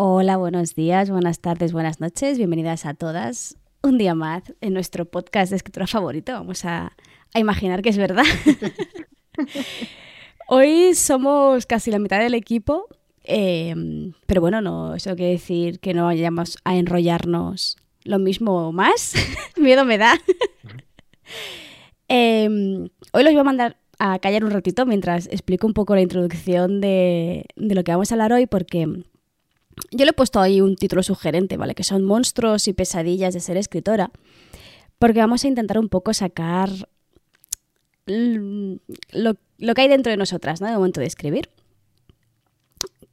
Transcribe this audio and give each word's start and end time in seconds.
Hola, 0.00 0.36
buenos 0.36 0.76
días, 0.76 1.10
buenas 1.10 1.40
tardes, 1.40 1.72
buenas 1.72 1.98
noches, 1.98 2.38
bienvenidas 2.38 2.86
a 2.86 2.94
todas. 2.94 3.56
Un 3.82 3.98
día 3.98 4.14
más 4.14 4.44
en 4.60 4.72
nuestro 4.72 5.06
podcast 5.06 5.50
de 5.50 5.56
escritura 5.56 5.88
favorito. 5.88 6.30
Vamos 6.34 6.64
a, 6.64 6.92
imaginar 7.34 7.82
que 7.82 7.88
es 7.88 7.98
verdad. 7.98 8.22
Hoy 10.48 10.94
somos 10.94 11.66
casi 11.66 11.90
la 11.90 11.98
mitad 11.98 12.20
del 12.20 12.34
equipo, 12.34 12.86
em, 13.24 14.12
pero 14.26 14.40
bueno, 14.40 14.60
no, 14.60 14.94
eso 14.94 15.16
quiere 15.16 15.32
decir 15.32 15.80
que 15.80 15.94
no 15.94 16.04
vayamos 16.04 16.58
a 16.62 16.76
enrollarnos 16.76 17.76
lo 18.04 18.20
mismo 18.20 18.68
o 18.68 18.70
más. 18.70 19.14
Miedo 19.56 19.84
me 19.84 19.98
da. 19.98 20.14
Em, 22.06 22.88
hoy 23.12 23.24
los 23.24 23.32
voy 23.32 23.40
a 23.40 23.42
mandar 23.42 23.76
a 23.98 24.20
callar 24.20 24.44
un 24.44 24.52
ratito 24.52 24.86
mientras 24.86 25.26
explico 25.26 25.66
un 25.66 25.74
poco 25.74 25.96
la 25.96 26.02
introducción 26.02 26.80
de, 26.80 27.46
de 27.56 27.74
lo 27.74 27.82
que 27.82 27.90
vamos 27.90 28.12
a 28.12 28.14
hablar 28.14 28.32
hoy, 28.32 28.46
porque 28.46 28.86
yo 29.90 30.04
le 30.04 30.10
he 30.10 30.14
puesto 30.14 30.40
ahí 30.40 30.60
un 30.60 30.76
título 30.76 31.02
sugerente, 31.02 31.56
¿vale? 31.56 31.74
Que 31.74 31.84
son 31.84 32.04
monstruos 32.04 32.68
y 32.68 32.72
pesadillas 32.72 33.34
de 33.34 33.40
ser 33.40 33.56
escritora, 33.56 34.10
porque 34.98 35.20
vamos 35.20 35.44
a 35.44 35.48
intentar 35.48 35.78
un 35.78 35.88
poco 35.88 36.12
sacar 36.14 36.70
lo, 38.06 39.34
que 39.74 39.80
hay 39.80 39.88
dentro 39.88 40.10
de 40.10 40.16
nosotras, 40.16 40.60
¿no? 40.60 40.66
De 40.66 40.74
momento 40.74 41.00
de 41.00 41.06
escribir. 41.06 41.50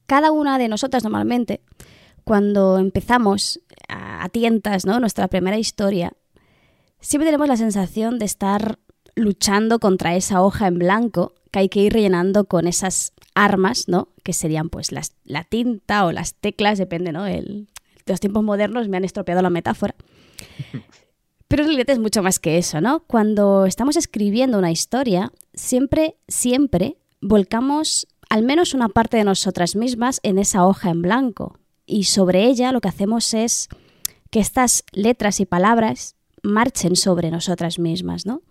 Cada 0.05 0.31
una 0.31 0.57
de 0.57 0.67
nosotras 0.67 1.03
normalmente, 1.03 1.61
cuando 2.23 2.77
empezamos 2.77 3.59
a, 3.87 4.29
tientas, 4.29 4.85
¿no? 4.85 4.99
Nuestra 4.99 5.27
primera 5.27 5.57
historia, 5.57 6.13
siempre 6.99 7.27
tenemos 7.27 7.47
la 7.47 7.57
sensación 7.57 8.19
de 8.19 8.25
estar 8.25 8.79
luchando 9.15 9.79
contra 9.79 10.15
esa 10.15 10.41
hoja 10.41 10.67
en 10.67 10.79
blanco 10.79 11.33
que 11.51 11.59
hay 11.59 11.69
que 11.69 11.81
ir 11.81 11.93
rellenando 11.93 12.45
con 12.45 12.67
esas 12.67 13.13
armas, 13.33 13.87
¿no? 13.87 14.09
Que 14.23 14.33
serían 14.33 14.69
pues 14.69 14.91
las, 14.91 15.13
la 15.23 15.43
tinta 15.43 16.05
o 16.05 16.11
las 16.11 16.35
teclas, 16.35 16.77
depende, 16.77 17.11
¿no? 17.11 17.25
El, 17.25 17.67
los 18.05 18.19
tiempos 18.19 18.43
modernos 18.43 18.87
me 18.89 18.97
han 18.97 19.05
estropeado 19.05 19.41
la 19.41 19.49
metáfora. 19.49 19.95
Pero 21.47 21.63
en 21.63 21.69
realidad 21.69 21.91
es 21.91 21.99
mucho 21.99 22.23
más 22.23 22.39
que 22.39 22.57
eso, 22.57 22.81
¿no? 22.81 23.01
Cuando 23.01 23.65
estamos 23.65 23.95
escribiendo 23.95 24.57
una 24.57 24.71
historia, 24.71 25.31
siempre, 25.53 26.17
siempre 26.27 26.97
volcamos 27.21 28.07
al 28.29 28.43
menos 28.43 28.73
una 28.73 28.89
parte 28.89 29.17
de 29.17 29.23
nosotras 29.23 29.75
mismas 29.75 30.19
en 30.23 30.39
esa 30.39 30.65
hoja 30.65 30.89
en 30.89 31.01
blanco. 31.01 31.59
Y 31.85 32.05
sobre 32.05 32.45
ella 32.45 32.71
lo 32.71 32.81
que 32.81 32.87
hacemos 32.87 33.33
es 33.33 33.69
que 34.31 34.39
estas 34.39 34.83
letras 34.91 35.39
y 35.39 35.45
palabras 35.45 36.15
marchen 36.41 36.95
sobre 36.95 37.31
nosotras 37.31 37.79
mismas, 37.79 38.25
¿no? 38.25 38.41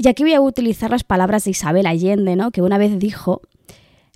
Y 0.00 0.06
aquí 0.06 0.22
voy 0.22 0.34
a 0.34 0.40
utilizar 0.40 0.90
las 0.92 1.02
palabras 1.02 1.44
de 1.44 1.50
Isabel 1.50 1.86
Allende, 1.86 2.36
¿no? 2.36 2.52
que 2.52 2.62
una 2.62 2.78
vez 2.78 3.00
dijo, 3.00 3.42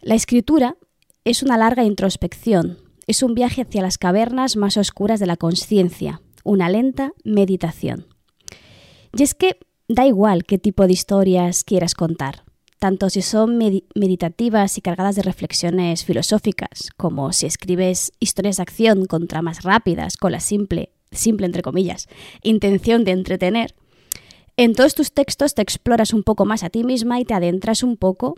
la 0.00 0.14
escritura 0.14 0.76
es 1.24 1.42
una 1.42 1.58
larga 1.58 1.82
introspección, 1.82 2.78
es 3.08 3.24
un 3.24 3.34
viaje 3.34 3.62
hacia 3.62 3.82
las 3.82 3.98
cavernas 3.98 4.56
más 4.56 4.76
oscuras 4.76 5.18
de 5.18 5.26
la 5.26 5.36
conciencia, 5.36 6.22
una 6.44 6.68
lenta 6.68 7.10
meditación. 7.24 8.06
Y 9.12 9.24
es 9.24 9.34
que 9.34 9.58
da 9.88 10.06
igual 10.06 10.44
qué 10.44 10.56
tipo 10.56 10.86
de 10.86 10.92
historias 10.92 11.64
quieras 11.64 11.94
contar, 11.94 12.44
tanto 12.78 13.10
si 13.10 13.20
son 13.20 13.58
meditativas 13.58 14.78
y 14.78 14.82
cargadas 14.82 15.16
de 15.16 15.22
reflexiones 15.22 16.04
filosóficas, 16.04 16.90
como 16.96 17.32
si 17.32 17.46
escribes 17.46 18.12
historias 18.20 18.58
de 18.58 18.62
acción 18.62 19.06
con 19.06 19.26
tramas 19.26 19.64
rápidas, 19.64 20.16
con 20.16 20.30
la 20.30 20.40
simple, 20.40 20.90
simple 21.10 21.46
entre 21.46 21.62
comillas, 21.62 22.06
intención 22.44 23.02
de 23.04 23.10
entretener, 23.10 23.74
en 24.56 24.74
todos 24.74 24.94
tus 24.94 25.12
textos 25.12 25.54
te 25.54 25.62
exploras 25.62 26.12
un 26.12 26.22
poco 26.22 26.44
más 26.44 26.62
a 26.62 26.70
ti 26.70 26.84
misma 26.84 27.20
y 27.20 27.24
te 27.24 27.34
adentras 27.34 27.82
un 27.82 27.96
poco, 27.96 28.34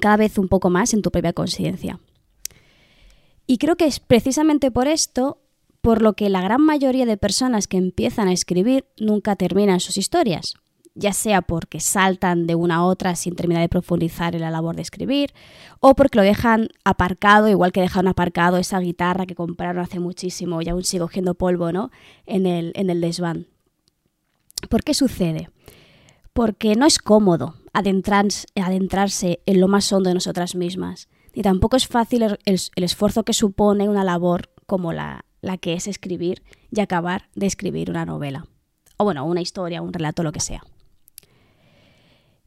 cada 0.00 0.16
vez 0.16 0.38
un 0.38 0.48
poco 0.48 0.70
más 0.70 0.94
en 0.94 1.02
tu 1.02 1.10
propia 1.10 1.32
conciencia. 1.32 2.00
Y 3.46 3.58
creo 3.58 3.76
que 3.76 3.86
es 3.86 4.00
precisamente 4.00 4.70
por 4.70 4.88
esto 4.88 5.38
por 5.80 6.02
lo 6.02 6.12
que 6.12 6.28
la 6.28 6.42
gran 6.42 6.62
mayoría 6.62 7.06
de 7.06 7.16
personas 7.16 7.66
que 7.66 7.78
empiezan 7.78 8.28
a 8.28 8.32
escribir 8.32 8.86
nunca 8.98 9.36
terminan 9.36 9.80
sus 9.80 9.96
historias, 9.96 10.54
ya 10.94 11.12
sea 11.12 11.42
porque 11.42 11.80
saltan 11.80 12.46
de 12.46 12.54
una 12.54 12.76
a 12.76 12.84
otra 12.84 13.16
sin 13.16 13.34
terminar 13.34 13.62
de 13.62 13.68
profundizar 13.68 14.34
en 14.34 14.42
la 14.42 14.50
labor 14.50 14.76
de 14.76 14.82
escribir, 14.82 15.32
o 15.80 15.94
porque 15.94 16.18
lo 16.18 16.22
dejan 16.22 16.68
aparcado, 16.84 17.48
igual 17.48 17.72
que 17.72 17.80
dejaron 17.80 18.08
aparcado 18.08 18.58
esa 18.58 18.78
guitarra 18.78 19.26
que 19.26 19.34
compraron 19.34 19.82
hace 19.82 20.00
muchísimo 20.00 20.60
y 20.62 20.68
aún 20.68 20.84
sigue 20.84 21.00
cogiendo 21.00 21.34
polvo 21.34 21.72
¿no? 21.72 21.90
en, 22.26 22.46
el, 22.46 22.72
en 22.74 22.90
el 22.90 23.00
desván. 23.00 23.46
¿Por 24.68 24.82
qué 24.82 24.94
sucede? 24.94 25.50
Porque 26.32 26.74
no 26.76 26.86
es 26.86 26.98
cómodo 26.98 27.56
adentrarse, 27.72 29.40
en 29.46 29.60
lo 29.60 29.68
más 29.68 29.92
hondo 29.92 30.08
de 30.08 30.14
nosotras 30.14 30.54
mismas, 30.54 31.08
ni 31.34 31.42
tampoco 31.42 31.76
es 31.76 31.86
fácil 31.86 32.22
el, 32.22 32.38
esfuerzo 32.74 33.24
que 33.24 33.32
supone 33.32 33.88
una 33.88 34.04
labor 34.04 34.50
como 34.66 34.92
la, 34.92 35.24
la 35.40 35.58
que 35.58 35.74
es 35.74 35.86
escribir 35.86 36.42
y 36.70 36.80
acabar 36.80 37.28
de 37.34 37.46
escribir 37.46 37.90
una 37.90 38.04
novela. 38.04 38.46
O 38.96 39.04
bueno, 39.04 39.24
una 39.24 39.40
historia, 39.40 39.82
un 39.82 39.92
relato, 39.92 40.22
lo 40.22 40.32
que 40.32 40.40
sea. 40.40 40.62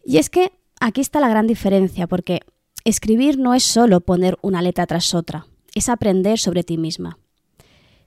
Y 0.05 0.17
es 0.17 0.29
que 0.29 0.51
aquí 0.79 1.01
está 1.01 1.19
la 1.19 1.29
gran 1.29 1.47
diferencia, 1.47 2.07
porque 2.07 2.41
escribir 2.83 3.39
no 3.39 3.53
es 3.53 3.63
solo 3.63 4.01
poner 4.01 4.37
una 4.41 4.61
letra 4.61 4.85
tras 4.85 5.13
otra, 5.13 5.47
es 5.73 5.89
aprender 5.89 6.39
sobre 6.39 6.63
ti 6.63 6.77
misma. 6.77 7.17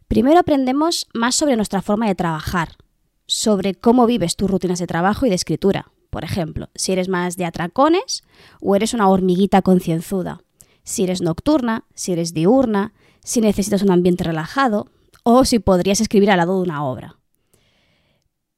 Primero 0.06 0.39
aprendemos 0.39 1.09
más 1.15 1.34
sobre 1.34 1.56
nuestra 1.56 1.83
forma 1.83 2.06
de 2.06 2.15
trabajar, 2.15 2.77
sobre 3.26 3.75
cómo 3.75 4.06
vives 4.06 4.37
tus 4.37 4.50
rutinas 4.50 4.78
de 4.78 4.87
trabajo 4.87 5.26
y 5.26 5.28
de 5.28 5.34
escritura. 5.34 5.92
Por 6.10 6.25
ejemplo, 6.25 6.70
si 6.75 6.92
eres 6.92 7.09
más 7.09 7.37
de 7.37 7.44
atracones 7.44 8.25
o 8.60 8.75
eres 8.76 8.94
una 8.94 9.09
hormiguita 9.09 9.62
concienzuda. 9.62 10.41
Si 10.82 11.04
eres 11.04 11.20
nocturna, 11.20 11.84
si 11.94 12.12
eres 12.12 12.32
diurna, 12.32 12.94
si 13.22 13.41
necesitas 13.41 13.82
un 13.82 13.91
ambiente 13.91 14.25
relajado 14.25 14.88
o 15.25 15.44
si 15.44 15.59
podrías 15.59 16.00
escribir 16.00 16.31
al 16.31 16.38
lado 16.38 16.56
de 16.56 16.62
una 16.62 16.84
obra. 16.84 17.19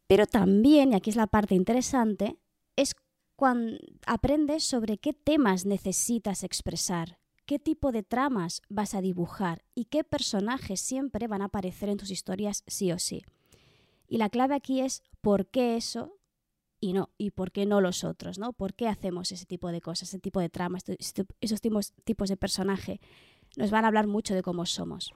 Pero 0.07 0.27
también, 0.27 0.93
y 0.93 0.97
aquí 0.97 1.11
es 1.11 1.17
la 1.17 1.27
parte 1.27 1.55
interesante, 1.55 2.39
es 2.77 2.95
cuando 3.37 3.79
aprendes 4.07 4.65
sobre 4.65 4.99
qué 4.99 5.13
temas 5.13 5.65
necesitas 5.65 6.45
expresar, 6.45 7.19
qué 7.47 7.59
tipo 7.59 7.93
de 7.93 8.03
tramas 8.03 8.63
vas 8.69 8.95
a 8.95 9.01
dibujar 9.01 9.65
y 9.75 9.87
qué 9.87 10.05
personajes 10.05 10.81
siempre 10.81 11.29
van 11.29 11.43
a 11.43 11.47
aparecer 11.47 11.89
en 11.89 11.97
tus 11.97 12.11
historias 12.11 12.63
sí 12.67 12.93
o 12.93 12.99
sí. 12.99 13.23
Y 14.09 14.17
la 14.17 14.31
clave 14.31 14.55
aquí 14.55 14.81
es 14.81 15.03
por 15.21 15.47
qué 15.47 15.77
eso 15.77 16.19
y 16.81 16.93
no, 16.93 17.11
y 17.19 17.31
por 17.31 17.53
qué 17.53 17.67
no 17.67 17.81
los 17.81 18.05
otros, 18.05 18.39
¿no? 18.39 18.53
¿Por 18.53 18.75
qué 18.75 18.89
hacemos 18.89 19.31
ese 19.33 19.47
tipo 19.47 19.71
de 19.71 19.81
cosas, 19.81 20.09
ese 20.09 20.19
tipo 20.19 20.41
de 20.41 20.49
tramas, 20.49 20.85
esos 21.41 21.61
tipos, 21.61 21.93
tipos 22.05 22.29
de 22.29 22.37
personaje? 22.37 23.01
Nos 23.57 23.71
van 23.71 23.85
a 23.85 23.89
hablar 23.89 24.07
mucho 24.07 24.35
de 24.35 24.43
cómo 24.43 24.65
somos. 24.65 25.13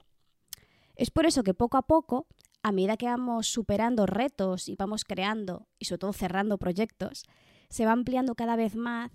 Es 0.95 1.09
por 1.09 1.25
eso 1.25 1.43
que 1.43 1.53
poco 1.53 1.77
a 1.77 1.83
poco, 1.83 2.27
a 2.61 2.71
medida 2.71 2.97
que 2.97 3.07
vamos 3.07 3.47
superando 3.47 4.05
retos 4.05 4.69
y 4.69 4.75
vamos 4.75 5.03
creando 5.05 5.67
y 5.79 5.85
sobre 5.85 5.99
todo 5.99 6.13
cerrando 6.13 6.57
proyectos, 6.57 7.23
se 7.69 7.85
va 7.85 7.91
ampliando 7.91 8.35
cada 8.35 8.55
vez 8.55 8.75
más 8.75 9.11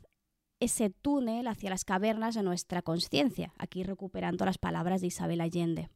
ese 0.60 0.90
túnel 0.90 1.46
hacia 1.46 1.70
las 1.70 1.84
cavernas 1.84 2.34
de 2.34 2.42
nuestra 2.42 2.82
conciencia, 2.82 3.52
aquí 3.58 3.84
recuperando 3.84 4.44
las 4.44 4.58
palabras 4.58 5.00
de 5.00 5.06
Isabel 5.06 5.40
Allende. 5.40 5.88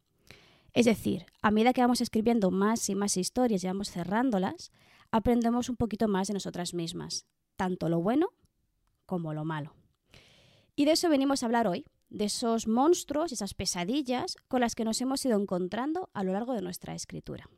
Es 0.74 0.86
decir, 0.86 1.26
a 1.42 1.50
medida 1.50 1.72
que 1.72 1.82
vamos 1.82 2.00
escribiendo 2.00 2.50
más 2.50 2.88
y 2.88 2.94
más 2.94 3.16
historias 3.16 3.62
y 3.62 3.66
vamos 3.66 3.90
cerrándolas, 3.90 4.72
aprendemos 5.10 5.68
un 5.68 5.76
poquito 5.76 6.08
más 6.08 6.28
de 6.28 6.34
nosotras 6.34 6.72
mismas, 6.72 7.26
tanto 7.56 7.88
lo 7.88 8.00
bueno 8.00 8.28
como 9.04 9.34
lo 9.34 9.44
malo. 9.44 9.74
Y 10.74 10.86
de 10.86 10.92
eso 10.92 11.10
venimos 11.10 11.42
a 11.42 11.46
hablar 11.46 11.66
hoy, 11.66 11.84
de 12.08 12.24
esos 12.24 12.66
monstruos, 12.66 13.32
esas 13.32 13.52
pesadillas 13.52 14.36
con 14.48 14.60
las 14.60 14.74
que 14.74 14.84
nos 14.84 15.00
hemos 15.02 15.24
ido 15.26 15.38
encontrando 15.38 16.08
a 16.14 16.24
lo 16.24 16.32
largo 16.32 16.54
de 16.54 16.62
nuestra 16.62 16.94
escritura. 16.94 17.48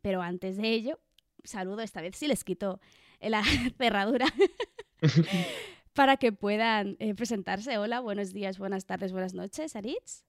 Pero 0.00 0.22
antes 0.22 0.56
de 0.56 0.72
ello, 0.72 1.00
saludo 1.42 1.80
esta 1.80 2.00
vez 2.00 2.16
si 2.16 2.28
les 2.28 2.44
quito 2.44 2.80
la 3.20 3.42
cerradura 3.78 4.26
para 5.94 6.16
que 6.16 6.30
puedan 6.30 6.96
eh, 7.00 7.14
presentarse. 7.16 7.78
Hola, 7.78 7.98
buenos 7.98 8.32
días, 8.32 8.58
buenas 8.58 8.86
tardes, 8.86 9.10
buenas 9.10 9.34
noches, 9.34 9.74
Aritz. 9.74 10.24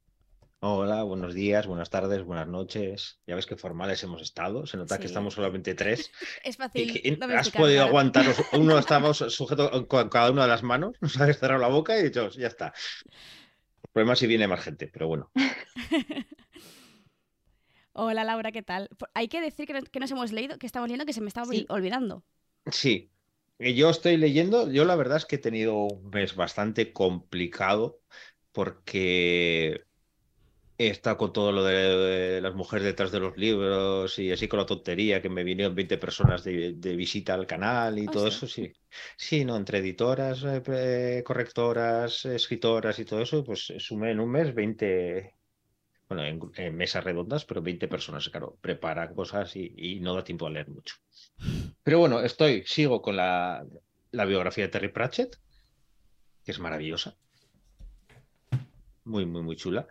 Hola, 0.59 1.03
buenos 1.03 1.35
días, 1.35 1.67
buenas 1.67 1.91
tardes, 1.91 2.23
buenas 2.23 2.47
noches. 2.47 3.19
Ya 3.27 3.35
ves 3.35 3.45
qué 3.45 3.55
formales 3.55 4.01
hemos 4.01 4.23
estado. 4.23 4.65
Se 4.65 4.75
nota 4.75 4.97
que 4.97 5.05
estamos 5.05 5.35
solamente 5.35 5.75
tres. 5.75 6.11
Es 6.43 6.55
Y 6.55 6.57
fácil. 6.57 7.01
que- 7.01 7.19
has 7.35 7.51
podido 7.51 7.75
claro. 7.77 7.89
aguantaros. 7.89 8.37
Uno 8.53 8.79
estábamos 8.79 9.17
sujeto 9.17 9.87
con 9.87 10.09
cada 10.09 10.31
una 10.31 10.43
de 10.43 10.47
las 10.47 10.63
manos, 10.63 10.95
nos 11.01 11.19
habéis 11.19 11.37
cerrado 11.37 11.61
la 11.61 11.67
boca 11.67 11.97
y 11.99 12.03
dicho, 12.05 12.29
ya 12.31 12.47
está. 12.47 12.73
El 13.05 13.89
problema 13.93 14.13
es 14.13 14.19
si 14.19 14.27
viene 14.27 14.47
más 14.47 14.61
gente, 14.63 14.89
pero 14.91 15.07
bueno. 15.07 15.31
Hola 17.93 18.23
Laura, 18.23 18.51
¿qué 18.51 18.63
tal? 18.63 18.89
Hay 19.13 19.27
que 19.27 19.41
decir 19.41 19.67
que, 19.67 19.73
no- 19.73 19.81
que 19.83 19.99
nos 19.99 20.09
hemos 20.11 20.31
leído, 20.31 20.57
que 20.57 20.65
estamos 20.65 20.87
leyendo, 20.87 21.05
que 21.05 21.13
se 21.13 21.21
me 21.21 21.27
estaba 21.27 21.45
Sí. 21.51 21.65
olvidando. 21.69 22.23
Sí, 22.71 23.11
yo 23.59 23.91
estoy 23.91 24.17
leyendo. 24.17 24.71
Yo 24.71 24.85
la 24.85 24.95
verdad 24.95 25.17
es 25.17 25.25
que 25.25 25.35
he 25.35 25.39
tenido 25.39 25.75
un 25.75 26.09
mes 26.09 26.35
bastante 26.35 26.93
complicado 26.93 27.99
porque 28.51 29.86
estado 30.77 31.17
con 31.17 31.33
todo 31.33 31.51
lo 31.51 31.63
de 31.63 32.39
las 32.41 32.53
mujeres 32.55 32.85
detrás 32.85 33.11
de 33.11 33.19
los 33.19 33.35
libros 33.37 34.19
y 34.19 34.31
así 34.31 34.47
con 34.47 34.59
la 34.59 34.65
tontería 34.65 35.21
que 35.21 35.29
me 35.29 35.43
vinieron 35.43 35.73
20 35.75 35.97
personas 35.97 36.43
de, 36.43 36.73
de 36.73 36.95
visita 36.95 37.33
al 37.33 37.47
canal 37.47 37.97
y 37.99 38.09
todo 38.09 38.27
eso, 38.27 38.47
sí. 38.47 38.71
Sí, 39.17 39.43
no, 39.45 39.55
entre 39.57 39.79
editoras, 39.79 40.43
eh, 40.43 40.61
pre- 40.61 41.23
correctoras, 41.23 42.25
escritoras 42.25 42.99
y 42.99 43.05
todo 43.05 43.21
eso, 43.21 43.43
pues 43.43 43.73
sumé 43.79 44.11
en 44.11 44.19
un 44.19 44.29
mes 44.31 44.53
20, 44.53 45.35
bueno, 46.09 46.25
en, 46.25 46.39
en 46.55 46.75
mesas 46.77 47.03
redondas, 47.03 47.45
pero 47.45 47.61
20 47.61 47.87
personas, 47.87 48.29
claro, 48.29 48.57
preparan 48.61 49.13
cosas 49.15 49.55
y, 49.55 49.73
y 49.77 49.99
no 50.01 50.15
da 50.15 50.23
tiempo 50.23 50.47
a 50.47 50.51
leer 50.51 50.69
mucho. 50.69 50.95
Pero 51.83 51.99
bueno, 51.99 52.21
estoy, 52.21 52.63
sigo 52.65 53.01
con 53.01 53.15
la, 53.17 53.65
la 54.11 54.25
biografía 54.25 54.65
de 54.65 54.69
Terry 54.71 54.89
Pratchett, 54.89 55.37
que 56.43 56.51
es 56.51 56.59
maravillosa. 56.59 57.15
Muy, 59.05 59.25
muy, 59.25 59.41
muy 59.41 59.55
chula. 59.55 59.87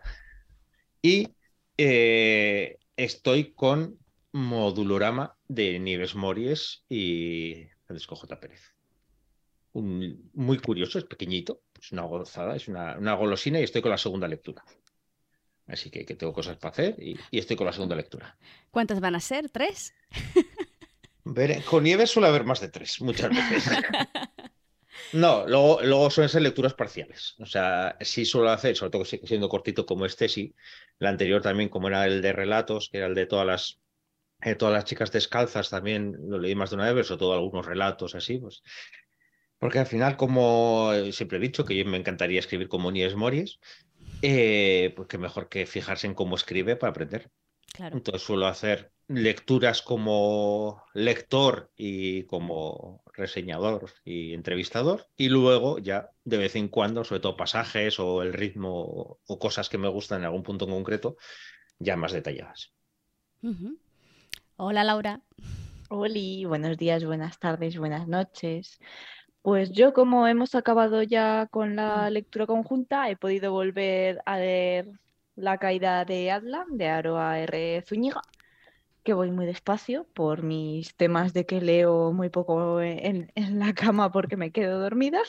Y 1.07 1.29
eh, 1.77 2.77
estoy 2.97 3.53
con 3.53 3.97
Modulorama 4.33 5.37
de 5.47 5.79
Nieves 5.79 6.15
Mories 6.15 6.83
y 6.89 7.65
Francisco 7.85 8.17
J. 8.17 8.37
Pérez. 8.41 8.61
Un- 9.71 10.29
muy 10.33 10.57
curioso, 10.59 10.99
es 10.99 11.05
pequeñito, 11.05 11.61
es 11.81 11.93
una 11.93 12.01
gozada, 12.01 12.57
es 12.57 12.67
una, 12.67 12.97
una 12.97 13.13
golosina 13.13 13.57
y 13.61 13.63
estoy 13.63 13.81
con 13.81 13.91
la 13.91 13.97
segunda 13.97 14.27
lectura. 14.27 14.65
Así 15.67 15.89
que, 15.89 16.05
que 16.05 16.15
tengo 16.15 16.33
cosas 16.33 16.57
para 16.57 16.71
hacer 16.73 16.95
y, 17.01 17.17
y 17.31 17.39
estoy 17.39 17.55
con 17.55 17.67
la 17.67 17.73
segunda 17.73 17.95
lectura. 17.95 18.37
¿Cuántas 18.71 18.99
van 18.99 19.15
a 19.15 19.21
ser? 19.21 19.49
¿Tres? 19.49 19.93
Con 21.69 21.83
Nieves 21.83 22.11
suele 22.11 22.27
haber 22.29 22.43
más 22.43 22.59
de 22.59 22.69
tres, 22.69 23.01
muchas 23.01 23.29
veces. 23.29 23.63
No, 25.11 25.47
luego, 25.47 25.81
luego 25.83 26.09
suelen 26.09 26.29
ser 26.29 26.41
lecturas 26.41 26.73
parciales. 26.73 27.35
O 27.39 27.45
sea, 27.45 27.97
sí 28.01 28.25
suelo 28.25 28.49
hacer, 28.49 28.75
sobre 28.75 28.91
todo 28.91 29.05
si- 29.05 29.19
siendo 29.23 29.49
cortito 29.49 29.85
como 29.85 30.05
este, 30.05 30.27
sí. 30.29 30.53
La 30.99 31.09
anterior 31.09 31.41
también, 31.41 31.69
como 31.69 31.87
era 31.87 32.05
el 32.05 32.21
de 32.21 32.33
relatos, 32.33 32.89
que 32.91 32.97
era 32.99 33.07
el 33.07 33.15
de 33.15 33.25
todas 33.25 33.45
las, 33.47 33.79
eh, 34.41 34.55
todas 34.55 34.73
las 34.75 34.85
chicas 34.85 35.11
descalzas, 35.11 35.69
también 35.69 36.15
lo 36.29 36.39
leí 36.39 36.55
más 36.55 36.71
de 36.71 36.77
una 36.77 36.85
vez, 36.85 36.93
pero 36.95 37.03
sobre 37.05 37.19
todo 37.19 37.33
algunos 37.33 37.65
relatos 37.67 38.15
así, 38.15 38.39
pues. 38.39 38.63
Porque 39.59 39.79
al 39.79 39.87
final, 39.87 40.17
como 40.17 40.93
eh, 40.93 41.11
siempre 41.11 41.37
he 41.37 41.41
dicho, 41.41 41.65
que 41.65 41.75
yo 41.75 41.85
me 41.85 41.97
encantaría 41.97 42.39
escribir 42.39 42.67
como 42.67 42.91
Nieves 42.91 43.15
Mories, 43.15 43.59
eh, 44.21 44.93
pues 44.95 45.07
que 45.07 45.17
mejor 45.17 45.49
que 45.49 45.65
fijarse 45.65 46.07
en 46.07 46.15
cómo 46.15 46.35
escribe 46.35 46.75
para 46.75 46.91
aprender. 46.91 47.31
Claro. 47.73 47.97
Entonces 47.97 48.23
suelo 48.23 48.47
hacer 48.47 48.91
lecturas 49.07 49.81
como 49.81 50.83
lector 50.93 51.71
y 51.75 52.25
como 52.25 53.03
reseñador 53.17 53.89
y 54.05 54.33
entrevistador 54.33 55.07
y 55.17 55.29
luego 55.29 55.79
ya 55.79 56.11
de 56.23 56.37
vez 56.37 56.55
en 56.55 56.69
cuando, 56.69 57.03
sobre 57.03 57.21
todo 57.21 57.35
pasajes 57.35 57.99
o 57.99 58.21
el 58.21 58.31
ritmo 58.31 59.19
o 59.25 59.39
cosas 59.39 59.67
que 59.67 59.77
me 59.77 59.89
gustan 59.89 60.19
en 60.19 60.25
algún 60.25 60.43
punto 60.43 60.65
en 60.65 60.71
concreto, 60.71 61.17
ya 61.79 61.97
más 61.97 62.13
detalladas. 62.13 62.71
Hola 64.55 64.83
Laura. 64.83 65.21
Oli, 65.89 66.45
buenos 66.45 66.77
días, 66.77 67.05
buenas 67.05 67.39
tardes, 67.39 67.77
buenas 67.77 68.07
noches. 68.07 68.79
Pues 69.41 69.71
yo, 69.71 69.93
como 69.93 70.27
hemos 70.27 70.55
acabado 70.55 71.01
ya 71.03 71.47
con 71.49 71.77
la 71.77 72.09
lectura 72.09 72.45
conjunta, 72.45 73.09
he 73.09 73.15
podido 73.15 73.51
volver 73.51 74.21
a 74.25 74.37
leer 74.37 74.91
La 75.35 75.57
caída 75.57 76.03
de 76.03 76.31
Adla, 76.31 76.65
de 76.69 76.89
Aroa 76.89 77.39
R. 77.39 77.81
Zúñiga, 77.87 78.21
que 79.07 79.13
voy 79.13 79.31
muy 79.31 79.45
despacio 79.45 80.05
por 80.13 80.43
mis 80.43 80.93
temas 80.97 81.31
de 81.31 81.45
que 81.45 81.61
leo 81.61 82.11
muy 82.11 82.27
poco 82.27 82.81
en, 82.81 83.31
la 83.35 83.73
cama 83.73 84.11
porque 84.11 84.35
me 84.35 84.51
quedo 84.51 84.81
dormida. 84.81 85.21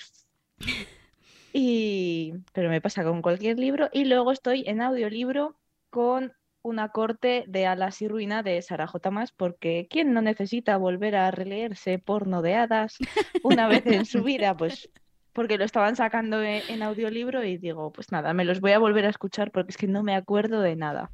Y, 1.52 2.34
pero 2.52 2.70
me 2.70 2.80
pasa 2.80 3.04
con 3.04 3.22
cualquier 3.22 3.56
libro. 3.56 3.88
Y 3.92 4.06
luego 4.06 4.32
estoy 4.32 4.64
en 4.66 4.80
audiolibro 4.80 5.56
con 5.90 6.32
una 6.60 6.88
corte 6.88 7.44
de 7.46 7.66
Alas 7.66 8.02
y 8.02 8.08
Ruina 8.08 8.42
de 8.42 8.60
Sara 8.62 8.88
J. 8.88 9.12
Mas, 9.12 9.30
porque 9.30 9.86
¿quién 9.88 10.12
no 10.12 10.22
necesita 10.22 10.76
volver 10.76 11.14
a 11.14 11.30
releerse 11.30 12.00
porno 12.00 12.42
de 12.42 12.56
hadas 12.56 12.98
una 13.44 13.68
vez 13.68 13.86
en 13.86 14.06
su 14.06 14.24
vida? 14.24 14.56
Pues 14.56 14.90
porque 15.32 15.56
lo 15.56 15.64
estaban 15.64 15.94
sacando 15.94 16.42
en, 16.42 16.62
en 16.68 16.82
audiolibro 16.82 17.44
y 17.44 17.58
digo, 17.58 17.92
pues 17.92 18.10
nada, 18.10 18.34
me 18.34 18.44
los 18.44 18.60
voy 18.60 18.72
a 18.72 18.80
volver 18.80 19.06
a 19.06 19.10
escuchar 19.10 19.52
porque 19.52 19.70
es 19.70 19.76
que 19.76 19.86
no 19.86 20.02
me 20.02 20.16
acuerdo 20.16 20.62
de 20.62 20.74
nada, 20.74 21.12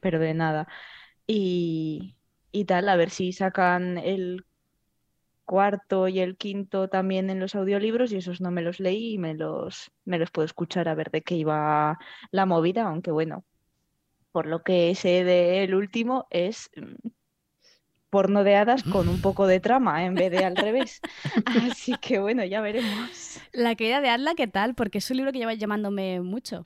pero 0.00 0.18
de 0.18 0.32
nada. 0.32 0.68
Y, 1.28 2.16
y 2.50 2.64
tal, 2.64 2.88
a 2.88 2.96
ver 2.96 3.10
si 3.10 3.32
sacan 3.32 3.98
el 3.98 4.44
cuarto 5.44 6.08
y 6.08 6.20
el 6.20 6.36
quinto 6.36 6.88
también 6.88 7.30
en 7.30 7.38
los 7.38 7.54
audiolibros 7.54 8.12
y 8.12 8.16
esos 8.16 8.40
no 8.40 8.50
me 8.50 8.62
los 8.62 8.80
leí 8.80 9.14
y 9.14 9.18
me 9.18 9.34
los, 9.34 9.90
me 10.04 10.18
los 10.18 10.30
puedo 10.30 10.46
escuchar 10.46 10.88
a 10.88 10.94
ver 10.94 11.10
de 11.10 11.22
qué 11.22 11.36
iba 11.36 11.98
la 12.30 12.46
movida, 12.46 12.86
aunque 12.86 13.10
bueno, 13.10 13.44
por 14.32 14.46
lo 14.46 14.62
que 14.62 14.94
sé 14.94 15.24
del 15.24 15.74
último 15.74 16.26
es 16.30 16.70
mm, 16.76 17.08
porno 18.10 18.44
de 18.44 18.56
hadas 18.56 18.82
con 18.82 19.08
un 19.08 19.20
poco 19.20 19.46
de 19.46 19.60
trama 19.60 20.04
en 20.04 20.14
vez 20.14 20.30
de 20.30 20.44
al 20.44 20.56
revés. 20.56 21.00
Así 21.70 21.94
que 22.00 22.18
bueno, 22.18 22.44
ya 22.44 22.60
veremos. 22.60 23.40
La 23.52 23.76
caída 23.76 24.00
de 24.00 24.08
Adla, 24.10 24.34
¿qué 24.34 24.48
tal? 24.48 24.74
Porque 24.74 24.98
es 24.98 25.10
un 25.10 25.18
libro 25.18 25.32
que 25.32 25.38
lleva 25.38 25.54
llamándome 25.54 26.20
mucho. 26.20 26.64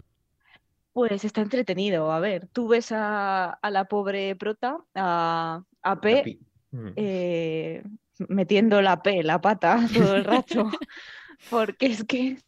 Pues 0.93 1.25
está 1.25 1.41
entretenido. 1.41 2.13
A 2.13 2.21
ver, 2.21 2.49
tú 2.49 2.69
ves 2.69 2.93
a, 2.93 3.51
a 3.51 3.71
la 3.71 3.87
pobre 3.87 4.37
prota, 4.37 4.79
a, 4.95 5.65
a 5.83 6.01
P, 6.01 6.31
Mm. 6.73 6.97
eh, 6.97 7.83
metiendo 8.29 8.83
la 8.83 9.03
P, 9.03 9.23
la 9.23 9.41
pata 9.41 9.89
todo 9.95 10.17
el 10.17 10.25
rato, 10.25 10.71
porque 11.49 11.87
es 11.87 12.05
que 12.05 12.39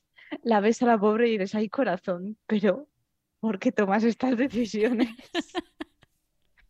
la 0.43 0.61
ves 0.61 0.83
a 0.83 0.87
la 0.87 0.99
pobre 0.99 1.29
y 1.29 1.33
dices, 1.39 1.55
ay 1.55 1.69
corazón, 1.71 2.39
pero 2.47 2.89
¿por 3.41 3.59
qué 3.59 3.73
tomas 3.73 4.05
estas 4.05 4.37
decisiones? 4.37 5.11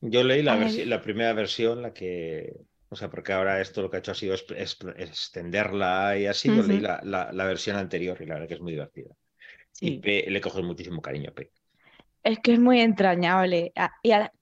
Yo 0.00 0.22
leí 0.22 0.42
la, 0.42 0.56
la 0.56 1.00
primera 1.02 1.32
versión, 1.32 1.80
la 1.82 1.92
que, 1.92 2.52
o 2.90 2.96
sea, 2.96 3.08
porque 3.10 3.32
ahora 3.32 3.60
esto 3.60 3.80
lo 3.82 3.90
que 3.90 3.96
ha 3.96 4.00
hecho 4.00 4.12
ha 4.12 4.14
sido 4.14 4.34
es- 4.34 4.44
es- 4.56 4.76
extenderla 4.98 6.18
y 6.18 6.26
así, 6.26 6.52
yo 6.52 6.60
Ujú. 6.60 6.68
leí 6.68 6.80
la, 6.80 7.00
la- 7.04 7.32
la 7.32 7.44
versión 7.46 7.76
anterior 7.76 8.20
y 8.20 8.26
la 8.26 8.34
verdad 8.34 8.48
que 8.48 8.54
es 8.54 8.60
muy 8.60 8.72
divertida. 8.72 9.14
Y. 9.80 9.98
P- 10.00 10.26
le 10.30 10.40
coges 10.40 10.64
muchísimo 10.64 11.02
cariño 11.02 11.30
a 11.30 11.34
P. 11.34 11.50
Es 12.24 12.40
que 12.40 12.54
es 12.54 12.58
muy 12.58 12.80
entrañable. 12.80 13.72
Y 14.02 14.10
a- 14.12 14.32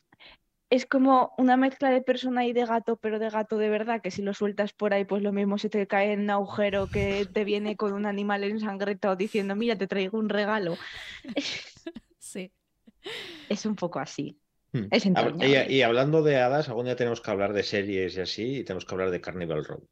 es 0.71 0.87
como 0.87 1.35
una 1.37 1.59
mezcla 1.59 1.91
de 1.91 2.01
persona 2.01 2.47
y 2.47 2.55
de 2.55 2.65
gato, 2.65 2.97
pero 2.97 3.19
de 3.19 3.29
gato 3.29 3.59
de 3.59 3.69
verdad, 3.69 4.01
que 4.01 4.11
si 4.11 4.23
lo 4.23 4.33
sueltas 4.33 4.73
por 4.73 4.95
ahí, 4.95 5.05
pues 5.05 5.23
lo 5.23 5.31
mismo 5.33 5.59
se 5.59 5.69
te 5.69 5.87
cae 5.87 6.13
en 6.13 6.21
un 6.23 6.31
agujero 6.31 6.87
que 6.89 7.27
te 7.31 7.45
viene 7.45 7.77
con 7.77 7.93
un 7.93 8.07
animal 8.07 8.45
ensangrentado 8.45 9.15
diciendo, 9.17 9.55
mira, 9.55 9.77
te 9.77 9.87
traigo 9.87 10.19
un 10.19 10.29
regalo. 10.31 10.77
Sí. 12.19 12.51
Es 13.51 13.67
un 13.67 13.77
poco 13.77 13.99
así. 13.99 14.39
Hmm. 14.73 14.87
Es 14.91 15.05
Hab- 15.05 15.09
entrañable. 15.09 15.67
Y, 15.69 15.77
y 15.77 15.83
hablando 15.83 16.23
de 16.23 16.39
hadas, 16.39 16.69
algún 16.69 16.87
día 16.87 16.97
tenemos 16.97 17.21
que 17.21 17.31
hablar 17.31 17.53
de 17.53 17.63
series 17.65 18.17
y 18.17 18.21
así, 18.21 18.57
y 18.59 18.65
tenemos 18.65 18.87
que 18.87 18.95
hablar 18.95 19.11
de 19.11 19.21
Carnival 19.21 19.65
Row. 19.65 19.87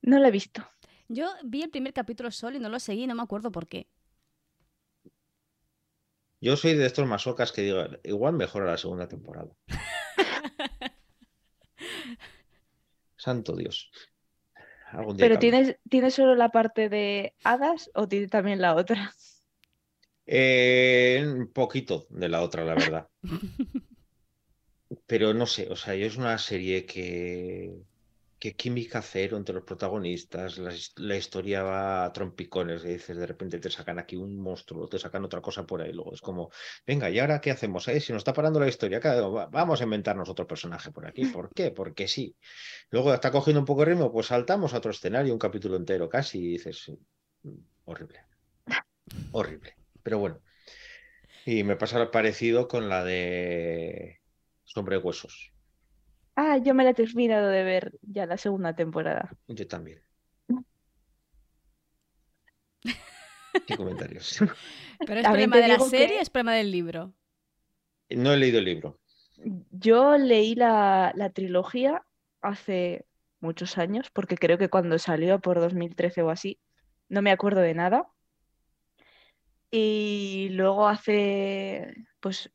No 0.00 0.18
lo 0.18 0.26
he 0.26 0.30
visto. 0.30 0.66
Yo 1.08 1.30
vi 1.44 1.62
el 1.62 1.70
primer 1.70 1.92
capítulo 1.92 2.30
solo 2.30 2.56
y 2.56 2.60
no 2.60 2.68
lo 2.70 2.80
seguí, 2.80 3.06
no 3.06 3.14
me 3.14 3.22
acuerdo 3.22 3.52
por 3.52 3.68
qué. 3.68 3.86
Yo 6.42 6.56
soy 6.56 6.74
de 6.74 6.86
estos 6.86 7.06
masocas 7.06 7.52
que 7.52 7.62
digo, 7.62 7.84
igual 8.02 8.34
mejora 8.34 8.66
la 8.66 8.76
segunda 8.76 9.06
temporada. 9.06 9.52
Santo 13.16 13.54
Dios. 13.54 13.92
Algún 14.90 15.16
día 15.16 15.24
Pero 15.24 15.38
que 15.38 15.46
hablar. 15.46 15.62
¿tienes, 15.62 15.80
¿tienes 15.88 16.14
solo 16.14 16.34
la 16.34 16.48
parte 16.48 16.88
de 16.88 17.36
hadas 17.44 17.92
o 17.94 18.08
tiene 18.08 18.26
también 18.26 18.60
la 18.60 18.74
otra? 18.74 19.14
Eh, 20.26 21.22
un 21.24 21.52
poquito 21.52 22.08
de 22.10 22.28
la 22.28 22.42
otra, 22.42 22.64
la 22.64 22.74
verdad. 22.74 23.08
Pero 25.06 25.34
no 25.34 25.46
sé, 25.46 25.68
o 25.70 25.76
sea, 25.76 25.94
yo 25.94 26.06
es 26.06 26.16
una 26.16 26.38
serie 26.38 26.86
que, 26.86 27.72
que 28.42 28.50
química 28.62 29.00
cero 29.02 29.36
entre 29.36 29.54
los 29.56 29.64
protagonistas, 29.70 30.58
la, 30.58 30.72
his- 30.74 30.92
la 30.96 31.16
historia 31.16 31.62
va 31.62 32.04
a 32.04 32.12
trompicones, 32.12 32.84
y 32.84 32.88
dices, 32.88 33.16
de 33.16 33.26
repente 33.32 33.58
te 33.60 33.70
sacan 33.70 33.98
aquí 34.00 34.16
un 34.16 34.36
monstruo, 34.46 34.88
te 34.88 34.98
sacan 34.98 35.24
otra 35.24 35.40
cosa 35.40 35.64
por 35.64 35.80
ahí, 35.82 35.92
luego 35.92 36.12
es 36.14 36.20
como, 36.20 36.50
venga, 36.86 37.08
¿y 37.10 37.18
ahora 37.20 37.40
qué 37.40 37.50
hacemos? 37.52 37.86
eh? 37.88 38.00
Si 38.00 38.12
nos 38.12 38.20
está 38.20 38.32
parando 38.32 38.58
la 38.60 38.68
historia, 38.68 38.98
¿qué 39.00 39.08
vamos 39.50 39.80
a 39.80 39.84
inventarnos 39.84 40.28
otro 40.28 40.46
personaje 40.46 40.90
por 40.90 41.06
aquí, 41.06 41.22
¿por 41.38 41.50
qué? 41.54 41.70
Porque 41.70 42.08
sí. 42.08 42.36
Luego 42.90 43.14
está 43.14 43.30
cogiendo 43.30 43.60
un 43.60 43.66
poco 43.66 43.80
de 43.84 43.92
ritmo, 43.92 44.12
pues 44.12 44.26
saltamos 44.26 44.74
a 44.74 44.78
otro 44.78 44.90
escenario, 44.90 45.32
un 45.32 45.38
capítulo 45.38 45.76
entero 45.76 46.08
casi, 46.08 46.38
y 46.40 46.48
dices, 46.52 46.90
"Mm, 47.42 47.58
horrible, 47.84 48.20
horrible, 49.32 49.76
pero 50.02 50.18
bueno. 50.18 50.40
Y 51.44 51.64
me 51.64 51.76
pasa 51.76 52.10
parecido 52.10 52.68
con 52.68 52.88
la 52.88 53.04
de 53.04 54.20
Sombre 54.64 54.96
Huesos. 54.98 55.52
Ah, 56.34 56.56
yo 56.58 56.74
me 56.74 56.84
la 56.84 56.90
he 56.90 56.94
terminado 56.94 57.48
de 57.48 57.62
ver 57.62 57.92
ya 58.02 58.26
la 58.26 58.38
segunda 58.38 58.74
temporada. 58.74 59.30
Yo 59.48 59.66
también. 59.68 60.02
¿Qué 63.66 63.76
comentarios? 63.76 64.38
¿Pero 65.06 65.20
es 65.20 65.26
problema 65.26 65.58
de 65.58 65.68
la 65.68 65.78
que- 65.78 65.84
serie 65.84 66.18
o 66.18 66.22
es 66.22 66.30
problema 66.30 66.54
del 66.54 66.70
libro? 66.70 67.14
No 68.10 68.32
he 68.32 68.36
leído 68.36 68.58
el 68.58 68.64
libro. 68.64 68.98
Yo 69.70 70.18
leí 70.18 70.54
la, 70.54 71.12
la 71.16 71.30
trilogía 71.30 72.04
hace 72.40 73.06
muchos 73.40 73.78
años, 73.78 74.10
porque 74.10 74.36
creo 74.36 74.58
que 74.58 74.68
cuando 74.68 74.98
salió 74.98 75.40
por 75.40 75.58
2013 75.58 76.22
o 76.22 76.30
así, 76.30 76.60
no 77.08 77.22
me 77.22 77.30
acuerdo 77.30 77.60
de 77.60 77.74
nada. 77.74 78.08
Y 79.70 80.48
luego 80.50 80.86
hace, 80.86 81.94
pues, 82.20 82.52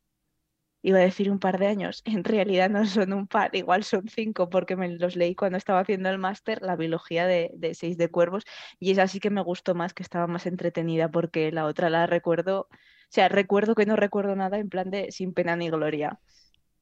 iba 0.88 1.00
a 1.00 1.02
decir 1.02 1.30
un 1.30 1.40
par 1.40 1.60
de 1.60 1.68
años, 1.68 2.02
en 2.06 2.24
realidad 2.24 2.70
no 2.70 2.86
son 2.86 3.12
un 3.12 3.28
par, 3.28 3.54
igual 3.54 3.84
son 3.84 4.08
cinco, 4.08 4.50
porque 4.50 4.78
me 4.78 4.88
los 4.88 5.18
leí 5.18 5.36
cuando 5.36 5.58
estaba 5.58 5.82
haciendo 5.82 6.10
el 6.10 6.18
máster, 6.18 6.62
la 6.62 6.78
biología 6.78 7.28
de, 7.28 7.52
de 7.56 7.74
Seis 7.76 7.98
de 7.98 8.10
Cuervos, 8.10 8.46
y 8.80 8.92
esa 8.92 9.08
sí 9.08 9.20
que 9.20 9.30
me 9.30 9.42
gustó 9.42 9.76
más, 9.76 9.94
que 9.94 10.02
estaba 10.02 10.28
más 10.28 10.46
entretenida, 10.46 11.12
porque 11.12 11.52
la 11.52 11.66
otra 11.66 11.90
la 11.90 12.06
recuerdo, 12.08 12.70
o 12.72 13.10
sea, 13.10 13.28
recuerdo 13.28 13.76
que 13.76 13.86
no 13.86 13.98
recuerdo 13.98 14.34
nada 14.38 14.60
en 14.60 14.70
plan 14.70 14.90
de 14.90 15.12
sin 15.12 15.34
pena 15.34 15.58
ni 15.58 15.70
gloria. 15.70 16.20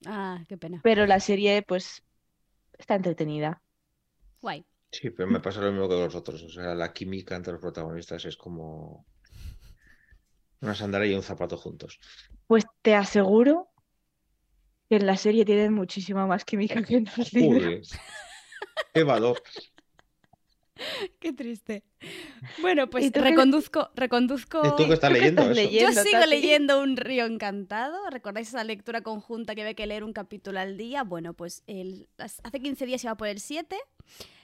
Ah, 0.05 0.43
qué 0.47 0.55
pena. 0.55 0.81
Pero 0.83 1.07
la 1.07 1.19
serie, 1.19 1.63
pues, 1.63 2.03
está 2.77 2.93
entretenida. 2.93 3.63
Guay. 4.39 4.65
Sí, 4.91 5.09
pero 5.09 5.27
me 5.27 5.39
pasa 5.39 5.62
lo 5.62 5.71
mismo 5.71 5.89
que 5.89 5.95
los 5.95 6.13
otros. 6.13 6.43
O 6.43 6.50
sea, 6.50 6.75
la 6.75 6.93
química 6.93 7.35
entre 7.35 7.53
los 7.53 7.62
protagonistas 7.62 8.24
es 8.25 8.38
como 8.38 9.07
una 10.62 10.75
sandalias 10.75 11.12
y 11.12 11.15
un 11.15 11.24
zapato 11.24 11.57
juntos. 11.57 12.00
Pues 12.47 12.65
te 12.83 12.93
aseguro 12.93 13.71
que 14.89 14.96
en 14.98 15.06
la 15.06 15.18
serie 15.18 15.46
tienen 15.46 15.74
muchísima 15.74 16.27
más 16.27 16.46
química 16.46 16.82
que 16.84 16.96
en 16.98 17.10
los 17.18 17.34
libros. 17.34 17.92
Qué 18.94 19.04
valor. 19.04 19.42
Qué 21.20 21.32
triste. 21.32 21.84
Bueno, 22.62 22.89
pues 22.89 23.06
¿Y 23.06 23.12
tú 23.12 23.22
qué- 23.22 23.30
reconduzco, 23.30 23.89
reconduzco. 23.96 24.62
¿Y 24.65 24.75
tú 24.75 24.88
que 24.88 24.94
estás 24.96 25.10
¿Tú 25.10 25.13
qué 25.15 25.20
leyendo 25.22 25.42
estás 25.44 25.58
eso? 25.58 25.72
Yo 25.72 26.04
sigo 26.04 26.20
Tati? 26.20 26.30
leyendo 26.30 26.82
Un 26.82 26.98
río 26.98 27.25
encantado. 27.25 27.98
¿Recordáis 28.10 28.50
esa 28.50 28.63
lectura 28.65 29.01
conjunta 29.01 29.56
que 29.56 29.62
había 29.62 29.74
que 29.74 29.88
leer 29.88 30.04
un 30.04 30.12
capítulo 30.12 30.60
al 30.60 30.75
día? 30.77 31.04
Bueno, 31.04 31.34
pues 31.34 31.63
el, 31.68 32.10
hace 32.18 32.60
15 32.60 32.86
días 32.86 33.04
iba 33.06 33.15
por 33.15 33.30
el 33.30 33.39
7. 33.39 33.77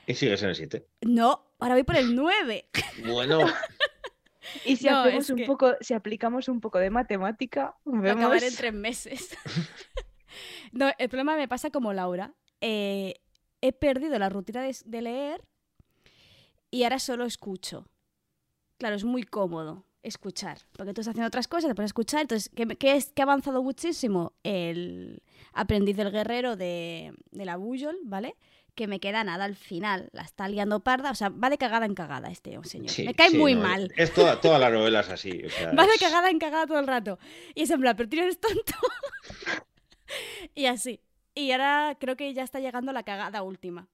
Y 0.08 0.14
sigues 0.16 0.42
en 0.44 0.50
el 0.50 0.56
7. 0.56 0.88
No, 1.02 1.52
ahora 1.60 1.76
voy 1.76 1.84
por 1.84 1.98
el 1.98 2.16
9. 2.16 2.66
Bueno, 3.08 3.46
Y 4.66 4.78
si 4.78 4.86
No, 4.88 5.02
hacemos 5.02 5.30
un 5.30 5.38
que- 5.38 5.46
poco, 5.46 5.76
si 5.82 5.94
aplicamos 5.94 6.48
un 6.48 6.62
poco 6.62 6.80
de 6.80 6.90
matemática, 6.92 7.76
Voy 7.84 7.98
a 8.00 8.02
vemos 8.14 8.22
acabar 8.24 8.44
en 8.44 8.56
tres 8.56 8.74
meses. 8.74 9.38
No, 10.72 10.92
el 10.98 11.10
problema 11.10 11.36
me 11.36 11.48
pasa 11.48 11.70
como 11.70 11.94
Laura. 11.94 12.34
Eh, 12.62 13.16
he 13.62 13.74
perdido 13.74 14.18
la 14.20 14.30
rutina 14.30 14.62
de, 14.62 14.76
de 14.86 15.02
leer 15.02 15.44
y 16.70 16.84
ahora 16.84 17.00
solo 17.00 17.26
escucho. 17.26 17.88
Claro, 18.78 18.96
es 18.96 19.04
muy 19.04 19.24
cómodo 19.24 19.86
escuchar, 20.04 20.58
porque 20.72 20.94
tú 20.94 21.02
estás 21.02 21.12
haciendo 21.14 21.28
otras 21.28 21.48
cosas, 21.48 21.70
te 21.70 21.76
pones 21.76 21.90
a 21.90 21.94
escuchar. 21.94 22.22
Entonces, 22.22 22.50
¿qué, 22.80 22.96
es, 22.96 23.12
que 23.12 23.22
ha 23.22 23.26
avanzado 23.26 23.62
muchísimo? 23.62 24.34
El 24.44 25.22
aprendiz 25.54 25.96
del 25.98 26.12
guerrero 26.12 26.56
de, 26.56 27.14
de 27.32 27.46
la 27.46 27.58
Bujol, 27.58 27.98
¿vale? 28.04 28.36
Que 28.74 28.88
me 28.88 29.00
queda 29.00 29.24
nada 29.24 29.44
al 29.46 29.56
final. 29.56 30.10
La 30.14 30.24
está 30.24 30.48
liando 30.48 30.80
parda. 30.80 31.12
O 31.12 31.16
sea, 31.16 31.30
va 31.30 31.50
de 31.52 31.60
cagada 31.60 31.86
en 31.86 31.94
cagada 31.94 32.32
este 32.32 32.58
señor. 32.64 32.90
sí, 32.90 33.04
me 33.04 33.14
cae 33.14 33.30
sí, 33.30 33.38
muy 33.38 33.54
no, 33.54 33.62
mal. 33.62 33.92
Es 33.98 34.12
toda, 34.14 34.42
toda 34.42 34.58
la 34.58 34.70
novela 34.72 35.02
es 35.02 35.10
así. 35.10 35.44
o 35.46 35.50
sea, 35.50 35.72
Va 35.78 35.86
de 35.86 35.94
es- 35.94 36.00
cagada 36.00 36.32
en 36.32 36.40
cagada 36.40 36.66
todo 36.66 36.80
el 36.80 36.88
rato. 36.88 37.20
Y 37.54 37.64
es 37.64 37.70
en 37.70 37.82
plan, 37.82 37.96
pero 37.96 38.10
tío, 38.10 38.24
eres 38.24 38.40
tonto. 38.40 38.74
y 40.56 40.66
así. 40.66 41.02
Y 41.36 41.52
ahora 41.52 41.98
creo 42.00 42.16
que 42.18 42.34
ya 42.34 42.44
está 42.44 42.60
llegando 42.60 42.92
la 42.94 43.04
cagada 43.04 43.44
última. 43.44 43.88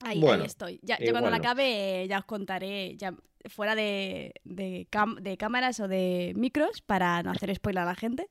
Ahí, 0.00 0.26
ahí 0.26 0.44
estoy. 0.44 0.80
Ya, 0.82 0.98
yo 0.98 1.12
cuando 1.12 1.30
la 1.30 1.36
acabe 1.36 2.02
eh, 2.02 2.08
ya 2.08 2.18
os 2.18 2.24
contaré, 2.24 2.96
ya 2.96 3.14
fuera 3.48 3.74
de, 3.76 4.34
de, 4.44 4.88
cam- 4.90 5.20
de 5.20 5.36
cámaras 5.36 5.78
o 5.80 5.86
de 5.86 6.32
micros, 6.36 6.82
para 6.82 7.22
no 7.22 7.30
hacer 7.30 7.54
spoiler 7.54 7.82
a 7.82 7.86
la 7.86 7.94
gente, 7.94 8.28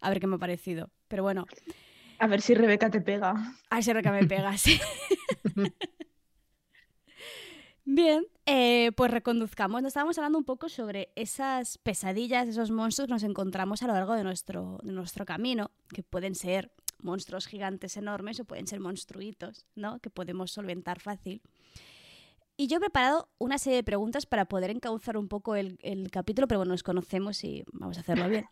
a 0.00 0.08
ver 0.08 0.20
qué 0.20 0.26
me 0.26 0.36
ha 0.36 0.38
parecido. 0.38 0.90
Pero 1.08 1.22
bueno, 1.22 1.46
a 2.18 2.26
ver 2.26 2.40
si 2.40 2.54
Rebeca 2.54 2.90
te 2.90 3.00
pega. 3.00 3.34
a 3.70 3.80
ver 3.80 4.02
que 4.02 4.10
me 4.10 4.26
pega, 4.26 4.56
sí. 4.56 4.80
Bien, 7.92 8.24
eh, 8.46 8.92
pues 8.96 9.10
reconduzcamos. 9.10 9.82
Nos 9.82 9.88
estábamos 9.90 10.16
hablando 10.16 10.38
un 10.38 10.44
poco 10.44 10.68
sobre 10.68 11.10
esas 11.16 11.76
pesadillas, 11.78 12.46
esos 12.48 12.70
monstruos 12.70 13.08
que 13.08 13.14
nos 13.14 13.24
encontramos 13.24 13.82
a 13.82 13.88
lo 13.88 13.94
largo 13.94 14.14
de 14.14 14.22
nuestro, 14.22 14.78
de 14.84 14.92
nuestro 14.92 15.24
camino, 15.26 15.72
que 15.92 16.04
pueden 16.04 16.36
ser 16.36 16.70
monstruos 17.02 17.48
gigantes 17.48 17.96
enormes 17.96 18.38
o 18.38 18.44
pueden 18.44 18.68
ser 18.68 18.78
monstruitos, 18.78 19.66
¿no? 19.74 19.98
Que 19.98 20.08
podemos 20.08 20.52
solventar 20.52 21.00
fácil. 21.00 21.42
Y 22.56 22.68
yo 22.68 22.76
he 22.76 22.80
preparado 22.80 23.28
una 23.38 23.58
serie 23.58 23.78
de 23.78 23.82
preguntas 23.84 24.24
para 24.24 24.44
poder 24.44 24.70
encauzar 24.70 25.16
un 25.16 25.26
poco 25.26 25.56
el, 25.56 25.76
el 25.82 26.12
capítulo, 26.12 26.46
pero 26.46 26.60
bueno, 26.60 26.72
nos 26.74 26.84
conocemos 26.84 27.42
y 27.42 27.64
vamos 27.72 27.96
a 27.96 28.02
hacerlo 28.02 28.28
bien. 28.28 28.46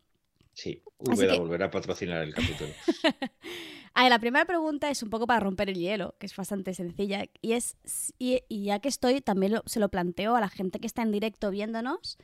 Sí, 0.52 0.82
que- 1.04 1.38
volverá 1.38 1.66
a 1.66 1.70
patrocinar 1.70 2.22
el 2.24 2.34
capítulo. 2.34 2.70
A 3.98 4.02
ver, 4.02 4.10
la 4.10 4.20
primera 4.20 4.44
pregunta 4.44 4.90
es 4.90 5.02
un 5.02 5.10
poco 5.10 5.26
para 5.26 5.40
romper 5.40 5.68
el 5.70 5.74
hielo, 5.76 6.14
que 6.20 6.26
es 6.26 6.36
bastante 6.36 6.72
sencilla, 6.72 7.24
y 7.42 7.54
es, 7.54 7.76
y, 8.16 8.42
y 8.48 8.62
ya 8.66 8.78
que 8.78 8.88
estoy, 8.88 9.20
también 9.20 9.54
lo- 9.54 9.62
se 9.66 9.80
lo 9.80 9.88
planteo 9.88 10.36
a 10.36 10.40
la 10.40 10.48
gente 10.48 10.78
que 10.78 10.86
está 10.86 11.02
en 11.02 11.10
directo 11.10 11.50
viéndonos 11.50 12.16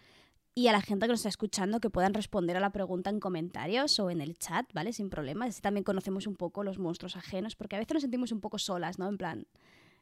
y 0.55 0.69
a 0.69 0.73
la 0.73 0.81
gente 0.81 1.07
que 1.07 1.11
nos 1.11 1.19
está 1.19 1.31
escuchando 1.31 1.81
que 1.81 1.91
puedan 1.91 2.15
responder 2.15 2.57
a 2.57 2.61
la 2.61 2.71
pregunta 2.71 3.11
en 3.11 3.19
comentarios 3.19 3.99
o 3.99 4.09
en 4.11 4.21
el 4.21 4.39
chat, 4.39 4.73
¿vale? 4.73 4.93
Sin 4.93 5.11
problemas. 5.11 5.49
Así 5.49 5.63
también 5.63 5.83
conocemos 5.83 6.29
un 6.29 6.37
poco 6.37 6.63
los 6.63 6.79
monstruos 6.79 7.17
ajenos, 7.17 7.57
porque 7.57 7.75
a 7.75 7.81
veces 7.81 7.93
nos 7.95 8.03
sentimos 8.03 8.31
un 8.31 8.41
poco 8.41 8.61
solas, 8.61 9.01
¿no? 9.01 9.09
En 9.09 9.19
plan, 9.19 9.47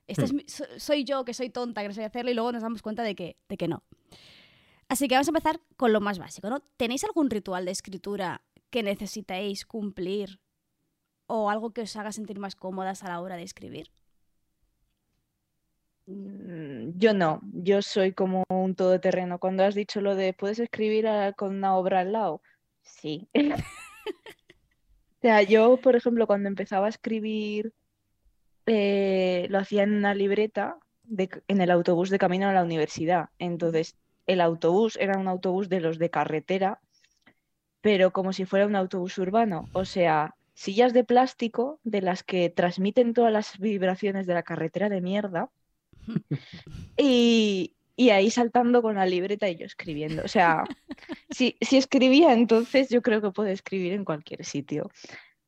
este 0.07 0.27
es 0.27 0.35
mi- 0.35 0.45
so- 0.49 0.67
soy 0.77 1.05
yo 1.05 1.25
que 1.25 1.33
soy 1.33 1.49
tonta, 1.49 1.81
que 1.81 1.89
no 1.89 1.95
sé 1.95 2.05
hacerlo, 2.05 2.31
y 2.31 2.35
luego 2.35 2.53
nos 2.53 2.61
damos 2.61 2.83
cuenta 2.83 3.03
de 3.03 3.15
que, 3.15 3.39
de 3.49 3.57
que 3.57 3.67
no. 3.69 3.83
Así 4.89 5.09
que 5.09 5.15
vamos 5.15 5.29
a 5.29 5.31
empezar 5.31 5.59
con 5.79 5.95
lo 5.95 6.03
más 6.03 6.19
básico, 6.19 6.51
¿no? 6.51 6.61
¿Tenéis 6.77 7.03
algún 7.05 7.31
ritual 7.31 7.65
de 7.65 7.71
escritura 7.71 8.43
que 8.69 8.83
necesitéis 8.83 9.65
cumplir 9.65 10.39
o 11.35 11.49
algo 11.51 11.73
que 11.75 11.83
os 11.87 11.97
haga 11.97 12.13
sentir 12.13 12.39
más 12.45 12.55
cómodas 12.57 13.03
a 13.03 13.09
la 13.09 13.21
hora 13.23 13.37
de 13.37 13.45
escribir? 13.51 13.87
Mm, 16.07 16.99
Yo 16.99 17.15
no, 17.15 17.41
yo 17.53 17.81
soy 17.83 18.13
como 18.13 18.45
un 18.49 18.75
todoterreno. 18.75 19.39
Cuando 19.39 19.65
has 19.65 19.75
dicho 19.75 20.01
lo 20.01 20.15
de 20.15 20.35
puedes 20.35 20.59
escribir 20.59 21.07
ah, 21.07 21.33
con 21.33 21.55
una 21.57 21.77
obra 21.77 22.01
al 22.01 22.13
lado, 22.13 22.43
sí. 22.83 23.29
O 25.23 25.25
sea, 25.25 25.43
yo, 25.43 25.77
por 25.81 25.95
ejemplo, 25.97 26.27
cuando 26.27 26.49
empezaba 26.49 26.87
a 26.87 26.89
escribir, 26.89 27.73
eh, 28.67 29.47
lo 29.51 29.59
hacía 29.59 29.85
en 29.85 29.95
una 29.95 30.15
libreta 30.15 30.79
de 31.05 31.29
en 31.49 31.61
el 31.61 31.71
autobús 31.71 32.11
de 32.11 32.19
camino 32.19 32.49
a 32.49 32.53
la 32.53 32.65
universidad. 32.65 33.31
Entonces, 33.39 33.97
el 34.27 34.41
autobús 34.41 34.97
era 34.97 35.19
un 35.19 35.29
autobús 35.29 35.69
de 35.69 35.81
los 35.81 35.99
de 35.99 36.11
carretera, 36.11 36.81
pero 37.81 38.13
como 38.13 38.33
si 38.33 38.45
fuera 38.47 38.67
un 38.67 38.77
autobús 38.77 39.19
urbano. 39.19 39.67
O 39.73 39.85
sea, 39.85 40.35
sillas 40.55 40.93
de 40.93 41.05
plástico 41.05 41.81
de 41.83 42.03
las 42.03 42.23
que 42.23 42.51
transmiten 42.51 43.15
todas 43.15 43.33
las 43.33 43.59
vibraciones 43.59 44.27
de 44.27 44.35
la 44.35 44.43
carretera 44.43 44.89
de 44.89 45.01
mierda. 45.01 45.51
Y, 46.97 47.75
y 47.97 48.11
ahí 48.11 48.31
saltando 48.31 48.83
con 48.83 48.97
la 48.97 49.07
libreta 49.07 49.49
y 49.49 49.57
yo 49.57 49.67
escribiendo. 49.67 50.23
O 50.25 50.29
sea, 50.29 50.65
si, 51.31 51.57
si 51.61 51.77
escribía 51.77 52.33
entonces, 52.33 52.89
yo 52.89 53.03
creo 53.03 53.21
que 53.21 53.31
puedo 53.31 53.49
escribir 53.49 53.93
en 53.93 54.05
cualquier 54.05 54.45
sitio. 54.45 54.91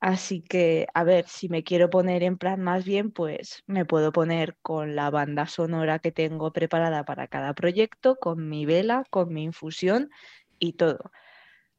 Así 0.01 0.43
que, 0.43 0.87
a 0.93 1.03
ver, 1.03 1.27
si 1.29 1.49
me 1.49 1.65
quiero 1.65 1.89
poner 1.89 2.23
en 2.23 2.37
plan 2.37 2.61
más 2.61 2.85
bien, 2.85 3.11
pues 3.11 3.63
me 3.67 3.87
puedo 3.87 4.13
poner 4.13 4.57
con 4.61 4.95
la 4.95 5.09
banda 5.09 5.47
sonora 5.47 5.99
que 5.99 6.13
tengo 6.13 6.53
preparada 6.53 7.05
para 7.05 7.27
cada 7.27 7.55
proyecto, 7.55 8.17
con 8.17 8.49
mi 8.51 8.67
vela, 8.67 9.05
con 9.09 9.33
mi 9.33 9.45
infusión 9.45 10.11
y 10.59 10.75
todo. 10.75 11.11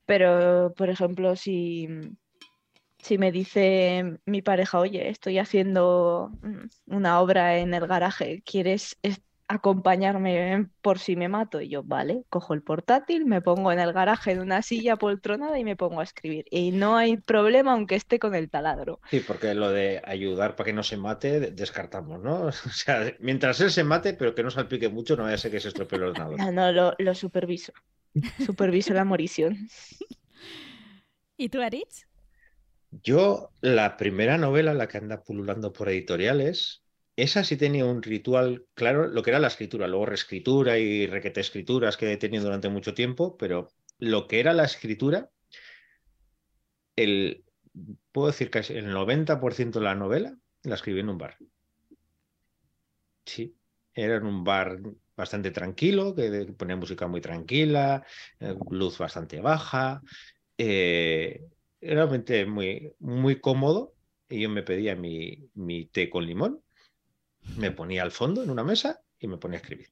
Pero, 0.08 0.74
por 0.76 0.90
ejemplo, 0.90 1.36
si, 1.36 1.88
si 3.06 3.18
me 3.18 3.32
dice 3.32 4.20
mi 4.26 4.42
pareja, 4.42 4.80
oye, 4.80 5.10
estoy 5.10 5.38
haciendo 5.40 6.32
mm, 6.42 6.66
una 6.96 7.20
obra 7.22 7.58
en 7.60 7.74
el 7.74 7.88
garaje, 7.88 8.42
¿quieres 8.46 8.98
es- 9.02 9.22
acompañarme 9.48 10.70
por 10.82 10.98
si 11.00 11.16
me 11.16 11.30
mato? 11.30 11.62
Y 11.62 11.70
yo, 11.70 11.84
vale, 11.84 12.24
cojo 12.30 12.54
el 12.56 12.64
portátil, 12.64 13.26
me 13.26 13.42
pongo 13.42 13.72
en 13.72 13.80
el 13.80 13.94
garaje 13.94 14.32
en 14.32 14.40
una 14.42 14.62
silla 14.64 14.96
poltronada 14.98 15.60
y 15.60 15.64
me 15.64 15.76
pongo 15.76 16.00
a 16.00 16.04
escribir. 16.04 16.46
Y 16.50 16.72
no 16.72 16.98
hay 16.98 17.18
problema 17.18 17.74
aunque 17.74 17.96
esté 17.96 18.18
con 18.20 18.34
el 18.36 18.50
taladro. 18.50 19.00
Sí, 19.12 19.20
porque 19.22 19.54
lo 19.54 19.70
de 19.70 20.02
ayudar 20.06 20.56
para 20.56 20.66
que 20.66 20.74
no 20.74 20.84
se 20.84 20.98
mate, 20.98 21.40
de- 21.40 21.52
descartamos, 21.52 22.22
¿no? 22.22 22.48
O 22.50 22.52
sea, 22.52 23.14
mientras 23.20 23.60
él 23.62 23.72
se 23.72 23.84
mate, 23.84 24.14
pero 24.14 24.34
que 24.36 24.44
no 24.44 24.52
salpique 24.52 24.90
mucho, 24.90 25.16
no 25.16 25.24
vaya 25.24 25.36
a 25.36 25.38
ser 25.38 25.52
que 25.52 25.60
se 25.60 25.70
estropee 25.70 25.98
el 25.98 26.04
ordenador. 26.06 26.40
No, 26.40 26.52
no, 26.52 26.72
lo, 26.72 26.94
lo 27.00 27.16
superviso. 27.16 27.74
Superviso 28.38 28.94
la 28.94 29.06
morición. 29.06 29.58
¿Y 31.38 31.50
tú, 31.50 31.62
Aritz? 31.62 32.06
Yo, 33.04 33.52
la 33.62 33.98
primera 33.98 34.38
novela, 34.38 34.74
la 34.74 34.88
que 34.88 34.98
anda 34.98 35.24
pululando 35.24 35.74
por 35.74 35.90
editoriales, 35.90 36.84
esa 37.16 37.44
sí 37.44 37.58
tenía 37.58 37.86
un 37.86 38.04
ritual 38.04 38.66
claro, 38.74 39.08
lo 39.08 39.24
que 39.24 39.32
era 39.32 39.40
la 39.40 39.48
escritura, 39.48 39.88
luego 39.88 40.06
reescritura 40.06 40.78
y 40.78 41.08
requete 41.08 41.42
escrituras 41.42 41.98
que 41.98 42.12
he 42.12 42.18
tenido 42.18 42.44
durante 42.44 42.70
mucho 42.70 42.94
tiempo, 42.94 43.38
pero 43.38 43.70
lo 44.00 44.28
que 44.28 44.40
era 44.40 44.54
la 44.54 44.66
escritura, 44.66 45.30
el, 46.96 47.46
puedo 48.12 48.28
decir 48.28 48.50
que 48.50 48.60
el 48.60 48.92
90% 48.92 49.80
de 49.80 49.86
la 49.86 49.96
novela 49.96 50.38
la 50.64 50.76
escribí 50.76 51.00
en 51.00 51.10
un 51.10 51.18
bar. 51.18 51.38
Sí, 53.26 53.56
era 53.94 54.18
en 54.18 54.26
un 54.26 54.44
bar 54.44 54.80
bastante 55.16 55.52
tranquilo, 55.52 56.14
que 56.14 56.54
ponía 56.58 56.76
música 56.76 57.08
muy 57.08 57.22
tranquila, 57.22 58.06
eh, 58.40 58.56
luz 58.70 58.98
bastante 58.98 59.40
baja, 59.40 60.02
eh, 60.58 61.42
realmente 61.94 62.46
muy, 62.46 62.94
muy 63.00 63.40
cómodo. 63.40 63.94
Y 64.30 64.42
yo 64.42 64.50
me 64.50 64.64
pedía 64.64 64.96
mi, 64.96 65.50
mi 65.54 65.86
té 65.86 66.10
con 66.10 66.26
limón, 66.26 66.62
me 67.58 67.72
ponía 67.72 68.02
al 68.04 68.12
fondo 68.12 68.44
en 68.44 68.50
una 68.50 68.64
mesa 68.64 69.02
y 69.20 69.28
me 69.28 69.38
ponía 69.38 69.60
a 69.60 69.62
escribir. 69.62 69.88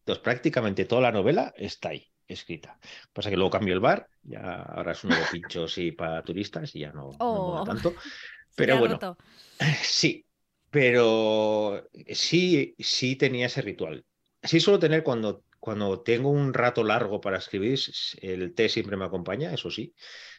Entonces 0.00 0.22
prácticamente 0.22 0.84
toda 0.84 1.02
la 1.02 1.12
novela 1.12 1.52
está 1.56 1.90
ahí 1.90 2.06
escrita. 2.26 2.78
Pasa 3.12 3.30
que 3.30 3.36
luego 3.36 3.50
cambio 3.50 3.74
el 3.74 3.80
bar, 3.80 4.08
ya 4.22 4.62
ahora 4.62 4.92
es 4.92 5.04
un 5.04 5.10
nuevo 5.10 5.24
pincho 5.30 5.68
sí 5.68 5.92
para 5.92 6.22
turistas 6.22 6.74
y 6.74 6.80
ya 6.80 6.92
no, 6.92 7.10
Oh. 7.20 7.64
tanto. 7.64 7.94
Pero 8.56 8.78
bueno, 8.78 8.94
roto. 8.94 9.16
sí, 9.82 10.24
pero 10.70 11.86
sí, 12.08 12.74
sí 12.78 13.16
tenía 13.16 13.46
ese 13.46 13.62
ritual. 13.62 14.04
Sí 14.42 14.60
suelo 14.60 14.78
tener 14.78 15.02
cuando, 15.02 15.44
cuando 15.58 16.00
tengo 16.02 16.30
un 16.30 16.52
rato 16.52 16.84
largo 16.84 17.20
para 17.20 17.38
escribir, 17.38 17.78
el 18.20 18.54
té 18.54 18.68
siempre 18.68 18.96
me 18.96 19.04
acompaña, 19.04 19.52
eso 19.54 19.70
sí. 19.70 19.94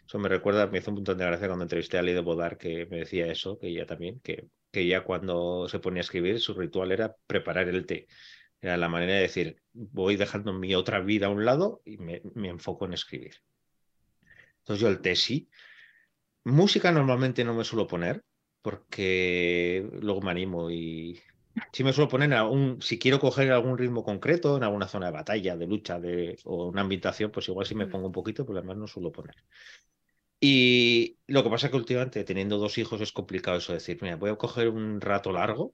Eso 0.05 0.19
me 0.19 0.29
recuerda, 0.29 0.67
me 0.67 0.79
hizo 0.79 0.91
un 0.91 0.95
montón 0.95 1.17
de 1.17 1.25
gracia 1.25 1.47
cuando 1.47 1.63
entrevisté 1.63 1.97
a 1.97 2.01
Ley 2.01 2.13
de 2.13 2.19
Bodar 2.21 2.57
que 2.57 2.85
me 2.87 2.97
decía 2.97 3.27
eso, 3.27 3.57
que 3.57 3.67
ella 3.67 3.85
también, 3.85 4.19
que, 4.19 4.47
que 4.71 4.81
ella 4.81 5.03
cuando 5.03 5.67
se 5.69 5.79
ponía 5.79 6.01
a 6.01 6.05
escribir, 6.05 6.39
su 6.39 6.53
ritual 6.53 6.91
era 6.91 7.15
preparar 7.27 7.67
el 7.69 7.85
té. 7.85 8.07
Era 8.61 8.77
la 8.77 8.89
manera 8.89 9.13
de 9.13 9.21
decir, 9.21 9.61
voy 9.73 10.15
dejando 10.15 10.53
mi 10.53 10.75
otra 10.75 10.99
vida 11.01 11.27
a 11.27 11.29
un 11.29 11.45
lado 11.45 11.81
y 11.85 11.97
me, 11.97 12.21
me 12.33 12.49
enfoco 12.49 12.85
en 12.85 12.93
escribir. 12.93 13.35
Entonces 14.59 14.81
yo 14.81 14.87
el 14.87 15.01
té 15.01 15.15
sí. 15.15 15.49
Música 16.45 16.91
normalmente 16.91 17.43
no 17.43 17.53
me 17.53 17.63
suelo 17.63 17.87
poner 17.87 18.23
porque 18.61 19.89
luego 20.01 20.21
me 20.21 20.31
animo 20.31 20.71
y 20.71 21.21
sí 21.71 21.83
me 21.83 21.93
suelo 21.93 22.09
poner 22.09 22.33
algún, 22.33 22.81
si 22.81 22.97
quiero 22.97 23.19
coger 23.19 23.51
algún 23.51 23.77
ritmo 23.77 24.03
concreto 24.03 24.57
en 24.57 24.63
alguna 24.63 24.87
zona 24.87 25.07
de 25.07 25.11
batalla, 25.11 25.57
de 25.57 25.67
lucha 25.67 25.99
de, 25.99 26.37
o 26.45 26.67
una 26.67 26.81
ambientación, 26.81 27.31
pues 27.31 27.47
igual 27.49 27.65
sí 27.65 27.75
me 27.75 27.87
pongo 27.87 28.07
un 28.07 28.13
poquito, 28.13 28.45
pero 28.45 28.59
además 28.59 28.77
no 28.77 28.87
suelo 28.87 29.11
poner. 29.11 29.35
Y 30.45 31.19
lo 31.25 31.41
que 31.41 31.49
pasa 31.49 31.67
es 31.67 31.71
que 31.71 31.77
últimamente 31.77 32.25
teniendo 32.25 32.57
dos 32.57 32.77
hijos 32.77 32.99
es 32.99 33.13
complicado 33.13 33.59
eso 33.59 33.71
de 33.71 33.77
decir, 33.77 33.97
mira, 34.01 34.17
voy 34.17 34.29
a 34.29 34.35
coger 34.35 34.67
un 34.67 34.99
rato 34.99 35.31
largo. 35.31 35.73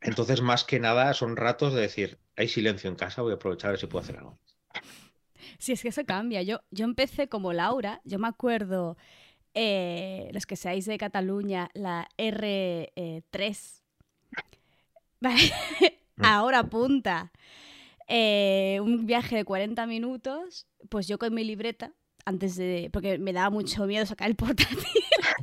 Entonces, 0.00 0.40
más 0.40 0.64
que 0.64 0.80
nada, 0.80 1.12
son 1.12 1.36
ratos 1.36 1.74
de 1.74 1.82
decir, 1.82 2.18
hay 2.34 2.48
silencio 2.48 2.88
en 2.88 2.96
casa, 2.96 3.20
voy 3.20 3.32
a 3.32 3.34
aprovechar 3.34 3.68
a 3.68 3.72
ver 3.72 3.80
si 3.80 3.88
puedo 3.88 4.02
hacer 4.02 4.16
algo. 4.16 4.38
Sí, 5.58 5.72
es 5.72 5.82
que 5.82 5.88
eso 5.88 6.06
cambia. 6.06 6.40
Yo, 6.40 6.62
yo 6.70 6.86
empecé 6.86 7.28
como 7.28 7.52
Laura, 7.52 8.00
yo 8.04 8.18
me 8.18 8.28
acuerdo, 8.28 8.96
eh, 9.52 10.30
los 10.32 10.46
que 10.46 10.56
seáis 10.56 10.86
de 10.86 10.96
Cataluña, 10.96 11.68
la 11.74 12.08
R3. 12.16 13.82
Vale, 15.20 15.52
ahora 16.16 16.60
apunta. 16.60 17.30
Eh, 18.08 18.78
un 18.80 19.04
viaje 19.04 19.36
de 19.36 19.44
40 19.44 19.86
minutos, 19.86 20.66
pues 20.88 21.06
yo 21.06 21.18
con 21.18 21.34
mi 21.34 21.44
libreta, 21.44 21.92
antes 22.24 22.56
de. 22.56 22.90
porque 22.92 23.18
me 23.18 23.32
daba 23.32 23.50
mucho 23.50 23.86
miedo 23.86 24.06
sacar 24.06 24.28
el 24.28 24.36
portátil. 24.36 24.78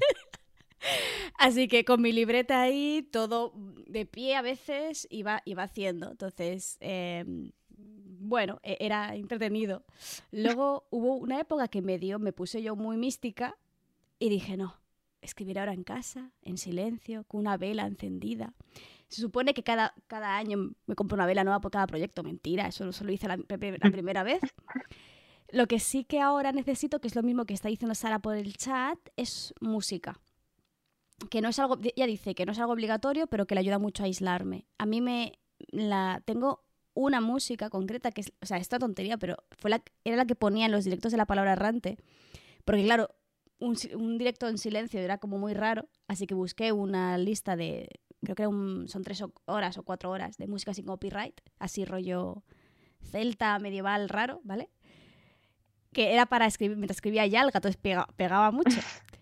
Así 1.38 1.68
que 1.68 1.86
con 1.86 2.02
mi 2.02 2.12
libreta 2.12 2.62
ahí, 2.62 3.08
todo 3.12 3.54
de 3.88 4.06
pie 4.06 4.36
a 4.36 4.42
veces, 4.42 5.08
iba, 5.10 5.42
iba 5.46 5.64
haciendo. 5.64 6.12
Entonces, 6.12 6.78
eh, 6.82 7.24
bueno, 7.78 8.60
e- 8.64 8.78
era 8.82 9.16
entretenido. 9.16 9.84
Luego 10.32 10.88
hubo 10.90 11.16
una 11.16 11.40
época 11.40 11.68
que 11.68 11.82
me 11.82 11.98
dio, 11.98 12.20
me 12.20 12.34
puse 12.34 12.62
yo 12.62 12.76
muy 12.76 12.98
mística 12.98 13.58
y 14.20 14.30
dije, 14.30 14.58
no, 14.58 14.76
escribir 15.22 15.60
ahora 15.60 15.74
en 15.74 15.84
casa, 15.84 16.32
en 16.42 16.58
silencio, 16.58 17.24
con 17.26 17.42
una 17.42 17.58
vela 17.58 17.86
encendida. 17.86 18.54
Se 19.08 19.22
supone 19.22 19.54
que 19.54 19.64
cada, 19.64 19.94
cada 20.08 20.38
año 20.38 20.72
me 20.86 20.96
compro 20.96 21.16
una 21.16 21.26
vela 21.26 21.44
nueva 21.44 21.62
por 21.62 21.72
cada 21.72 21.88
proyecto. 21.88 22.24
Mentira, 22.24 22.68
eso 22.68 22.92
solo 22.92 23.12
hice 23.12 23.28
la, 23.28 23.38
la 23.38 23.58
primera 23.92 24.24
vez. 24.24 24.42
Lo 25.52 25.68
que 25.68 25.80
sí 25.80 26.04
que 26.04 26.20
ahora 26.22 26.52
necesito, 26.52 27.00
que 27.02 27.08
es 27.08 27.16
lo 27.16 27.24
mismo 27.24 27.46
que 27.46 27.54
está 27.54 27.70
diciendo 27.70 27.96
Sara 27.96 28.20
por 28.20 28.36
el 28.36 28.56
chat, 28.56 29.00
es 29.16 29.54
música. 29.62 30.20
Que 31.30 31.42
no 31.42 31.50
es 31.50 31.60
algo, 31.60 31.78
ya 31.96 32.06
dice 32.06 32.34
que 32.36 32.46
no 32.46 32.52
es 32.54 32.60
algo 32.60 32.74
obligatorio, 32.74 33.28
pero 33.28 33.46
que 33.46 33.56
le 33.56 33.62
ayuda 33.62 33.80
mucho 33.80 34.04
a 34.04 34.06
aislarme. 34.06 34.68
A 34.78 34.86
mí 34.86 35.02
me 35.02 35.40
la 35.70 36.22
tengo 36.26 36.64
una 36.94 37.20
música 37.20 37.70
concreta 37.70 38.12
que 38.12 38.22
es, 38.22 38.34
o 38.42 38.46
sea, 38.46 38.58
esta 38.58 38.80
tontería, 38.80 39.18
pero 39.18 39.38
fue 39.58 39.70
la, 39.70 39.84
era 40.04 40.16
la 40.18 40.26
que 40.26 40.36
ponía 40.36 40.66
en 40.66 40.72
los 40.72 40.86
directos 40.86 41.12
de 41.12 41.18
la 41.18 41.26
palabra 41.26 41.54
errante. 41.54 41.98
Porque 42.64 42.84
claro, 42.84 43.10
un, 43.60 43.76
un 43.96 44.18
directo 44.18 44.48
en 44.48 44.58
silencio 44.58 45.00
era 45.00 45.18
como 45.18 45.38
muy 45.38 45.54
raro, 45.54 45.90
así 46.08 46.28
que 46.28 46.36
busqué 46.36 46.72
una 46.72 47.18
lista 47.18 47.56
de, 47.56 47.90
creo 48.24 48.36
que 48.36 48.44
era 48.44 48.50
un- 48.50 48.88
son 48.88 49.04
tres 49.04 49.24
horas 49.46 49.78
o 49.78 49.84
cuatro 49.84 50.12
horas 50.12 50.38
de 50.38 50.48
música 50.48 50.74
sin 50.74 50.86
copyright, 50.86 51.42
así 51.58 51.86
rollo 51.86 52.44
celta, 53.02 53.58
medieval, 53.60 54.10
raro, 54.10 54.42
¿vale? 54.44 54.70
Que 55.94 56.14
era 56.14 56.26
para 56.28 56.46
escribir, 56.46 56.78
mientras 56.78 56.98
escribía 56.98 57.26
Yalga, 57.26 57.58
entonces 57.58 57.82
pega- 57.82 58.08
pegaba 58.16 58.52
mucho. 58.52 58.78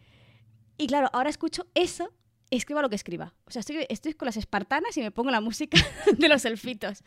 Y 0.79 0.85
claro, 0.85 1.09
ahora 1.11 1.31
escucho 1.31 1.65
eso, 1.73 2.13
escriba 2.51 2.83
lo 2.83 2.89
que 2.89 2.95
escriba. 2.95 3.33
O 3.45 3.51
sea, 3.51 3.61
estoy, 3.61 3.87
estoy 3.89 4.13
con 4.13 4.27
las 4.27 4.37
espartanas 4.37 4.95
y 4.95 5.01
me 5.01 5.09
pongo 5.09 5.31
la 5.31 5.41
música 5.41 5.75
de 6.19 6.29
los 6.29 6.45
elfitos. 6.45 7.03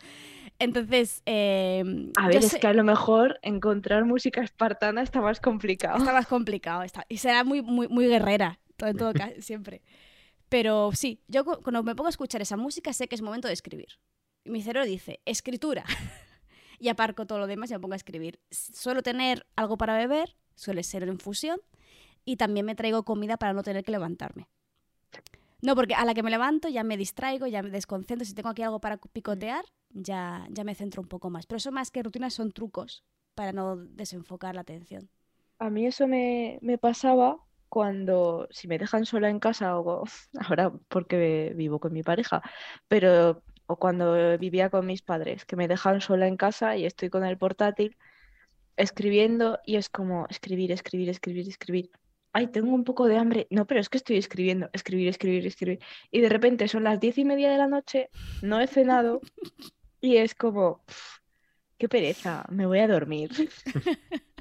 Entonces, 0.59 1.21
eh, 1.25 1.81
A 2.17 2.27
ver, 2.27 2.35
es 2.37 2.49
sé- 2.49 2.59
que 2.59 2.67
a 2.67 2.73
lo 2.73 2.83
mejor 2.83 3.39
encontrar 3.43 4.03
música 4.03 4.41
espartana 4.41 5.01
está 5.01 5.21
más 5.21 5.39
complicado. 5.39 5.97
Está 5.99 6.11
más 6.11 6.27
complicado. 6.27 6.83
Está, 6.83 7.05
y 7.07 7.15
será 7.19 7.45
muy, 7.45 7.61
muy, 7.61 7.87
muy 7.87 8.07
guerrera, 8.07 8.59
todo, 8.75 8.89
en 8.89 8.97
todo 8.97 9.13
caso, 9.13 9.35
siempre. 9.41 9.81
Pero 10.49 10.91
sí, 10.93 11.21
yo 11.29 11.45
cu- 11.45 11.61
cuando 11.63 11.81
me 11.81 11.95
pongo 11.95 12.07
a 12.07 12.09
escuchar 12.09 12.41
esa 12.41 12.57
música 12.57 12.91
sé 12.91 13.07
que 13.07 13.15
es 13.15 13.21
momento 13.21 13.47
de 13.47 13.53
escribir. 13.53 13.87
Y 14.43 14.49
mi 14.49 14.61
cerebro 14.61 14.85
dice, 14.85 15.21
escritura. 15.23 15.85
Y 16.81 16.89
aparco 16.89 17.27
todo 17.27 17.37
lo 17.37 17.47
demás 17.47 17.69
y 17.69 17.73
me 17.75 17.79
pongo 17.79 17.93
a 17.93 17.95
escribir. 17.95 18.39
Suelo 18.49 19.03
tener 19.03 19.45
algo 19.55 19.77
para 19.77 19.95
beber, 19.95 20.35
suele 20.55 20.81
ser 20.83 21.03
en 21.03 21.09
infusión, 21.09 21.59
y 22.25 22.37
también 22.37 22.65
me 22.65 22.73
traigo 22.73 23.03
comida 23.03 23.37
para 23.37 23.53
no 23.53 23.61
tener 23.61 23.83
que 23.83 23.91
levantarme. 23.91 24.47
No, 25.61 25.75
porque 25.75 25.93
a 25.93 26.03
la 26.05 26.15
que 26.15 26.23
me 26.23 26.31
levanto 26.31 26.69
ya 26.69 26.83
me 26.83 26.97
distraigo, 26.97 27.45
ya 27.45 27.61
me 27.61 27.69
desconcentro. 27.69 28.25
Si 28.25 28.33
tengo 28.33 28.49
aquí 28.49 28.63
algo 28.63 28.81
para 28.81 28.97
picotear, 28.97 29.63
ya, 29.91 30.47
ya 30.49 30.63
me 30.63 30.73
centro 30.73 31.03
un 31.03 31.07
poco 31.07 31.29
más. 31.29 31.45
Pero 31.45 31.57
eso 31.57 31.71
más 31.71 31.91
que 31.91 32.01
rutinas 32.01 32.33
son 32.33 32.51
trucos 32.51 33.03
para 33.35 33.53
no 33.53 33.75
desenfocar 33.77 34.55
la 34.55 34.61
atención. 34.61 35.07
A 35.59 35.69
mí 35.69 35.85
eso 35.85 36.07
me, 36.07 36.57
me 36.63 36.79
pasaba 36.79 37.37
cuando, 37.69 38.47
si 38.49 38.67
me 38.67 38.79
dejan 38.79 39.05
sola 39.05 39.29
en 39.29 39.39
casa, 39.39 39.79
o 39.79 40.03
ahora 40.39 40.73
porque 40.87 41.53
vivo 41.55 41.79
con 41.79 41.93
mi 41.93 42.01
pareja, 42.01 42.41
pero 42.87 43.43
o 43.71 43.77
cuando 43.77 44.37
vivía 44.37 44.69
con 44.69 44.85
mis 44.85 45.01
padres, 45.01 45.45
que 45.45 45.55
me 45.55 45.67
dejan 45.69 46.01
sola 46.01 46.27
en 46.27 46.35
casa 46.35 46.75
y 46.75 46.85
estoy 46.85 47.09
con 47.09 47.23
el 47.23 47.37
portátil 47.37 47.97
escribiendo 48.75 49.59
y 49.65 49.77
es 49.77 49.89
como 49.89 50.27
escribir, 50.29 50.71
escribir, 50.71 51.09
escribir, 51.09 51.47
escribir. 51.47 51.91
Ay, 52.33 52.47
tengo 52.47 52.73
un 52.73 52.83
poco 52.83 53.07
de 53.07 53.17
hambre. 53.17 53.47
No, 53.49 53.65
pero 53.67 53.79
es 53.79 53.87
que 53.89 53.97
estoy 53.97 54.17
escribiendo, 54.17 54.69
escribir, 54.73 55.07
escribir, 55.07 55.45
escribir. 55.45 55.79
Y 56.11 56.19
de 56.21 56.29
repente 56.29 56.67
son 56.67 56.83
las 56.83 56.99
diez 56.99 57.17
y 57.17 57.25
media 57.25 57.49
de 57.49 57.57
la 57.57 57.67
noche, 57.67 58.09
no 58.41 58.59
he 58.59 58.67
cenado 58.67 59.21
y 60.01 60.17
es 60.17 60.35
como, 60.35 60.83
"Pf, 60.85 61.21
qué 61.77 61.87
pereza, 61.87 62.45
me 62.49 62.65
voy 62.65 62.79
a 62.79 62.87
dormir. 62.87 63.29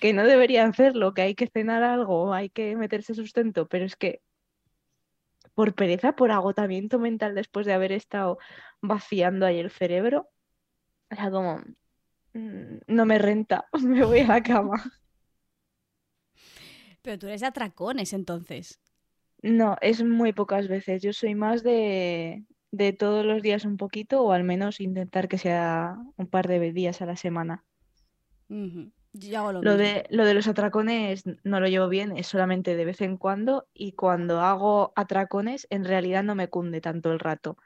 que 0.00 0.12
no 0.12 0.24
debería 0.24 0.64
hacerlo, 0.66 1.14
que 1.14 1.22
hay 1.22 1.34
que 1.34 1.46
cenar 1.46 1.82
algo, 1.82 2.34
hay 2.34 2.50
que 2.50 2.76
meterse 2.76 3.14
sustento, 3.14 3.66
pero 3.66 3.86
es 3.86 3.96
que 3.96 4.20
por 5.56 5.74
pereza, 5.74 6.12
por 6.12 6.30
agotamiento 6.30 6.98
mental 6.98 7.34
después 7.34 7.64
de 7.66 7.72
haber 7.72 7.90
estado 7.90 8.38
vaciando 8.82 9.46
ahí 9.46 9.58
el 9.58 9.70
cerebro, 9.70 10.28
era 11.10 11.30
como, 11.30 11.62
"Mm, 12.34 12.78
no 12.86 13.06
me 13.06 13.18
renta, 13.18 13.64
me 13.82 14.04
voy 14.04 14.20
a 14.20 14.28
la 14.28 14.42
cama. 14.42 14.76
Pero 17.02 17.18
tú 17.18 17.26
eres 17.26 17.40
de 17.40 17.46
atracones, 17.46 18.12
entonces. 18.12 18.80
No, 19.42 19.76
es 19.80 20.04
muy 20.04 20.32
pocas 20.34 20.68
veces. 20.68 21.02
Yo 21.02 21.12
soy 21.14 21.34
más 21.34 21.62
de, 21.62 22.44
de 22.70 22.92
todos 22.92 23.24
los 23.24 23.40
días 23.42 23.64
un 23.64 23.78
poquito 23.78 24.22
o 24.22 24.32
al 24.32 24.44
menos 24.44 24.80
intentar 24.80 25.28
que 25.28 25.38
sea 25.38 25.96
un 26.16 26.26
par 26.26 26.48
de 26.48 26.72
días 26.72 27.00
a 27.00 27.06
la 27.06 27.16
semana. 27.16 27.64
Yo 29.20 29.38
hago 29.38 29.52
lo, 29.52 29.76
de, 29.76 30.06
lo 30.10 30.24
de 30.24 30.34
los 30.34 30.46
atracones 30.48 31.24
no 31.42 31.60
lo 31.60 31.68
llevo 31.68 31.88
bien, 31.88 32.16
es 32.16 32.26
solamente 32.26 32.76
de 32.76 32.84
vez 32.84 33.00
en 33.00 33.16
cuando 33.16 33.66
y 33.72 33.92
cuando 33.92 34.40
hago 34.40 34.92
atracones 34.96 35.66
en 35.70 35.84
realidad 35.84 36.22
no 36.22 36.34
me 36.34 36.48
cunde 36.48 36.80
tanto 36.80 37.12
el 37.12 37.18
rato. 37.18 37.56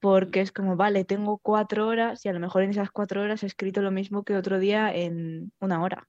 Porque 0.00 0.40
es 0.40 0.52
como, 0.52 0.76
vale, 0.76 1.04
tengo 1.04 1.38
cuatro 1.38 1.86
horas 1.88 2.24
y 2.24 2.28
a 2.28 2.32
lo 2.32 2.40
mejor 2.40 2.62
en 2.62 2.70
esas 2.70 2.90
cuatro 2.90 3.22
horas 3.22 3.42
he 3.42 3.46
escrito 3.46 3.80
lo 3.80 3.90
mismo 3.90 4.24
que 4.24 4.36
otro 4.36 4.58
día 4.58 4.94
en 4.94 5.52
una 5.58 5.82
hora, 5.82 6.08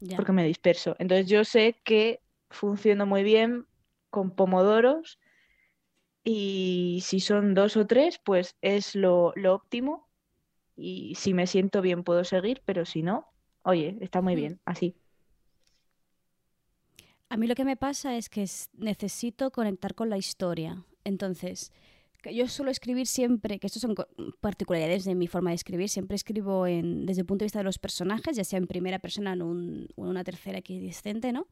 Ya. 0.00 0.16
porque 0.16 0.32
me 0.32 0.44
disperso. 0.44 0.96
Entonces 0.98 1.28
yo 1.28 1.44
sé 1.44 1.80
que 1.84 2.20
funciona 2.50 3.04
muy 3.04 3.22
bien 3.22 3.66
con 4.10 4.30
pomodoros 4.30 5.18
y 6.24 7.00
si 7.02 7.20
son 7.20 7.54
dos 7.54 7.76
o 7.76 7.86
tres, 7.86 8.18
pues 8.18 8.56
es 8.62 8.94
lo, 8.94 9.32
lo 9.36 9.54
óptimo 9.54 10.08
y 10.74 11.14
si 11.16 11.34
me 11.34 11.46
siento 11.46 11.82
bien 11.82 12.02
puedo 12.02 12.24
seguir, 12.24 12.62
pero 12.64 12.84
si 12.84 13.02
no, 13.02 13.28
oye, 13.66 13.96
está 14.00 14.20
muy 14.22 14.34
Mm. 14.34 14.36
bien, 14.36 14.60
así. 14.64 14.96
A 17.28 17.36
mí 17.36 17.46
lo 17.46 17.54
que 17.54 17.64
me 17.64 17.76
pasa 17.76 18.16
es 18.16 18.28
que 18.28 18.42
es- 18.44 18.70
necesito 18.74 19.50
conectar 19.50 19.94
con 19.94 20.08
la 20.10 20.16
historia. 20.18 20.84
Entonces, 21.04 21.72
que 22.22 22.34
yo 22.34 22.48
suelo 22.48 22.70
escribir 22.70 23.06
siempre, 23.06 23.58
que 23.58 23.66
estas 23.66 23.82
son 23.82 23.94
particularidades 24.40 25.04
de 25.04 25.14
mi 25.14 25.26
forma 25.26 25.50
de 25.50 25.56
escribir, 25.56 25.88
siempre 25.88 26.14
escribo 26.14 26.66
en, 26.66 27.04
desde 27.06 27.20
el 27.22 27.26
punto 27.26 27.42
de 27.42 27.46
vista 27.46 27.58
de 27.60 27.64
los 27.64 27.78
personajes, 27.78 28.36
ya 28.36 28.44
sea 28.44 28.58
en 28.58 28.66
primera 28.66 28.98
persona 29.00 29.30
o 29.32 29.34
en, 29.34 29.42
un- 29.42 29.88
una 29.96 30.24
tercera 30.24 30.58
equidistante, 30.58 31.32
¿no? 31.32 31.46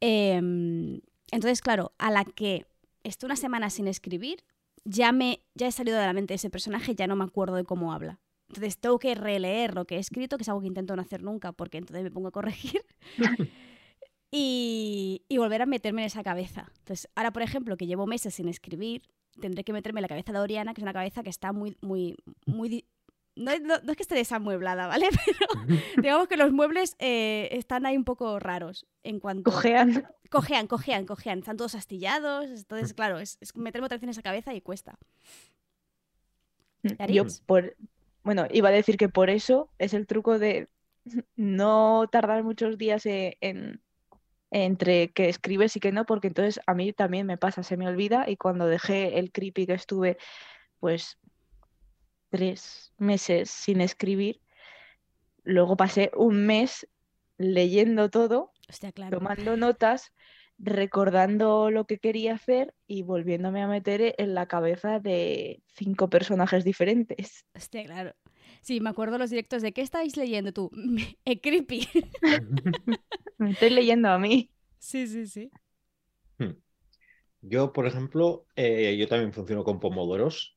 Em, 0.00 1.00
entonces, 1.30 1.60
claro, 1.60 1.92
a 1.98 2.10
la 2.10 2.24
que 2.24 2.66
estoy 3.04 3.26
una 3.26 3.36
semana 3.36 3.70
sin 3.70 3.88
escribir, 3.88 4.44
ya, 4.84 5.12
me, 5.12 5.40
ya 5.54 5.66
he 5.68 5.72
salido 5.72 5.98
de 5.98 6.06
la 6.06 6.12
mente 6.12 6.32
de 6.32 6.36
ese 6.36 6.50
personaje, 6.50 6.94
ya 6.94 7.06
no 7.06 7.16
me 7.16 7.24
acuerdo 7.24 7.56
de 7.56 7.64
cómo 7.64 7.92
habla. 7.92 8.18
Entonces 8.52 8.76
tengo 8.78 8.98
que 8.98 9.14
releer 9.14 9.74
lo 9.74 9.86
que 9.86 9.96
he 9.96 9.98
escrito, 9.98 10.36
que 10.36 10.42
es 10.42 10.48
algo 10.50 10.60
que 10.60 10.66
intento 10.66 10.94
no 10.94 11.00
hacer 11.00 11.22
nunca, 11.22 11.52
porque 11.52 11.78
entonces 11.78 12.04
me 12.04 12.10
pongo 12.10 12.28
a 12.28 12.32
corregir. 12.32 12.84
y, 14.30 15.22
y 15.28 15.38
volver 15.38 15.62
a 15.62 15.66
meterme 15.66 16.02
en 16.02 16.06
esa 16.06 16.22
cabeza. 16.22 16.70
Entonces, 16.78 17.08
ahora, 17.14 17.32
por 17.32 17.42
ejemplo, 17.42 17.76
que 17.76 17.86
llevo 17.86 18.06
meses 18.06 18.34
sin 18.34 18.48
escribir, 18.48 19.02
tendré 19.40 19.64
que 19.64 19.72
meterme 19.72 20.00
en 20.00 20.02
la 20.02 20.08
cabeza 20.08 20.32
de 20.32 20.38
Oriana, 20.38 20.74
que 20.74 20.80
es 20.80 20.82
una 20.82 20.92
cabeza 20.92 21.22
que 21.22 21.30
está 21.30 21.52
muy, 21.52 21.76
muy, 21.80 22.16
muy... 22.46 22.84
No, 23.36 23.58
no- 23.60 23.80
no 23.82 23.90
es 23.92 23.96
que 23.96 24.02
esté 24.02 24.14
desamueblada, 24.14 24.86
¿vale? 24.86 25.06
Pero 25.24 25.78
digamos 26.02 26.28
que 26.28 26.36
los 26.36 26.52
muebles 26.52 26.94
eh, 26.98 27.48
están 27.52 27.86
ahí 27.86 27.96
un 27.96 28.04
poco 28.04 28.38
raros 28.38 28.84
en 29.02 29.18
cuanto... 29.20 29.50
Cojean. 29.50 30.06
Cojean, 30.30 30.66
cojean, 30.66 31.06
cojean. 31.06 31.38
Están 31.38 31.56
todos 31.56 31.74
astillados. 31.74 32.44
Entonces, 32.46 32.92
claro, 32.92 33.18
es, 33.18 33.38
es 33.40 33.56
meterme 33.56 33.86
otra 33.86 33.96
vez 33.96 34.02
en 34.02 34.10
esa 34.10 34.22
cabeza 34.22 34.52
y 34.54 34.60
cuesta. 34.60 34.98
Yo 36.82 36.96
harías? 36.98 37.40
por, 37.46 37.76
bueno, 38.22 38.46
iba 38.50 38.68
a 38.68 38.72
decir 38.72 38.96
que 38.96 39.08
por 39.08 39.30
eso 39.30 39.72
es 39.78 39.94
el 39.94 40.06
truco 40.06 40.38
de 40.38 40.68
no 41.36 42.08
tardar 42.10 42.44
muchos 42.44 42.78
días 42.78 43.06
e- 43.06 43.38
en, 43.40 43.82
entre 44.50 45.12
que 45.12 45.28
escribes 45.28 45.76
y 45.76 45.80
que 45.80 45.92
no, 45.92 46.06
porque 46.06 46.28
entonces 46.28 46.60
a 46.66 46.74
mí 46.74 46.92
también 46.92 47.26
me 47.26 47.38
pasa, 47.38 47.62
se 47.62 47.76
me 47.76 47.88
olvida 47.88 48.28
y 48.28 48.36
cuando 48.36 48.66
dejé 48.66 49.18
el 49.18 49.32
creepy 49.32 49.66
que 49.66 49.74
estuve 49.74 50.18
pues 50.80 51.18
tres 52.30 52.92
meses 52.98 53.50
sin 53.50 53.80
escribir, 53.80 54.40
luego 55.44 55.76
pasé 55.76 56.10
un 56.16 56.46
mes 56.46 56.88
leyendo 57.38 58.10
todo, 58.10 58.52
Hostia, 58.68 58.92
claro. 58.92 59.18
tomando 59.18 59.56
notas, 59.56 60.12
recordando 60.62 61.70
lo 61.70 61.86
que 61.86 61.98
quería 61.98 62.34
hacer 62.34 62.72
y 62.86 63.02
volviéndome 63.02 63.62
a 63.62 63.66
meter 63.66 64.14
en 64.16 64.34
la 64.34 64.46
cabeza 64.46 65.00
de 65.00 65.60
cinco 65.74 66.08
personajes 66.08 66.64
diferentes. 66.64 67.44
Hostia, 67.54 67.84
claro. 67.86 68.14
Sí, 68.62 68.80
me 68.80 68.90
acuerdo 68.90 69.18
los 69.18 69.30
directos 69.30 69.60
de 69.62 69.72
¿qué 69.72 69.82
estáis 69.82 70.16
leyendo 70.16 70.52
tú? 70.52 70.70
Eh, 71.24 71.40
creepy. 71.40 71.88
Me 73.38 73.50
estoy 73.50 73.70
leyendo 73.70 74.08
a 74.08 74.18
mí. 74.18 74.50
Sí, 74.78 75.06
sí, 75.06 75.26
sí. 75.26 75.50
Yo, 77.40 77.72
por 77.72 77.86
ejemplo, 77.86 78.46
eh, 78.54 78.96
yo 78.96 79.08
también 79.08 79.32
funciono 79.32 79.64
con 79.64 79.80
pomodoros, 79.80 80.56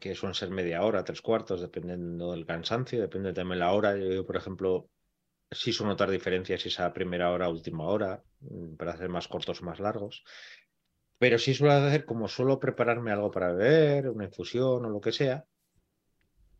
que 0.00 0.14
suelen 0.14 0.34
ser 0.34 0.50
media 0.50 0.82
hora, 0.82 1.04
tres 1.04 1.22
cuartos, 1.22 1.60
dependiendo 1.60 2.32
del 2.32 2.46
cansancio, 2.46 3.00
depende 3.00 3.32
también 3.32 3.60
la 3.60 3.72
hora. 3.72 3.96
Yo, 3.96 4.24
por 4.26 4.36
ejemplo, 4.36 4.90
sí 5.54 5.72
suelo 5.72 5.90
notar 5.92 6.10
diferencias 6.10 6.62
si 6.62 6.68
es 6.68 6.80
a 6.80 6.92
primera 6.92 7.30
hora 7.30 7.48
última 7.48 7.84
hora, 7.84 8.22
mm, 8.40 8.76
para 8.76 8.92
hacer 8.92 9.08
más 9.08 9.28
cortos 9.28 9.62
o 9.62 9.64
más 9.64 9.80
largos. 9.80 10.24
Pero 11.18 11.38
sí 11.38 11.54
suelo 11.54 11.74
hacer 11.74 12.04
como 12.04 12.28
suelo 12.28 12.58
prepararme 12.58 13.12
algo 13.12 13.30
para 13.30 13.52
beber, 13.52 14.08
una 14.08 14.24
infusión 14.24 14.84
o 14.84 14.90
lo 14.90 15.00
que 15.00 15.12
sea. 15.12 15.46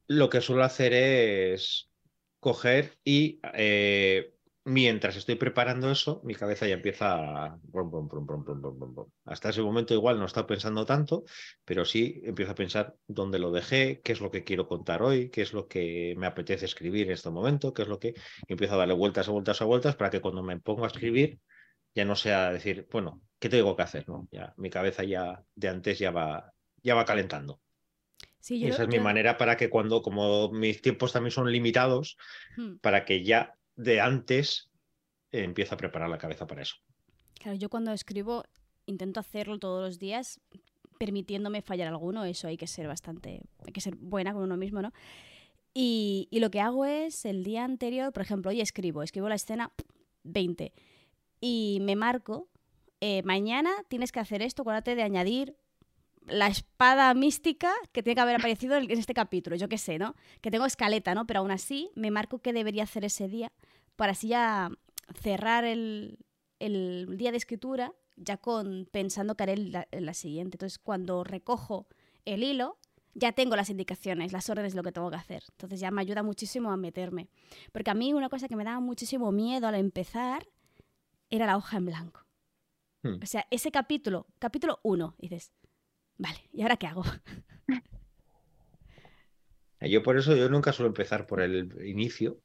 Lo 0.06 0.28
que 0.28 0.40
suelo 0.40 0.64
hacer 0.64 0.92
es 0.92 1.90
coger 2.40 2.98
y 3.04 3.40
eh, 3.54 4.33
mientras 4.64 5.16
estoy 5.16 5.34
preparando 5.34 5.90
eso, 5.90 6.20
mi 6.24 6.34
cabeza 6.34 6.66
ya 6.66 6.74
empieza 6.74 7.14
a... 7.14 7.60
Hasta 9.24 9.50
ese 9.50 9.62
momento 9.62 9.94
igual 9.94 10.18
no 10.18 10.24
está 10.24 10.46
pensando 10.46 10.86
tanto, 10.86 11.24
pero 11.64 11.84
sí 11.84 12.20
empiezo 12.24 12.52
a 12.52 12.54
pensar 12.54 12.94
dónde 13.06 13.38
lo 13.38 13.50
dejé, 13.52 14.00
qué 14.02 14.12
es 14.12 14.20
lo 14.20 14.30
que 14.30 14.42
quiero 14.42 14.66
contar 14.66 15.02
hoy, 15.02 15.28
qué 15.30 15.42
es 15.42 15.52
lo 15.52 15.68
que 15.68 16.14
me 16.16 16.26
apetece 16.26 16.64
escribir 16.64 17.06
en 17.06 17.12
este 17.12 17.30
momento, 17.30 17.74
qué 17.74 17.82
es 17.82 17.88
lo 17.88 17.98
que... 17.98 18.08
y 18.08 18.52
empiezo 18.52 18.74
a 18.74 18.78
darle 18.78 18.94
vueltas 18.94 19.28
a 19.28 19.32
vueltas 19.32 19.60
a 19.60 19.64
vueltas 19.66 19.96
para 19.96 20.10
que 20.10 20.20
cuando 20.20 20.42
me 20.42 20.58
pongo 20.58 20.84
a 20.84 20.88
escribir 20.88 21.38
ya 21.94 22.04
no 22.04 22.16
sea 22.16 22.50
decir, 22.50 22.88
bueno, 22.90 23.20
¿qué 23.38 23.48
tengo 23.48 23.76
que 23.76 23.82
hacer? 23.82 24.08
¿no? 24.08 24.26
Ya, 24.32 24.52
mi 24.56 24.70
cabeza 24.70 25.04
ya 25.04 25.42
de 25.54 25.68
antes 25.68 25.98
ya 25.98 26.10
va, 26.10 26.52
ya 26.82 26.94
va 26.94 27.04
calentando. 27.04 27.60
Sí, 28.40 28.60
yo, 28.60 28.68
esa 28.68 28.82
es 28.82 28.88
mi 28.88 28.98
manera 28.98 29.38
para 29.38 29.56
que 29.56 29.70
cuando, 29.70 30.02
como 30.02 30.50
mis 30.50 30.82
tiempos 30.82 31.12
también 31.12 31.30
son 31.30 31.50
limitados, 31.50 32.16
Hmm. 32.56 32.76
para 32.76 33.04
que 33.04 33.24
ya 33.24 33.54
de 33.76 34.00
antes 34.00 34.70
eh, 35.32 35.44
empiece 35.44 35.74
a 35.74 35.76
preparar 35.76 36.08
la 36.08 36.18
cabeza 36.18 36.46
para 36.46 36.62
eso. 36.62 36.76
Claro, 37.40 37.56
yo 37.58 37.68
cuando 37.68 37.92
escribo 37.92 38.44
intento 38.86 39.20
hacerlo 39.20 39.58
todos 39.58 39.82
los 39.82 39.98
días, 39.98 40.40
permitiéndome 40.98 41.62
fallar 41.62 41.88
alguno. 41.88 42.24
Eso 42.24 42.48
hay 42.48 42.56
que 42.56 42.66
ser 42.66 42.86
bastante, 42.86 43.42
hay 43.66 43.72
que 43.72 43.80
ser 43.80 43.96
buena 43.96 44.32
con 44.32 44.42
uno 44.42 44.56
mismo, 44.56 44.82
¿no? 44.82 44.92
Y, 45.72 46.28
y 46.30 46.38
lo 46.38 46.50
que 46.50 46.60
hago 46.60 46.84
es 46.84 47.24
el 47.24 47.42
día 47.42 47.64
anterior, 47.64 48.12
por 48.12 48.22
ejemplo, 48.22 48.50
hoy 48.50 48.60
escribo, 48.60 49.02
escribo 49.02 49.28
la 49.28 49.34
escena 49.34 49.72
20 50.22 50.72
y 51.40 51.78
me 51.82 51.96
marco, 51.96 52.48
eh, 53.00 53.22
mañana 53.24 53.70
tienes 53.88 54.12
que 54.12 54.20
hacer 54.20 54.40
esto, 54.40 54.62
acuérdate 54.62 54.94
de 54.94 55.02
añadir 55.02 55.56
la 56.26 56.46
espada 56.46 57.12
mística 57.14 57.72
que 57.92 58.02
tiene 58.02 58.14
que 58.14 58.20
haber 58.20 58.36
aparecido 58.36 58.76
en 58.76 58.90
este 58.90 59.14
capítulo, 59.14 59.56
yo 59.56 59.68
qué 59.68 59.78
sé, 59.78 59.98
¿no? 59.98 60.14
Que 60.40 60.50
tengo 60.50 60.66
escaleta, 60.66 61.14
¿no? 61.14 61.26
Pero 61.26 61.40
aún 61.40 61.50
así 61.50 61.90
me 61.94 62.10
marco 62.10 62.40
qué 62.40 62.52
debería 62.52 62.84
hacer 62.84 63.04
ese 63.04 63.28
día 63.28 63.52
para 63.96 64.12
así 64.12 64.28
ya 64.28 64.70
cerrar 65.20 65.64
el, 65.64 66.18
el 66.58 67.16
día 67.16 67.30
de 67.30 67.36
escritura 67.36 67.92
ya 68.16 68.36
con 68.36 68.88
pensando 68.90 69.36
que 69.36 69.42
haré 69.42 69.56
la, 69.56 69.88
la 69.90 70.14
siguiente. 70.14 70.56
Entonces, 70.56 70.78
cuando 70.78 71.24
recojo 71.24 71.88
el 72.24 72.42
hilo, 72.42 72.78
ya 73.14 73.32
tengo 73.32 73.56
las 73.56 73.70
indicaciones, 73.70 74.32
las 74.32 74.48
órdenes 74.50 74.72
de 74.72 74.76
lo 74.76 74.82
que 74.82 74.92
tengo 74.92 75.10
que 75.10 75.16
hacer. 75.16 75.44
Entonces 75.50 75.80
ya 75.80 75.90
me 75.90 76.00
ayuda 76.00 76.22
muchísimo 76.22 76.70
a 76.70 76.76
meterme. 76.76 77.28
Porque 77.72 77.90
a 77.90 77.94
mí 77.94 78.12
una 78.12 78.28
cosa 78.28 78.48
que 78.48 78.56
me 78.56 78.64
daba 78.64 78.80
muchísimo 78.80 79.30
miedo 79.32 79.66
al 79.66 79.74
empezar 79.76 80.46
era 81.30 81.46
la 81.46 81.56
hoja 81.56 81.76
en 81.76 81.86
blanco. 81.86 82.26
Hmm. 83.02 83.18
O 83.22 83.26
sea, 83.26 83.46
ese 83.50 83.70
capítulo, 83.70 84.26
capítulo 84.38 84.80
1, 84.82 85.14
dices, 85.18 85.52
vale, 86.18 86.48
¿y 86.52 86.62
ahora 86.62 86.76
qué 86.76 86.86
hago? 86.86 87.04
Yo 89.80 90.02
por 90.02 90.16
eso 90.16 90.34
yo 90.34 90.48
nunca 90.48 90.72
suelo 90.72 90.88
empezar 90.88 91.26
por 91.26 91.40
el 91.40 91.86
inicio. 91.86 92.40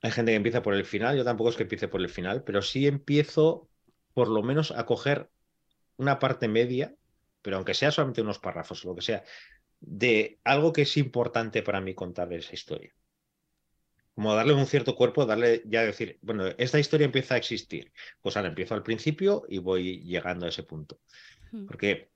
Hay 0.00 0.12
gente 0.12 0.30
que 0.30 0.36
empieza 0.36 0.62
por 0.62 0.74
el 0.74 0.84
final, 0.84 1.16
yo 1.16 1.24
tampoco 1.24 1.50
es 1.50 1.56
que 1.56 1.64
empiece 1.64 1.88
por 1.88 2.00
el 2.00 2.08
final, 2.08 2.44
pero 2.44 2.62
sí 2.62 2.86
empiezo 2.86 3.68
por 4.14 4.28
lo 4.28 4.42
menos 4.42 4.70
a 4.70 4.86
coger 4.86 5.28
una 5.96 6.20
parte 6.20 6.46
media, 6.46 6.94
pero 7.42 7.56
aunque 7.56 7.74
sea 7.74 7.90
solamente 7.90 8.22
unos 8.22 8.38
párrafos 8.38 8.84
o 8.84 8.88
lo 8.88 8.94
que 8.94 9.02
sea, 9.02 9.24
de 9.80 10.38
algo 10.44 10.72
que 10.72 10.82
es 10.82 10.96
importante 10.96 11.62
para 11.62 11.80
mí 11.80 11.94
contar 11.94 12.28
de 12.28 12.36
esa 12.36 12.54
historia. 12.54 12.94
Como 14.14 14.34
darle 14.34 14.54
un 14.54 14.66
cierto 14.66 14.96
cuerpo, 14.96 15.26
darle 15.26 15.62
ya 15.66 15.82
decir, 15.82 16.18
bueno, 16.22 16.46
esta 16.58 16.78
historia 16.78 17.04
empieza 17.04 17.34
a 17.34 17.38
existir. 17.38 17.92
Pues 18.20 18.36
ahora 18.36 18.48
empiezo 18.48 18.74
al 18.74 18.82
principio 18.82 19.44
y 19.48 19.58
voy 19.58 20.02
llegando 20.02 20.46
a 20.46 20.48
ese 20.48 20.64
punto. 20.64 21.00
Porque 21.66 22.10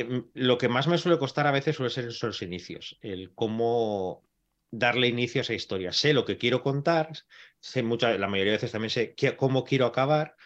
eh, 0.00 0.24
lo 0.34 0.58
que 0.58 0.68
más 0.68 0.88
me 0.88 0.98
suele 0.98 1.18
costar 1.18 1.46
a 1.46 1.50
veces 1.52 1.76
suele 1.76 1.90
ser 1.90 2.06
esos 2.06 2.42
inicios, 2.42 2.98
el 3.02 3.34
cómo 3.34 4.28
darle 4.70 5.08
inicio 5.08 5.40
a 5.40 5.42
esa 5.42 5.54
historia. 5.54 5.92
Sé 5.92 6.12
lo 6.14 6.24
que 6.24 6.38
quiero 6.38 6.62
contar, 6.62 7.12
sé 7.60 7.82
mucha, 7.82 8.16
la 8.18 8.28
mayoría 8.28 8.52
de 8.52 8.56
veces 8.58 8.72
también 8.72 8.90
sé 8.90 9.14
qué- 9.14 9.36
cómo 9.36 9.64
quiero 9.64 9.86
acabar, 9.86 10.36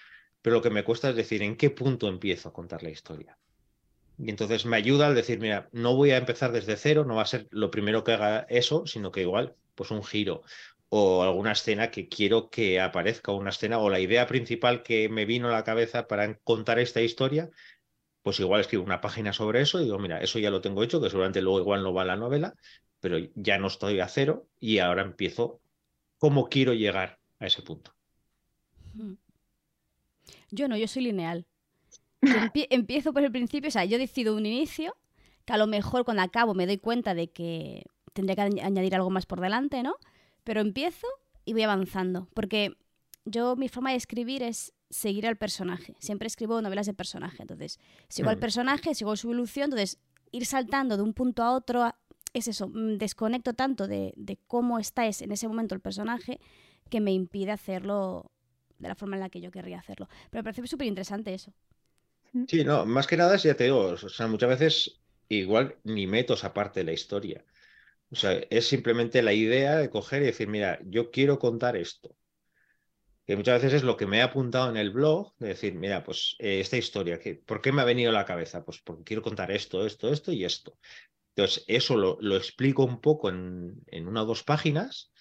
pero 0.42 0.56
lo 0.56 0.62
que 0.62 0.70
me 0.70 0.84
cuesta 0.84 1.10
es 1.10 1.16
decir 1.16 1.42
en 1.42 1.56
qué 1.56 1.70
punto 1.70 2.08
empiezo 2.08 2.48
a 2.50 2.52
contar 2.52 2.82
la 2.82 2.90
historia. 2.90 3.38
Y 4.16 4.30
entonces 4.30 4.66
me 4.66 4.76
ayuda 4.76 5.08
al 5.08 5.14
decir, 5.14 5.40
mira, 5.40 5.68
no 5.72 5.96
voy 5.96 6.10
a 6.12 6.16
empezar 6.18 6.52
desde 6.52 6.76
cero, 6.76 7.04
no 7.04 7.16
va 7.16 7.22
a 7.22 7.26
ser 7.26 7.48
lo 7.50 7.70
primero 7.70 8.04
que 8.04 8.12
haga 8.12 8.46
eso, 8.48 8.86
sino 8.86 9.10
que 9.10 9.22
igual, 9.22 9.56
pues 9.74 9.90
un 9.90 10.04
giro 10.04 10.42
o 10.88 11.22
alguna 11.22 11.52
escena 11.52 11.90
que 11.90 12.08
quiero 12.08 12.50
que 12.50 12.78
aparezca, 12.80 13.32
una 13.32 13.50
escena 13.50 13.78
o 13.78 13.88
la 13.90 13.98
idea 14.00 14.26
principal 14.26 14.82
que 14.82 15.08
me 15.08 15.24
vino 15.24 15.48
a 15.48 15.52
la 15.52 15.64
cabeza 15.64 16.06
para 16.06 16.38
contar 16.40 16.78
esta 16.78 17.00
historia, 17.00 17.50
pues 18.22 18.40
igual 18.40 18.60
escribo 18.60 18.84
una 18.84 19.00
página 19.00 19.32
sobre 19.32 19.60
eso 19.62 19.80
y 19.80 19.84
digo, 19.84 19.98
mira, 19.98 20.20
eso 20.20 20.38
ya 20.38 20.50
lo 20.50 20.60
tengo 20.60 20.82
hecho, 20.82 21.00
que 21.00 21.10
seguramente 21.10 21.42
luego 21.42 21.60
igual 21.60 21.82
no 21.82 21.92
va 21.94 22.02
a 22.02 22.04
la 22.06 22.16
novela, 22.16 22.54
pero 23.00 23.18
ya 23.34 23.58
no 23.58 23.66
estoy 23.68 24.00
a 24.00 24.08
cero 24.08 24.48
y 24.60 24.78
ahora 24.78 25.02
empiezo 25.02 25.60
cómo 26.18 26.48
quiero 26.48 26.74
llegar 26.74 27.20
a 27.40 27.46
ese 27.46 27.62
punto. 27.62 27.94
Yo 30.50 30.68
no, 30.68 30.76
yo 30.76 30.88
soy 30.88 31.02
lineal. 31.04 31.46
Empie- 32.32 32.68
empiezo 32.70 33.12
por 33.12 33.24
el 33.24 33.32
principio, 33.32 33.68
o 33.68 33.72
sea, 33.72 33.84
yo 33.84 33.98
decido 33.98 34.36
un 34.36 34.46
inicio, 34.46 34.96
que 35.44 35.52
a 35.54 35.58
lo 35.58 35.66
mejor 35.68 36.04
cuando 36.04 36.22
acabo 36.24 36.54
me 36.54 36.66
doy 36.66 36.78
cuenta 36.78 37.14
de 37.14 37.30
que 37.32 37.84
tendría 38.14 38.36
que 38.36 38.42
añ- 38.42 38.62
añadir 38.64 38.94
algo 38.94 39.10
más 39.10 39.26
por 39.26 39.40
delante, 39.40 39.82
¿no? 39.82 39.96
Pero 40.44 40.60
empiezo 40.60 41.06
y 41.44 41.54
voy 41.54 41.62
avanzando, 41.62 42.28
porque 42.34 42.76
yo 43.24 43.56
mi 43.56 43.68
forma 43.68 43.90
de 43.90 43.96
escribir 43.96 44.42
es 44.42 44.72
seguir 44.90 45.26
al 45.26 45.36
personaje. 45.36 45.94
Siempre 46.00 46.26
escribo 46.26 46.60
novelas 46.62 46.86
de 46.86 46.94
personaje, 46.94 47.42
entonces 47.42 47.78
sigo 48.08 48.30
al 48.30 48.38
personaje, 48.38 48.94
sigo 48.94 49.16
su 49.16 49.28
evolución, 49.28 49.64
entonces 49.66 49.98
ir 50.32 50.46
saltando 50.46 50.96
de 50.96 51.02
un 51.02 51.14
punto 51.14 51.42
a 51.42 51.52
otro 51.54 51.92
es 52.34 52.48
eso, 52.48 52.68
mm, 52.68 52.98
desconecto 52.98 53.54
tanto 53.54 53.86
de, 53.88 54.12
de 54.16 54.38
cómo 54.46 54.78
está 54.78 55.06
es- 55.06 55.22
en 55.22 55.32
ese 55.32 55.48
momento 55.48 55.74
el 55.74 55.80
personaje 55.80 56.40
que 56.90 57.00
me 57.00 57.12
impide 57.12 57.52
hacerlo 57.52 58.30
de 58.78 58.88
la 58.88 58.94
forma 58.94 59.16
en 59.16 59.20
la 59.20 59.30
que 59.30 59.40
yo 59.40 59.50
querría 59.50 59.78
hacerlo. 59.78 60.08
Pero 60.30 60.40
me 60.40 60.44
parece 60.44 60.66
súper 60.66 60.86
interesante 60.88 61.32
eso. 61.34 61.52
Sí, 62.46 62.64
no, 62.64 62.84
más 62.86 63.06
que 63.06 63.16
nada, 63.16 63.36
ya 63.36 63.54
te 63.56 63.64
digo, 63.64 63.80
o 63.80 63.96
sea, 63.96 64.26
muchas 64.26 64.50
veces 64.50 65.00
igual 65.28 65.78
ni 65.84 66.06
meto 66.06 66.34
esa 66.34 66.52
parte 66.52 66.80
de 66.80 66.84
la 66.84 66.92
historia. 66.92 67.44
O 68.10 68.16
sea, 68.16 68.32
es 68.50 68.68
simplemente 68.68 69.22
la 69.22 69.32
idea 69.34 69.76
de 69.78 69.90
coger 69.90 70.22
y 70.22 70.26
decir, 70.26 70.48
mira, 70.48 70.80
yo 70.84 71.10
quiero 71.10 71.38
contar 71.38 71.76
esto. 71.76 72.16
Que 73.26 73.36
muchas 73.36 73.62
veces 73.62 73.78
es 73.78 73.82
lo 73.84 73.96
que 73.96 74.06
me 74.06 74.18
he 74.18 74.22
apuntado 74.22 74.68
en 74.68 74.76
el 74.76 74.90
blog, 74.90 75.32
de 75.38 75.48
decir, 75.48 75.74
mira, 75.74 76.02
pues 76.02 76.34
eh, 76.40 76.60
esta 76.60 76.76
historia, 76.76 77.20
¿por 77.46 77.60
qué 77.60 77.70
me 77.70 77.82
ha 77.82 77.84
venido 77.84 78.10
a 78.10 78.14
la 78.14 78.24
cabeza? 78.24 78.64
Pues 78.64 78.80
porque 78.80 79.04
quiero 79.04 79.22
contar 79.22 79.52
esto, 79.52 79.86
esto, 79.86 80.12
esto 80.12 80.32
y 80.32 80.44
esto. 80.44 80.76
Entonces, 81.34 81.64
eso 81.68 81.96
lo, 81.96 82.18
lo 82.20 82.36
explico 82.36 82.84
un 82.84 83.00
poco 83.00 83.28
en, 83.28 83.80
en, 83.86 84.08
una 84.08 84.22
o 84.22 84.26
dos 84.26 84.42
páginas, 84.42 85.12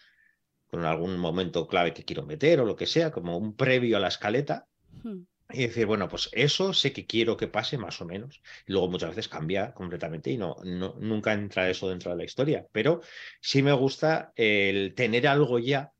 con 0.67 0.83
algún 0.83 1.17
momento 1.17 1.67
clave 1.67 1.93
que 1.93 2.03
quiero 2.03 2.25
meter 2.25 2.59
o 2.59 2.65
lo 2.65 2.75
que 2.75 2.87
sea, 2.87 3.11
como 3.11 3.37
un 3.37 3.55
previo 3.55 3.97
a 3.97 3.99
la 3.99 4.07
escaleta. 4.07 4.67
Hmm. 5.03 5.23
Y 5.53 5.63
decir, 5.63 5.85
bueno, 5.85 6.07
pues 6.07 6.29
eso 6.31 6.73
sé 6.73 6.93
que 6.93 7.05
quiero 7.05 7.35
que 7.35 7.47
pase 7.47 7.77
más 7.77 7.99
o 8.01 8.05
menos. 8.05 8.41
Y 8.65 8.71
luego 8.71 8.89
muchas 8.89 9.09
veces 9.09 9.27
cambia 9.27 9.73
completamente 9.73 10.31
y 10.31 10.37
no, 10.37 10.55
no, 10.63 10.95
nunca 10.99 11.33
entra 11.33 11.69
eso 11.69 11.89
dentro 11.89 12.11
de 12.11 12.17
la 12.17 12.23
historia. 12.23 12.65
Pero 12.71 13.01
sí 13.41 13.61
me 13.61 13.73
gusta 13.73 14.31
el 14.35 14.93
tener 14.95 15.27
algo 15.27 15.59
ya 15.59 15.91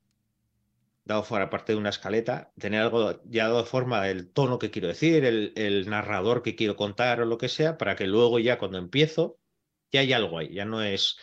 dado 1.04 1.24
fuera 1.24 1.50
parte 1.50 1.74
de 1.74 1.80
una 1.80 1.90
escaleta, 1.90 2.52
tener 2.58 2.82
algo 2.82 3.22
ya 3.26 3.48
dado 3.48 3.66
forma 3.66 4.04
del 4.04 4.32
tono 4.32 4.60
que 4.60 4.72
quiero 4.72 4.88
decir, 4.88 5.26
el, 5.26 5.54
el, 5.56 5.90
narrador 5.90 6.44
que 6.44 6.56
quiero 6.56 6.76
contar 6.76 7.22
o 7.22 7.26
lo 7.26 7.38
que 7.38 7.50
sea, 7.50 7.78
para 7.78 7.96
que 7.96 8.08
luego 8.08 8.40
ya 8.40 8.58
cuando 8.58 8.78
empiezo, 8.78 9.40
ya 9.92 10.02
hay 10.02 10.14
algo 10.14 10.38
ahí, 10.38 10.54
ya 10.54 10.66
no 10.66 10.82
es 10.82 11.18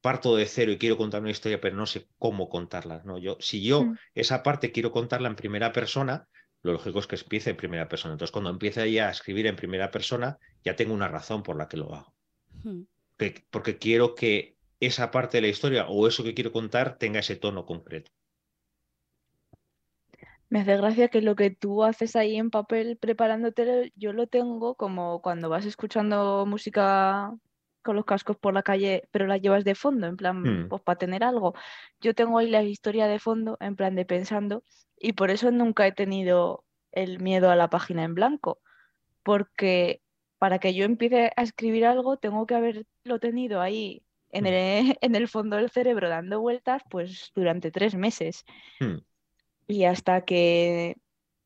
parto 0.00 0.36
de 0.36 0.46
cero 0.46 0.72
y 0.72 0.78
quiero 0.78 0.96
contar 0.96 1.20
una 1.20 1.30
historia, 1.30 1.60
pero 1.60 1.76
no 1.76 1.86
sé 1.86 2.08
cómo 2.18 2.48
contarla. 2.48 3.02
¿no? 3.04 3.18
Yo, 3.18 3.36
si 3.40 3.62
yo 3.62 3.84
mm. 3.84 3.98
esa 4.14 4.42
parte 4.42 4.72
quiero 4.72 4.92
contarla 4.92 5.28
en 5.28 5.36
primera 5.36 5.72
persona, 5.72 6.28
lo 6.62 6.72
lógico 6.72 6.98
es 6.98 7.06
que 7.06 7.16
empiece 7.16 7.50
en 7.50 7.56
primera 7.56 7.88
persona. 7.88 8.12
Entonces, 8.12 8.32
cuando 8.32 8.50
empiece 8.50 8.90
ya 8.90 9.08
a 9.08 9.10
escribir 9.10 9.46
en 9.46 9.56
primera 9.56 9.90
persona, 9.90 10.38
ya 10.64 10.76
tengo 10.76 10.94
una 10.94 11.08
razón 11.08 11.42
por 11.42 11.56
la 11.56 11.68
que 11.68 11.76
lo 11.76 11.94
hago. 11.94 12.14
Hmm. 12.64 12.82
porque 13.50 13.78
quiero 13.78 14.16
que 14.16 14.56
esa 14.80 15.12
parte 15.12 15.36
de 15.36 15.42
la 15.42 15.48
historia 15.48 15.86
o 15.86 16.08
eso 16.08 16.24
que 16.24 16.34
quiero 16.34 16.50
contar 16.50 16.98
tenga 16.98 17.20
ese 17.20 17.36
tono 17.36 17.64
concreto. 17.66 18.10
Me 20.50 20.60
hace 20.60 20.76
gracia 20.76 21.08
que 21.08 21.20
lo 21.20 21.36
que 21.36 21.50
tú 21.50 21.84
haces 21.84 22.16
ahí 22.16 22.36
en 22.36 22.50
papel 22.50 22.96
preparándote, 22.96 23.92
yo 23.96 24.12
lo 24.12 24.26
tengo 24.26 24.74
como 24.76 25.20
cuando 25.20 25.48
vas 25.48 25.66
escuchando 25.66 26.46
música 26.46 27.34
con 27.82 27.96
los 27.96 28.04
cascos 28.04 28.36
por 28.36 28.54
la 28.54 28.62
calle, 28.62 29.08
pero 29.10 29.26
la 29.26 29.38
llevas 29.38 29.64
de 29.64 29.74
fondo, 29.74 30.06
en 30.06 30.16
plan, 30.16 30.42
hmm. 30.42 30.68
pues 30.68 30.82
para 30.82 30.98
tener 30.98 31.24
algo. 31.24 31.54
Yo 32.00 32.14
tengo 32.14 32.38
ahí 32.38 32.50
la 32.50 32.62
historia 32.62 33.06
de 33.06 33.18
fondo, 33.18 33.56
en 33.60 33.76
plan 33.76 33.94
de 33.94 34.04
pensando, 34.04 34.62
y 34.98 35.12
por 35.14 35.30
eso 35.30 35.50
nunca 35.50 35.86
he 35.86 35.92
tenido 35.92 36.64
el 36.92 37.20
miedo 37.20 37.50
a 37.50 37.56
la 37.56 37.70
página 37.70 38.04
en 38.04 38.14
blanco, 38.14 38.60
porque 39.22 40.02
para 40.38 40.58
que 40.58 40.74
yo 40.74 40.84
empiece 40.84 41.32
a 41.36 41.42
escribir 41.42 41.86
algo, 41.86 42.16
tengo 42.16 42.46
que 42.46 42.54
haberlo 42.54 43.18
tenido 43.20 43.60
ahí 43.60 44.02
en 44.30 44.44
hmm. 44.44 44.46
el, 44.46 44.54
en 45.00 45.14
el 45.14 45.28
fondo 45.28 45.56
del 45.56 45.70
cerebro 45.70 46.08
dando 46.08 46.40
vueltas, 46.40 46.82
pues 46.90 47.32
durante 47.34 47.70
tres 47.70 47.94
meses. 47.94 48.44
Hmm. 48.80 48.98
Y 49.68 49.84
hasta 49.84 50.22
que 50.24 50.96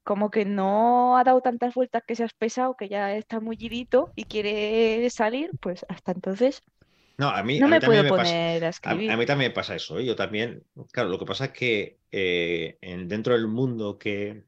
como 0.05 0.31
que 0.31 0.45
no 0.45 1.19
ha 1.19 1.25
dado 1.25 1.43
tantas 1.43 1.75
vueltas 1.75 2.03
que 2.07 2.17
se 2.17 2.25
has 2.25 2.33
pesado, 2.33 2.77
que 2.77 2.89
ya 2.89 3.15
está 3.15 3.39
muy 3.39 3.57
mullidito 3.57 4.11
y 4.17 4.25
quiere 4.25 5.09
salir, 5.11 5.51
pues 5.61 5.85
hasta 5.89 6.13
entonces 6.13 6.63
no, 7.19 7.29
a 7.29 7.43
mí, 7.43 7.61
no 7.61 7.69
me 7.69 7.81
puedo 7.81 8.09
poner 8.09 8.65
a 8.65 8.69
escribir. 8.69 9.11
A, 9.11 9.17
mí 9.17 9.27
también 9.27 9.51
me 9.51 9.55
pasa 9.55 9.77
eso. 9.77 9.99
¿eh? 9.99 10.05
Yo 10.05 10.17
también, 10.17 10.65
claro, 10.91 11.09
lo 11.09 11.19
que 11.19 11.27
pasa 11.27 11.47
es 11.47 11.51
que 11.53 12.01
eh, 12.11 12.79
dentro 13.07 13.35
del 13.35 13.47
mundo 13.47 13.99
que, 13.99 14.45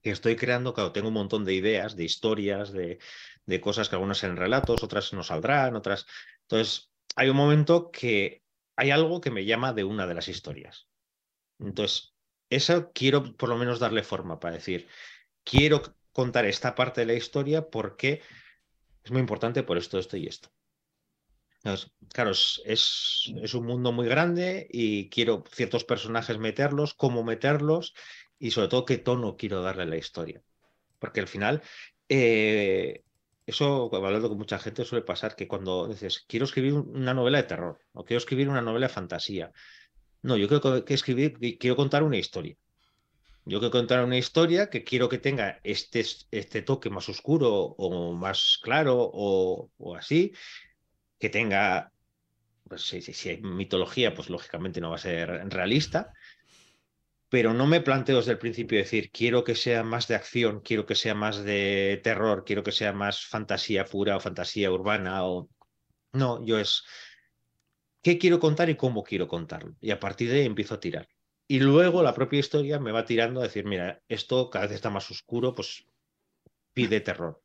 que, 0.00 0.10
estoy 0.10 0.36
creando, 0.36 0.74
claro, 0.74 0.92
tengo 0.92 1.08
un 1.08 1.14
montón 1.14 1.44
de 1.44 1.54
ideas, 1.54 1.96
de 1.96 2.04
historias, 2.04 2.72
de, 2.72 2.98
de 3.46 3.60
cosas 3.60 3.88
que 3.88 3.96
algunas 3.96 4.22
en 4.24 4.36
relatos, 4.36 4.82
otras 4.82 5.12
no 5.12 5.22
saldrán, 5.22 5.76
otras. 5.76 6.06
Entonces, 6.42 6.90
hay 7.16 7.28
un 7.28 7.36
momento 7.36 7.90
que 7.90 8.42
hay 8.76 8.90
algo 8.90 9.20
que 9.20 9.30
me 9.30 9.44
llama 9.44 9.72
de 9.72 9.84
una 9.84 10.06
de 10.06 10.14
las 10.14 10.28
historias. 10.28 10.88
Entonces, 11.58 12.14
eso 12.50 12.92
quiero 12.92 13.36
por 13.36 13.48
lo 13.48 13.56
menos 13.56 13.78
darle 13.78 14.02
forma 14.02 14.40
para 14.40 14.54
decir, 14.54 14.88
quiero 15.44 15.82
contar 16.12 16.46
esta 16.46 16.74
parte 16.74 17.02
de 17.02 17.06
la 17.06 17.14
historia 17.14 17.68
porque 17.68 18.22
es 19.04 19.10
muy 19.10 19.20
importante 19.20 19.62
por 19.62 19.78
esto, 19.78 19.98
esto 19.98 20.16
y 20.16 20.26
esto. 20.26 20.50
claro, 22.12 22.30
es, 22.30 22.60
es, 22.64 23.54
un 23.54 23.66
mundo 23.66 23.92
muy 23.92 24.06
grande 24.08 24.66
y 24.70 25.08
quiero 25.10 25.44
ciertos 25.52 25.84
personajes 25.84 26.38
meterlos, 26.38 26.94
cómo 26.94 27.24
meterlos 27.24 27.94
y 28.38 28.50
sobre 28.50 28.68
todo 28.68 28.84
qué 28.84 28.98
tono 28.98 29.36
quiero 29.36 29.62
darle 29.62 29.84
a 29.84 29.86
la 29.86 29.96
historia. 29.96 30.42
Porque 30.98 31.20
al 31.20 31.28
final, 31.28 31.62
eh, 32.08 33.04
eso, 33.46 33.90
hablando 33.94 34.28
con 34.28 34.38
mucha 34.38 34.58
gente, 34.58 34.84
suele 34.84 35.04
pasar 35.04 35.36
que 35.36 35.48
cuando 35.48 35.88
dices, 35.88 36.24
quiero 36.28 36.44
escribir 36.44 36.74
una 36.74 37.14
novela 37.14 37.38
de 37.38 37.48
terror 37.48 37.78
o 37.92 38.04
quiero 38.04 38.18
escribir 38.18 38.48
una 38.48 38.60
novela 38.60 38.88
de 38.88 38.92
fantasía, 38.92 39.52
no, 40.22 40.36
yo 40.36 40.48
creo 40.48 40.84
que 40.84 40.94
escribir, 40.94 41.38
quiero 41.58 41.76
contar 41.76 42.02
una 42.02 42.16
historia. 42.16 42.56
Yo 43.44 43.60
quiero 43.60 43.72
contar 43.72 44.04
una 44.04 44.18
historia 44.18 44.68
que 44.68 44.84
quiero 44.84 45.08
que 45.08 45.18
tenga 45.18 45.58
este, 45.64 46.04
este 46.30 46.60
toque 46.62 46.90
más 46.90 47.08
oscuro 47.08 47.50
o 47.78 48.12
más 48.12 48.58
claro 48.62 48.98
o, 49.00 49.70
así, 49.96 50.34
que 51.18 51.30
tenga, 51.30 51.90
pues 52.68 52.82
si, 52.82 53.00
si, 53.00 53.28
hay 53.30 53.40
mitología, 53.40 54.14
pues 54.14 54.28
lógicamente 54.28 54.82
no 54.82 54.90
va 54.90 54.96
a 54.96 54.98
ser 54.98 55.28
realista, 55.48 56.12
pero 57.30 57.54
no 57.54 57.66
me 57.66 57.80
planteo 57.80 58.18
desde 58.18 58.32
el 58.32 58.38
principio 58.38 58.78
decir, 58.78 59.10
quiero 59.10 59.44
que 59.44 59.54
sea 59.54 59.82
más 59.82 60.08
de 60.08 60.16
acción, 60.16 60.60
quiero 60.60 60.84
que 60.84 60.94
sea 60.94 61.14
más 61.14 61.42
de 61.42 62.00
terror, 62.04 62.44
quiero 62.44 62.62
que 62.62 62.72
sea 62.72 62.92
más 62.92 63.24
fantasía 63.24 63.86
pura 63.86 64.16
o 64.16 64.20
fantasía 64.20 64.70
urbana 64.70 65.24
o... 65.24 65.48
No, 66.12 66.44
yo 66.44 66.58
es, 66.58 66.84
qué 68.02 68.18
quiero 68.18 68.40
contar 68.40 68.70
y 68.70 68.76
cómo 68.76 69.02
quiero 69.04 69.28
contarlo. 69.28 69.76
Y 69.80 69.90
a 69.90 70.00
partir 70.00 70.30
de 70.30 70.40
ahí 70.40 70.46
empiezo 70.46 70.74
a 70.74 70.80
tirar. 70.80 71.08
Y 71.46 71.60
luego 71.60 72.02
la 72.02 72.14
propia 72.14 72.40
historia 72.40 72.78
me 72.78 72.92
va 72.92 73.04
tirando 73.04 73.40
a 73.40 73.44
decir, 73.44 73.64
mira, 73.64 74.02
esto 74.08 74.50
cada 74.50 74.66
vez 74.66 74.74
está 74.74 74.90
más 74.90 75.10
oscuro, 75.10 75.54
pues 75.54 75.86
pide 76.72 77.00
terror. 77.00 77.42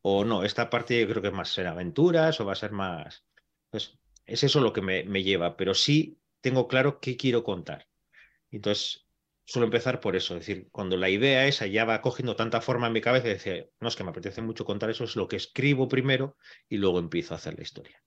O 0.00 0.24
no, 0.24 0.44
esta 0.44 0.70
parte 0.70 1.00
yo 1.00 1.08
creo 1.08 1.22
que 1.22 1.28
es 1.28 1.34
más 1.34 1.52
ser 1.52 1.66
aventuras 1.66 2.40
o 2.40 2.46
va 2.46 2.52
a 2.52 2.56
ser 2.56 2.72
más... 2.72 3.24
Pues 3.70 3.98
es 4.26 4.44
eso 4.44 4.60
lo 4.60 4.72
que 4.72 4.82
me, 4.82 5.04
me 5.04 5.22
lleva, 5.22 5.56
pero 5.56 5.74
sí 5.74 6.18
tengo 6.40 6.68
claro 6.68 7.00
qué 7.00 7.16
quiero 7.16 7.44
contar. 7.44 7.88
Entonces, 8.50 9.06
suelo 9.44 9.66
empezar 9.66 10.00
por 10.00 10.16
eso, 10.16 10.34
es 10.34 10.46
decir, 10.46 10.68
cuando 10.70 10.96
la 10.96 11.10
idea 11.10 11.46
esa 11.46 11.66
ya 11.66 11.84
va 11.84 12.00
cogiendo 12.00 12.36
tanta 12.36 12.60
forma 12.60 12.86
en 12.86 12.92
mi 12.92 13.00
cabeza, 13.00 13.28
decir, 13.28 13.70
no, 13.80 13.88
es 13.88 13.96
que 13.96 14.04
me 14.04 14.10
apetece 14.10 14.42
mucho 14.42 14.64
contar 14.64 14.90
eso, 14.90 15.04
es 15.04 15.16
lo 15.16 15.28
que 15.28 15.36
escribo 15.36 15.88
primero 15.88 16.36
y 16.68 16.78
luego 16.78 16.98
empiezo 16.98 17.34
a 17.34 17.36
hacer 17.38 17.56
la 17.56 17.62
historia. 17.62 18.02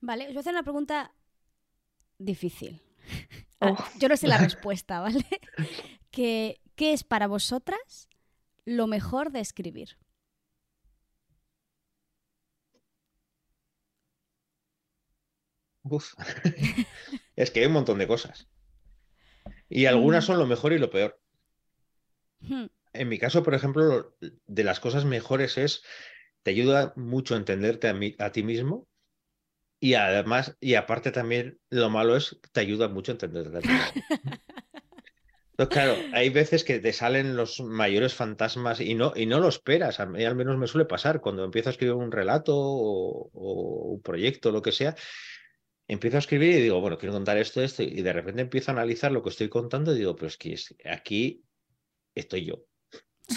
Vale, 0.00 0.24
os 0.24 0.30
voy 0.30 0.38
a 0.38 0.40
hacer 0.40 0.52
una 0.52 0.62
pregunta 0.62 1.12
difícil. 2.18 2.80
Ah, 3.58 3.90
yo 3.98 4.10
no 4.10 4.18
sé 4.18 4.28
la 4.28 4.36
respuesta, 4.36 5.00
¿vale? 5.06 5.24
¿Qué, 6.10 6.60
¿Qué 6.74 6.92
es 6.92 7.04
para 7.04 7.26
vosotras 7.26 8.10
lo 8.66 8.86
mejor 8.86 9.32
de 9.32 9.40
escribir? 9.40 9.96
Uf. 15.84 16.12
es 17.36 17.50
que 17.50 17.60
hay 17.60 17.66
un 17.66 17.72
montón 17.72 17.98
de 17.98 18.06
cosas. 18.06 18.46
Y 19.70 19.86
algunas 19.86 20.24
mm. 20.24 20.26
son 20.26 20.38
lo 20.38 20.46
mejor 20.46 20.74
y 20.74 20.78
lo 20.78 20.90
peor. 20.90 21.18
Hmm. 22.40 22.66
En 22.92 23.08
mi 23.08 23.18
caso, 23.18 23.42
por 23.42 23.54
ejemplo, 23.54 24.14
de 24.20 24.64
las 24.64 24.80
cosas 24.80 25.06
mejores 25.06 25.56
es, 25.56 25.82
te 26.42 26.50
ayuda 26.50 26.92
mucho 26.96 27.34
a 27.34 27.38
entenderte 27.38 27.88
a, 27.88 28.24
a 28.24 28.32
ti 28.32 28.42
mismo 28.42 28.86
y 29.86 29.94
además, 29.94 30.56
y 30.60 30.74
aparte 30.74 31.12
también, 31.12 31.60
lo 31.70 31.90
malo 31.90 32.16
es 32.16 32.36
que 32.42 32.50
te 32.50 32.58
ayuda 32.58 32.88
mucho 32.88 33.12
a 33.12 33.14
entender. 33.14 33.52
Entonces, 35.52 35.72
claro, 35.72 35.94
hay 36.12 36.28
veces 36.28 36.64
que 36.64 36.80
te 36.80 36.92
salen 36.92 37.36
los 37.36 37.60
mayores 37.60 38.12
fantasmas 38.12 38.80
y 38.80 38.96
no, 38.96 39.12
y 39.14 39.26
no 39.26 39.38
lo 39.38 39.46
esperas. 39.46 40.00
A 40.00 40.06
mí 40.06 40.24
al 40.24 40.34
menos 40.34 40.58
me 40.58 40.66
suele 40.66 40.86
pasar 40.86 41.20
cuando 41.20 41.44
empiezo 41.44 41.68
a 41.68 41.72
escribir 41.72 41.94
un 41.94 42.10
relato 42.10 42.52
o, 42.56 43.30
un 43.92 44.02
proyecto, 44.02 44.50
lo 44.50 44.60
que 44.60 44.72
sea. 44.72 44.96
Empiezo 45.86 46.16
a 46.16 46.18
escribir 46.18 46.56
y 46.56 46.62
digo, 46.62 46.80
bueno, 46.80 46.98
quiero 46.98 47.12
contar 47.12 47.38
esto, 47.38 47.62
esto, 47.62 47.84
y 47.84 48.02
de 48.02 48.12
repente 48.12 48.42
empiezo 48.42 48.72
a 48.72 48.74
analizar 48.74 49.12
lo 49.12 49.22
que 49.22 49.30
estoy 49.30 49.48
contando 49.48 49.94
y 49.94 49.98
digo, 49.98 50.16
pero 50.16 50.26
es 50.26 50.36
que 50.36 50.56
aquí 50.84 51.44
estoy 52.12 52.44
yo. 52.44 52.64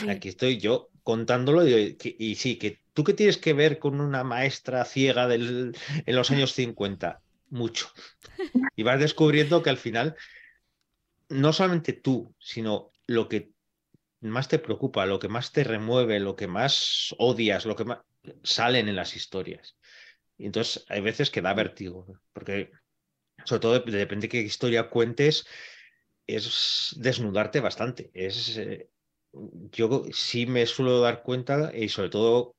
Aquí 0.10 0.30
estoy 0.30 0.58
yo 0.58 0.90
contándolo 1.04 1.68
y, 1.68 1.96
y, 2.18 2.36
sí, 2.36 2.58
que 2.58 2.80
tú 3.00 3.06
qué 3.06 3.14
tienes 3.14 3.38
que 3.38 3.54
ver 3.54 3.80
con 3.80 4.02
una 4.02 4.26
maestra 4.26 4.84
ciega 4.84 5.26
del, 5.26 5.74
en 6.06 6.16
los 6.18 6.32
años 6.32 6.52
50, 6.52 7.22
mucho. 7.50 7.88
Y 8.76 8.84
vas 8.84 9.00
descubriendo 9.00 9.64
que 9.64 9.70
al 9.70 9.78
final, 9.78 10.18
no 11.30 11.54
solamente 11.54 11.94
tú, 11.94 12.36
sino 12.40 12.92
lo 13.08 13.30
que 13.30 13.54
más 14.20 14.50
te 14.50 14.60
preocupa, 14.60 15.06
lo 15.06 15.18
que 15.18 15.30
más 15.30 15.54
te 15.54 15.64
remueve, 15.64 16.20
lo 16.20 16.36
que 16.36 16.48
más 16.48 17.16
odias, 17.20 17.66
lo 17.66 17.78
que 17.78 17.86
más 17.86 18.00
salen 18.44 18.90
en 18.90 18.98
las 18.98 19.16
historias. 19.16 19.78
Y 20.38 20.46
entonces 20.46 20.84
hay 20.90 21.00
veces 21.00 21.32
que 21.32 21.42
da 21.42 21.54
vértigo, 21.54 22.06
porque 22.34 22.70
sobre 23.46 23.62
todo 23.62 23.80
depende 23.80 24.28
de 24.28 24.30
qué 24.30 24.42
historia 24.42 24.90
cuentes, 24.90 25.48
es 26.28 26.98
desnudarte 26.98 27.62
bastante. 27.62 28.12
Es, 28.14 28.58
eh, 28.58 28.90
yo 29.72 30.04
sí 30.12 30.46
me 30.46 30.66
suelo 30.66 31.00
dar 31.00 31.24
cuenta, 31.24 31.72
y 31.74 31.88
sobre 31.88 32.10
todo, 32.10 32.58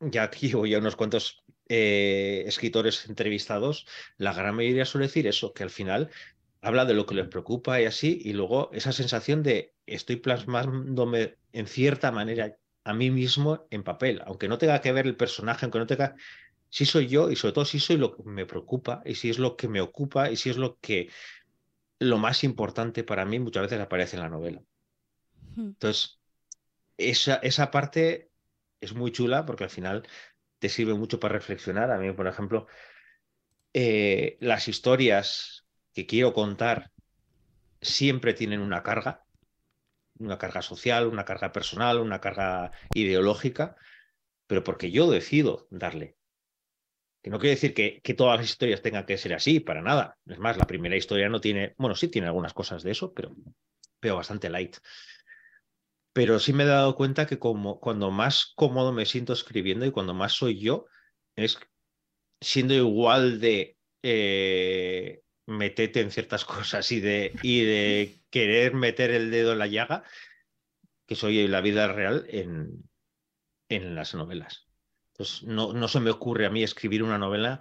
ya 0.00 0.22
aquí 0.22 0.50
ya 0.50 0.78
unos 0.78 0.96
cuantos 0.96 1.44
eh, 1.68 2.44
escritores 2.46 3.06
entrevistados, 3.08 3.86
la 4.16 4.32
gran 4.32 4.54
mayoría 4.54 4.84
suele 4.84 5.06
decir 5.06 5.26
eso, 5.26 5.52
que 5.52 5.62
al 5.62 5.70
final 5.70 6.10
habla 6.62 6.84
de 6.84 6.94
lo 6.94 7.06
que 7.06 7.14
les 7.14 7.28
preocupa 7.28 7.80
y 7.80 7.84
así, 7.84 8.20
y 8.24 8.32
luego 8.32 8.70
esa 8.72 8.92
sensación 8.92 9.42
de 9.42 9.74
estoy 9.86 10.16
plasmándome 10.16 11.36
en 11.52 11.66
cierta 11.66 12.12
manera 12.12 12.56
a 12.84 12.94
mí 12.94 13.10
mismo 13.10 13.66
en 13.70 13.82
papel, 13.82 14.22
aunque 14.26 14.48
no 14.48 14.58
tenga 14.58 14.80
que 14.80 14.92
ver 14.92 15.06
el 15.06 15.16
personaje, 15.16 15.64
aunque 15.64 15.78
no 15.78 15.86
tenga, 15.86 16.16
si 16.70 16.86
soy 16.86 17.08
yo 17.08 17.30
y 17.30 17.36
sobre 17.36 17.52
todo 17.52 17.64
si 17.64 17.78
soy 17.78 17.96
lo 17.96 18.16
que 18.16 18.22
me 18.24 18.46
preocupa 18.46 19.02
y 19.04 19.14
si 19.14 19.30
es 19.30 19.38
lo 19.38 19.56
que 19.56 19.68
me 19.68 19.80
ocupa 19.80 20.30
y 20.30 20.36
si 20.36 20.50
es 20.50 20.56
lo 20.56 20.78
que 20.80 21.10
lo 21.98 22.16
más 22.18 22.44
importante 22.44 23.04
para 23.04 23.24
mí 23.24 23.38
muchas 23.38 23.64
veces 23.64 23.80
aparece 23.80 24.16
en 24.16 24.22
la 24.22 24.28
novela. 24.28 24.62
Entonces, 25.56 26.18
esa, 26.96 27.36
esa 27.36 27.70
parte 27.70 28.29
es 28.80 28.94
muy 28.94 29.12
chula 29.12 29.46
porque 29.46 29.64
al 29.64 29.70
final 29.70 30.06
te 30.58 30.68
sirve 30.68 30.94
mucho 30.94 31.20
para 31.20 31.34
reflexionar. 31.34 31.90
A 31.90 31.98
mí, 31.98 32.12
por 32.12 32.26
ejemplo, 32.26 32.66
eh, 33.72 34.36
las 34.40 34.68
historias 34.68 35.66
que 35.92 36.06
quiero 36.06 36.32
contar 36.32 36.90
siempre 37.80 38.34
tienen 38.34 38.60
una 38.60 38.82
carga, 38.82 39.24
una 40.18 40.38
carga 40.38 40.62
social, 40.62 41.06
una 41.06 41.24
carga 41.24 41.52
personal, 41.52 41.98
una 41.98 42.20
carga 42.20 42.72
ideológica, 42.92 43.76
pero 44.46 44.64
porque 44.64 44.90
yo 44.90 45.10
decido 45.10 45.66
darle. 45.70 46.16
Que 47.22 47.30
no 47.30 47.38
quiere 47.38 47.54
decir 47.54 47.74
que, 47.74 48.00
que, 48.02 48.14
todas 48.14 48.38
las 48.38 48.48
historias 48.48 48.80
tengan 48.80 49.04
que 49.04 49.18
ser 49.18 49.34
así, 49.34 49.60
para 49.60 49.82
nada. 49.82 50.18
Es 50.26 50.38
más, 50.38 50.56
la 50.56 50.66
primera 50.66 50.96
historia 50.96 51.28
no 51.28 51.40
tiene, 51.40 51.74
bueno, 51.76 51.94
sí 51.94 52.08
tiene 52.08 52.28
algunas 52.28 52.54
cosas 52.54 52.82
de 52.82 52.92
eso, 52.92 53.12
pero, 53.12 53.36
veo 54.00 54.16
bastante 54.16 54.48
light. 54.48 54.76
Pero 56.12 56.38
sí 56.38 56.52
me 56.52 56.64
he 56.64 56.66
dado 56.66 56.96
cuenta 56.96 57.26
que 57.26 57.38
como, 57.38 57.78
cuando 57.80 58.10
más 58.10 58.52
cómodo 58.56 58.92
me 58.92 59.06
siento 59.06 59.32
escribiendo 59.32 59.86
y 59.86 59.92
cuando 59.92 60.14
más 60.14 60.32
soy 60.32 60.58
yo, 60.60 60.86
es 61.36 61.58
siendo 62.40 62.74
igual 62.74 63.40
de 63.40 63.76
eh, 64.02 65.22
metete 65.46 66.00
en 66.00 66.10
ciertas 66.10 66.44
cosas 66.46 66.90
y 66.92 67.00
de, 67.00 67.36
y 67.42 67.64
de 67.64 68.22
querer 68.30 68.74
meter 68.74 69.10
el 69.10 69.30
dedo 69.30 69.52
en 69.52 69.58
la 69.58 69.66
llaga, 69.66 70.04
que 71.06 71.14
soy 71.16 71.40
en 71.40 71.50
la 71.50 71.60
vida 71.60 71.88
real 71.92 72.24
en, 72.28 72.88
en 73.68 73.94
las 73.94 74.14
novelas. 74.14 74.68
Entonces, 75.12 75.42
no, 75.44 75.72
no 75.72 75.88
se 75.88 76.00
me 76.00 76.10
ocurre 76.10 76.46
a 76.46 76.50
mí 76.50 76.62
escribir 76.62 77.02
una 77.02 77.18
novela 77.18 77.60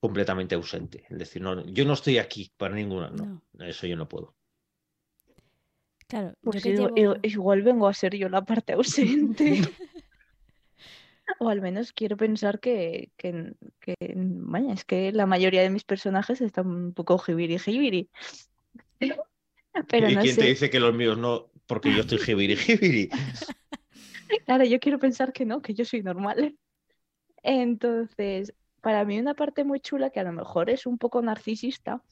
completamente 0.00 0.54
ausente. 0.54 1.06
Es 1.08 1.18
decir, 1.18 1.40
no, 1.42 1.64
yo 1.64 1.84
no 1.84 1.94
estoy 1.94 2.18
aquí 2.18 2.52
para 2.56 2.74
ninguna, 2.74 3.10
no, 3.10 3.42
eso 3.60 3.86
yo 3.86 3.96
no 3.96 4.08
puedo. 4.08 4.36
Claro, 6.06 6.34
pues 6.42 6.64
igual 7.22 7.62
vengo 7.62 7.88
a 7.88 7.94
ser 7.94 8.14
yo 8.16 8.28
la 8.28 8.44
parte 8.44 8.74
ausente. 8.74 9.60
O 11.38 11.48
al 11.48 11.60
menos 11.60 11.92
quiero 11.92 12.16
pensar 12.16 12.60
que, 12.60 13.10
que, 13.16 13.56
vaya, 14.14 14.72
es 14.72 14.84
que 14.84 15.12
la 15.12 15.26
mayoría 15.26 15.62
de 15.62 15.70
mis 15.70 15.84
personajes 15.84 16.40
están 16.40 16.66
un 16.66 16.92
poco 16.92 17.18
jibiri 17.18 17.58
jibiri. 17.58 18.08
Pero 19.88 20.08
¿Y 20.08 20.16
quién 20.16 20.36
te 20.36 20.44
dice 20.44 20.70
que 20.70 20.78
los 20.78 20.94
míos 20.94 21.18
no? 21.18 21.50
Porque 21.66 21.92
yo 21.92 22.00
estoy 22.00 22.18
jibiri 22.18 22.56
jibiri. 22.56 23.08
Claro, 24.44 24.64
yo 24.64 24.78
quiero 24.78 24.98
pensar 24.98 25.32
que 25.32 25.44
no, 25.44 25.62
que 25.62 25.74
yo 25.74 25.84
soy 25.84 26.02
normal. 26.02 26.56
Entonces, 27.42 28.54
para 28.80 29.04
mí 29.04 29.18
una 29.18 29.34
parte 29.34 29.64
muy 29.64 29.80
chula, 29.80 30.10
que 30.10 30.20
a 30.20 30.24
lo 30.24 30.32
mejor 30.32 30.70
es 30.70 30.86
un 30.86 30.98
poco 30.98 31.22
narcisista, 31.22 32.02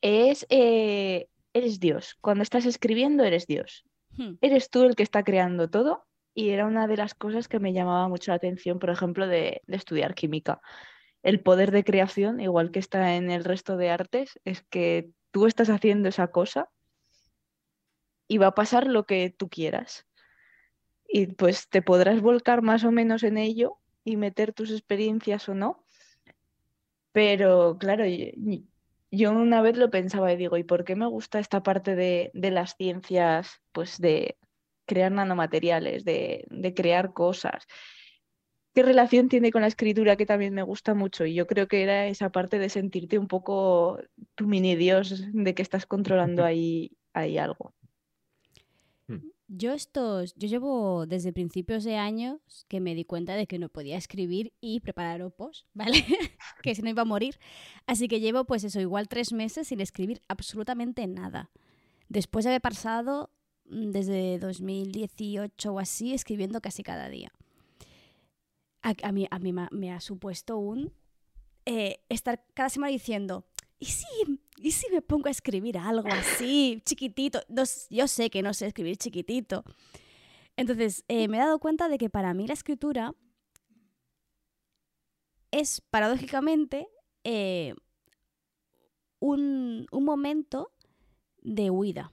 es, 0.00 0.46
eh, 0.50 1.28
eres 1.54 1.80
Dios. 1.80 2.18
Cuando 2.20 2.42
estás 2.42 2.66
escribiendo, 2.66 3.24
eres 3.24 3.46
Dios. 3.46 3.84
Hmm. 4.16 4.34
Eres 4.42 4.68
tú 4.68 4.82
el 4.82 4.96
que 4.96 5.02
está 5.02 5.22
creando 5.22 5.70
todo 5.70 6.04
y 6.34 6.50
era 6.50 6.66
una 6.66 6.86
de 6.86 6.96
las 6.96 7.14
cosas 7.14 7.48
que 7.48 7.60
me 7.60 7.72
llamaba 7.72 8.08
mucho 8.08 8.32
la 8.32 8.36
atención, 8.36 8.78
por 8.78 8.90
ejemplo, 8.90 9.26
de, 9.26 9.62
estudiar 9.68 10.14
química. 10.14 10.60
El 11.22 11.40
poder 11.40 11.70
de 11.70 11.84
creación, 11.84 12.40
igual 12.40 12.70
que 12.70 12.80
está 12.80 13.14
en 13.14 13.30
el 13.30 13.44
resto 13.44 13.76
de 13.76 13.90
artes, 13.90 14.38
es 14.44 14.62
que 14.62 15.10
tú 15.30 15.46
estás 15.46 15.70
haciendo 15.70 16.08
esa 16.08 16.28
cosa 16.28 16.68
y 18.28 18.38
va 18.38 18.48
a 18.48 18.54
pasar 18.54 18.88
lo 18.88 19.06
que 19.06 19.30
tú 19.30 19.48
quieras. 19.48 20.06
Y 21.06 21.28
pues 21.28 21.68
te 21.68 21.82
podrás 21.82 22.20
volcar 22.20 22.62
más 22.62 22.84
o 22.84 22.90
menos 22.90 23.22
en 23.22 23.38
ello 23.38 23.78
y 24.02 24.16
meter 24.16 24.52
tus 24.52 24.72
experiencias 24.72 25.48
o 25.48 25.54
no. 25.54 25.84
Pero 27.12 27.78
claro, 27.78 28.04
yo 29.16 29.32
una 29.32 29.62
vez 29.62 29.76
lo 29.76 29.90
pensaba 29.90 30.32
y 30.32 30.36
digo, 30.36 30.56
¿y 30.56 30.64
por 30.64 30.84
qué 30.84 30.96
me 30.96 31.06
gusta 31.06 31.38
esta 31.38 31.62
parte 31.62 31.94
de, 31.94 32.30
de 32.34 32.50
las 32.50 32.76
ciencias, 32.76 33.60
pues 33.72 33.98
de, 34.00 34.36
crear 34.86 35.12
nanomateriales, 35.12 36.04
de, 36.04 36.72
crear 36.76 37.12
cosas. 37.12 37.66
¿Qué 38.74 38.82
relación 38.82 39.28
tiene 39.28 39.52
con 39.52 39.62
la 39.62 39.68
escritura 39.68 40.16
que 40.16 40.26
también 40.26 40.52
me 40.52 40.62
gusta 40.62 40.94
mucho? 40.94 41.24
Y 41.24 41.34
yo 41.34 41.46
creo 41.46 41.68
que 41.68 41.82
era 41.82 42.06
esa 42.06 42.30
parte 42.30 42.58
de 42.58 42.68
sentirte 42.68 43.18
un 43.18 43.28
poco 43.28 43.98
tu 44.34 44.46
mini 44.46 44.74
dios, 44.74 45.24
de 45.32 45.54
que 45.54 45.62
estás 45.62 45.86
controlando 45.86 46.44
ahí, 46.44 46.90
ahí 47.12 47.38
algo. 47.38 47.72
Yo 49.46 49.72
estos, 49.72 50.34
yo 50.36 50.48
llevo 50.48 51.06
desde 51.06 51.32
principios 51.32 51.84
de 51.84 51.96
años 51.96 52.64
que 52.68 52.80
me 52.80 52.94
di 52.94 53.04
cuenta 53.04 53.34
de 53.34 53.46
que 53.46 53.58
no 53.58 53.68
podía 53.68 53.98
escribir 53.98 54.52
y 54.60 54.80
preparar 54.80 55.22
opos, 55.22 55.66
¿vale? 55.74 56.04
que 56.62 56.74
si 56.74 56.82
no 56.82 56.90
iba 56.90 57.02
a 57.02 57.06
morir. 57.06 57.38
Así 57.86 58.08
que 58.08 58.20
llevo 58.20 58.44
pues 58.44 58.64
eso, 58.64 58.80
igual 58.80 59.08
tres 59.08 59.32
meses 59.32 59.68
sin 59.68 59.80
escribir 59.80 60.22
absolutamente 60.28 61.06
nada. 61.06 61.50
Después 62.08 62.44
de 62.44 62.50
haber 62.50 62.62
pasado 62.62 63.30
Mm, 63.66 63.90
desde 63.92 64.38
2018 64.38 65.72
o 65.72 65.78
así, 65.78 66.12
escribiendo 66.12 66.60
casi 66.60 66.82
cada 66.82 67.08
día. 67.08 67.32
A, 68.82 69.12
mí, 69.12 69.26
a 69.30 69.38
mí 69.38 69.54
me 69.70 69.92
ha 69.92 70.00
supuesto 70.00 70.58
un 70.58 70.92
eh, 71.64 72.00
estar 72.10 72.44
cada 72.52 72.68
semana 72.68 72.90
diciendo, 72.92 73.46
¿y 73.84 73.86
si, 73.86 74.06
¿y 74.56 74.70
si 74.72 74.90
me 74.90 75.02
pongo 75.02 75.28
a 75.28 75.30
escribir 75.30 75.76
algo 75.76 76.08
así, 76.08 76.82
chiquitito? 76.86 77.40
yo 77.90 78.08
sé 78.08 78.30
que 78.30 78.40
no 78.40 78.54
sé 78.54 78.66
escribir 78.66 78.96
chiquitito. 78.96 79.62
Entonces, 80.56 81.04
eh, 81.08 81.28
me 81.28 81.36
he 81.36 81.40
dado 81.40 81.58
cuenta 81.58 81.88
de 81.88 81.98
que 81.98 82.08
para 82.08 82.32
mí 82.32 82.46
la 82.46 82.54
escritura 82.54 83.14
es 85.50 85.82
paradójicamente 85.90 86.88
eh, 87.24 87.74
un, 89.18 89.86
un, 89.90 90.04
momento 90.04 90.72
de 91.42 91.68
huida. 91.68 92.10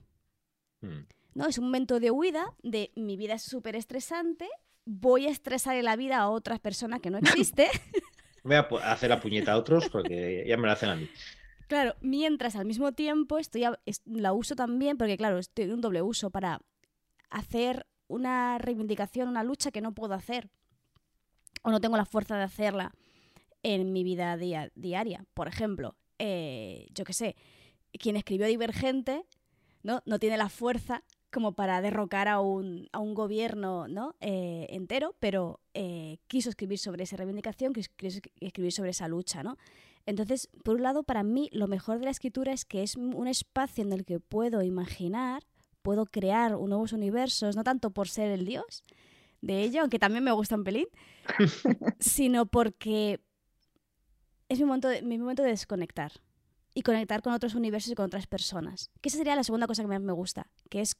Mm. 0.81 1.05
¿no? 1.35 1.47
Es 1.47 1.57
un 1.57 1.65
momento 1.65 2.01
de 2.01 2.11
huida, 2.11 2.53
de 2.63 2.91
mi 2.95 3.15
vida 3.15 3.35
es 3.35 3.43
súper 3.43 3.77
estresante, 3.77 4.49
voy 4.83 5.27
a 5.27 5.29
estresar 5.29 5.77
en 5.77 5.85
la 5.85 5.95
vida 5.95 6.17
a 6.17 6.29
otras 6.29 6.59
personas 6.59 6.99
que 6.99 7.11
no 7.11 7.17
existe. 7.19 7.69
voy 8.43 8.57
a 8.57 8.91
hacer 8.91 9.09
la 9.09 9.21
puñeta 9.21 9.53
a 9.53 9.57
otros 9.57 9.87
porque 9.89 10.43
ya 10.45 10.57
me 10.57 10.67
la 10.67 10.73
hacen 10.73 10.89
a 10.89 10.95
mí. 10.97 11.09
Claro, 11.71 11.95
mientras 12.01 12.57
al 12.57 12.65
mismo 12.65 12.91
tiempo 12.91 13.37
estoy 13.37 13.63
la 14.03 14.33
uso 14.33 14.57
también, 14.57 14.97
porque 14.97 15.15
claro, 15.15 15.37
estoy 15.37 15.63
en 15.63 15.75
un 15.75 15.79
doble 15.79 16.01
uso 16.01 16.29
para 16.29 16.59
hacer 17.29 17.87
una 18.09 18.57
reivindicación, 18.57 19.29
una 19.29 19.45
lucha 19.45 19.71
que 19.71 19.79
no 19.79 19.93
puedo 19.93 20.13
hacer 20.13 20.49
o 21.61 21.71
no 21.71 21.79
tengo 21.79 21.95
la 21.95 22.03
fuerza 22.03 22.35
de 22.35 22.43
hacerla 22.43 22.93
en 23.63 23.93
mi 23.93 24.03
vida 24.03 24.35
diaria. 24.35 25.25
Por 25.33 25.47
ejemplo, 25.47 25.95
eh, 26.19 26.87
yo 26.93 27.05
qué 27.05 27.13
sé, 27.13 27.37
quien 27.97 28.17
escribió 28.17 28.47
Divergente 28.47 29.23
¿no? 29.81 30.03
no 30.05 30.19
tiene 30.19 30.35
la 30.35 30.49
fuerza 30.49 31.05
como 31.31 31.53
para 31.53 31.79
derrocar 31.79 32.27
a 32.27 32.41
un, 32.41 32.89
a 32.91 32.99
un 32.99 33.13
gobierno 33.13 33.87
¿no? 33.87 34.17
Eh, 34.19 34.67
entero, 34.71 35.15
pero 35.21 35.61
eh, 35.73 36.17
quiso 36.27 36.49
escribir 36.49 36.79
sobre 36.79 37.03
esa 37.03 37.15
reivindicación, 37.15 37.71
quiso 37.71 38.19
escribir 38.41 38.73
sobre 38.73 38.89
esa 38.89 39.07
lucha. 39.07 39.41
¿no? 39.41 39.57
Entonces, 40.05 40.49
por 40.63 40.75
un 40.75 40.83
lado, 40.83 41.03
para 41.03 41.23
mí 41.23 41.49
lo 41.51 41.67
mejor 41.67 41.99
de 41.99 42.05
la 42.05 42.11
escritura 42.11 42.53
es 42.53 42.65
que 42.65 42.83
es 42.83 42.95
un 42.95 43.27
espacio 43.27 43.83
en 43.83 43.93
el 43.93 44.05
que 44.05 44.19
puedo 44.19 44.61
imaginar, 44.63 45.43
puedo 45.81 46.05
crear 46.05 46.51
nuevos 46.51 46.93
universos, 46.93 47.55
no 47.55 47.63
tanto 47.63 47.91
por 47.91 48.07
ser 48.07 48.31
el 48.31 48.45
dios 48.45 48.83
de 49.41 49.63
ello, 49.63 49.81
aunque 49.81 49.99
también 49.99 50.23
me 50.23 50.31
gusta 50.31 50.55
un 50.55 50.63
pelín, 50.63 50.87
sino 51.99 52.45
porque 52.45 53.19
es 54.49 54.59
mi 54.59 54.65
momento 54.65 54.87
de, 54.87 55.01
mi 55.01 55.17
momento 55.17 55.43
de 55.43 55.49
desconectar 55.49 56.11
y 56.73 56.83
conectar 56.83 57.21
con 57.21 57.33
otros 57.33 57.55
universos 57.55 57.91
y 57.91 57.95
con 57.95 58.05
otras 58.05 58.27
personas. 58.27 58.91
Que 59.01 59.09
esa 59.09 59.17
sería 59.17 59.35
la 59.35 59.43
segunda 59.43 59.67
cosa 59.67 59.81
que 59.81 59.87
más 59.87 60.01
me 60.01 60.13
gusta, 60.13 60.47
que 60.69 60.81
es 60.81 60.95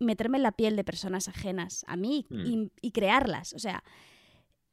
meterme 0.00 0.38
en 0.38 0.42
la 0.42 0.52
piel 0.52 0.76
de 0.76 0.84
personas 0.84 1.28
ajenas 1.28 1.84
a 1.86 1.96
mí 1.96 2.26
y, 2.30 2.56
mm. 2.56 2.90
crearlas. 2.92 3.52
O 3.52 3.58
sea, 3.58 3.84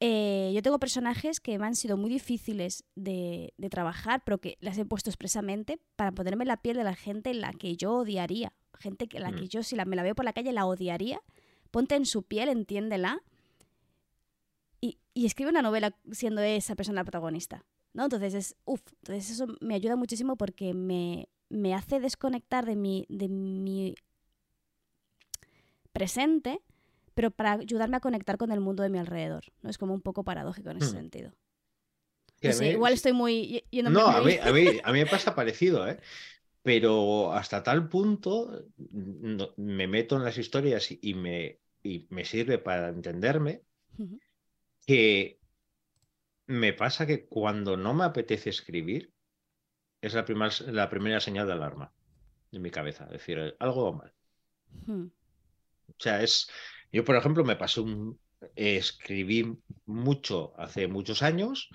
eh, 0.03 0.51
yo 0.53 0.63
tengo 0.63 0.79
personajes 0.79 1.39
que 1.39 1.59
me 1.59 1.67
han 1.67 1.75
sido 1.75 1.95
muy 1.95 2.09
difíciles 2.09 2.83
de, 2.95 3.53
trabajar, 3.69 4.23
pero 4.25 4.39
que 4.39 4.57
las 4.59 4.75
he 4.79 4.83
puesto 4.83 5.11
expresamente 5.11 5.79
para 5.95 6.11
ponerme 6.11 6.43
en 6.43 6.47
la 6.47 6.57
piel 6.57 6.75
de 6.75 6.83
la 6.83 6.95
gente 6.95 7.29
en 7.29 7.39
la 7.39 7.53
que 7.53 7.77
yo 7.77 7.93
odiaría. 7.93 8.51
Gente 8.79 9.07
que 9.07 9.19
la 9.19 9.31
que 9.31 9.43
mm. 9.43 9.49
yo, 9.49 9.61
si 9.61 9.75
la, 9.75 9.85
me 9.85 9.95
la 9.95 10.01
veo 10.01 10.15
por 10.15 10.25
la 10.25 10.33
calle, 10.33 10.51
la 10.53 10.65
odiaría. 10.65 11.21
Ponte 11.69 11.95
en 11.95 12.07
su 12.07 12.23
piel, 12.23 12.49
entiéndela. 12.49 13.21
Y, 14.81 14.97
y 15.13 15.27
escribe 15.27 15.51
una 15.51 15.61
novela 15.61 15.95
siendo 16.11 16.41
esa 16.41 16.75
persona 16.75 17.01
la 17.01 17.05
protagonista. 17.05 17.63
¿no? 17.93 18.05
Entonces 18.05 18.33
es, 18.33 18.55
uff, 18.65 18.81
entonces 19.03 19.29
eso 19.29 19.45
me 19.59 19.75
ayuda 19.75 19.95
muchísimo 19.95 20.35
porque 20.35 20.73
me, 20.73 21.29
me 21.49 21.75
hace 21.75 21.99
desconectar 21.99 22.65
de 22.65 22.75
mi, 22.75 23.05
de 23.07 23.29
mi 23.29 23.93
presente, 25.93 26.59
pero 27.13 27.31
para 27.31 27.53
ayudarme 27.53 27.97
a 27.97 28.01
conectar 28.01 28.37
con 28.37 28.51
el 28.51 28.59
mundo 28.59 28.83
de 28.83 28.89
mi 28.89 28.99
alrededor. 28.99 29.43
¿no? 29.61 29.69
Es 29.69 29.77
como 29.77 29.93
un 29.93 30.01
poco 30.01 30.23
paradójico 30.23 30.69
en 30.71 30.77
ese 30.77 30.91
Hmm. 30.91 30.95
sentido. 30.97 31.31
Que 32.39 32.47
No 32.49 32.53
a 32.53 32.57
sé, 32.57 32.63
mí- 32.65 32.71
igual 32.71 32.93
estoy 32.93 33.13
muy... 33.13 33.63
yéndome 33.71 33.99
No, 33.99 34.07
a 34.07 34.21
mí, 34.21 34.37
a, 34.41 34.51
mí, 34.51 34.65
a 34.83 34.91
mí 34.91 34.99
me 34.99 35.05
pasa 35.05 35.35
parecido, 35.35 35.87
¿eh? 35.87 35.99
Pero 36.63 37.33
hasta 37.33 37.63
tal 37.63 37.89
punto 37.89 38.65
no- 38.91 39.53
me 39.57 39.87
meto 39.87 40.15
en 40.17 40.23
las 40.23 40.37
historias 40.37 40.89
y, 40.91 41.13
me, 41.15 41.59
y 41.83 42.07
me 42.09 42.23
sirve 42.25 42.57
para 42.59 42.89
entenderme 42.89 43.63
que 44.85 45.39
me 46.47 46.73
pasa 46.73 47.05
que 47.07 47.25
cuando 47.27 47.77
no 47.77 47.93
me 47.93 48.03
apetece 48.05 48.49
escribir 48.49 49.11
es 50.01 50.13
la, 50.13 50.25
primer- 50.25 50.73
la 50.73 50.89
primera 50.89 51.19
señal 51.19 51.47
de 51.47 51.53
alarma 51.53 51.93
en 52.51 52.61
mi 52.61 52.71
cabeza. 52.71 53.05
Es 53.05 53.11
decir, 53.11 53.55
algo 53.59 53.91
va 53.91 53.97
mal. 53.97 54.13
Ujú. 54.83 55.11
O 55.89 55.93
sea, 55.99 56.21
es. 56.23 56.47
Yo, 56.91 57.03
por 57.05 57.15
ejemplo, 57.15 57.43
me 57.43 57.55
pasé 57.55 57.81
un. 57.81 58.19
Escribí 58.55 59.57
mucho 59.85 60.53
hace 60.57 60.87
muchos 60.87 61.21
años. 61.21 61.69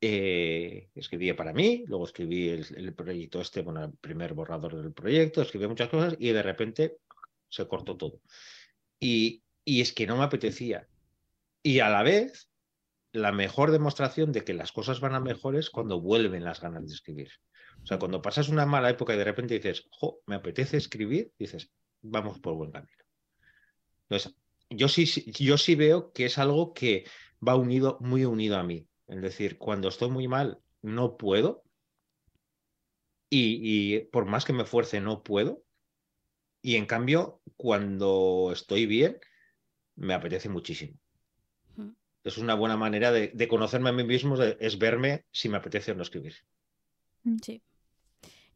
eh, 0.00 0.90
escribía 0.94 1.36
para 1.36 1.52
mí, 1.52 1.84
luego 1.86 2.04
escribí 2.04 2.48
el, 2.50 2.94
proyecto 2.94 3.40
este, 3.40 3.62
bueno, 3.62 3.84
el 3.84 3.92
primer 3.94 4.32
borrador 4.32 4.80
del 4.80 4.92
proyecto, 4.92 5.42
escribí 5.42 5.66
muchas 5.66 5.88
cosas 5.88 6.16
y 6.20 6.30
de 6.30 6.42
repente 6.42 6.98
se 7.48 7.66
cortó 7.66 7.96
todo. 7.96 8.20
Y, 9.00 9.42
y 9.64 9.80
es 9.80 9.92
que 9.92 10.06
no 10.06 10.16
me 10.16 10.24
apetecía. 10.24 10.88
Y 11.62 11.80
a 11.80 11.88
la 11.88 12.02
vez, 12.02 12.48
la 13.12 13.32
mejor 13.32 13.70
demostración 13.70 14.32
de 14.32 14.44
que 14.44 14.54
las 14.54 14.72
cosas 14.72 15.00
van 15.00 15.14
a 15.14 15.20
mejor 15.20 15.56
es 15.56 15.70
cuando 15.70 16.00
vuelven 16.00 16.44
las 16.44 16.60
ganas 16.60 16.86
de 16.86 16.94
escribir. 16.94 17.30
O 17.82 17.86
sea, 17.86 17.98
cuando 17.98 18.22
pasas 18.22 18.48
una 18.48 18.66
mala 18.66 18.90
época 18.90 19.14
y 19.14 19.18
de 19.18 19.24
repente 19.24 19.54
dices, 19.54 19.86
jo, 19.90 20.20
me 20.26 20.36
apetece 20.36 20.76
escribir, 20.76 21.32
dices, 21.38 21.70
vamos 22.02 22.38
por 22.38 22.54
buen 22.54 22.70
camino. 22.70 22.92
Entonces, 24.08 24.34
yo 24.70 24.88
sí, 24.88 25.06
sí- 25.06 25.30
yo 25.32 25.58
sí 25.58 25.74
veo 25.74 26.12
que 26.12 26.26
es 26.26 26.38
algo 26.38 26.74
que 26.74 27.04
va 27.46 27.56
unido, 27.56 27.98
muy 28.00 28.24
unido 28.24 28.56
a 28.58 28.62
mí. 28.62 28.86
Es 29.06 29.20
decir, 29.22 29.58
cuando 29.58 29.88
estoy 29.88 30.10
muy 30.10 30.28
mal, 30.28 30.60
no 30.82 31.16
puedo. 31.16 31.62
Y, 33.30 33.94
y 33.94 34.00
por 34.06 34.24
más 34.26 34.44
que 34.44 34.52
me 34.52 34.64
fuerce, 34.64 35.00
no 35.00 35.22
puedo. 35.22 35.62
Y 36.62 36.76
en 36.76 36.86
cambio, 36.86 37.40
cuando 37.56 38.50
estoy 38.52 38.86
bien, 38.86 39.18
me 39.96 40.14
apetece 40.14 40.48
muchísimo. 40.48 40.98
Es 42.24 42.36
una 42.38 42.54
buena 42.54 42.76
manera 42.76 43.10
de, 43.12 43.28
de 43.28 43.48
conocerme 43.48 43.88
a 43.90 43.92
mí 43.92 44.04
mismo, 44.04 44.36
de- 44.36 44.56
es 44.60 44.78
verme 44.78 45.24
si 45.30 45.48
me 45.48 45.56
apetece 45.56 45.92
o 45.92 45.94
no 45.94 46.02
escribir. 46.02 46.34
Sí. 47.42 47.62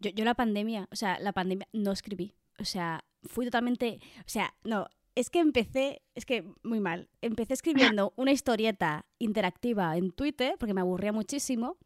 Yo, 0.00 0.10
yo 0.10 0.24
la 0.24 0.34
pandemia, 0.34 0.88
o 0.90 0.96
sea, 0.96 1.18
la 1.20 1.32
pandemia 1.32 1.68
no 1.72 1.92
escribí. 1.92 2.34
O 2.58 2.64
sea, 2.64 3.04
fui 3.22 3.44
totalmente. 3.46 4.00
O 4.20 4.28
sea, 4.28 4.54
no. 4.64 4.88
Es 5.14 5.28
que 5.28 5.40
empecé, 5.40 6.02
es 6.14 6.24
que 6.24 6.44
muy 6.62 6.80
mal. 6.80 7.08
Empecé 7.20 7.54
escribiendo 7.54 8.12
una 8.16 8.32
historieta 8.32 9.06
interactiva 9.18 9.96
en 9.96 10.10
Twitter, 10.10 10.56
porque 10.58 10.74
me 10.74 10.80
aburría 10.80 11.12
muchísimo, 11.12 11.76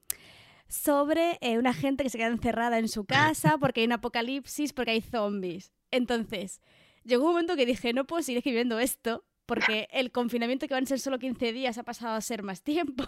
sobre 0.68 1.38
eh, 1.40 1.58
una 1.58 1.72
gente 1.72 2.02
que 2.02 2.10
se 2.10 2.18
queda 2.18 2.28
encerrada 2.28 2.78
en 2.78 2.88
su 2.88 3.04
casa 3.04 3.58
porque 3.60 3.80
hay 3.80 3.86
un 3.86 3.92
apocalipsis, 3.92 4.72
porque 4.72 4.92
hay 4.92 5.00
zombies. 5.00 5.72
Entonces, 5.90 6.60
llegó 7.04 7.24
un 7.24 7.30
momento 7.30 7.56
que 7.56 7.66
dije, 7.66 7.92
no 7.92 8.06
puedo 8.06 8.22
seguir 8.22 8.38
escribiendo 8.38 8.78
esto, 8.78 9.24
porque 9.46 9.88
el 9.92 10.12
confinamiento 10.12 10.66
que 10.68 10.74
van 10.74 10.84
a 10.84 10.86
ser 10.86 11.00
solo 11.00 11.18
15 11.18 11.52
días 11.52 11.78
ha 11.78 11.84
pasado 11.84 12.14
a 12.14 12.20
ser 12.20 12.42
más 12.42 12.62
tiempo. 12.62 13.04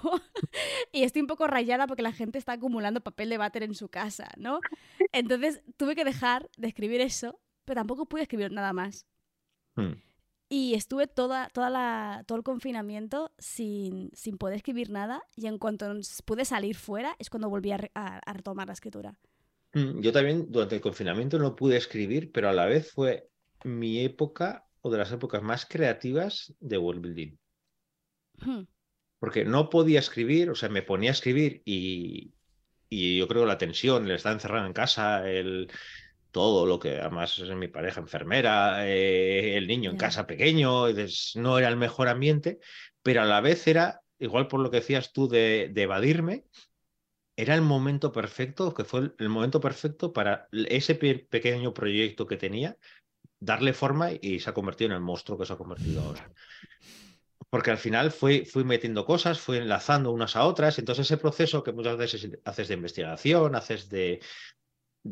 y 0.93 1.03
estoy 1.03 1.23
un 1.23 1.29
poco 1.29 1.47
rayada 1.47 1.87
porque 1.87 2.03
la 2.03 2.13
gente 2.13 2.39
está 2.39 2.53
acumulando 2.53 3.01
papel 3.01 3.29
de 3.29 3.39
váter 3.39 3.63
en 3.63 3.75
su 3.75 3.89
casa, 3.89 4.29
¿no? 4.37 4.61
Entonces 5.13 5.63
tuve 5.77 5.95
que 5.95 6.05
dejar 6.05 6.49
de 6.57 6.69
escribir 6.69 7.01
eso, 7.01 7.41
pero 7.65 7.81
tampoco 7.81 8.07
pude 8.07 8.23
escribir 8.23 8.53
nada 8.53 8.73
más. 8.73 9.07
Hmm. 9.75 10.08
Y 10.51 10.75
estuve 10.75 11.07
toda, 11.07 11.49
toda 11.51 11.69
la, 11.71 12.25
todo 12.27 12.39
el 12.39 12.45
confinamiento 12.45 13.33
sin, 13.39 14.11
sin 14.15 14.39
poder 14.39 14.57
escribir 14.57 14.91
nada 14.91 15.23
y 15.37 15.47
en 15.47 15.59
cuanto 15.59 15.87
pude 16.25 16.45
salir 16.47 16.77
fuera 16.77 17.17
es 17.19 17.29
cuando 17.31 17.51
volví 17.51 17.71
a, 17.73 17.77
re- 17.79 17.93
a- 17.95 18.19
a 18.25 18.33
retomar 18.33 18.67
la 18.69 18.73
escritura. 18.73 19.19
Mm, 19.73 20.01
Yo 20.03 20.13
también 20.13 20.47
durante 20.51 20.75
el 20.77 20.81
confinamiento 20.83 21.39
no 21.39 21.57
pude 21.57 21.77
escribir, 21.77 22.33
pero 22.33 22.49
a 22.49 22.53
la 22.53 22.67
vez 22.67 22.93
fue 22.93 23.29
mi 23.65 24.01
época 24.05 24.67
o 24.83 24.91
de 24.91 24.99
las 24.99 25.13
épocas 25.13 25.43
más 25.43 25.67
creativas 25.67 26.55
de 26.61 26.79
world 26.79 27.03
building. 27.03 27.37
Hmm. 28.41 28.63
Porque 29.19 29.45
no 29.45 29.69
podía 29.71 29.99
escribir, 30.01 30.51
o 30.51 30.55
sea, 30.55 30.69
me 30.69 30.83
ponía 30.83 31.11
a 31.11 31.13
escribir 31.13 31.63
y, 31.65 32.35
y 32.89 33.19
yo 33.19 33.29
creo 33.29 33.47
la 33.47 33.59
tensión, 33.59 34.05
el 34.07 34.13
estar 34.13 34.33
encerrado 34.33 34.67
en 34.67 34.73
casa, 34.73 35.29
el 35.31 35.71
todo 36.39 36.67
lo 36.67 36.79
que 36.79 37.01
además 37.01 37.37
es 37.41 37.51
mi 37.57 37.67
pareja 37.67 37.99
enfermera, 38.01 38.87
eh, 38.89 39.57
el 39.57 39.67
niño 39.67 39.91
en 39.91 39.97
casa 39.97 40.25
pequeño, 40.25 40.87
es- 40.87 41.33
no 41.35 41.59
era 41.59 41.67
el 41.69 41.77
mejor 41.77 42.07
ambiente, 42.07 42.61
pero 43.03 43.23
a 43.23 43.25
la 43.25 43.41
vez 43.41 43.67
era, 43.67 44.03
igual 44.21 44.47
por 44.47 44.61
lo 44.61 44.71
que 44.71 44.77
decías 44.77 45.13
tú 45.13 45.27
de, 45.29 45.69
de 45.73 45.83
evadirme, 45.83 46.45
era 47.37 47.57
el 47.57 47.63
momento 47.63 48.13
perfecto, 48.13 48.73
que 48.73 48.85
fue 48.85 49.01
el, 49.01 49.15
el 49.19 49.29
momento 49.29 49.61
perfecto 49.61 50.13
para 50.13 50.47
ese 50.53 50.95
pe- 50.95 51.27
pequeño 51.29 51.75
proyecto 51.75 52.25
que 52.29 52.37
tenía, 52.37 52.77
darle 53.41 53.73
forma 53.73 54.11
y 54.13 54.39
se 54.39 54.49
ha 54.51 54.55
convertido 54.55 54.91
en 54.91 54.97
el 54.97 55.01
monstruo 55.03 55.39
que 55.39 55.47
se 55.47 55.55
ha 55.55 55.57
convertido 55.57 56.03
ahora. 56.03 56.31
Porque 57.51 57.71
al 57.73 57.79
final 57.79 58.13
fui, 58.13 58.45
fui 58.45 58.63
metiendo 58.63 59.05
cosas, 59.05 59.41
fui 59.41 59.57
enlazando 59.57 60.13
unas 60.13 60.37
a 60.37 60.45
otras, 60.45 60.79
entonces 60.79 61.07
ese 61.07 61.17
proceso 61.17 61.63
que 61.65 61.73
muchas 61.73 61.97
veces 61.97 62.29
haces 62.45 62.69
de 62.69 62.75
investigación, 62.75 63.57
haces 63.57 63.89
de, 63.89 64.21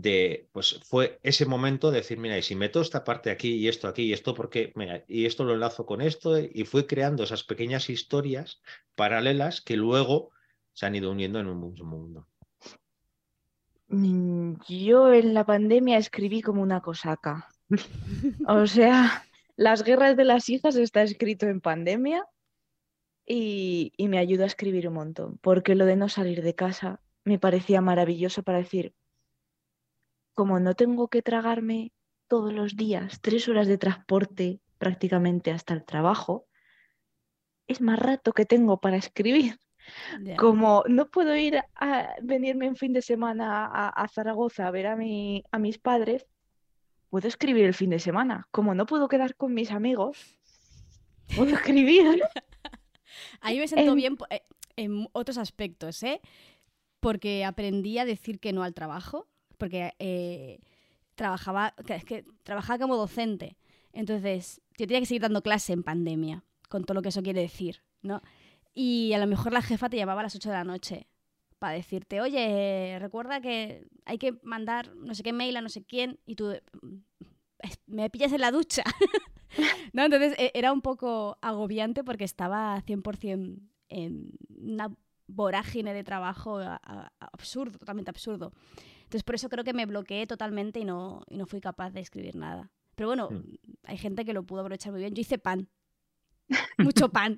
de, 0.01 0.49
pues 0.53 0.81
fue 0.85 1.19
ese 1.23 1.47
momento 1.47 1.91
de 1.91 1.99
decir, 1.99 2.19
mira, 2.19 2.39
y 2.39 2.43
si 2.43 2.55
meto 2.55 2.81
esta 2.81 3.05
parte 3.05 3.31
aquí 3.31 3.55
y 3.55 3.69
esto 3.69 3.89
aquí 3.89 4.03
y 4.03 4.13
esto 4.13 4.35
porque, 4.35 4.73
mira, 4.75 5.05
y 5.09 5.27
esto 5.27 5.45
lo 5.45 5.55
enlazo 5.55 5.87
con 5.87 6.01
esto, 6.01 6.39
y 6.39 6.65
fui 6.65 6.87
creando 6.87 7.25
esas 7.25 7.45
pequeñas 7.45 7.89
historias 7.91 8.61
paralelas 8.95 9.61
que 9.61 9.77
luego 9.77 10.31
se 10.73 10.87
han 10.87 10.95
ido 10.95 11.11
uniendo 11.11 11.41
en 11.41 11.47
un 11.47 11.59
mundo. 11.59 12.27
Mm, 13.89 14.55
Yo 14.69 15.13
en 15.13 15.35
la 15.35 15.45
pandemia 15.45 15.99
escribí 15.99 16.43
como 16.43 16.63
una 16.63 16.81
cosaca. 16.81 17.49
O 18.47 18.67
sea, 18.67 19.23
Las 19.57 19.85
guerras 19.85 20.19
de 20.19 20.25
las 20.25 20.51
hijas 20.51 20.77
está 20.77 21.03
escrito 21.03 21.47
en 21.47 21.63
pandemia 21.63 22.27
y, 23.27 23.93
me 23.99 24.19
ayudó 24.19 24.45
a 24.45 24.49
escribir 24.49 24.87
un 24.87 24.95
montón, 24.95 25.39
porque 25.39 25.75
lo 25.75 25.87
de 25.87 25.97
no 25.97 26.11
salir 26.11 26.43
de 26.43 26.55
casa 26.55 27.01
me 27.25 27.39
parecía 27.39 27.81
maravilloso 27.81 28.43
para 28.43 28.59
decir, 28.59 28.95
como 30.37 30.61
no 30.61 30.75
tengo 30.75 31.09
que 31.09 31.23
tragarme 31.23 31.93
todos 32.29 32.53
los 32.53 32.77
días 32.77 33.21
tres 33.23 33.49
horas 33.49 33.67
de 33.67 33.79
transporte 33.79 34.61
prácticamente 34.79 35.51
hasta 35.51 35.73
el 35.73 35.83
trabajo, 35.83 36.47
es 37.67 37.81
más 37.81 37.99
rato 37.99 38.33
que 38.33 38.45
tengo 38.45 38.79
para 38.79 38.99
escribir. 38.99 39.59
Como 40.37 40.85
no 40.89 41.09
puedo 41.09 41.35
ir 41.37 41.61
a 41.77 42.15
venirme 42.21 42.69
un 42.69 42.77
fin 42.77 42.93
de 42.93 43.01
semana 43.01 43.65
a, 43.67 43.89
a 43.89 44.09
Zaragoza 44.09 44.67
a 44.67 44.71
ver 44.71 44.89
a, 44.89 44.97
mi, 44.97 45.43
a 45.53 45.59
mis 45.59 45.79
padres, 45.79 46.27
puedo 47.09 47.29
escribir 47.29 47.65
el 47.65 47.75
fin 47.75 47.91
de 47.91 47.99
semana. 47.99 48.47
Como 48.51 48.75
no 48.75 48.85
puedo 48.85 49.09
quedar 49.09 49.37
con 49.37 49.55
mis 49.55 49.71
amigos, 49.71 50.39
puedo 51.35 51.55
escribir. 51.55 52.21
Ahí 53.41 53.59
me 53.59 53.69
siento 53.69 53.95
bien 53.95 54.19
eh, 54.29 54.43
en 54.77 55.09
otros 55.13 55.39
aspectos, 55.39 56.03
¿eh? 56.03 56.21
Porque 57.01 57.45
aprendí 57.45 57.99
a 57.99 58.05
decir 58.05 58.39
que 58.39 58.53
no 58.53 58.65
al 58.65 58.75
trabajo, 58.75 59.29
porque 59.59 59.93
eh, 59.99 60.61
trabajaba, 61.15 61.75
es 61.89 62.05
que 62.05 62.25
trabajaba 62.43 62.79
como 62.79 62.97
docente. 62.97 63.57
Entonces, 63.93 64.61
yo 64.79 64.87
tenía 64.87 65.01
que 65.01 65.07
seguir 65.07 65.23
dando 65.23 65.43
clase 65.43 65.73
en 65.73 65.83
pandemia, 65.83 66.45
con 66.69 66.85
todo 66.85 66.95
lo 66.95 67.03
que 67.03 67.09
eso 67.09 67.23
quiere 67.23 67.41
decir, 67.41 67.83
¿no? 68.03 68.21
Y 68.75 69.13
a 69.15 69.19
lo 69.19 69.27
mejor 69.27 69.53
la 69.53 69.63
jefa 69.63 69.89
te 69.89 69.97
llamaba 69.97 70.21
a 70.21 70.25
las 70.25 70.35
8 70.35 70.51
de 70.51 70.55
la 70.57 70.65
noche 70.65 71.07
para 71.59 71.73
decirte, 71.75 72.21
oye, 72.21 72.99
recuerda 73.01 73.41
que 73.41 73.87
hay 74.05 74.19
que 74.19 74.35
mandar 74.43 74.95
no 74.95 75.15
sé 75.15 75.23
qué 75.23 75.33
mail 75.33 75.57
a 75.57 75.63
no 75.63 75.71
sé 75.71 75.83
quién, 75.83 76.21
y 76.27 76.35
tú, 76.37 76.53
"Mm, 76.83 76.97
es- 77.61 77.81
me 77.87 78.11
pillas 78.11 78.33
en 78.33 78.43
la 78.43 78.51
ducha. 78.51 78.85
¿No? 79.95 80.05
Entonces 80.05 80.35
e- 80.39 80.51
era 80.55 80.73
un 80.73 80.83
poco 80.83 81.39
agobiante 81.41 82.05
porque 82.05 82.25
estaba 82.25 82.79
100% 82.83 83.59
en 83.89 84.33
una 84.51 84.95
vorágine 85.29 85.95
de 85.95 86.05
trabajo 86.05 86.61
absurdo, 87.19 87.79
totalmente 87.79 88.11
absurdo. 88.11 88.53
Entonces 89.07 89.23
por 89.25 89.35
eso 89.37 89.49
creo 89.49 89.65
que 89.65 89.73
me 89.73 89.87
bloqueé 89.87 90.27
totalmente 90.27 90.81
y 90.81 90.85
no, 90.85 91.23
y 91.29 91.37
no 91.39 91.47
fui 91.47 91.61
capaz 91.61 91.91
de 91.91 92.01
escribir 92.01 92.37
nada. 92.37 92.71
Pero 92.95 93.09
bueno, 93.09 93.29
Mm. 93.31 93.55
hay 93.85 93.99
gente 93.99 94.25
que 94.25 94.33
lo 94.33 94.43
pudo 94.43 94.61
aprovechar 94.61 94.93
muy 94.93 95.01
bien. 95.01 95.15
Yo 95.15 95.21
hice 95.21 95.39
pan. 95.39 95.69
Mucho 96.79 97.09
pan. 97.11 97.37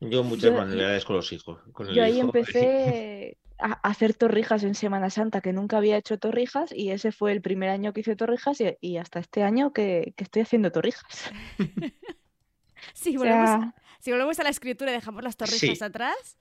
Yo 0.00 0.22
muchas 0.24 0.50
Yo- 0.50 0.56
manualidades 0.56 1.04
con 1.04 1.16
los 1.16 1.32
hijos. 1.32 1.60
Con 1.72 1.88
el 1.88 1.94
Yo 1.94 2.02
ahí 2.02 2.16
hijo. 2.18 2.26
empecé 2.26 3.36
a 3.58 3.72
hacer 3.88 4.14
torrijas 4.14 4.62
en 4.62 4.74
Semana 4.76 5.10
Santa, 5.10 5.40
que 5.40 5.52
nunca 5.52 5.76
había 5.78 5.96
hecho 5.96 6.16
torrijas, 6.18 6.70
y 6.72 6.90
ese 6.92 7.10
fue 7.12 7.32
el 7.32 7.42
primer 7.42 7.68
año 7.70 7.92
que 7.92 8.00
hice 8.00 8.14
torrijas 8.16 8.60
y, 8.60 8.76
y 8.80 8.96
hasta 8.98 9.18
este 9.18 9.42
año 9.42 9.72
que, 9.72 10.14
que 10.16 10.22
estoy 10.24 10.42
haciendo 10.42 10.70
torrijas. 10.70 11.02
Si 12.94 13.16
O 13.16 13.20
volvemos, 13.20 13.48
sea, 13.48 13.74
si 13.98 14.12
volvemos 14.12 14.38
a 14.38 14.44
la 14.44 14.50
escritura 14.50 14.92
y 14.92 14.94
dejamos 14.94 15.22
las 15.24 15.36
torrijas 15.36 15.78
Sí. 15.78 15.84
atrás. 15.84 16.36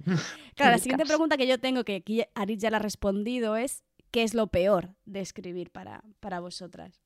Claro, 0.56 0.72
la 0.74 0.78
siguiente 0.78 1.06
pregunta 1.06 1.38
que 1.38 1.48
yo 1.48 1.60
tengo, 1.60 1.84
que 1.84 1.96
aquí 1.96 2.24
Arit 2.36 2.60
ya 2.60 2.70
la 2.70 2.78
ha 2.78 2.82
respondido, 2.82 3.56
es 3.58 3.84
qué 4.12 4.24
es 4.24 4.34
lo 4.34 4.48
peor 4.48 4.96
de 5.06 5.22
escribir 5.22 5.72
para, 5.72 6.04
para 6.20 6.40
vosotras. 6.40 7.02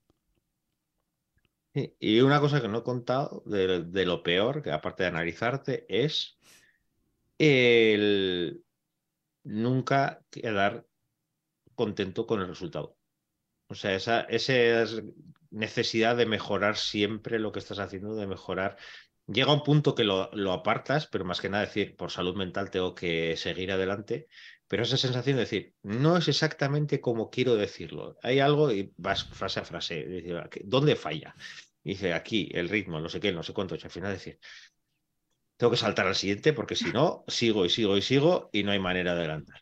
Y 1.74 2.20
una 2.20 2.42
cosa 2.42 2.62
que 2.62 2.68
no 2.68 2.80
he 2.80 2.84
contado 2.84 3.44
de, 3.46 3.84
de 3.84 4.06
lo 4.06 4.24
peor, 4.24 4.62
que 4.62 4.72
aparte 4.72 5.04
de 5.04 5.10
analizarte, 5.10 5.86
es 5.88 6.38
el 7.38 8.64
nunca 9.44 10.24
quedar 10.30 10.86
contento 11.76 12.28
con 12.28 12.42
el 12.42 12.48
resultado. 12.48 12.98
O 13.68 13.76
sea, 13.76 13.96
esa, 13.96 14.22
esa 14.22 14.54
necesidad 15.50 16.18
de 16.18 16.26
mejorar 16.26 16.78
siempre 16.78 17.40
lo 17.40 17.52
que 17.52 17.60
estás 17.60 17.80
haciendo, 17.80 18.16
de 18.16 18.28
mejorar. 18.28 18.78
Llega 19.28 19.54
un 19.54 19.64
punto 19.64 19.96
que 19.96 20.04
lo, 20.04 20.30
lo 20.34 20.52
apartas, 20.52 21.08
pero 21.08 21.26
más 21.26 21.40
que 21.40 21.50
nada 21.50 21.66
decir, 21.66 21.96
por 21.96 22.12
salud 22.12 22.36
mental 22.36 22.70
tengo 22.70 22.94
que 22.96 23.38
seguir 23.38 23.72
adelante, 23.72 24.28
pero 24.72 24.84
esa 24.84 24.96
sensación 24.96 25.36
de 25.36 25.42
decir, 25.42 25.76
no 25.84 26.16
es 26.16 26.30
exactamente 26.30 27.02
como 27.02 27.30
quiero 27.30 27.58
decirlo. 27.58 28.18
Hay 28.24 28.40
algo 28.40 28.72
y 28.72 28.94
vas 28.96 29.26
frase 29.26 29.60
a 29.60 29.66
frase, 29.66 30.06
decir, 30.06 30.42
¿dónde 30.64 30.96
falla? 30.96 31.36
Dice, 31.84 32.14
aquí, 32.14 32.50
el 32.54 32.70
ritmo, 32.70 33.02
no 33.02 33.10
sé 33.10 33.20
qué, 33.20 33.34
no 33.34 33.44
sé 33.44 33.52
cuánto, 33.52 33.76
y 33.76 33.82
al 33.84 33.90
final 33.90 34.14
decir, 34.14 34.40
tengo 35.58 35.72
que 35.72 35.78
saltar 35.78 36.08
al 36.08 36.16
siguiente 36.16 36.54
porque 36.54 36.78
si 36.78 36.90
no, 36.94 37.26
sigo 37.28 37.66
y 37.66 37.70
sigo 37.70 37.98
y 37.98 38.02
sigo 38.02 38.50
y 38.54 38.64
no 38.64 38.72
hay 38.72 38.80
manera 38.80 39.14
de 39.14 39.20
adelantar. 39.20 39.62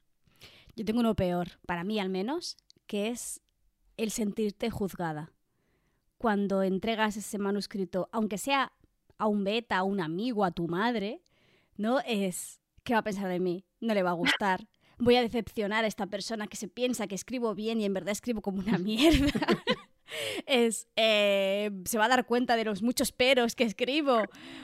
Yo 0.76 0.86
tengo 0.86 0.99
uno 0.99 1.16
peor, 1.16 1.60
para 1.66 1.84
mí 1.84 1.99
al 1.99 2.10
menos, 2.10 2.57
que 2.86 3.07
es 3.07 3.41
el 3.97 4.12
sentirte 4.12 4.70
juzgada. 4.70 5.32
Cuando 6.20 6.62
entregas 6.62 7.18
ese 7.18 7.39
manuscrito, 7.39 8.10
aunque 8.12 8.38
sea 8.38 8.74
a 9.18 9.26
un 9.26 9.43
beta, 9.43 9.78
a 9.78 9.84
un 9.84 10.01
amigo, 10.01 10.45
a 10.45 10.51
tu 10.51 10.68
madre, 10.68 11.24
no 11.78 11.99
es 12.01 12.60
¿qué 12.84 12.93
va 12.93 12.99
a 12.99 13.03
pensar 13.03 13.28
de 13.28 13.39
mí? 13.39 13.66
No 13.80 13.93
le 13.93 14.03
va 14.03 14.12
a 14.12 14.14
gustar. 14.14 14.68
Voy 15.00 15.16
a 15.16 15.22
decepcionar 15.22 15.86
a 15.86 15.88
esta 15.88 16.08
persona 16.08 16.47
que 16.47 16.58
se 16.58 16.68
piensa 16.68 17.08
que 17.08 17.16
escribo 17.16 17.56
bien 17.56 17.80
y 17.82 17.86
en 17.86 17.93
verdad 17.93 18.12
escribo 18.12 18.41
como 18.41 18.60
una 18.60 18.78
mierda. 18.78 19.32
es 20.47 20.88
eh, 20.95 21.70
se 21.86 21.97
va 22.00 22.06
a 22.06 22.10
dar 22.10 22.26
cuenta 22.26 22.56
de 22.56 22.66
los 22.66 22.82
muchos 22.82 23.12
peros 23.12 23.56
que 23.56 23.64
escribo 23.64 24.24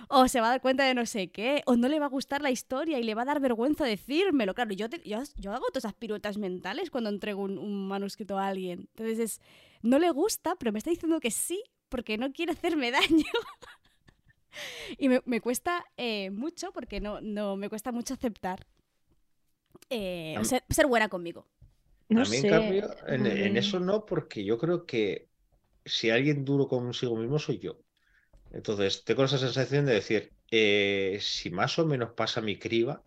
o 0.10 0.28
se 0.28 0.42
va 0.42 0.48
a 0.48 0.50
dar 0.50 0.62
cuenta 0.62 0.84
de 0.86 0.94
no 0.96 1.06
sé 1.06 1.30
qué 1.30 1.62
o 1.68 1.76
no 1.76 1.88
le 1.88 2.00
va 2.00 2.08
a 2.08 2.10
gustar 2.10 2.42
la 2.42 2.50
historia 2.52 3.00
y 3.00 3.04
le 3.04 3.14
va 3.16 3.22
a 3.22 3.26
dar 3.26 3.40
vergüenza 3.40 3.86
decírmelo. 3.86 4.54
Claro 4.56 4.74
yo, 4.74 4.90
te- 4.90 5.08
yo, 5.08 5.22
yo 5.38 5.54
hago 5.54 5.68
todas 5.68 5.86
esas 5.86 5.94
piruetas 5.94 6.38
mentales 6.38 6.90
cuando 6.90 7.10
entrego 7.12 7.42
un, 7.44 7.58
un 7.58 7.88
manuscrito 7.88 8.38
a 8.40 8.48
alguien. 8.48 8.90
Entonces 8.96 9.20
es 9.20 9.42
no 9.84 10.00
le 10.00 10.10
gusta 10.12 10.56
pero 10.58 10.72
me 10.72 10.80
está 10.80 10.90
diciendo 10.90 11.20
que 11.20 11.32
sí 11.32 11.64
porque 11.90 12.18
no 12.18 12.34
quiere 12.34 12.52
hacerme 12.54 12.92
daño. 12.92 13.26
Y 14.98 15.10
me, 15.10 15.22
me 15.26 15.42
cuesta 15.42 15.84
eh, 15.98 16.30
mucho 16.32 16.72
porque 16.72 17.02
no, 17.02 17.20
no 17.22 17.58
me 17.58 17.68
cuesta 17.70 17.92
mucho 17.92 18.14
aceptar 18.14 18.66
eh, 19.90 20.38
ser, 20.44 20.64
ser 20.70 20.88
buena 20.88 21.10
conmigo 21.10 21.46
No 22.10 22.22
a 22.22 22.26
mí, 22.26 22.38
en 22.38 22.50
cambio, 22.50 22.90
en, 23.08 23.26
en 23.26 23.58
eso 23.58 23.80
no, 23.80 24.06
porque 24.06 24.44
yo 24.44 24.58
creo 24.58 24.86
que 24.86 25.28
si 25.86 26.10
alguien 26.10 26.46
duro 26.46 26.68
consigo 26.68 27.16
mismo 27.16 27.40
soy 27.40 27.60
yo. 27.60 27.78
Entonces, 28.52 29.04
tengo 29.04 29.24
esa 29.24 29.38
sensación 29.38 29.86
de 29.86 29.94
decir, 29.94 30.32
eh, 30.52 31.18
si 31.22 31.50
más 31.52 31.78
o 31.80 31.86
menos 31.86 32.12
pasa 32.14 32.42
mi 32.42 32.58
criba, 32.58 33.04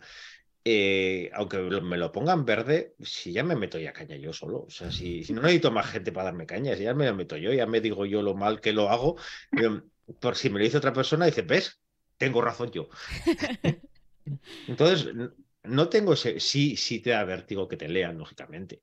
eh, 0.65 1.31
aunque 1.33 1.59
me 1.59 1.97
lo 1.97 2.13
pongan 2.13 2.45
verde, 2.45 2.95
si 3.01 3.33
ya 3.33 3.43
me 3.43 3.57
meto 3.57 3.79
ya 3.79 3.93
caña 3.93 4.17
yo 4.17 4.33
solo. 4.33 4.65
O 4.65 4.71
sea, 4.71 4.91
si, 4.91 5.25
si 5.25 5.33
no 5.33 5.43
necesito 5.43 5.71
más 5.71 5.87
gente 5.87 6.13
para 6.13 6.27
darme 6.27 6.47
caña, 6.47 6.77
si 6.77 6.83
ya 6.83 6.95
me 6.95 7.07
lo 7.07 7.15
meto 7.15 7.37
yo, 7.37 7.53
ya 7.53 7.67
me 7.67 7.81
digo 7.81 8.05
yo 8.07 8.23
lo 8.23 8.35
mal 8.35 8.61
que 8.61 8.73
lo 8.73 8.91
hago. 8.91 9.17
Yo, 9.53 9.83
por 10.21 10.37
si 10.37 10.51
me 10.51 10.59
lo 10.59 10.65
dice 10.65 10.77
otra 10.77 10.93
persona, 10.93 11.27
dice, 11.27 11.43
¿ves? 11.43 11.81
Tengo 12.19 12.43
razón 12.43 12.71
yo. 12.71 12.89
Entonces, 14.69 15.15
no 15.69 15.89
tengo 15.89 16.15
ese, 16.15 16.41
sí, 16.41 16.77
sí 16.77 17.01
te 17.01 17.11
da 17.11 17.25
vértigo 17.25 17.69
que 17.69 17.77
te 17.77 17.89
lean, 17.89 18.19
lógicamente, 18.19 18.83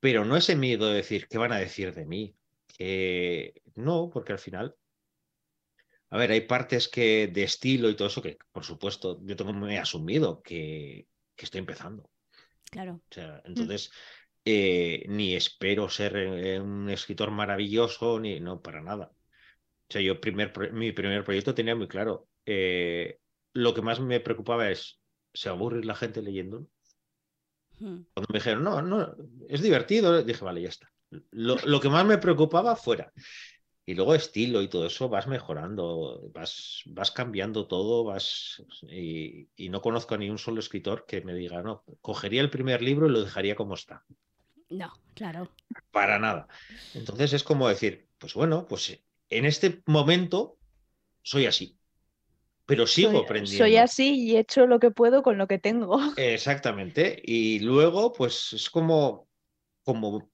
pero 0.00 0.24
no 0.24 0.36
ese 0.36 0.56
miedo 0.56 0.88
de 0.88 0.96
decir, 0.96 1.28
¿qué 1.28 1.38
van 1.38 1.52
a 1.52 1.58
decir 1.58 1.94
de 1.94 2.06
mí? 2.06 2.36
Que 2.66 3.62
no, 3.76 4.10
porque 4.12 4.32
al 4.32 4.38
final, 4.38 4.76
a 6.10 6.18
ver, 6.18 6.30
hay 6.30 6.42
partes 6.42 6.88
que 6.88 7.28
de 7.28 7.42
estilo 7.44 7.88
y 7.88 7.96
todo 7.96 8.08
eso 8.08 8.22
que, 8.22 8.38
por 8.52 8.64
supuesto, 8.64 9.20
yo 9.24 9.36
tengo 9.36 9.52
muy 9.52 9.76
asumido 9.76 10.42
que, 10.42 11.08
que 11.34 11.44
estoy 11.44 11.60
empezando. 11.60 12.10
claro 12.70 13.02
O 13.10 13.14
sea, 13.14 13.42
entonces, 13.44 13.90
eh, 14.44 15.04
ni 15.08 15.34
espero 15.34 15.88
ser 15.88 16.16
eh, 16.16 16.60
un 16.60 16.90
escritor 16.90 17.30
maravilloso, 17.30 18.20
ni 18.20 18.40
no, 18.40 18.60
para 18.60 18.82
nada. 18.82 19.10
O 19.14 19.92
sea, 19.92 20.00
yo 20.02 20.20
primer, 20.20 20.52
mi 20.72 20.92
primer 20.92 21.24
proyecto 21.24 21.54
tenía 21.54 21.74
muy 21.74 21.88
claro. 21.88 22.28
eh, 22.46 23.18
lo 23.54 23.74
que 23.74 23.82
más 23.82 24.00
me 24.00 24.20
preocupaba 24.20 24.70
es, 24.70 25.01
¿se 25.34 25.48
va 25.48 25.54
a 25.54 25.58
aburrir 25.58 25.84
la 25.84 25.94
gente 25.94 26.22
leyendo? 26.22 26.66
Hmm. 27.78 28.02
Cuando 28.14 28.28
me 28.32 28.38
dijeron, 28.38 28.64
no, 28.64 28.82
no, 28.82 29.14
es 29.48 29.62
divertido, 29.62 30.22
dije, 30.22 30.44
vale, 30.44 30.62
ya 30.62 30.68
está. 30.68 30.90
Lo, 31.30 31.56
lo 31.64 31.80
que 31.80 31.88
más 31.88 32.06
me 32.06 32.18
preocupaba 32.18 32.76
fuera. 32.76 33.12
Y 33.84 33.94
luego 33.94 34.14
estilo 34.14 34.62
y 34.62 34.68
todo 34.68 34.86
eso 34.86 35.08
vas 35.08 35.26
mejorando, 35.26 36.30
vas, 36.32 36.82
vas 36.86 37.10
cambiando 37.10 37.66
todo, 37.66 38.04
vas 38.04 38.62
y, 38.82 39.48
y 39.56 39.68
no 39.70 39.82
conozco 39.82 40.14
a 40.14 40.18
ni 40.18 40.30
un 40.30 40.38
solo 40.38 40.60
escritor 40.60 41.04
que 41.04 41.20
me 41.22 41.34
diga, 41.34 41.62
no, 41.62 41.82
cogería 42.00 42.42
el 42.42 42.50
primer 42.50 42.80
libro 42.80 43.08
y 43.08 43.10
lo 43.10 43.24
dejaría 43.24 43.56
como 43.56 43.74
está. 43.74 44.04
no 44.70 44.92
claro 45.14 45.50
Para 45.90 46.20
nada. 46.20 46.46
Entonces 46.94 47.32
es 47.32 47.42
como 47.42 47.68
decir, 47.68 48.06
pues 48.18 48.34
bueno, 48.34 48.66
pues 48.68 49.02
en 49.28 49.46
este 49.46 49.82
momento 49.86 50.58
soy 51.22 51.46
así, 51.46 51.76
pero 52.66 52.86
sigo 52.86 53.12
soy, 53.12 53.20
aprendiendo. 53.22 53.64
soy 53.64 53.76
así 53.76 54.20
y 54.20 54.36
he 54.36 54.40
hecho 54.40 54.66
lo 54.66 54.78
que 54.78 54.90
puedo 54.90 55.22
con 55.22 55.38
lo 55.38 55.46
que 55.46 55.58
tengo. 55.58 55.98
Exactamente. 56.16 57.20
Y 57.24 57.60
luego, 57.60 58.12
pues 58.12 58.52
es 58.52 58.70
como, 58.70 59.28
como 59.84 60.30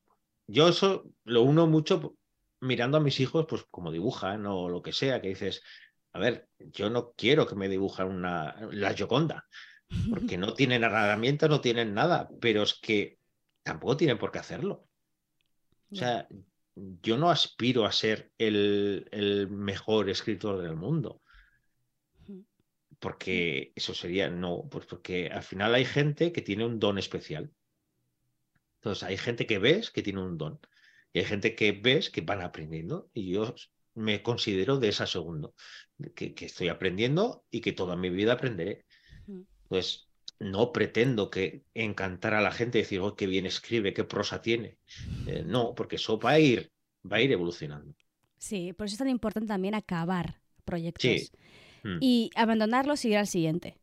yo 0.47 0.68
eso 0.68 1.05
lo 1.24 1.43
uno 1.43 1.66
mucho 1.66 2.16
mirando 2.61 2.99
a 2.99 3.01
mis 3.01 3.20
hijos, 3.20 3.47
pues 3.49 3.64
como 3.70 3.93
dibujan 3.93 4.47
o 4.47 4.68
lo 4.68 4.83
que 4.83 4.93
sea, 4.93 5.20
que 5.20 5.29
dices, 5.29 5.62
a 6.12 6.18
ver, 6.18 6.49
yo 6.59 6.91
no 6.91 7.12
quiero 7.12 7.47
que 7.47 7.55
me 7.55 7.68
dibujen 7.68 8.07
una, 8.07 8.57
la 8.72 8.95
Gioconda, 8.95 9.47
porque 10.11 10.37
no 10.37 10.55
tienen 10.55 10.85
herramientas, 10.85 11.49
no 11.49 11.61
tienen 11.61 11.95
nada, 11.95 12.29
pero 12.41 12.62
es 12.62 12.79
que 12.81 13.18
tampoco 13.62 13.97
tienen 13.97 14.18
por 14.18 14.33
qué 14.33 14.39
hacerlo. 14.39 14.87
O 15.91 15.95
sea, 15.95 16.29
yo 16.74 17.16
no 17.16 17.31
aspiro 17.31 17.87
a 17.87 17.93
ser 17.93 18.31
el, 18.37 19.09
el 19.11 19.49
mejor 19.49 20.11
escritor 20.11 20.61
del 20.61 20.76
mundo. 20.76 21.22
Porque 22.99 23.72
eso 23.74 23.94
sería, 23.94 24.28
no, 24.28 24.68
pues 24.70 24.86
porque 24.86 25.28
al 25.28 25.42
final 25.42 25.74
hay 25.74 25.84
gente 25.84 26.32
que 26.32 26.42
tiene 26.42 26.64
un 26.64 26.78
don 26.78 26.99
especial. 26.99 27.51
Entonces, 28.76 29.03
hay 29.05 29.16
gente 29.16 29.46
que 29.46 29.59
ves 29.59 29.90
que 29.90 30.03
tiene 30.03 30.22
un 30.22 30.38
don 30.38 30.61
y 31.12 31.20
hay 31.20 31.24
gente 31.24 31.55
que 31.55 31.72
ves 31.72 32.11
que 32.11 32.20
van 32.20 32.42
aprendiendo 32.42 33.11
y 33.12 33.30
yo 33.30 33.55
me 33.94 34.22
considero 34.22 34.78
de 34.78 34.88
esa 34.88 35.07
segundo, 35.07 35.55
que, 36.14 36.34
que 36.34 36.46
estoy 36.46 36.68
aprendiendo 36.68 37.44
y 37.51 37.61
que 37.61 37.72
toda 37.72 37.96
mi 37.96 38.11
vida 38.11 38.34
aprenderé. 38.34 38.84
Entonces, 39.26 40.09
no 40.38 40.72
pretendo 40.72 41.30
que 41.30 41.64
encantar 41.74 42.34
a 42.34 42.40
la 42.40 42.53
gente 42.53 42.78
decir, 42.78 43.01
oh, 43.01 43.16
qué 43.16 43.26
bien 43.26 43.46
escribe, 43.46 43.92
qué 43.92 44.05
prosa 44.05 44.40
tiene. 44.40 44.78
Eh, 45.26 45.42
no, 45.44 45.74
porque 45.74 45.96
eso 45.96 46.18
va 46.18 46.32
a 46.32 46.38
ir, 46.38 46.70
va 47.11 47.16
a 47.16 47.20
ir 47.20 47.32
evolucionando. 47.32 47.94
Sí, 48.38 48.72
por 48.72 48.86
eso 48.86 48.94
es 48.94 48.99
tan 48.99 49.09
importante 49.09 49.49
también 49.49 49.74
acabar 49.74 50.40
proyectos. 50.64 51.03
Sí. 51.03 51.28
Mm. 51.89 51.99
Y 52.01 52.30
abandonarlos 52.34 53.05
y 53.05 53.09
ir 53.09 53.16
al 53.16 53.26
siguiente. 53.26 53.78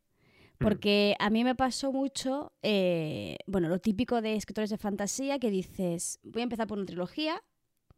Mm. 0.60 0.64
Porque 0.64 1.16
a 1.20 1.30
mí 1.30 1.43
me 1.43 1.56
pasó 1.56 1.91
mucho, 1.91 2.53
eh, 2.62 3.38
bueno, 3.47 3.68
lo 3.68 3.80
típico 3.80 4.22
de 4.22 4.36
escritores 4.36 4.70
de 4.70 4.78
fantasía 4.78 5.39
que 5.39 5.49
dices, 5.49 6.20
voy 6.24 6.41
a 6.41 6.43
empezar 6.43 6.68
por 6.68 6.78
una 6.78 6.86
trilogía. 6.86 7.41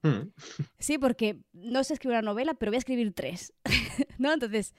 Mm. 0.04 0.30
Sí, 0.80 0.98
porque 0.98 1.42
no 1.54 1.84
sé 1.84 1.94
escribir 1.94 2.18
una 2.18 2.32
novela, 2.32 2.54
pero 2.54 2.72
voy 2.72 2.78
a 2.78 2.80
escribir 2.80 3.14
tres. 3.14 3.54
¿No? 4.18 4.34
Entonces, 4.34 4.74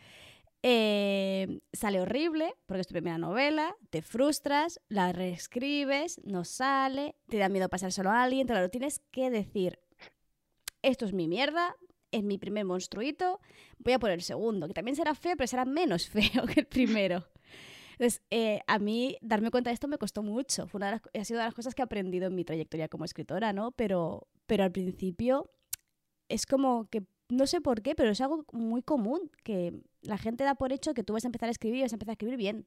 eh, 0.62 1.60
sale 1.72 2.00
horrible, 2.00 2.54
porque 2.66 2.80
es 2.80 2.86
tu 2.86 2.92
primera 2.92 3.18
novela, 3.18 3.76
te 3.90 4.02
frustras, 4.02 4.80
la 4.88 5.12
reescribes, 5.12 6.20
no 6.24 6.44
sale, 6.44 7.14
te 7.28 7.38
da 7.38 7.48
miedo 7.48 7.68
pasárselo 7.68 8.10
a 8.10 8.22
alguien, 8.22 8.46
te 8.46 8.54
lo 8.54 8.68
tienes 8.68 9.00
que 9.12 9.30
decir, 9.30 9.78
esto 10.82 11.04
es 11.04 11.12
mi 11.12 11.28
mierda, 11.28 11.76
es 12.10 12.22
mi 12.24 12.38
primer 12.38 12.64
monstruito, 12.64 13.40
voy 13.78 13.92
a 13.94 13.98
por 13.98 14.10
el 14.10 14.22
segundo, 14.22 14.66
que 14.66 14.74
también 14.74 14.96
será 14.96 15.14
feo, 15.14 15.34
pero 15.36 15.46
será 15.46 15.64
menos 15.64 16.08
feo 16.10 16.46
que 16.46 16.60
el 16.60 16.66
primero. 16.66 17.26
Entonces, 17.92 18.22
eh, 18.30 18.60
a 18.68 18.78
mí 18.78 19.16
darme 19.22 19.50
cuenta 19.50 19.70
de 19.70 19.74
esto 19.74 19.88
me 19.88 19.98
costó 19.98 20.22
mucho. 20.22 20.68
Fue 20.68 20.78
una 20.78 20.86
de 20.86 20.92
las, 20.92 21.02
ha 21.20 21.24
sido 21.24 21.38
una 21.38 21.44
de 21.44 21.48
las 21.48 21.54
cosas 21.54 21.74
que 21.74 21.82
he 21.82 21.84
aprendido 21.84 22.26
en 22.28 22.34
mi 22.34 22.44
trayectoria 22.44 22.88
como 22.88 23.04
escritora, 23.04 23.52
¿no? 23.52 23.72
Pero, 23.72 24.28
pero 24.46 24.62
al 24.64 24.70
principio 24.70 25.50
es 26.28 26.46
como 26.46 26.88
que, 26.90 27.02
no 27.28 27.46
sé 27.48 27.60
por 27.60 27.82
qué, 27.82 27.94
pero 27.96 28.10
es 28.10 28.20
algo 28.20 28.44
muy 28.52 28.82
común, 28.82 29.30
que 29.42 29.82
la 30.02 30.16
gente 30.16 30.44
da 30.44 30.54
por 30.54 30.72
hecho 30.72 30.94
que 30.94 31.02
tú 31.02 31.12
vas 31.14 31.24
a 31.24 31.28
empezar 31.28 31.48
a 31.48 31.50
escribir 31.52 31.80
y 31.80 31.82
vas 31.82 31.92
a 31.92 31.96
empezar 31.96 32.12
a 32.12 32.14
escribir 32.14 32.36
bien. 32.36 32.66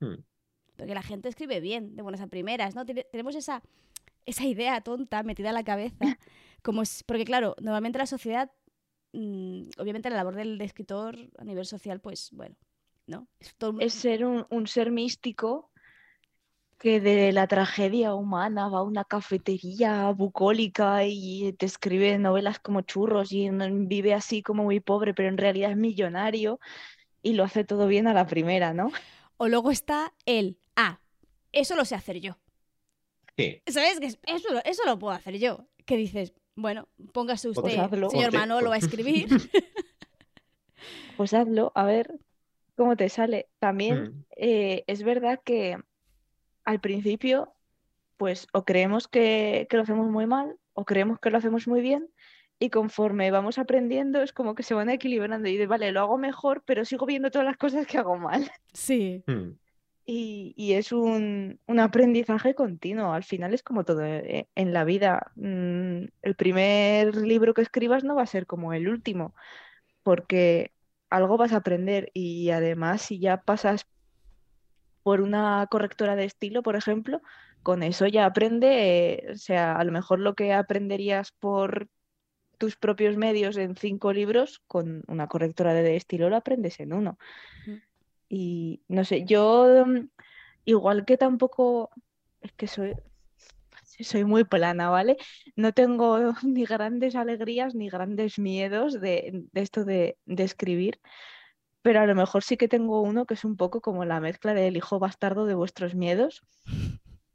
Mm. 0.00 0.22
Porque 0.76 0.94
la 0.94 1.02
gente 1.02 1.28
escribe 1.30 1.60
bien, 1.60 1.96
de 1.96 2.02
buenas 2.02 2.20
a 2.20 2.26
primeras, 2.26 2.74
¿no? 2.74 2.84
Tiene- 2.84 3.04
Tenemos 3.10 3.34
esa, 3.36 3.62
esa 4.26 4.44
idea 4.44 4.80
tonta 4.82 5.22
metida 5.22 5.48
en 5.48 5.54
la 5.54 5.64
cabeza. 5.64 5.96
Como 6.62 6.84
si- 6.84 7.04
porque, 7.04 7.24
claro, 7.24 7.56
normalmente 7.60 7.98
la 7.98 8.06
sociedad, 8.06 8.52
mm, 9.12 9.70
obviamente 9.78 10.10
la 10.10 10.16
labor 10.16 10.34
del 10.36 10.60
escritor 10.60 11.16
a 11.38 11.44
nivel 11.44 11.64
social, 11.66 12.00
pues, 12.00 12.30
bueno, 12.32 12.56
¿no? 13.06 13.28
Es 13.40 13.54
todo- 13.56 13.80
Es 13.80 13.94
ser 13.94 14.24
un, 14.24 14.46
un 14.50 14.66
ser 14.66 14.90
místico 14.90 15.70
que 16.78 17.00
de 17.00 17.32
la 17.32 17.48
tragedia 17.48 18.14
humana 18.14 18.68
va 18.68 18.78
a 18.78 18.82
una 18.82 19.04
cafetería 19.04 20.10
bucólica 20.12 21.04
y 21.04 21.52
te 21.54 21.66
escribe 21.66 22.16
novelas 22.18 22.60
como 22.60 22.82
churros 22.82 23.32
y 23.32 23.50
vive 23.50 24.14
así 24.14 24.42
como 24.42 24.62
muy 24.62 24.78
pobre, 24.78 25.12
pero 25.12 25.28
en 25.28 25.38
realidad 25.38 25.72
es 25.72 25.76
millonario 25.76 26.60
y 27.20 27.32
lo 27.32 27.42
hace 27.42 27.64
todo 27.64 27.88
bien 27.88 28.06
a 28.06 28.14
la 28.14 28.28
primera, 28.28 28.74
¿no? 28.74 28.92
O 29.38 29.48
luego 29.48 29.72
está 29.72 30.14
el, 30.24 30.56
ah, 30.76 31.00
eso 31.50 31.74
lo 31.74 31.84
sé 31.84 31.96
hacer 31.96 32.20
yo. 32.20 32.38
Sí. 33.36 33.60
¿Sabes? 33.66 33.98
Que 33.98 34.06
eso, 34.06 34.52
lo- 34.52 34.64
eso 34.64 34.84
lo 34.86 34.98
puedo 35.00 35.14
hacer 35.14 35.36
yo. 35.38 35.66
Que 35.84 35.96
dices, 35.96 36.32
bueno, 36.60 36.88
póngase 37.12 37.48
Pues 37.52 37.58
usted, 37.58 37.78
hazlo. 37.80 38.10
señor 38.10 38.32
Manolo, 38.34 38.72
a 38.72 38.76
escribir. 38.76 39.28
Pues 41.16 41.34
hazlo, 41.34 41.72
a 41.74 41.84
ver 41.84 42.12
cómo 42.76 42.96
te 42.96 43.08
sale. 43.08 43.48
También 43.58 44.02
Mm. 44.02 44.24
eh, 44.36 44.84
es 44.86 45.02
verdad 45.02 45.40
que 45.44 45.76
al 46.64 46.80
principio, 46.80 47.52
pues 48.16 48.46
o 48.52 48.64
creemos 48.64 49.08
que, 49.08 49.66
que 49.68 49.76
lo 49.76 49.82
hacemos 49.82 50.08
muy 50.08 50.26
mal 50.26 50.56
o 50.74 50.84
creemos 50.84 51.18
que 51.18 51.30
lo 51.30 51.38
hacemos 51.38 51.66
muy 51.66 51.80
bien 51.80 52.08
y 52.60 52.70
conforme 52.70 53.30
vamos 53.30 53.58
aprendiendo 53.58 54.22
es 54.22 54.32
como 54.32 54.54
que 54.54 54.62
se 54.62 54.74
van 54.74 54.90
equilibrando 54.90 55.48
y 55.48 55.56
de, 55.56 55.66
vale, 55.66 55.90
lo 55.92 56.00
hago 56.00 56.18
mejor, 56.18 56.62
pero 56.64 56.84
sigo 56.84 57.06
viendo 57.06 57.30
todas 57.30 57.46
las 57.46 57.56
cosas 57.56 57.86
que 57.86 57.98
hago 57.98 58.16
mal. 58.16 58.50
sí. 58.72 59.22
Mm. 59.26 59.50
Y, 60.10 60.72
es 60.72 60.90
un, 60.92 61.60
un 61.66 61.80
aprendizaje 61.80 62.54
continuo. 62.54 63.12
Al 63.12 63.24
final 63.24 63.52
es 63.52 63.62
como 63.62 63.84
todo 63.84 64.02
eh, 64.02 64.48
en 64.54 64.72
la 64.72 64.84
vida. 64.84 65.32
Mm, 65.36 66.04
El 66.22 66.34
primer 66.34 67.14
libro 67.16 67.52
que 67.52 67.60
escribas 67.60 68.04
no 68.04 68.14
va 68.16 68.22
a 68.22 68.26
ser 68.26 68.46
como 68.46 68.72
el 68.72 68.88
último, 68.88 69.34
porque 70.02 70.72
algo 71.10 71.36
vas 71.36 71.52
a 71.52 71.58
aprender 71.58 72.10
y 72.14 72.48
además 72.50 73.02
si 73.02 73.18
ya 73.18 73.42
pasas 73.42 73.86
por 75.02 75.20
una 75.20 75.66
correctora 75.70 76.16
de 76.16 76.24
estilo, 76.24 76.62
por 76.62 76.76
ejemplo, 76.76 77.20
con 77.62 77.82
eso 77.82 78.06
ya 78.06 78.24
aprende, 78.24 79.26
eh, 79.28 79.32
o 79.32 79.36
sea, 79.36 79.76
a 79.76 79.84
lo 79.84 79.92
mejor 79.92 80.20
lo 80.20 80.34
que 80.34 80.54
aprenderías 80.54 81.32
por 81.32 81.88
tus 82.56 82.76
propios 82.76 83.18
medios 83.18 83.58
en 83.58 83.76
cinco 83.76 84.14
libros, 84.14 84.62
con 84.66 85.02
una 85.06 85.26
correctora 85.26 85.74
de 85.74 85.96
estilo 85.96 86.30
lo 86.30 86.36
aprendes 86.36 86.80
en 86.80 86.94
uno. 86.94 87.18
Y 88.28 88.82
no 88.88 89.04
sé, 89.04 89.24
yo 89.24 89.84
mm, 89.86 90.08
igual 90.64 91.04
que 91.04 91.16
tampoco 91.16 91.90
es 92.40 92.52
que 92.52 92.66
soy, 92.66 92.94
soy 94.00 94.24
muy 94.24 94.44
plana, 94.44 94.90
¿vale? 94.90 95.16
No 95.56 95.72
tengo 95.72 96.18
ni 96.42 96.64
grandes 96.64 97.14
alegrías 97.16 97.74
ni 97.74 97.88
grandes 97.88 98.38
miedos 98.38 99.00
de, 99.00 99.44
esto 99.54 99.84
de, 99.84 100.18
de 100.26 100.44
escribir, 100.44 101.00
pero 101.82 102.00
a 102.00 102.06
lo 102.06 102.14
mejor 102.14 102.42
sí 102.42 102.56
que 102.56 102.68
tengo 102.68 103.00
uno 103.00 103.26
que 103.26 103.34
es 103.34 103.44
un 103.44 103.56
poco 103.56 103.80
como 103.80 104.04
la 104.04 104.20
mezcla 104.20 104.54
del 104.54 104.76
hijo 104.76 104.98
bastardo 104.98 105.46
de 105.46 105.54
vuestros 105.54 105.94
miedos, 105.94 106.42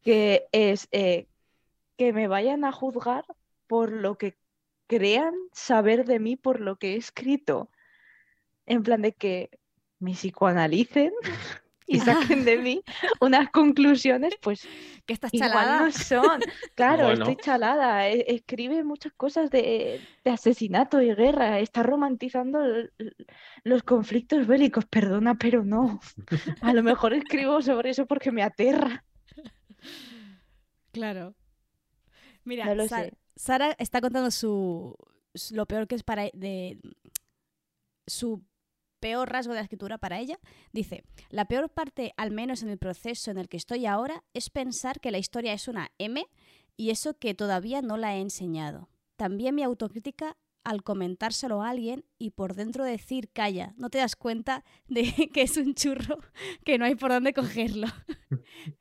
que 0.03 0.47
es 0.51 0.87
eh, 0.91 1.27
que 1.97 2.13
me 2.13 2.27
vayan 2.27 2.65
a 2.65 2.71
juzgar 2.71 3.25
por 3.67 3.91
lo 3.91 4.17
que 4.17 4.37
crean 4.87 5.33
saber 5.53 6.05
de 6.05 6.19
mí 6.19 6.35
por 6.35 6.59
lo 6.59 6.75
que 6.77 6.93
he 6.93 6.97
escrito. 6.97 7.71
En 8.65 8.83
plan 8.83 9.01
de 9.01 9.13
que 9.13 9.49
me 10.03 10.13
psicoanalicen 10.13 11.11
y 11.87 11.99
saquen 11.99 12.45
de 12.45 12.57
mí 12.57 12.83
unas 13.21 13.49
conclusiones, 13.49 14.33
pues 14.41 14.67
Que 15.05 15.13
estás 15.13 15.33
igual 15.33 15.51
chalada. 15.51 15.79
no 15.81 15.91
son. 15.91 16.41
Claro, 16.75 17.05
Bueno. 17.07 17.23
estoy 17.25 17.35
chalada. 17.43 18.07
e- 18.09 18.25
Escribe 18.27 18.83
muchas 18.83 19.11
cosas 19.13 19.49
de, 19.51 19.99
de 20.23 20.31
asesinato 20.31 21.01
y 21.01 21.13
guerra. 21.13 21.59
Está 21.59 21.83
romantizando 21.83 22.59
los 23.65 23.83
conflictos 23.83 24.47
bélicos. 24.47 24.85
Perdona, 24.85 25.35
pero 25.35 25.65
no. 25.65 25.99
A 26.61 26.73
lo 26.73 26.83
mejor 26.83 27.13
escribo 27.13 27.61
sobre 27.61 27.89
eso 27.89 28.05
porque 28.05 28.31
me 28.31 28.43
aterra. 28.43 29.03
Claro. 30.91 31.35
Mira, 32.45 32.73
No. 32.75 32.83
Sara 33.35 33.75
está 33.79 33.99
contando 33.99 34.29
su, 34.31 34.95
su- 35.33 35.55
lo 35.55 35.65
peor 35.65 35.87
que 35.87 35.95
es 35.95 36.03
para 36.03 36.25
e- 36.27 36.31
de 36.35 36.77
su 38.05 38.43
peor 39.03 39.29
rasgo 39.29 39.51
de 39.51 39.59
la 39.59 39.63
escritura 39.63 39.97
para 39.97 40.17
ella. 40.17 40.39
Dice, 40.71 41.03
la 41.29 41.43
peor 41.43 41.69
parte, 41.69 42.13
al 42.15 42.31
menos 42.31 42.63
en 42.63 42.69
el 42.69 42.77
proceso 42.77 43.31
en 43.31 43.37
el 43.37 43.49
que 43.49 43.57
estoy 43.57 43.85
ahora, 43.85 44.23
es 44.33 44.49
pensar 44.49 45.01
que 45.01 45.11
la 45.11 45.17
historia 45.17 45.51
es 45.51 45.67
una 45.67 45.91
M 45.97 46.25
y 46.77 46.89
eso 46.89 47.13
que 47.19 47.33
todavía 47.33 47.81
no 47.81 47.97
la 47.97 48.15
he 48.15 48.21
enseñado. 48.21 48.87
También 49.17 49.55
mi 49.55 49.63
autocrítica 49.63 50.37
al 50.63 50.83
comentárselo 50.83 51.61
a 51.61 51.71
alguien 51.71 52.05
y 52.17 52.29
por 52.29 52.55
dentro 52.55 52.85
decir, 52.85 53.29
calla, 53.33 53.73
no 53.75 53.89
te 53.89 53.97
das 53.97 54.15
cuenta 54.15 54.63
de 54.87 55.03
que 55.33 55.41
es 55.41 55.57
un 55.57 55.75
churro 55.75 56.19
que 56.63 56.77
no 56.77 56.85
hay 56.85 56.95
por 56.95 57.11
dónde 57.11 57.33
cogerlo. 57.33 57.87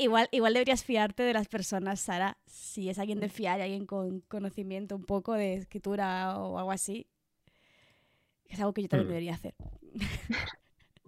Igual, 0.00 0.28
igual 0.30 0.54
deberías 0.54 0.84
fiarte 0.84 1.24
de 1.24 1.32
las 1.32 1.48
personas, 1.48 2.00
Sara, 2.00 2.38
si 2.46 2.88
es 2.88 3.00
alguien 3.00 3.18
de 3.18 3.28
fiar, 3.28 3.60
alguien 3.60 3.84
con 3.84 4.20
conocimiento 4.20 4.94
un 4.94 5.04
poco 5.04 5.32
de 5.32 5.54
escritura 5.54 6.38
o 6.38 6.56
algo 6.56 6.70
así. 6.70 7.08
Es 8.48 8.58
algo 8.60 8.72
que 8.72 8.82
yo 8.82 8.88
también 8.88 9.06
Mm. 9.08 9.10
debería 9.10 9.34
hacer. 9.34 9.54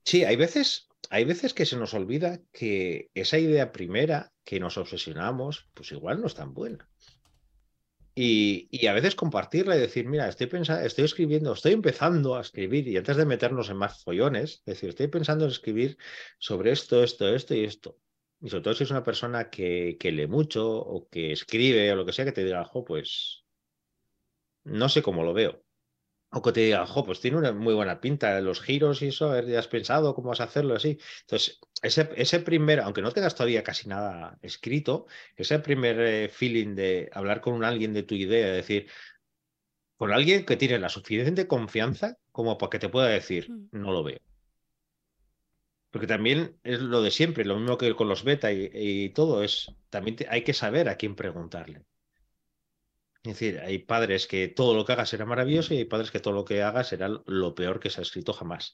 Sí, 0.04 0.24
hay 0.24 0.36
veces, 0.36 0.88
hay 1.10 1.24
veces 1.24 1.54
que 1.54 1.66
se 1.66 1.76
nos 1.76 1.94
olvida 1.94 2.40
que 2.52 3.10
esa 3.14 3.38
idea 3.38 3.70
primera 3.70 4.32
que 4.44 4.58
nos 4.58 4.76
obsesionamos, 4.78 5.68
pues 5.74 5.92
igual 5.92 6.20
no 6.20 6.26
es 6.26 6.34
tan 6.34 6.52
buena. 6.54 6.88
Y, 8.14 8.68
y 8.70 8.86
a 8.86 8.92
veces 8.92 9.14
compartirla 9.14 9.76
y 9.76 9.80
decir, 9.80 10.06
mira, 10.08 10.28
estoy 10.28 10.46
pensando, 10.48 10.84
estoy 10.84 11.04
escribiendo, 11.04 11.52
estoy 11.52 11.72
empezando 11.72 12.34
a 12.34 12.40
escribir, 12.40 12.88
y 12.88 12.96
antes 12.96 13.16
de 13.16 13.24
meternos 13.24 13.70
en 13.70 13.76
más 13.76 14.02
follones, 14.02 14.62
decir, 14.66 14.88
estoy 14.88 15.06
pensando 15.08 15.44
en 15.44 15.50
escribir 15.52 15.96
sobre 16.38 16.72
esto, 16.72 17.04
esto, 17.04 17.28
esto 17.34 17.54
y 17.54 17.64
esto. 17.64 17.98
Y 18.40 18.48
sobre 18.50 18.62
todo 18.64 18.74
si 18.74 18.84
es 18.84 18.90
una 18.90 19.04
persona 19.04 19.48
que, 19.48 19.96
que 20.00 20.12
lee 20.12 20.26
mucho 20.26 20.68
o 20.70 21.08
que 21.08 21.32
escribe 21.32 21.92
o 21.92 21.96
lo 21.96 22.04
que 22.04 22.12
sea, 22.12 22.24
que 22.24 22.32
te 22.32 22.44
diga, 22.44 22.64
jo, 22.64 22.84
pues 22.84 23.44
no 24.64 24.88
sé 24.88 25.02
cómo 25.02 25.22
lo 25.24 25.32
veo. 25.34 25.62
O 26.32 26.40
que 26.42 26.52
te 26.52 26.60
diga, 26.60 26.86
jo, 26.86 27.04
pues 27.04 27.20
tiene 27.20 27.36
una 27.38 27.52
muy 27.52 27.74
buena 27.74 28.00
pinta, 28.00 28.40
los 28.40 28.60
giros 28.60 29.02
y 29.02 29.08
eso, 29.08 29.38
¿ya 29.42 29.58
has 29.58 29.68
pensado 29.68 30.14
cómo 30.14 30.28
vas 30.30 30.40
a 30.40 30.44
hacerlo 30.44 30.74
así? 30.76 30.98
Entonces, 31.22 31.60
ese, 31.82 32.08
ese 32.16 32.38
primer, 32.40 32.80
aunque 32.80 33.02
no 33.02 33.10
tengas 33.12 33.34
todavía 33.34 33.64
casi 33.64 33.88
nada 33.88 34.38
escrito, 34.42 35.06
ese 35.36 35.58
primer 35.58 35.98
eh, 36.00 36.28
feeling 36.28 36.74
de 36.76 37.10
hablar 37.12 37.40
con 37.40 37.54
un 37.54 37.64
alguien 37.64 37.92
de 37.92 38.04
tu 38.04 38.14
idea, 38.14 38.46
de 38.46 38.52
decir, 38.52 38.86
con 39.96 40.10
alguien 40.12 40.44
que 40.44 40.56
tiene 40.56 40.80
la 40.80 40.88
suficiente 40.88 41.46
confianza 41.46 42.18
como 42.32 42.58
para 42.58 42.70
que 42.70 42.80
te 42.80 42.88
pueda 42.88 43.06
decir, 43.06 43.52
Mm. 43.52 43.68
no 43.70 43.92
lo 43.92 44.02
veo. 44.02 44.18
Porque 45.92 46.08
también 46.08 46.58
es 46.64 46.80
lo 46.80 47.00
de 47.00 47.12
siempre, 47.12 47.44
lo 47.44 47.56
mismo 47.56 47.78
que 47.78 47.94
con 47.94 48.08
los 48.08 48.24
beta 48.24 48.50
y, 48.52 48.70
y 48.72 49.10
todo, 49.10 49.42
es 49.44 49.76
también 49.88 50.16
te- 50.16 50.26
hay 50.28 50.42
que 50.42 50.52
saber 50.54 50.88
a 50.88 50.96
quién 50.96 51.14
preguntarle. 51.14 51.84
Es 53.22 53.32
decir, 53.38 53.60
hay 53.60 53.78
padres 53.78 54.26
que 54.26 54.48
todo 54.48 54.74
lo 54.74 54.84
que 54.84 54.92
hagas 54.92 55.10
será 55.10 55.26
maravilloso 55.26 55.74
y 55.74 55.78
hay 55.78 55.84
padres 55.84 56.10
que 56.10 56.20
todo 56.20 56.32
lo 56.32 56.44
que 56.44 56.62
hagas 56.62 56.88
será 56.88 57.08
lo 57.26 57.54
peor 57.54 57.78
que 57.78 57.90
se 57.90 58.00
ha 58.00 58.02
escrito 58.02 58.32
jamás. 58.32 58.72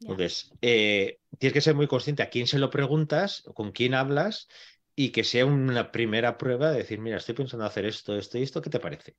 Entonces, 0.00 0.50
eh, 0.62 1.18
tienes 1.38 1.52
que 1.52 1.60
ser 1.60 1.74
muy 1.74 1.86
consciente 1.86 2.22
a 2.22 2.30
quién 2.30 2.46
se 2.46 2.58
lo 2.58 2.70
preguntas, 2.70 3.42
con 3.54 3.72
quién 3.72 3.94
hablas 3.94 4.48
y 4.94 5.10
que 5.10 5.24
sea 5.24 5.44
una 5.44 5.90
primera 5.92 6.38
prueba 6.38 6.70
de 6.70 6.78
decir, 6.78 7.00
mira, 7.00 7.16
estoy 7.16 7.34
pensando 7.34 7.66
hacer 7.66 7.84
esto, 7.84 8.16
esto 8.16 8.38
y 8.38 8.42
esto, 8.42 8.62
¿qué 8.62 8.70
te 8.70 8.80
parece? 8.80 9.16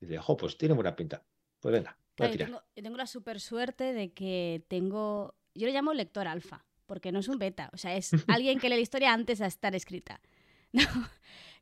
Y 0.00 0.06
dice, 0.06 0.18
jo, 0.18 0.36
pues 0.36 0.58
tiene 0.58 0.74
buena 0.74 0.96
pinta. 0.96 1.24
Pues 1.60 1.72
venga, 1.72 1.98
voy 2.16 2.26
a 2.26 2.28
yo, 2.28 2.32
tirar. 2.32 2.48
tengo, 2.48 2.62
yo 2.76 2.82
tengo 2.82 2.96
la 2.96 3.06
super 3.06 3.40
suerte 3.40 3.92
de 3.92 4.12
que 4.12 4.64
tengo. 4.68 5.34
Yo 5.54 5.66
le 5.66 5.72
llamo 5.72 5.94
lector 5.94 6.28
alfa, 6.28 6.66
porque 6.86 7.10
no 7.12 7.20
es 7.20 7.28
un 7.28 7.38
beta. 7.38 7.70
O 7.72 7.78
sea, 7.78 7.96
es 7.96 8.10
alguien 8.26 8.58
que 8.58 8.68
lee 8.68 8.76
la 8.76 8.82
historia 8.82 9.12
antes 9.12 9.38
de 9.38 9.46
estar 9.46 9.74
escrita. 9.74 10.20
No, 10.70 10.82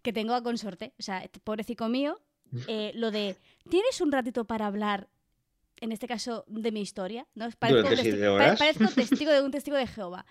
que 0.03 0.13
tengo 0.13 0.35
a 0.35 0.43
consorte. 0.43 0.93
O 0.99 1.03
sea, 1.03 1.31
pobrecito 1.45 1.89
mío, 1.89 2.21
eh, 2.69 2.93
lo 2.95 3.11
de. 3.11 3.37
¿Tienes 3.71 4.01
un 4.01 4.13
ratito 4.13 4.45
para 4.47 4.67
hablar? 4.67 5.09
En 5.81 5.93
este 5.93 6.07
caso, 6.09 6.45
de 6.49 6.73
mi 6.73 6.81
historia, 6.81 7.27
¿no? 7.35 7.51
Parezco, 7.59 7.83
Durante 7.83 7.97
testi- 8.03 8.11
siete 8.13 8.27
pa- 8.27 8.33
horas. 8.33 8.59
parezco 8.59 8.85
testigo 8.95 9.31
de 9.33 9.43
un 9.43 9.51
testigo 9.51 9.77
de 9.77 9.87
Jehová. 9.87 10.25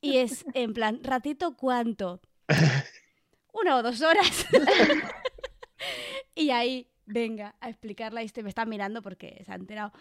Y 0.00 0.18
es, 0.18 0.44
en 0.54 0.72
plan, 0.72 1.00
¿ratito 1.02 1.56
cuánto? 1.56 2.20
Una 3.52 3.76
o 3.76 3.82
dos 3.82 4.00
horas. 4.02 4.46
y 6.34 6.50
ahí, 6.50 6.88
venga, 7.06 7.54
a 7.60 7.68
explicar 7.70 8.12
la 8.12 8.22
historia. 8.22 8.44
Me 8.44 8.48
están 8.50 8.68
mirando 8.68 9.02
porque 9.02 9.42
se 9.44 9.52
ha 9.52 9.54
enterado. 9.56 9.92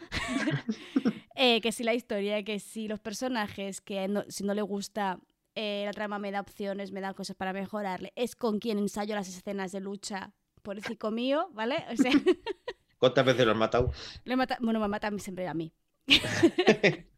Eh, 1.36 1.62
que 1.62 1.72
si 1.72 1.84
la 1.84 1.94
historia, 1.94 2.44
que 2.44 2.60
si 2.60 2.88
los 2.88 3.00
personajes, 3.00 3.82
que 3.82 4.08
no- 4.08 4.24
si 4.30 4.44
no 4.44 4.54
le 4.54 4.62
gusta 4.62 5.20
eh, 5.56 5.84
la 5.86 5.92
trama 5.94 6.18
me 6.20 6.32
da 6.32 6.40
opciones, 6.42 6.92
me 6.92 7.02
da 7.02 7.14
cosas 7.14 7.36
para 7.36 7.54
mejorarle. 7.54 8.12
Es 8.16 8.36
con 8.36 8.60
quien 8.60 8.78
ensayo 8.80 9.16
las 9.16 9.28
escenas 9.28 9.72
de 9.72 9.80
lucha 9.82 10.34
cico 10.82 11.12
mío, 11.12 11.50
¿vale? 11.54 11.86
O 11.92 11.96
sea, 11.98 12.12
¿Cuántas 12.98 13.26
veces 13.26 13.46
lo 13.46 13.52
has 13.52 13.58
matado? 13.58 13.92
le 14.26 14.36
mata, 14.36 14.58
bueno, 14.62 14.80
me 14.80 14.88
mata 14.88 15.08
a 15.08 15.12
mí 15.12 15.20
siempre 15.20 15.48
a 15.48 15.54
mí. 15.54 15.74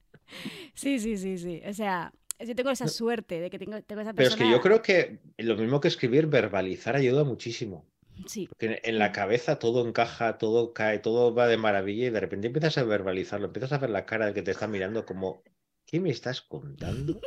sí, 0.73 0.99
sí, 0.99 1.17
sí, 1.17 1.37
sí. 1.37 1.61
O 1.67 1.73
sea, 1.73 2.13
yo 2.39 2.55
tengo 2.55 2.69
esa 2.69 2.87
suerte 2.87 3.39
de 3.39 3.49
que 3.49 3.59
tengo, 3.59 3.81
tengo 3.83 4.01
esa 4.01 4.13
Pero 4.13 4.27
es 4.29 4.35
persona. 4.35 4.45
que 4.45 4.49
yo 4.51 4.61
creo 4.61 4.81
que 4.81 5.19
lo 5.37 5.55
mismo 5.55 5.79
que 5.79 5.87
escribir, 5.87 6.27
verbalizar 6.27 6.95
ayuda 6.95 7.23
muchísimo. 7.23 7.85
Sí, 8.27 8.47
Porque 8.47 8.79
en- 8.83 8.99
la 8.99 9.11
cabeza 9.11 9.59
todo 9.59 9.87
encaja, 9.87 10.37
todo 10.37 10.73
cae, 10.73 10.99
todo 10.99 11.33
va 11.33 11.47
de 11.47 11.57
maravilla 11.57 12.07
y 12.07 12.09
de 12.09 12.19
repente 12.19 12.47
empiezas 12.47 12.77
a 12.77 12.83
verbalizarlo, 12.83 13.47
empiezas 13.47 13.71
a 13.73 13.77
ver 13.77 13.89
la 13.89 14.05
cara 14.05 14.25
del 14.25 14.33
que 14.33 14.41
te 14.41 14.51
está 14.51 14.67
mirando 14.67 15.05
como, 15.05 15.43
¿qué 15.85 15.99
me 15.99 16.09
estás 16.09 16.41
contando? 16.41 17.19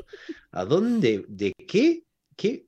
¿A 0.53 0.65
dónde? 0.65 1.25
¿De 1.29 1.53
qué? 1.67 2.05
¿Qué? 2.37 2.67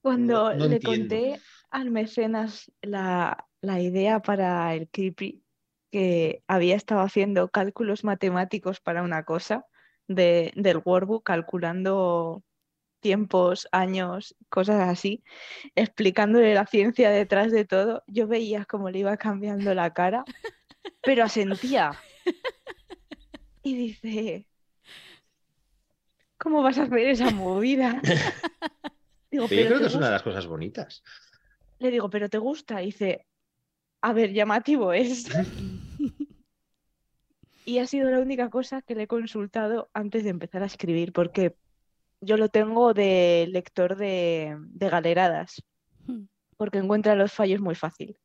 Cuando 0.00 0.54
no 0.54 0.66
le 0.66 0.74
entiendo. 0.76 1.14
conté 1.14 1.40
al 1.72 1.90
mecenas 1.90 2.70
la, 2.82 3.48
la 3.60 3.80
idea 3.80 4.20
para 4.20 4.74
el 4.74 4.88
creepy, 4.88 5.42
que 5.90 6.42
había 6.46 6.76
estado 6.76 7.00
haciendo 7.00 7.48
cálculos 7.50 8.04
matemáticos 8.04 8.80
para 8.80 9.02
una 9.02 9.24
cosa 9.24 9.66
de, 10.08 10.52
del 10.54 10.80
workbook, 10.84 11.24
calculando 11.24 12.42
tiempos, 13.00 13.68
años, 13.72 14.36
cosas 14.48 14.88
así, 14.88 15.24
explicándole 15.74 16.54
la 16.54 16.66
ciencia 16.66 17.10
detrás 17.10 17.50
de 17.50 17.64
todo, 17.64 18.04
yo 18.06 18.28
veía 18.28 18.64
cómo 18.64 18.90
le 18.90 19.00
iba 19.00 19.16
cambiando 19.16 19.74
la 19.74 19.92
cara, 19.92 20.24
pero 21.02 21.24
asentía. 21.24 21.96
Y 23.64 23.76
dice, 23.76 24.48
¿cómo 26.36 26.62
vas 26.62 26.78
a 26.78 26.82
hacer 26.82 26.98
esa 26.98 27.30
movida? 27.30 28.00
Digo, 29.30 29.46
Pero 29.48 29.48
yo 29.48 29.48
"¿Pero 29.48 29.66
creo 29.68 29.78
que 29.78 29.86
es 29.86 29.94
una 29.94 30.06
de 30.06 30.10
gusta?". 30.10 30.10
las 30.10 30.22
cosas 30.22 30.46
bonitas. 30.46 31.02
Le 31.82 31.90
digo, 31.90 32.08
¿pero 32.08 32.28
te 32.30 32.38
gusta? 32.38 32.80
Y 32.80 32.86
dice, 32.86 33.26
a 34.00 34.12
ver, 34.12 34.32
llamativo 34.32 34.92
es. 34.92 35.28
Y 37.64 37.78
ha 37.78 37.86
sido 37.86 38.10
la 38.10 38.18
única 38.18 38.50
cosa 38.50 38.82
que 38.82 38.96
le 38.96 39.04
he 39.04 39.06
consultado 39.06 39.88
antes 39.94 40.24
de 40.24 40.30
empezar 40.30 40.64
a 40.64 40.66
escribir, 40.66 41.12
porque 41.12 41.54
yo 42.20 42.36
lo 42.36 42.48
tengo 42.48 42.92
de 42.92 43.46
lector 43.50 43.94
de, 43.96 44.56
de 44.58 44.88
galeradas, 44.88 45.62
Hmm. 46.06 46.24
porque 46.56 46.78
encuentra 46.78 47.14
los 47.14 47.32
fallos 47.32 47.60
muy 47.60 47.76
fácil. 47.76 48.18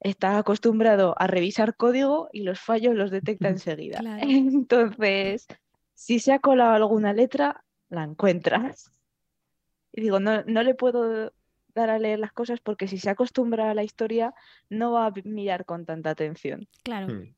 Está 0.00 0.36
acostumbrado 0.36 1.14
a 1.18 1.26
revisar 1.26 1.74
código 1.76 2.28
y 2.30 2.42
los 2.42 2.60
fallos 2.60 2.94
los 2.94 3.10
detecta 3.10 3.48
enseguida. 3.48 4.00
Claro. 4.00 4.26
Entonces, 4.28 5.46
si 5.94 6.18
se 6.18 6.32
ha 6.34 6.38
colado 6.38 6.74
alguna 6.74 7.14
letra, 7.14 7.64
la 7.88 8.04
encuentras. 8.04 8.92
Y 9.92 10.02
digo, 10.02 10.20
no, 10.20 10.42
no 10.44 10.62
le 10.62 10.74
puedo 10.74 11.32
dar 11.78 11.90
a 11.90 11.98
leer 11.98 12.18
las 12.18 12.32
cosas 12.32 12.60
porque 12.60 12.86
si 12.88 12.98
se 12.98 13.10
acostumbra 13.10 13.70
a 13.70 13.74
la 13.74 13.84
historia, 13.84 14.34
no 14.68 14.92
va 14.92 15.06
a 15.06 15.12
mirar 15.24 15.64
con 15.64 15.86
tanta 15.86 16.10
atención. 16.10 16.68
Claro. 16.82 17.06
Hmm. 17.08 17.34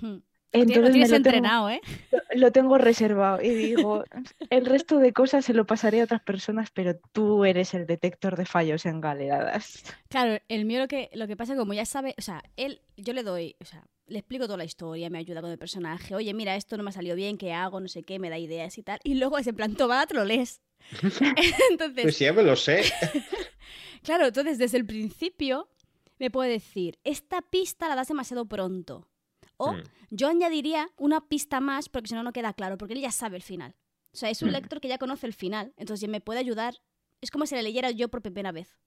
Hmm. 0.00 0.22
Lo 0.52 0.62
Entonces 0.62 0.82
me 0.84 0.90
tienes 0.92 1.10
lo 1.10 1.16
tengo- 1.16 1.28
entrenado, 1.28 1.70
¿eh? 1.70 1.80
lo 2.34 2.50
tengo 2.52 2.78
reservado 2.78 3.42
y 3.42 3.50
digo, 3.50 4.04
el 4.50 4.64
resto 4.64 4.98
de 4.98 5.12
cosas 5.12 5.44
se 5.44 5.52
lo 5.52 5.66
pasaré 5.66 6.00
a 6.00 6.04
otras 6.04 6.22
personas, 6.22 6.70
pero 6.70 6.96
tú 7.12 7.44
eres 7.44 7.74
el 7.74 7.86
detector 7.86 8.36
de 8.36 8.46
fallos 8.46 8.86
en 8.86 9.00
galeradas. 9.02 9.82
Claro, 10.08 10.38
el 10.48 10.64
mío 10.64 10.78
lo 10.78 10.88
que, 10.88 11.10
lo 11.12 11.26
que 11.26 11.36
pasa 11.36 11.52
es 11.52 11.56
que 11.56 11.60
como 11.60 11.74
ya 11.74 11.84
sabe, 11.84 12.14
o 12.16 12.22
sea, 12.22 12.42
él, 12.56 12.80
yo 12.96 13.12
le 13.12 13.22
doy, 13.22 13.56
o 13.60 13.64
sea, 13.66 13.84
le 14.06 14.20
explico 14.20 14.46
toda 14.46 14.56
la 14.56 14.64
historia, 14.64 15.10
me 15.10 15.18
ayuda 15.18 15.42
con 15.42 15.50
el 15.50 15.58
personaje, 15.58 16.14
oye, 16.14 16.32
mira, 16.32 16.54
esto 16.56 16.76
no 16.78 16.84
me 16.84 16.90
ha 16.90 16.92
salido 16.92 17.16
bien, 17.16 17.36
¿qué 17.36 17.52
hago? 17.52 17.80
No 17.80 17.88
sé 17.88 18.02
qué, 18.04 18.18
me 18.18 18.30
da 18.30 18.38
ideas 18.38 18.78
y 18.78 18.82
tal. 18.82 18.98
Y 19.04 19.16
luego 19.16 19.36
es 19.36 19.46
en 19.48 19.56
plan, 19.56 19.74
toma, 19.74 20.06
te 20.06 20.14
lo 20.14 20.24
lees. 20.24 20.62
Entonces, 21.70 22.02
Pues 22.02 22.18
ya 22.18 22.32
me 22.32 22.42
lo 22.42 22.56
sé. 22.56 22.84
Claro, 24.02 24.26
entonces 24.26 24.58
desde 24.58 24.78
el 24.78 24.86
principio 24.86 25.68
me 26.20 26.30
puede 26.30 26.50
decir, 26.50 26.96
esta 27.02 27.42
pista 27.42 27.88
la 27.88 27.96
das 27.96 28.06
demasiado 28.06 28.46
pronto. 28.46 29.08
O 29.56 29.72
Hmm. 29.72 29.82
yo 30.10 30.28
añadiría 30.28 30.88
una 30.96 31.26
pista 31.28 31.58
más 31.60 31.88
porque 31.88 32.08
si 32.10 32.14
no, 32.14 32.22
no 32.22 32.32
queda 32.32 32.52
claro, 32.52 32.78
porque 32.78 32.94
él 32.94 33.00
ya 33.00 33.10
sabe 33.10 33.36
el 33.36 33.42
final. 33.42 33.74
O 34.12 34.16
sea, 34.16 34.30
es 34.30 34.42
un 34.42 34.50
Hmm. 34.50 34.52
lector 34.52 34.80
que 34.80 34.86
ya 34.88 34.98
conoce 34.98 35.26
el 35.26 35.32
final, 35.32 35.72
entonces 35.76 36.08
me 36.08 36.20
puede 36.20 36.38
ayudar. 36.38 36.80
Es 37.20 37.30
como 37.32 37.46
si 37.46 37.56
le 37.56 37.62
leyera 37.64 37.90
yo 37.90 38.08
por 38.08 38.22
primera 38.22 38.52
vez. 38.52 38.78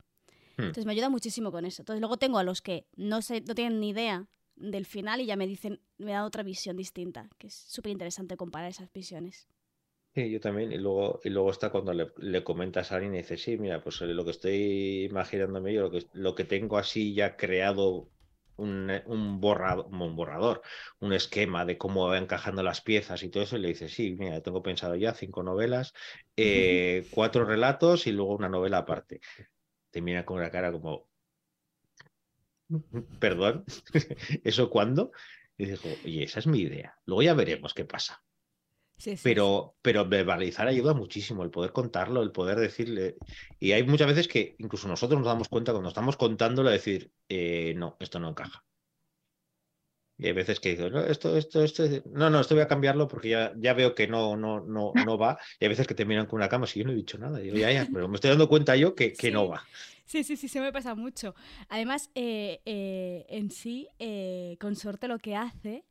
Hmm. 0.58 0.62
Entonces 0.64 0.86
me 0.86 0.93
ayuda 0.93 1.10
muchísimo 1.10 1.52
con 1.52 1.66
eso. 1.66 1.82
Entonces 1.82 2.00
luego 2.00 2.16
tengo 2.18 2.38
a 2.38 2.43
los 2.43 2.62
que 2.62 2.88
no, 2.95 3.22
sé, 3.22 3.41
no 3.41 3.56
tienen 3.56 3.82
ni 3.82 3.89
idea 3.89 4.26
del 4.56 4.86
final 4.86 5.20
y 5.20 5.26
ya 5.26 5.36
me 5.36 5.47
dicen, 5.47 5.82
me 5.97 6.14
da 6.14 6.24
otra 6.24 6.43
visión 6.43 6.78
distinta, 6.78 7.30
que 7.38 7.47
es 7.47 7.56
súper 7.56 7.91
interesante 7.91 8.38
comparar 8.38 8.70
esas 8.70 8.89
visiones. 8.93 9.47
Sí, 10.16 10.32
yo 10.32 10.39
también. 10.39 10.72
Y 10.72 10.78
luego, 10.78 11.20
y 11.24 11.30
luego 11.30 11.51
está 11.51 11.70
cuando 11.70 11.93
le, 11.93 12.12
le 12.18 12.43
comentas 12.43 12.91
a 12.91 12.95
alguien 12.95 13.14
y 13.14 13.18
dices, 13.20 13.41
sí, 13.43 13.57
mira, 13.57 13.82
pues 13.82 14.01
eh, 14.01 14.07
lo 14.07 14.26
que 14.26 14.32
estoy 14.32 15.05
imaginándome 15.10 15.74
yo, 15.74 15.82
lo 15.84 15.91
que, 15.91 16.07
lo 16.14 16.36
que 16.36 16.43
tengo 16.45 16.78
así 16.78 17.14
ya 17.14 17.38
creado 17.38 18.10
un, 18.57 18.89
eh, 18.89 19.03
un 19.05 19.39
borrado- 19.39 19.86
un 19.88 20.16
borrador, 20.16 20.62
un 20.99 21.14
esquema 21.14 21.64
de 21.66 21.78
cómo 21.78 22.07
va 22.07 22.18
encajando 22.18 22.64
las 22.64 22.82
piezas 22.82 23.24
y 23.24 23.30
todo 23.30 23.43
eso, 23.43 23.55
y 23.57 23.60
le 23.62 23.68
dices, 23.70 23.93
sí, 23.93 24.16
mira, 24.20 24.41
tengo 24.41 24.62
pensado 24.64 24.95
ya 24.95 25.14
cinco 25.14 25.43
novelas, 25.43 25.93
eh, 26.38 27.07
cuatro 27.12 27.45
relatos 27.45 28.07
y 28.07 28.12
luego 28.12 28.36
una 28.36 28.49
novela 28.49 28.80
aparte. 28.80 29.22
Te 29.91 30.01
mira 30.01 30.26
con 30.26 30.38
una 30.39 30.51
cara 30.51 30.72
como, 30.72 31.10
perdón, 33.20 33.66
¿eso 34.43 34.70
cuándo? 34.70 35.12
Y 35.57 35.66
digo, 35.66 35.99
oye, 36.03 36.24
esa 36.24 36.39
es 36.39 36.47
mi 36.47 36.60
idea. 36.62 36.95
Luego 37.05 37.24
ya 37.24 37.34
veremos 37.34 37.74
qué 37.74 37.86
pasa. 37.86 38.24
Sí, 39.00 39.12
sí, 39.12 39.18
sí. 39.18 39.22
Pero, 39.24 39.78
pero 39.82 40.08
verbalizar 40.08 40.68
ayuda 40.68 40.93
muchísimo, 40.93 41.43
el 41.43 41.50
poder 41.50 41.72
contarlo, 41.72 42.22
el 42.22 42.32
poder 42.32 42.60
decirle. 42.60 43.16
Y 43.58 43.72
hay 43.72 43.84
muchas 43.84 44.08
veces 44.08 44.28
que 44.28 44.56
incluso 44.60 44.89
nosotros 44.89 45.18
nos 45.20 45.28
damos 45.28 45.47
cuenta 45.47 45.72
cuando 45.72 45.88
estamos 45.88 46.18
contándolo, 46.18 46.70
decir, 46.70 47.10
eh, 47.30 47.74
no, 47.78 47.95
esto 48.02 48.20
no 48.20 48.30
encaja. 48.30 48.66
Y 50.18 50.28
hay 50.28 50.34
veces 50.34 50.60
que 50.60 50.76
digo, 50.76 50.89
no, 50.89 51.00
esto, 51.00 51.38
esto, 51.38 51.64
esto, 51.64 51.84
no, 52.12 52.30
no, 52.30 52.41
esto 52.41 52.54
voy 52.54 52.62
a 52.62 52.68
cambiarlo 52.68 53.08
porque 53.08 53.30
ya, 53.30 53.54
ya 53.56 53.74
veo 53.74 53.95
que 53.95 54.06
no, 54.06 54.36
no, 54.36 54.60
no, 54.60 54.91
no 55.06 55.18
va. 55.18 55.39
Y 55.58 55.64
hay 55.64 55.70
veces 55.70 55.88
que 55.88 55.93
te 55.95 56.04
miran 56.04 56.26
con 56.26 56.38
una 56.38 56.50
cama, 56.50 56.68
si 56.68 56.80
yo 56.80 56.86
no 56.86 56.91
he 56.91 56.95
dicho 56.95 57.18
nada. 57.18 57.39
Digo, 57.39 57.56
ya, 57.56 57.72
ya, 57.72 57.88
pero 57.91 58.10
me 58.10 58.16
estoy 58.16 58.32
dando 58.32 58.50
cuenta 58.50 58.76
yo 58.76 58.95
que, 58.95 59.14
que 59.14 59.32
no 59.32 59.47
va. 59.47 59.64
Sí, 60.04 60.26
sí, 60.26 60.36
sí, 60.36 60.50
se 60.50 60.60
me 60.60 60.74
pasa 60.74 60.93
mucho. 60.93 61.36
Además, 61.70 62.10
eh, 62.16 62.60
eh, 62.66 63.28
en 63.30 63.50
sí, 63.50 63.88
eh, 63.97 64.58
Consorte 64.60 65.08
lo 65.08 65.20
que 65.20 65.38
hace 65.38 65.86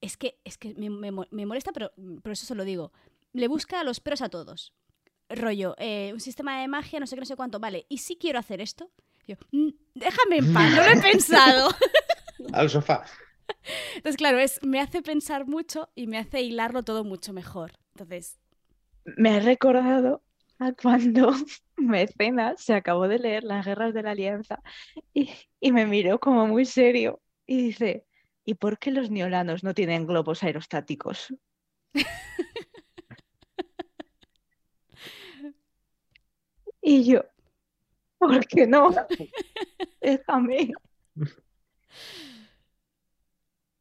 es 0.00 0.16
que, 0.16 0.38
es 0.44 0.58
que 0.58 0.74
me, 0.74 0.90
me 0.90 1.10
mo- 1.10 1.26
me 1.30 1.46
molesta, 1.46 1.72
pero 1.72 1.92
por 2.22 2.32
eso 2.32 2.46
se 2.46 2.54
lo 2.54 2.64
digo. 2.64 2.92
Le 3.32 3.48
busca 3.48 3.84
los 3.84 4.00
peros 4.00 4.22
a 4.22 4.28
todos. 4.28 4.72
Rollo, 5.28 5.74
eh, 5.78 6.10
un 6.12 6.20
sistema 6.20 6.60
de 6.60 6.68
magia, 6.68 7.00
no 7.00 7.06
sé 7.06 7.16
qué, 7.16 7.20
no 7.20 7.26
sé 7.26 7.36
cuánto. 7.36 7.60
Vale, 7.60 7.86
¿y 7.88 7.98
si 7.98 8.16
quiero 8.16 8.38
hacer 8.38 8.60
esto? 8.60 8.90
Yo, 9.26 9.36
"Mm, 9.52 9.70
déjame 9.94 10.38
en 10.38 10.52
paz, 10.52 10.70
no 10.72 10.82
lo 10.82 10.90
he 10.90 10.96
pensado. 11.12 11.70
Al 12.52 12.70
sofá. 12.70 13.04
Entonces, 13.96 14.16
claro, 14.16 14.38
es, 14.38 14.60
me 14.62 14.80
hace 14.80 15.02
pensar 15.02 15.46
mucho 15.46 15.88
y 15.94 16.06
me 16.06 16.18
hace 16.18 16.42
hilarlo 16.42 16.82
todo 16.82 17.04
mucho 17.04 17.32
mejor. 17.32 17.72
Entonces, 17.94 18.38
Me 19.16 19.30
ha 19.30 19.40
recordado 19.40 20.22
a 20.58 20.72
cuando 20.72 21.32
Mecenas 21.76 22.62
se 22.62 22.74
acabó 22.74 23.08
de 23.08 23.18
leer 23.18 23.44
Las 23.44 23.66
Guerras 23.66 23.94
de 23.94 24.02
la 24.02 24.10
Alianza 24.12 24.62
y, 25.14 25.30
y 25.60 25.72
me 25.72 25.86
miró 25.86 26.18
como 26.20 26.46
muy 26.46 26.64
serio 26.64 27.20
y 27.46 27.62
dice, 27.62 28.04
¿y 28.50 28.54
por 28.54 28.78
qué 28.80 28.90
los 28.90 29.10
neolanos 29.10 29.62
no 29.62 29.74
tienen 29.74 30.06
globos 30.08 30.42
aerostáticos? 30.42 31.32
Y 36.82 37.04
yo, 37.04 37.22
¿por 38.18 38.44
qué 38.46 38.66
no? 38.66 38.90
Déjame. 40.00 40.72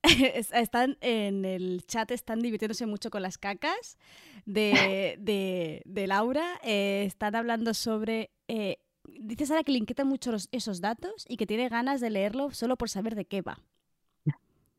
Es- 0.03 0.51
están 0.53 0.97
en 1.01 1.45
el 1.45 1.83
chat, 1.85 2.11
están 2.11 2.39
divirtiéndose 2.41 2.85
mucho 2.85 3.09
con 3.09 3.21
las 3.21 3.37
cacas 3.37 3.97
de, 4.45 5.15
de- 5.19 5.81
de 5.85 6.07
Laura. 6.07 6.59
eh, 6.63 7.03
están 7.07 7.35
hablando 7.35 7.73
sobre. 7.73 8.29
Eh, 8.47 8.77
dice 9.19 9.45
Sara 9.45 9.63
que 9.63 9.71
le 9.71 9.79
inquietan 9.79 10.07
mucho 10.07 10.31
los- 10.31 10.47
esos 10.51 10.79
datos 10.81 11.25
y 11.27 11.37
que 11.37 11.45
tiene 11.47 11.69
ganas 11.69 12.01
de 12.01 12.09
leerlo 12.11 12.51
solo 12.51 12.77
por 12.77 12.89
saber 12.89 13.15
de 13.15 13.25
qué 13.25 13.41
va. 13.41 13.57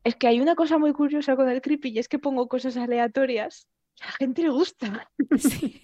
Es 0.05 0.16
que 0.16 0.26
hay 0.28 0.40
una 0.40 0.55
cosa 0.55 0.78
muy 0.78 0.92
curiosa 0.92 1.36
con 1.36 1.48
el 1.48 1.61
creepy 1.61 1.90
y 1.90 1.98
es 1.98 2.09
que 2.09 2.18
pongo 2.18 2.48
cosas 2.48 2.76
aleatorias 2.76 3.68
y 3.98 4.03
a 4.03 4.07
la 4.07 4.12
gente 4.12 4.42
le 4.42 4.48
gusta. 4.51 5.11
Sí. 5.38 5.82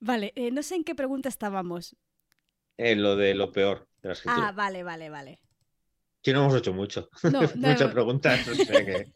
Vale, 0.00 0.32
eh, 0.36 0.50
no 0.50 0.62
sé 0.62 0.76
en 0.76 0.84
qué 0.84 0.94
pregunta 0.94 1.28
estábamos. 1.28 1.96
Eh, 2.76 2.94
lo 2.94 3.16
de 3.16 3.34
lo 3.34 3.50
peor 3.50 3.88
de 4.02 4.10
la 4.10 4.16
Ah, 4.26 4.52
vale, 4.52 4.82
vale, 4.82 5.08
vale. 5.10 5.40
Sí, 6.22 6.32
no 6.32 6.40
hemos 6.42 6.54
hecho 6.56 6.72
mucho. 6.72 7.08
No, 7.22 7.30
no, 7.56 7.68
Muchas 7.68 7.88
no. 7.88 7.92
preguntas. 7.92 8.46
o 8.48 8.54
sea 8.54 8.84
que- 8.84 9.12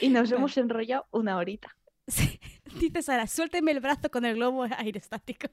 Y 0.00 0.08
nos 0.10 0.30
Vale. 0.30 0.36
hemos 0.36 0.56
enrollado 0.58 1.06
una 1.10 1.36
horita. 1.36 1.74
Sí. 2.06 2.38
Dice 2.78 3.02
Sara, 3.02 3.26
suélteme 3.26 3.72
el 3.72 3.80
brazo 3.80 4.10
con 4.10 4.24
el 4.24 4.34
globo 4.36 4.64
aerostático. 4.64 5.48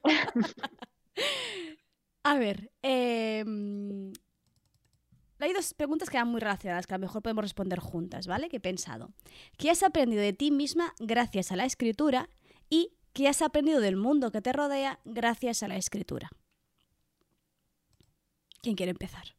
A 2.24 2.34
ver, 2.38 2.70
em, 2.82 4.12
hay 5.40 5.52
dos 5.52 5.74
preguntas 5.74 6.10
que 6.10 6.18
van 6.18 6.28
muy 6.28 6.40
relacionadas, 6.40 6.86
que 6.86 6.94
a 6.94 6.98
lo 6.98 7.02
mejor 7.06 7.22
podemos 7.22 7.42
responder 7.42 7.78
juntas, 7.78 8.26
¿vale? 8.26 8.48
Que 8.48 8.56
he 8.56 8.60
pensado. 8.60 9.12
¿Qué 9.56 9.70
has 9.70 9.82
aprendido 9.82 10.22
de 10.22 10.32
ti 10.32 10.50
misma 10.50 10.94
gracias 10.98 11.52
a 11.52 11.56
la 11.56 11.64
escritura? 11.64 12.28
¿Y 12.68 12.92
qué 13.12 13.28
has 13.28 13.42
aprendido 13.42 13.80
del 13.80 13.96
mundo 13.96 14.30
que 14.30 14.42
te 14.42 14.52
rodea 14.52 15.00
gracias 15.04 15.62
a 15.62 15.68
la 15.68 15.76
escritura? 15.76 16.30
¿Quién 18.62 18.74
quiere 18.74 18.90
empezar? 18.90 19.36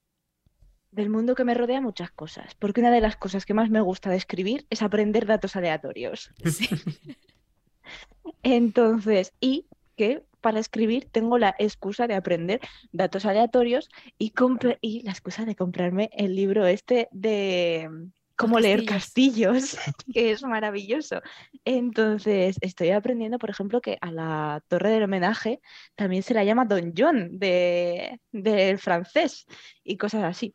Del 0.91 1.09
mundo 1.09 1.35
que 1.35 1.43
me 1.43 1.53
rodea 1.53 1.81
muchas 1.81 2.11
cosas, 2.11 2.55
porque 2.55 2.81
una 2.81 2.91
de 2.91 3.01
las 3.01 3.15
cosas 3.15 3.45
que 3.45 3.53
más 3.53 3.69
me 3.69 3.81
gusta 3.81 4.09
de 4.09 4.15
escribir 4.15 4.65
es 4.69 4.81
aprender 4.81 5.25
datos 5.25 5.55
aleatorios. 5.55 6.31
Sí. 6.45 6.67
Entonces, 8.43 9.33
y 9.39 9.67
que 9.99 10.23
para 10.39 10.61
escribir 10.61 11.09
tengo 11.11 11.37
la 11.37 11.53
excusa 11.59 12.07
de 12.07 12.15
aprender 12.15 12.61
datos 12.93 13.25
aleatorios 13.25 13.89
y, 14.17 14.31
y 14.79 15.01
la 15.03 15.11
excusa 15.11 15.43
de 15.43 15.57
comprarme 15.57 16.09
el 16.13 16.37
libro 16.37 16.65
este 16.65 17.09
de 17.11 17.89
como 18.37 18.61
leer 18.61 18.85
castillos. 18.85 19.77
que 20.13 20.31
es 20.31 20.41
maravilloso. 20.43 21.21
Entonces, 21.65 22.55
estoy 22.61 22.91
aprendiendo, 22.91 23.39
por 23.39 23.49
ejemplo, 23.49 23.81
que 23.81 23.97
a 23.99 24.09
la 24.09 24.63
torre 24.69 24.91
del 24.91 25.03
homenaje 25.03 25.59
también 25.95 26.23
se 26.23 26.33
la 26.33 26.45
llama 26.45 26.63
Don 26.63 26.93
John 26.97 27.37
de, 27.37 28.21
del 28.31 28.77
francés 28.79 29.45
y 29.83 29.97
cosas 29.97 30.23
así. 30.23 30.53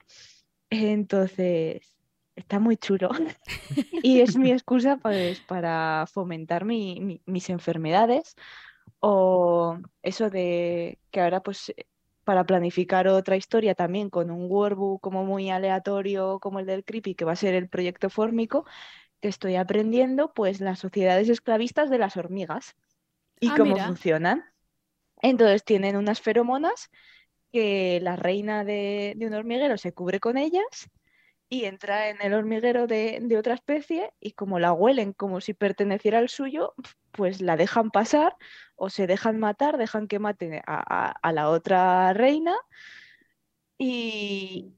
Entonces, 0.70 1.94
está 2.34 2.58
muy 2.58 2.78
chulo. 2.78 3.10
y 4.02 4.20
es 4.20 4.38
mi 4.38 4.52
excusa 4.52 4.96
pues, 4.96 5.40
para 5.40 6.06
fomentar 6.10 6.64
mi- 6.64 6.98
mi- 7.02 7.20
mis 7.26 7.50
enfermedades 7.50 8.36
o 9.06 9.78
eso 10.02 10.30
de 10.30 11.00
que 11.10 11.20
ahora 11.20 11.42
pues 11.42 11.74
para 12.24 12.46
planificar 12.46 13.06
otra 13.08 13.36
historia 13.36 13.74
también 13.74 14.08
con 14.10 14.30
un 14.30 14.50
workbook 14.50 15.00
como 15.02 15.24
muy 15.24 15.50
aleatorio 15.50 16.38
como 16.40 16.60
el 16.60 16.66
del 16.66 16.84
Creepy, 16.84 17.14
que 17.14 17.24
va 17.26 17.32
a 17.32 17.36
ser 17.36 17.54
el 17.54 17.68
proyecto 17.68 18.08
fórmico, 18.10 18.64
que 19.20 19.28
estoy 19.28 19.56
aprendiendo 19.56 20.32
pues 20.34 20.60
las 20.60 20.80
sociedades 20.80 21.28
esclavistas 21.30 21.90
de 21.90 21.98
las 21.98 22.16
hormigas 22.18 22.76
y 23.40 23.52
Ah, 23.52 23.54
cómo 23.54 23.78
mira. 23.78 23.80
funcionan. 23.80 24.44
Entonces 25.22 25.64
tienen 25.64 25.96
unas 25.96 26.20
feromonas 26.20 26.90
que 27.52 28.00
la 28.02 28.16
reina 28.16 28.64
de, 28.64 29.14
de 29.16 29.26
un 29.28 29.34
hormiguero 29.34 29.78
se 29.78 29.92
cubre 29.94 30.20
con 30.20 30.38
ellas 30.38 30.90
y 31.48 31.64
entra 31.66 32.08
en 32.08 32.20
el 32.22 32.34
hormiguero 32.34 32.86
de, 32.86 33.36
otra 33.38 33.54
especie 33.54 34.12
y 34.20 34.32
como 34.32 34.58
la 34.58 34.72
huelen 34.72 35.12
como 35.12 35.40
si 35.40 35.54
perteneciera 35.54 36.18
al 36.18 36.28
suyo, 36.28 36.74
pues 37.12 37.40
la 37.40 37.56
dejan 37.56 37.90
pasar 37.90 38.36
o 38.76 38.90
se 38.90 39.06
dejan 39.06 39.38
matar, 39.38 39.76
dejan 39.78 40.08
que 40.08 40.18
maten 40.18 40.62
a, 40.66 41.32
la 41.32 41.50
otra 41.50 42.12
reina 42.12 42.56
y, 43.78 44.74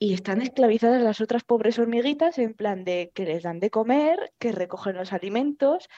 están 0.00 0.42
esclavizadas 0.42 1.00
las 1.00 1.20
otras 1.20 1.44
pobres 1.44 1.78
hormiguitas 1.78 2.38
en 2.38 2.54
plan 2.54 2.84
de 2.84 3.12
que 3.14 3.24
les 3.24 3.44
dan 3.44 3.60
de 3.60 3.70
comer, 3.70 4.32
que 4.40 4.50
recogen 4.50 4.96
los 4.96 5.12
alimentos, 5.12 5.88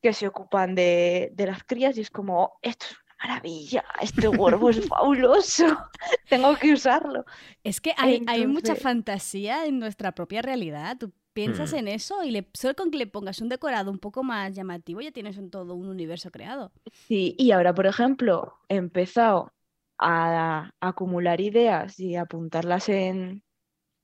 que 0.00 0.12
se 0.12 0.28
ocupan 0.28 0.76
de, 0.76 1.30
de 1.34 1.46
las 1.46 1.64
crías 1.64 1.98
y 1.98 2.02
es 2.02 2.10
como, 2.10 2.44
"Oh, 2.44 2.58
esto 2.62 2.86
es 2.86 3.05
maravilla, 3.26 3.84
este 4.00 4.28
huevo 4.28 4.70
es 4.70 4.86
fabuloso, 4.88 5.66
tengo 6.28 6.56
que 6.56 6.72
usarlo. 6.74 7.24
Es 7.64 7.80
que 7.80 7.92
hay, 7.98 8.22
hay 8.26 8.46
mucha 8.46 8.76
fantasía 8.76 9.66
en 9.66 9.78
nuestra 9.78 10.12
propia 10.12 10.42
realidad. 10.42 10.96
Tú 10.98 11.12
piensas 11.32 11.72
Hmm. 11.72 11.74
en 11.74 11.88
eso 11.88 12.22
y 12.24 12.30
le, 12.30 12.48
solo 12.54 12.74
con 12.74 12.90
que 12.90 12.98
le 12.98 13.06
pongas 13.06 13.40
un 13.40 13.48
decorado 13.48 13.90
un 13.90 13.98
poco 13.98 14.22
más 14.22 14.54
llamativo 14.54 15.00
ya 15.00 15.12
tienes 15.12 15.36
un, 15.38 15.50
todo 15.50 15.74
un 15.74 15.88
universo 15.88 16.30
creado. 16.30 16.72
Sí, 16.92 17.34
y 17.38 17.50
ahora, 17.52 17.74
por 17.74 17.86
ejemplo, 17.86 18.54
he 18.68 18.76
empezado 18.76 19.52
a, 19.98 20.70
a 20.80 20.88
acumular 20.88 21.40
ideas 21.40 21.98
y 22.00 22.16
apuntarlas 22.16 22.88
en, 22.88 23.42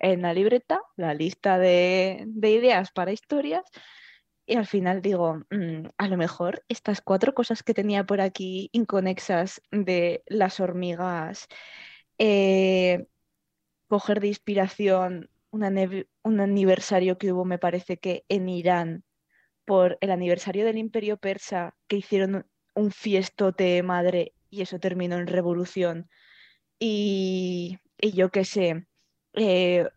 en 0.00 0.22
la 0.22 0.34
libreta, 0.34 0.80
la 0.96 1.14
lista 1.14 1.58
de, 1.58 2.24
de 2.28 2.50
ideas 2.52 2.92
para 2.92 3.12
historias, 3.12 3.64
y 4.46 4.56
al 4.56 4.66
final 4.66 5.02
digo, 5.02 5.42
"Mm, 5.50 5.88
a 5.98 6.08
lo 6.08 6.16
mejor 6.16 6.64
estas 6.68 7.00
cuatro 7.00 7.34
cosas 7.34 7.62
que 7.62 7.74
tenía 7.74 8.04
por 8.04 8.20
aquí 8.20 8.70
inconexas 8.72 9.62
de 9.70 10.22
las 10.26 10.60
hormigas, 10.60 11.48
eh, 12.18 13.06
coger 13.88 14.20
de 14.20 14.28
inspiración 14.28 15.30
un 15.50 16.40
aniversario 16.40 17.18
que 17.18 17.32
hubo, 17.32 17.44
me 17.44 17.58
parece 17.58 17.98
que 17.98 18.24
en 18.28 18.48
Irán, 18.48 19.04
por 19.64 19.98
el 20.00 20.10
aniversario 20.10 20.64
del 20.64 20.78
Imperio 20.78 21.18
Persa, 21.18 21.76
que 21.88 21.96
hicieron 21.96 22.46
un 22.74 22.90
fiestote 22.92 23.82
madre 23.82 24.34
y 24.50 24.62
eso 24.62 24.80
terminó 24.80 25.16
en 25.18 25.26
revolución. 25.26 26.08
Y, 26.78 27.78
y 28.00 28.12
yo 28.12 28.30
qué 28.30 28.44
sé, 28.44 28.86
eh, 29.34 29.88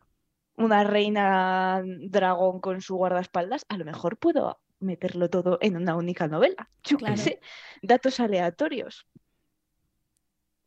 una 0.57 0.83
reina 0.83 1.81
dragón 1.85 2.59
con 2.61 2.81
su 2.81 2.95
guardaespaldas, 2.95 3.65
a 3.69 3.77
lo 3.77 3.85
mejor 3.85 4.17
puedo 4.17 4.61
meterlo 4.79 5.29
todo 5.29 5.57
en 5.61 5.77
una 5.77 5.95
única 5.95 6.27
novela. 6.27 6.69
Yo 6.83 6.97
qué 6.99 7.17
sé, 7.17 7.39
datos 7.81 8.19
aleatorios. 8.19 9.07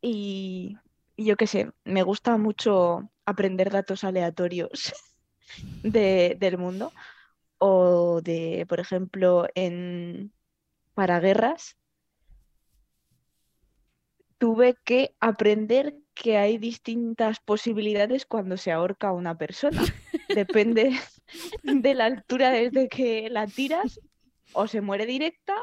Y, 0.01 0.77
y 1.15 1.25
yo 1.25 1.35
qué 1.37 1.47
sé, 1.47 1.71
me 1.83 2.03
gusta 2.03 2.37
mucho 2.37 3.11
aprender 3.25 3.69
datos 3.71 4.03
aleatorios 4.03 4.93
de- 5.83 6.37
del 6.39 6.59
mundo 6.59 6.93
o 7.59 8.21
de, 8.23 8.65
por 8.69 8.81
ejemplo, 8.81 9.47
en 9.55 10.33
para 10.95 11.21
guerras, 11.21 11.77
tuve 14.39 14.75
que 14.83 15.15
aprender 15.19 15.95
que 16.15 16.37
hay 16.37 16.57
distintas 16.57 17.39
posibilidades 17.39 18.25
cuando 18.25 18.57
se 18.57 18.71
ahorca 18.71 19.09
a 19.09 19.13
una 19.13 19.37
persona. 19.37 19.83
Depende 20.33 20.97
de 21.63 21.93
la 21.93 22.05
altura 22.05 22.49
desde 22.49 22.89
que 22.89 23.29
la 23.29 23.45
tiras, 23.45 23.99
o 24.53 24.67
se 24.67 24.81
muere 24.81 25.05
directa, 25.05 25.55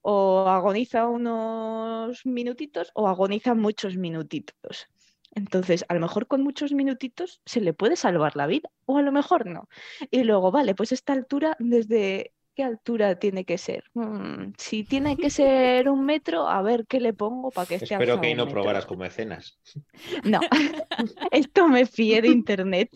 o 0.00 0.46
agoniza 0.48 1.06
unos 1.06 2.24
minutitos, 2.24 2.90
o 2.94 3.08
agoniza 3.08 3.54
muchos 3.54 3.96
minutitos. 3.96 4.88
Entonces, 5.32 5.84
a 5.88 5.94
lo 5.94 6.00
mejor 6.00 6.26
con 6.26 6.42
muchos 6.42 6.72
minutitos 6.72 7.40
se 7.44 7.60
le 7.60 7.72
puede 7.72 7.96
salvar 7.96 8.36
la 8.36 8.46
vida, 8.46 8.70
o 8.86 8.96
a 8.96 9.02
lo 9.02 9.12
mejor 9.12 9.46
no. 9.46 9.68
Y 10.10 10.24
luego, 10.24 10.50
vale, 10.50 10.74
pues 10.74 10.92
esta 10.92 11.12
altura, 11.12 11.56
¿desde 11.58 12.32
qué 12.60 12.64
altura 12.64 13.18
tiene 13.18 13.44
que 13.44 13.56
ser? 13.58 13.84
Mm, 13.94 14.52
si 14.58 14.84
tiene 14.84 15.16
que 15.16 15.30
ser 15.30 15.88
un 15.88 16.04
metro, 16.04 16.48
a 16.48 16.60
ver 16.62 16.86
qué 16.86 17.00
le 17.00 17.12
pongo 17.12 17.50
para 17.50 17.66
que 17.66 17.76
esté 17.76 17.94
Espero 17.94 18.20
que 18.20 18.26
ahí 18.28 18.34
no 18.34 18.44
metro. 18.44 18.60
probaras 18.60 18.86
como 18.86 19.00
mecenas. 19.00 19.58
No, 20.24 20.40
esto 21.30 21.68
me 21.68 21.86
fié 21.86 22.20
de 22.22 22.28
internet. 22.28 22.90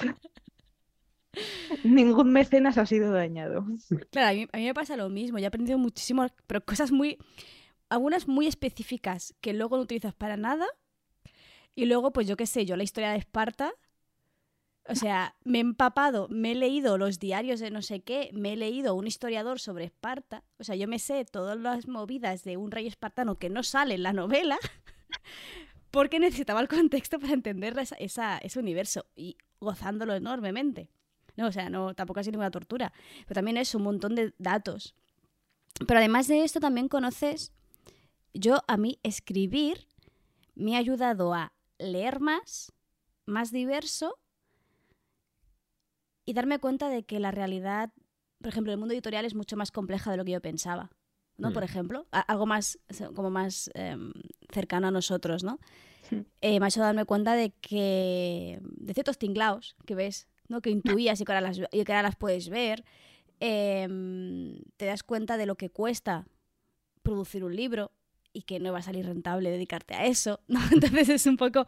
Ningún 1.83 2.33
mecenas 2.33 2.79
ha 2.79 2.87
sido 2.87 3.13
dañado. 3.13 3.65
Claro, 4.11 4.29
a 4.29 4.33
mí, 4.33 4.47
a 4.53 4.57
mí 4.59 4.65
me 4.65 4.75
pasa 4.75 4.97
lo 4.97 5.09
mismo. 5.09 5.39
Yo 5.39 5.45
he 5.45 5.47
aprendido 5.49 5.79
muchísimo, 5.79 6.27
pero 6.47 6.65
cosas 6.65 6.93
muy. 6.93 7.19
Algunas 7.89 8.29
muy 8.29 8.47
específicas 8.47 9.35
que 9.41 9.53
luego 9.53 9.77
no 9.77 9.83
utilizas 9.83 10.15
para 10.15 10.37
nada. 10.37 10.67
Y 11.75 11.87
luego, 11.87 12.13
pues 12.13 12.27
yo 12.29 12.37
qué 12.37 12.47
sé, 12.47 12.67
yo 12.67 12.77
la 12.77 12.85
historia 12.85 13.11
de 13.11 13.19
Esparta. 13.19 13.73
O 14.87 14.95
sea, 14.95 15.35
me 15.45 15.59
he 15.59 15.61
empapado, 15.63 16.29
me 16.29 16.53
he 16.53 16.55
leído 16.55 16.99
los 16.99 17.19
diarios 17.19 17.59
de 17.59 17.71
no 17.71 17.81
sé 17.81 18.01
qué, 18.01 18.31
me 18.35 18.53
he 18.53 18.57
leído 18.57 18.95
un 18.95 19.07
historiador 19.07 19.59
sobre 19.59 19.87
Esparta. 19.87 20.45
O 20.59 20.65
sea, 20.65 20.77
yo 20.77 20.87
me 20.87 20.99
sé 20.99 21.25
todas 21.25 21.59
las 21.59 21.89
movidas 21.89 22.45
de 22.45 22.59
un 22.59 22.71
rey 22.71 22.87
espartano 22.87 23.39
que 23.39 23.49
no 23.49 23.63
sale 23.63 23.95
en 23.95 24.03
la 24.03 24.13
novela. 24.13 24.59
Porque 25.91 26.19
necesitaba 26.19 26.61
el 26.61 26.69
contexto 26.69 27.19
para 27.19 27.33
entender 27.33 27.79
esa, 27.79 28.37
ese 28.39 28.59
universo 28.59 29.07
y 29.17 29.39
gozándolo 29.61 30.15
enormemente. 30.15 30.91
No, 31.37 31.47
o 31.47 31.53
sea, 31.53 31.71
no, 31.71 31.95
tampoco 31.95 32.21
ha 32.21 32.25
sido 32.25 32.33
ninguna 32.33 32.51
tortura. 32.51 32.93
Pero 33.27 33.37
también 33.37 33.57
es 33.57 33.75
un 33.75 33.83
montón 33.83 34.15
de 34.15 34.35
datos. 34.39 34.95
Pero 35.87 35.99
además 35.99 36.29
de 36.29 36.45
esto 36.45 36.61
también 36.61 36.89
conoces, 36.89 37.53
yo 38.35 38.63
a 38.69 38.77
mí 38.77 38.99
escribir 39.03 39.89
me 40.55 40.77
ha 40.77 40.79
ayudado 40.79 41.33
a 41.33 41.53
leer 41.79 42.21
más, 42.21 42.73
más 43.25 43.51
diverso 43.51 44.19
y 46.25 46.33
darme 46.33 46.59
cuenta 46.59 46.89
de 46.89 47.05
que 47.05 47.21
la 47.21 47.31
realidad, 47.31 47.93
por 48.39 48.49
ejemplo, 48.49 48.73
el 48.73 48.79
mundo 48.79 48.95
editorial 48.95 49.25
es 49.25 49.35
mucho 49.35 49.57
más 49.57 49.71
compleja 49.71 50.11
de 50.11 50.17
lo 50.17 50.25
que 50.25 50.33
yo 50.33 50.41
pensaba. 50.41 50.91
¿no? 51.37 51.51
Mm. 51.51 51.53
Por 51.53 51.65
ejemplo, 51.65 52.07
algo 52.11 52.47
más 52.47 52.79
como 53.15 53.31
más 53.31 53.71
em, 53.75 54.13
cercano 54.51 54.89
a 54.89 54.91
nosotros, 54.91 55.43
¿no? 55.45 55.59
Eh, 56.43 56.61
me 56.61 56.67
ha 56.67 56.69
hecho 56.69 56.81
darme 56.81 57.07
cuenta 57.07 57.35
de 57.35 57.51
que 57.51 58.61
de 58.63 58.95
ciertos 58.95 59.19
tinglaos 59.19 59.75
que 59.87 59.95
ves, 59.95 60.29
¿no? 60.49 60.61
Que 60.61 60.71
intuías 60.71 61.21
y 61.21 61.25
que 61.25 61.33
ahora 61.33 61.41
las, 61.41 61.59
y 61.73 61.85
que 61.85 61.93
ahora 61.93 62.03
las 62.03 62.17
puedes 62.17 62.49
ver. 62.49 62.85
em, 63.41 64.61
te 64.77 64.87
das 64.87 65.03
cuenta 65.03 65.37
de 65.37 65.47
lo 65.47 65.57
que 65.57 65.69
cuesta 65.71 66.25
producir 67.03 67.43
un 67.43 67.57
libro 67.57 67.91
y 68.35 68.43
que 68.43 68.61
no 68.61 68.73
va 68.73 68.81
a 68.81 68.83
salir 68.83 69.07
rentable 69.07 69.51
dedicarte 69.51 69.95
a 69.95 70.07
eso, 70.07 70.41
¿no? 70.49 70.61
Entonces 70.73 71.09
es 71.09 71.27
un 71.27 71.39
poco, 71.39 71.67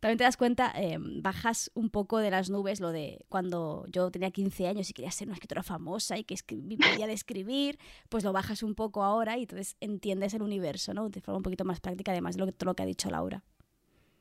también 0.00 0.18
te 0.18 0.24
das 0.24 0.36
cuenta, 0.38 0.72
em, 0.76 1.22
bajas 1.22 1.70
un 1.74 1.90
poco 1.90 2.18
de 2.18 2.30
las 2.30 2.50
nubes 2.50 2.80
lo 2.80 2.92
de 2.92 3.24
cuando 3.28 3.86
yo 3.88 4.10
tenía 4.10 4.30
15 4.30 4.68
años 4.68 4.88
y 4.90 4.94
quería 4.94 5.10
ser 5.10 5.28
una 5.28 5.34
escritora 5.34 5.62
famosa 5.62 6.18
y 6.18 6.24
que 6.24 6.36
vivía 6.56 7.06
de 7.06 7.12
escribir, 7.12 7.78
pues 8.08 8.24
lo 8.24 8.32
bajas 8.32 8.62
un 8.62 8.74
poco 8.74 9.02
ahora 9.02 9.36
y 9.38 9.42
entonces 9.42 9.76
entiendes 9.80 10.34
el 10.34 10.42
universo, 10.42 10.94
¿no? 10.94 11.10
De 11.10 11.20
forma 11.20 11.38
un 11.38 11.42
poquito 11.42 11.64
más 11.64 11.80
práctica, 11.80 12.12
además 12.12 12.36
de 12.36 12.40
lo 12.40 12.46
que, 12.46 12.52
todo 12.52 12.70
lo 12.70 12.74
que 12.76 12.82
ha 12.84 12.86
dicho 12.86 13.10
Laura. 13.10 13.42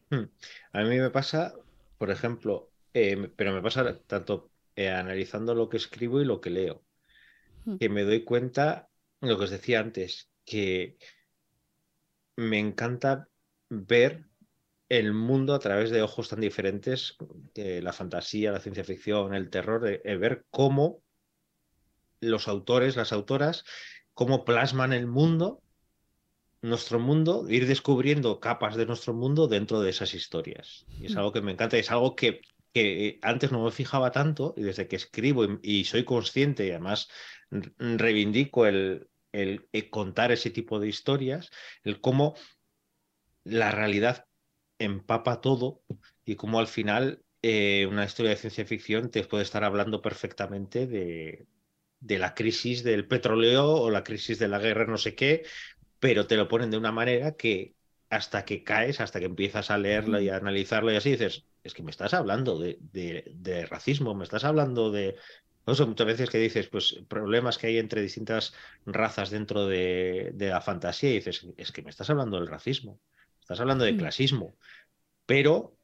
Hmm. 0.10 0.26
A 0.74 0.84
mí 0.84 0.98
me 1.00 1.10
pasa, 1.10 1.54
por 1.98 2.12
ejemplo, 2.12 2.72
eh, 2.94 3.32
pero 3.36 3.54
me 3.54 3.62
pasa 3.62 4.00
tanto 4.08 4.52
eh, 4.76 4.90
analizando 4.90 5.56
lo 5.56 5.70
que 5.70 5.78
escribo 5.78 6.22
y 6.22 6.26
lo 6.26 6.42
que 6.42 6.50
leo, 6.52 6.84
Hmm. 7.66 7.78
que 7.80 7.90
me 7.90 8.04
doy 8.04 8.24
cuenta, 8.24 8.90
lo 9.22 9.38
que 9.38 9.46
os 9.46 9.50
decía 9.52 9.80
antes, 9.80 10.30
que 10.46 10.98
me 12.36 12.60
encanta 12.60 13.28
ver 13.70 14.26
el 14.90 15.14
mundo 15.14 15.54
a 15.54 15.60
través 15.60 15.90
de 15.90 16.02
ojos 16.02 16.30
tan 16.30 16.42
diferentes, 16.42 17.18
eh, 17.56 17.82
la 17.82 17.94
fantasía, 17.94 18.52
la 18.52 18.60
ciencia 18.60 18.84
ficción, 18.84 19.34
el 19.34 19.50
terror, 19.50 19.88
eh, 19.88 20.02
eh, 20.04 20.18
ver 20.18 20.46
cómo 20.52 21.02
los 22.22 22.48
autores, 22.48 22.96
las 22.96 23.12
autoras, 23.12 23.64
cómo 24.14 24.46
plasman 24.46 24.94
el 24.94 25.08
mundo, 25.08 25.62
nuestro 26.62 27.00
mundo, 27.00 27.46
ir 27.50 27.68
descubriendo 27.68 28.40
capas 28.40 28.76
de 28.76 28.86
nuestro 28.86 29.14
mundo 29.14 29.48
dentro 29.48 29.82
de 29.82 29.90
esas 29.90 30.14
historias. 30.14 30.86
Y 30.98 31.08
es 31.08 31.16
Mm. 31.16 31.18
algo 31.18 31.32
que 31.34 31.42
me 31.42 31.52
encanta, 31.52 31.78
y 31.78 31.82
es 31.82 31.92
algo 31.92 32.16
que 32.16 32.42
que 32.74 33.20
antes 33.22 33.52
no 33.52 33.64
me 33.64 33.72
fijaba 33.72 34.12
tanto 34.12 34.56
y 34.58 34.64
desde 34.64 34.88
que 34.88 34.96
escribo 34.96 35.46
y, 35.62 35.86
soy 35.86 36.04
consciente 36.04 36.66
y 36.66 36.72
además 36.72 37.08
reivindico 37.78 38.66
el, 38.66 39.08
el, 39.34 39.68
contar 39.90 40.32
ese 40.32 40.50
tipo 40.50 40.80
de 40.80 40.88
historias, 40.88 41.50
el 41.84 42.00
cómo 42.00 42.36
la 43.44 43.72
realidad 43.72 44.26
empapa 44.80 45.42
todo 45.42 45.82
y 46.26 46.36
cómo 46.36 46.60
al 46.60 46.68
final 46.68 47.24
eh, 47.42 47.86
una 47.90 48.06
historia 48.06 48.32
de 48.32 48.38
ciencia 48.38 48.66
ficción 48.66 49.12
te 49.12 49.26
puede 49.26 49.44
estar 49.44 49.64
hablando 49.66 50.02
perfectamente 50.02 50.88
de, 50.88 51.48
de 52.00 52.20
la 52.20 52.34
crisis 52.34 52.84
del 52.84 53.08
petróleo 53.08 53.66
o 53.74 53.90
la 53.90 54.04
crisis 54.04 54.40
de 54.40 54.48
la 54.48 54.60
guerra, 54.60 54.86
no 54.86 54.98
sé 54.98 55.16
qué, 55.16 55.44
pero 56.00 56.28
te 56.28 56.38
lo 56.38 56.48
ponen 56.48 56.72
de 56.72 56.78
una 56.78 56.92
manera 56.92 57.36
que 57.36 57.76
hasta 58.10 58.46
que 58.46 58.64
caes, 58.64 59.00
hasta 59.02 59.20
que 59.20 59.26
empiezas 59.26 59.72
a 59.72 59.78
leerlo 59.78 60.22
y 60.22 60.30
a 60.30 60.36
analizarlo 60.38 60.92
y 60.92 60.96
así 60.96 61.12
dices, 61.12 61.46
es 61.64 61.74
que 61.74 61.82
me 61.82 61.92
estás 61.92 62.14
hablando 62.14 62.60
de, 62.60 62.78
de, 62.82 63.66
racismo, 63.66 64.14
me 64.14 64.24
estás 64.24 64.44
hablando 64.44 64.92
de... 64.92 65.16
No 65.66 65.76
sé, 65.76 65.86
muchas 65.86 66.08
veces 66.08 66.30
que 66.30 66.38
dices, 66.38 66.68
pues 66.68 67.00
problemas 67.08 67.58
que 67.58 67.68
hay 67.68 67.78
entre 67.78 68.02
distintas 68.02 68.54
razas 68.86 69.30
dentro 69.30 69.66
de, 69.66 70.32
de 70.34 70.50
la 70.50 70.60
fantasía 70.60 71.12
y 71.12 71.16
dices, 71.16 71.48
es 71.56 71.72
que 71.72 71.82
me 71.82 71.90
estás 71.90 72.10
hablando 72.10 72.38
del 72.38 72.48
racismo, 72.48 73.00
estás 73.40 73.62
hablando 73.62 73.86
de 73.86 73.94
mm. 73.94 73.98
clasismo, 73.98 74.58
pero 75.26 75.78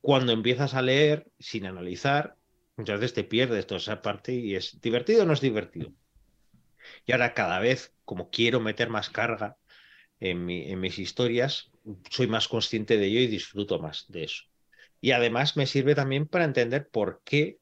cuando 0.00 0.32
empiezas 0.32 0.74
a 0.74 0.82
leer 0.82 1.26
sin 1.38 1.66
analizar, 1.66 2.36
muchas 2.76 3.00
veces 3.00 3.14
te 3.14 3.24
pierdes 3.24 3.66
toda 3.66 3.78
esa 3.78 4.00
parte 4.00 4.32
y 4.32 4.54
es 4.54 4.80
divertido 4.80 5.22
o 5.22 5.26
no 5.26 5.32
es 5.34 5.40
divertido. 5.40 5.92
Y 7.04 7.12
ahora 7.12 7.34
cada 7.34 7.58
vez, 7.58 7.92
como 8.04 8.30
quiero 8.30 8.60
meter 8.60 8.88
más 8.88 9.10
carga 9.10 9.56
en, 10.20 10.48
en 10.48 10.80
mis 10.80 10.98
historias, 10.98 11.70
soy 12.08 12.28
más 12.28 12.48
consciente 12.48 12.96
de 12.96 13.06
ello 13.06 13.20
y 13.20 13.26
disfruto 13.26 13.78
más 13.78 14.06
de 14.08 14.24
eso. 14.24 14.44
Y 15.00 15.10
además 15.10 15.56
me 15.56 15.66
sirve 15.66 15.94
también 15.94 16.26
para 16.26 16.44
entender 16.44 16.88
por 16.88 17.20
qué 17.24 17.58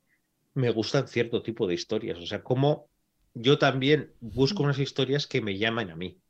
me 0.54 0.70
gustan 0.70 1.08
cierto 1.08 1.42
tipo 1.42 1.66
de 1.66 1.74
historias. 1.74 2.18
O 2.18 2.26
sea, 2.26 2.42
cómo 2.42 2.88
yo 3.34 3.58
también 3.58 4.12
busco 4.20 4.62
unas 4.62 4.78
historias 4.78 5.26
que 5.26 5.40
me 5.40 5.58
llaman 5.58 5.90
a 5.90 5.96
mí. 5.96 6.20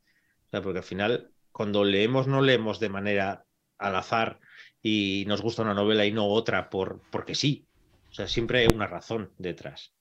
O 0.47 0.49
sea, 0.49 0.61
porque 0.61 0.79
al 0.79 0.85
final, 0.85 1.31
cuando 1.51 1.83
leemos, 1.83 2.27
no 2.27 2.41
leemos 2.41 2.79
de 2.79 2.89
manera 2.89 3.45
al 3.77 3.95
azar 3.95 4.39
y 4.81 5.25
nos 5.27 5.41
gusta 5.41 5.61
una 5.61 5.73
novela 5.73 6.05
y 6.05 6.11
no 6.11 6.27
otra 6.27 6.69
por, 6.69 7.01
porque 7.11 7.35
sí. 7.35 7.67
O 8.09 8.13
sea, 8.13 8.27
siempre 8.27 8.59
hay 8.59 8.67
una 8.73 8.87
razón 8.87 9.31
detrás. 9.37 9.93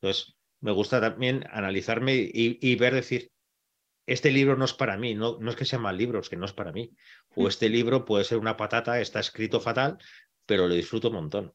Entonces, 0.00 0.36
me 0.60 0.72
gusta 0.72 1.00
también 1.00 1.44
analizarme 1.50 2.14
y, 2.16 2.76
ver, 2.76 2.94
decir, 2.94 3.30
este 4.06 4.30
libro 4.30 4.56
no 4.56 4.64
es 4.64 4.72
para 4.74 4.96
mí, 4.96 5.14
no, 5.14 5.38
no 5.40 5.50
es 5.50 5.56
que 5.56 5.64
sea 5.64 5.78
mal 5.78 5.96
libro, 5.96 6.20
es 6.20 6.28
que 6.28 6.36
no 6.36 6.46
es 6.46 6.52
para 6.52 6.72
mí. 6.72 6.90
O 7.36 7.48
este 7.48 7.68
libro 7.68 8.04
puede 8.04 8.24
ser 8.24 8.38
una 8.38 8.56
patata, 8.56 9.00
está 9.00 9.20
escrito 9.20 9.60
fatal, 9.60 9.98
pero 10.46 10.66
lo 10.68 10.74
disfruto 10.74 11.08
un 11.08 11.14
montón. 11.14 11.54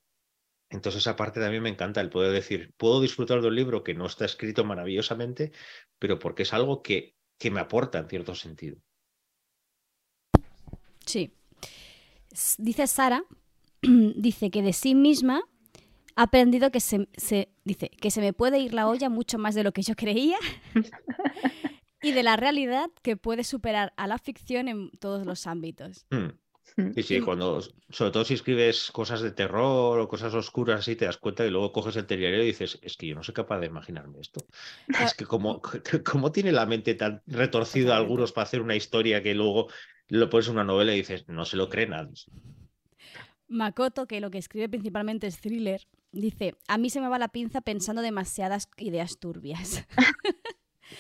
Entonces, 0.70 1.02
esa 1.02 1.16
parte 1.16 1.40
también 1.40 1.64
me 1.64 1.70
encanta 1.70 2.00
el 2.00 2.10
poder 2.10 2.32
decir, 2.32 2.74
puedo 2.78 3.02
disfrutar 3.02 3.42
de 3.42 3.48
un 3.48 3.56
libro 3.56 3.84
que 3.84 3.96
no 3.96 4.06
está 4.06 4.26
escrito 4.26 4.64
maravillosamente, 4.64 5.52
pero 5.98 6.20
porque 6.20 6.44
es 6.44 6.54
algo 6.54 6.84
que, 6.84 7.16
que 7.40 7.50
me 7.50 7.60
aporta 7.60 7.98
en 7.98 8.08
cierto 8.08 8.36
sentido. 8.36 8.78
Sí. 11.06 11.34
Dice 12.60 12.86
Sara, 12.86 13.24
dice 13.82 14.52
que 14.52 14.62
de 14.62 14.74
sí 14.74 14.94
misma 14.94 15.42
ha 16.16 16.24
aprendido 16.24 16.70
que 16.70 16.82
se, 16.82 17.08
dice 17.64 17.90
que 17.90 18.12
se 18.12 18.22
me 18.22 18.34
puede 18.34 18.60
ir 18.60 18.74
la 18.74 18.88
olla 18.88 19.10
mucho 19.10 19.40
más 19.40 19.56
de 19.56 19.64
lo 19.64 19.72
que 19.72 19.82
yo 19.82 19.96
creía 19.96 20.38
y 22.02 22.12
de 22.12 22.24
la 22.24 22.36
realidad 22.36 22.90
que 23.02 23.18
puede 23.18 23.44
superar 23.44 23.94
a 23.98 24.06
la 24.06 24.18
ficción 24.18 24.68
en 24.68 24.92
todos 25.00 25.26
los 25.26 25.48
ámbitos. 25.48 26.06
Hmm. 26.12 26.30
Sí, 26.96 27.04
sí, 27.04 27.22
cuando, 27.22 27.62
sobre 27.90 28.12
todo 28.12 28.26
si 28.26 28.34
escribes 28.34 28.92
cosas 28.92 29.22
de 29.22 29.32
terror 29.32 30.00
o 30.00 30.08
cosas 30.08 30.34
oscuras 30.34 30.82
así, 30.82 30.96
te 30.96 31.06
das 31.06 31.18
cuenta 31.18 31.46
y 31.46 31.50
luego 31.50 31.72
coges 31.72 31.96
el 31.96 32.08
diario 32.08 32.44
y 32.44 32.48
dices, 32.48 32.80
es 32.82 32.96
que 32.98 33.08
yo 33.08 33.16
no 33.16 33.24
soy 33.24 33.34
capaz 33.34 33.60
de 33.60 33.68
imaginarme 33.68 34.20
esto. 34.20 34.46
Es 35.02 35.14
que 35.14 35.26
como, 35.26 35.62
como 36.10 36.32
tiene 36.32 36.52
la 36.52 36.66
mente 36.66 36.96
tan 36.96 37.22
retorcida 37.28 37.98
algunos 37.98 38.32
para 38.32 38.44
hacer 38.44 38.62
una 38.62 38.76
historia 38.76 39.22
que 39.24 39.36
luego 39.36 39.68
lo 40.08 40.30
pones 40.30 40.48
en 40.48 40.54
una 40.54 40.64
novela 40.64 40.94
y 40.94 40.98
dices, 40.98 41.28
no 41.28 41.46
se 41.46 41.58
lo 41.58 41.70
cree 41.70 41.88
nadie. 41.88 42.14
Makoto, 43.48 44.08
que 44.08 44.22
lo 44.22 44.30
que 44.30 44.38
escribe 44.38 44.70
principalmente 44.70 45.28
es 45.28 45.42
thriller, 45.42 45.88
dice, 46.12 46.56
a 46.68 46.78
mí 46.78 46.90
se 46.90 47.02
me 47.02 47.08
va 47.08 47.18
la 47.18 47.30
pinza 47.30 47.62
pensando 47.62 48.02
demasiadas 48.02 48.70
ideas 48.78 49.20
turbias. 49.20 49.86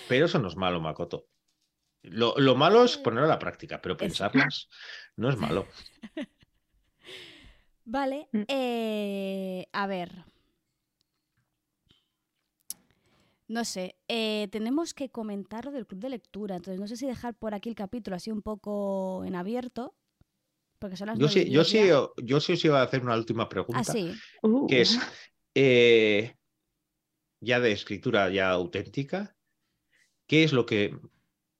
Pero 0.07 0.26
eso 0.26 0.39
no 0.39 0.47
es 0.47 0.55
malo, 0.55 0.82
Makoto. 0.82 1.28
Lo, 2.03 2.55
malo 2.55 2.83
es 2.83 2.97
ponerlo 2.97 3.25
a 3.25 3.29
la 3.29 3.39
práctica, 3.39 3.81
pero 3.81 3.97
pensarlas 3.97 4.69
no 5.15 5.29
es 5.29 5.37
malo. 5.37 5.67
Vale, 7.85 8.27
mm. 8.31 8.43
eh, 8.47 9.67
a 9.73 9.87
ver. 9.87 10.23
No 13.47 13.65
sé, 13.65 13.95
eh, 14.07 14.47
tenemos 14.51 14.93
que 14.93 15.09
comentar 15.09 15.65
lo 15.65 15.71
del 15.71 15.87
club 15.87 15.99
de 15.99 16.09
lectura, 16.09 16.55
entonces 16.55 16.79
no 16.79 16.87
sé 16.87 16.95
si 16.95 17.07
dejar 17.07 17.33
por 17.33 17.55
aquí 17.55 17.67
el 17.67 17.75
capítulo 17.75 18.15
así 18.15 18.29
un 18.29 18.43
poco 18.43 19.25
en 19.25 19.35
abierto. 19.35 19.95
Porque 20.77 20.95
son 20.95 21.07
las 21.07 21.17
yo, 21.17 21.27
sí, 21.27 21.49
yo, 21.49 21.65
sí, 21.65 21.79
yo 22.23 22.39
sí 22.39 22.53
os 22.53 22.63
iba 22.63 22.79
a 22.79 22.83
hacer 22.83 23.01
una 23.01 23.15
última 23.15 23.49
pregunta. 23.49 23.81
Ah, 23.85 23.93
que 24.67 24.81
es, 24.81 24.95
uh. 24.95 25.01
eh, 25.55 26.35
ya 27.41 27.59
de 27.59 27.71
escritura 27.71 28.29
ya 28.29 28.51
auténtica, 28.51 29.35
¿qué 30.27 30.43
es 30.43 30.53
lo 30.53 30.65
que 30.65 30.97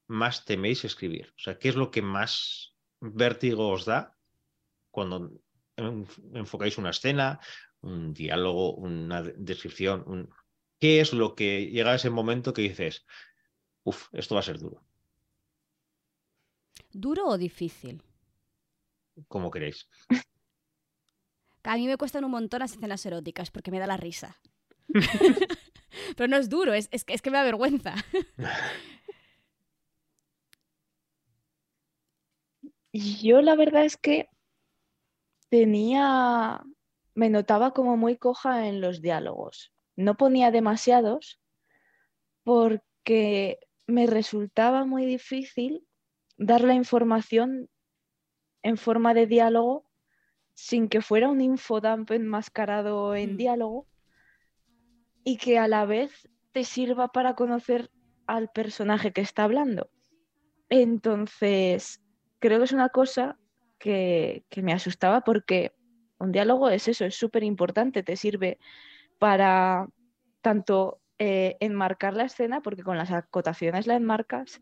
más 0.10 0.44
teméis 0.44 0.84
escribir? 0.84 1.34
O 1.38 1.40
sea, 1.40 1.58
¿qué 1.58 1.70
es 1.70 1.76
lo 1.76 1.92
que 1.92 2.02
más 2.02 2.74
vértigo 3.00 3.70
os 3.70 3.86
da 3.86 4.18
cuando 4.92 5.32
enfocáis 6.34 6.78
una 6.78 6.90
escena, 6.90 7.40
un 7.82 8.14
diálogo, 8.14 8.74
una 8.76 9.22
descripción? 9.22 10.30
¿Qué 10.80 11.00
es 11.00 11.14
lo 11.14 11.36
que 11.36 11.68
llega 11.68 11.92
a 11.92 11.96
ese 11.96 12.10
momento 12.10 12.54
que 12.54 12.64
dices, 12.64 13.06
uff, 13.84 14.08
esto 14.12 14.36
va 14.36 14.42
a 14.42 14.44
ser 14.44 14.60
duro? 14.60 14.84
¿Duro 16.92 17.28
o 17.28 17.38
difícil? 17.38 18.02
Como 19.28 19.52
queréis. 19.52 19.88
A 21.64 21.76
mí 21.76 21.86
me 21.86 21.98
cuestan 21.98 22.26
un 22.26 22.32
montón 22.32 22.62
las 22.62 22.72
escenas 22.72 23.06
eróticas 23.06 23.52
porque 23.52 23.70
me 23.70 23.80
da 23.80 23.86
la 23.86 23.98
risa. 23.98 24.42
Pero 26.16 26.28
no 26.28 26.38
es 26.38 26.50
duro, 26.50 26.74
es, 26.74 26.90
es, 26.92 27.04
es 27.08 27.22
que 27.22 27.30
me 27.30 27.38
da 27.38 27.44
vergüenza. 27.44 27.96
Yo 32.92 33.42
la 33.42 33.56
verdad 33.56 33.86
es 33.86 33.98
que 33.98 34.30
tenía, 35.50 36.64
me 37.14 37.30
notaba 37.30 37.72
como 37.72 37.98
muy 37.98 38.18
coja 38.18 38.68
en 38.68 38.82
los 38.82 39.02
diálogos. 39.02 39.74
No 39.96 40.16
ponía 40.16 40.52
demasiados 40.52 41.40
porque 42.44 43.60
me 43.86 44.08
resultaba 44.08 44.86
muy 44.86 45.06
difícil 45.06 45.86
dar 46.38 46.62
la 46.62 46.74
información 46.74 47.70
en 48.64 48.78
forma 48.78 49.14
de 49.14 49.28
diálogo 49.28 49.90
sin 50.54 50.90
que 50.90 51.02
fuera 51.02 51.30
un 51.30 51.42
infodump 51.42 52.12
enmascarado 52.12 53.16
en 53.16 53.34
mm. 53.34 53.38
diálogo 53.38 53.88
y 55.24 55.38
que 55.38 55.58
a 55.58 55.68
la 55.68 55.86
vez 55.86 56.30
te 56.52 56.64
sirva 56.64 57.10
para 57.10 57.36
conocer 57.36 57.92
al 58.28 58.50
personaje 58.50 59.14
que 59.14 59.22
está 59.22 59.44
hablando. 59.46 59.90
Entonces, 60.70 62.02
creo 62.40 62.60
que 62.60 62.66
es 62.66 62.72
una 62.72 62.90
cosa 62.90 63.38
que, 63.78 64.44
me 64.62 64.74
asustaba 64.74 65.22
porque 65.22 65.74
un 66.18 66.32
diálogo 66.32 66.70
es 66.70 66.88
eso, 66.88 67.06
es 67.06 67.16
súper 67.16 67.44
importante, 67.44 68.04
te 68.04 68.18
sirve 68.18 68.60
para 69.18 69.88
tanto 70.42 71.00
eh, 71.18 71.58
enmarcar 71.60 72.14
la 72.14 72.26
escena, 72.26 72.62
porque 72.62 72.84
con 72.84 72.98
las 72.98 73.12
acotaciones 73.12 73.88
la 73.88 73.96
enmarcas, 73.96 74.62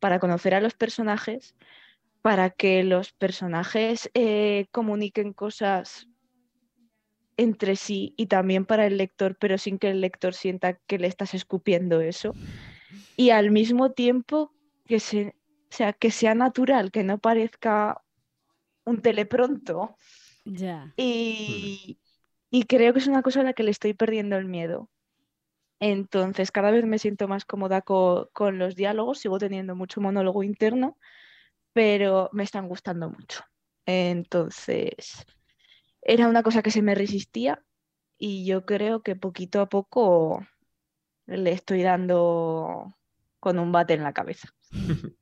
para 0.00 0.18
conocer 0.18 0.54
a 0.54 0.60
los 0.60 0.74
personajes, 0.74 1.54
para 2.22 2.50
que 2.50 2.82
los 2.82 3.12
personajes 3.12 4.10
eh, 4.14 4.66
comuniquen 4.70 5.32
cosas 5.32 6.08
entre 7.36 7.76
sí 7.76 8.14
y 8.16 8.26
también 8.26 8.66
para 8.66 8.86
el 8.86 8.96
lector, 8.96 9.36
pero 9.38 9.58
sin 9.58 9.78
que 9.78 9.90
el 9.90 10.00
lector 10.00 10.34
sienta 10.34 10.74
que 10.74 10.98
le 10.98 11.06
estás 11.06 11.34
escupiendo 11.34 12.00
eso. 12.00 12.34
Y 13.16 13.30
al 13.30 13.50
mismo 13.50 13.92
tiempo 13.92 14.52
que 14.86 14.98
se, 14.98 15.34
o 15.70 15.74
sea, 15.74 15.92
que 15.92 16.10
sea 16.10 16.34
natural, 16.34 16.90
que 16.90 17.04
no 17.04 17.18
parezca 17.18 18.02
un 18.84 19.02
telepronto. 19.02 19.96
Ya. 20.44 20.94
Y, 20.96 21.98
creo 22.66 22.92
que 22.92 23.00
es 23.00 23.06
una 23.06 23.22
cosa 23.22 23.40
a 23.40 23.44
la 23.44 23.52
que 23.52 23.62
le 23.62 23.70
estoy 23.70 23.92
perdiendo 23.92 24.36
el 24.36 24.46
miedo. 24.46 24.88
Entonces, 25.80 26.50
cada 26.50 26.70
vez 26.70 26.84
me 26.86 26.98
siento 26.98 27.28
más 27.28 27.44
cómoda 27.44 27.82
con 27.82 28.58
los 28.58 28.74
diálogos, 28.74 29.20
sigo 29.20 29.38
teniendo 29.38 29.76
mucho 29.76 30.00
monólogo 30.00 30.42
interno, 30.42 30.98
pero 31.72 32.30
me 32.32 32.42
están 32.42 32.66
gustando 32.66 33.10
mucho. 33.10 33.44
Entonces, 33.86 35.26
era 36.02 36.28
una 36.28 36.42
cosa 36.42 36.62
que 36.62 36.70
se 36.70 36.82
me 36.82 36.94
resistía 36.94 37.62
y 38.18 38.44
yo 38.44 38.64
creo 38.64 39.02
que 39.02 39.14
poquito 39.14 39.60
a 39.60 39.68
poco 39.68 40.44
le 41.26 41.52
estoy 41.52 41.82
dando 41.82 42.96
con 43.38 43.58
un 43.58 43.70
bate 43.70 43.94
en 43.94 44.02
la 44.02 44.12
cabeza. 44.12 44.48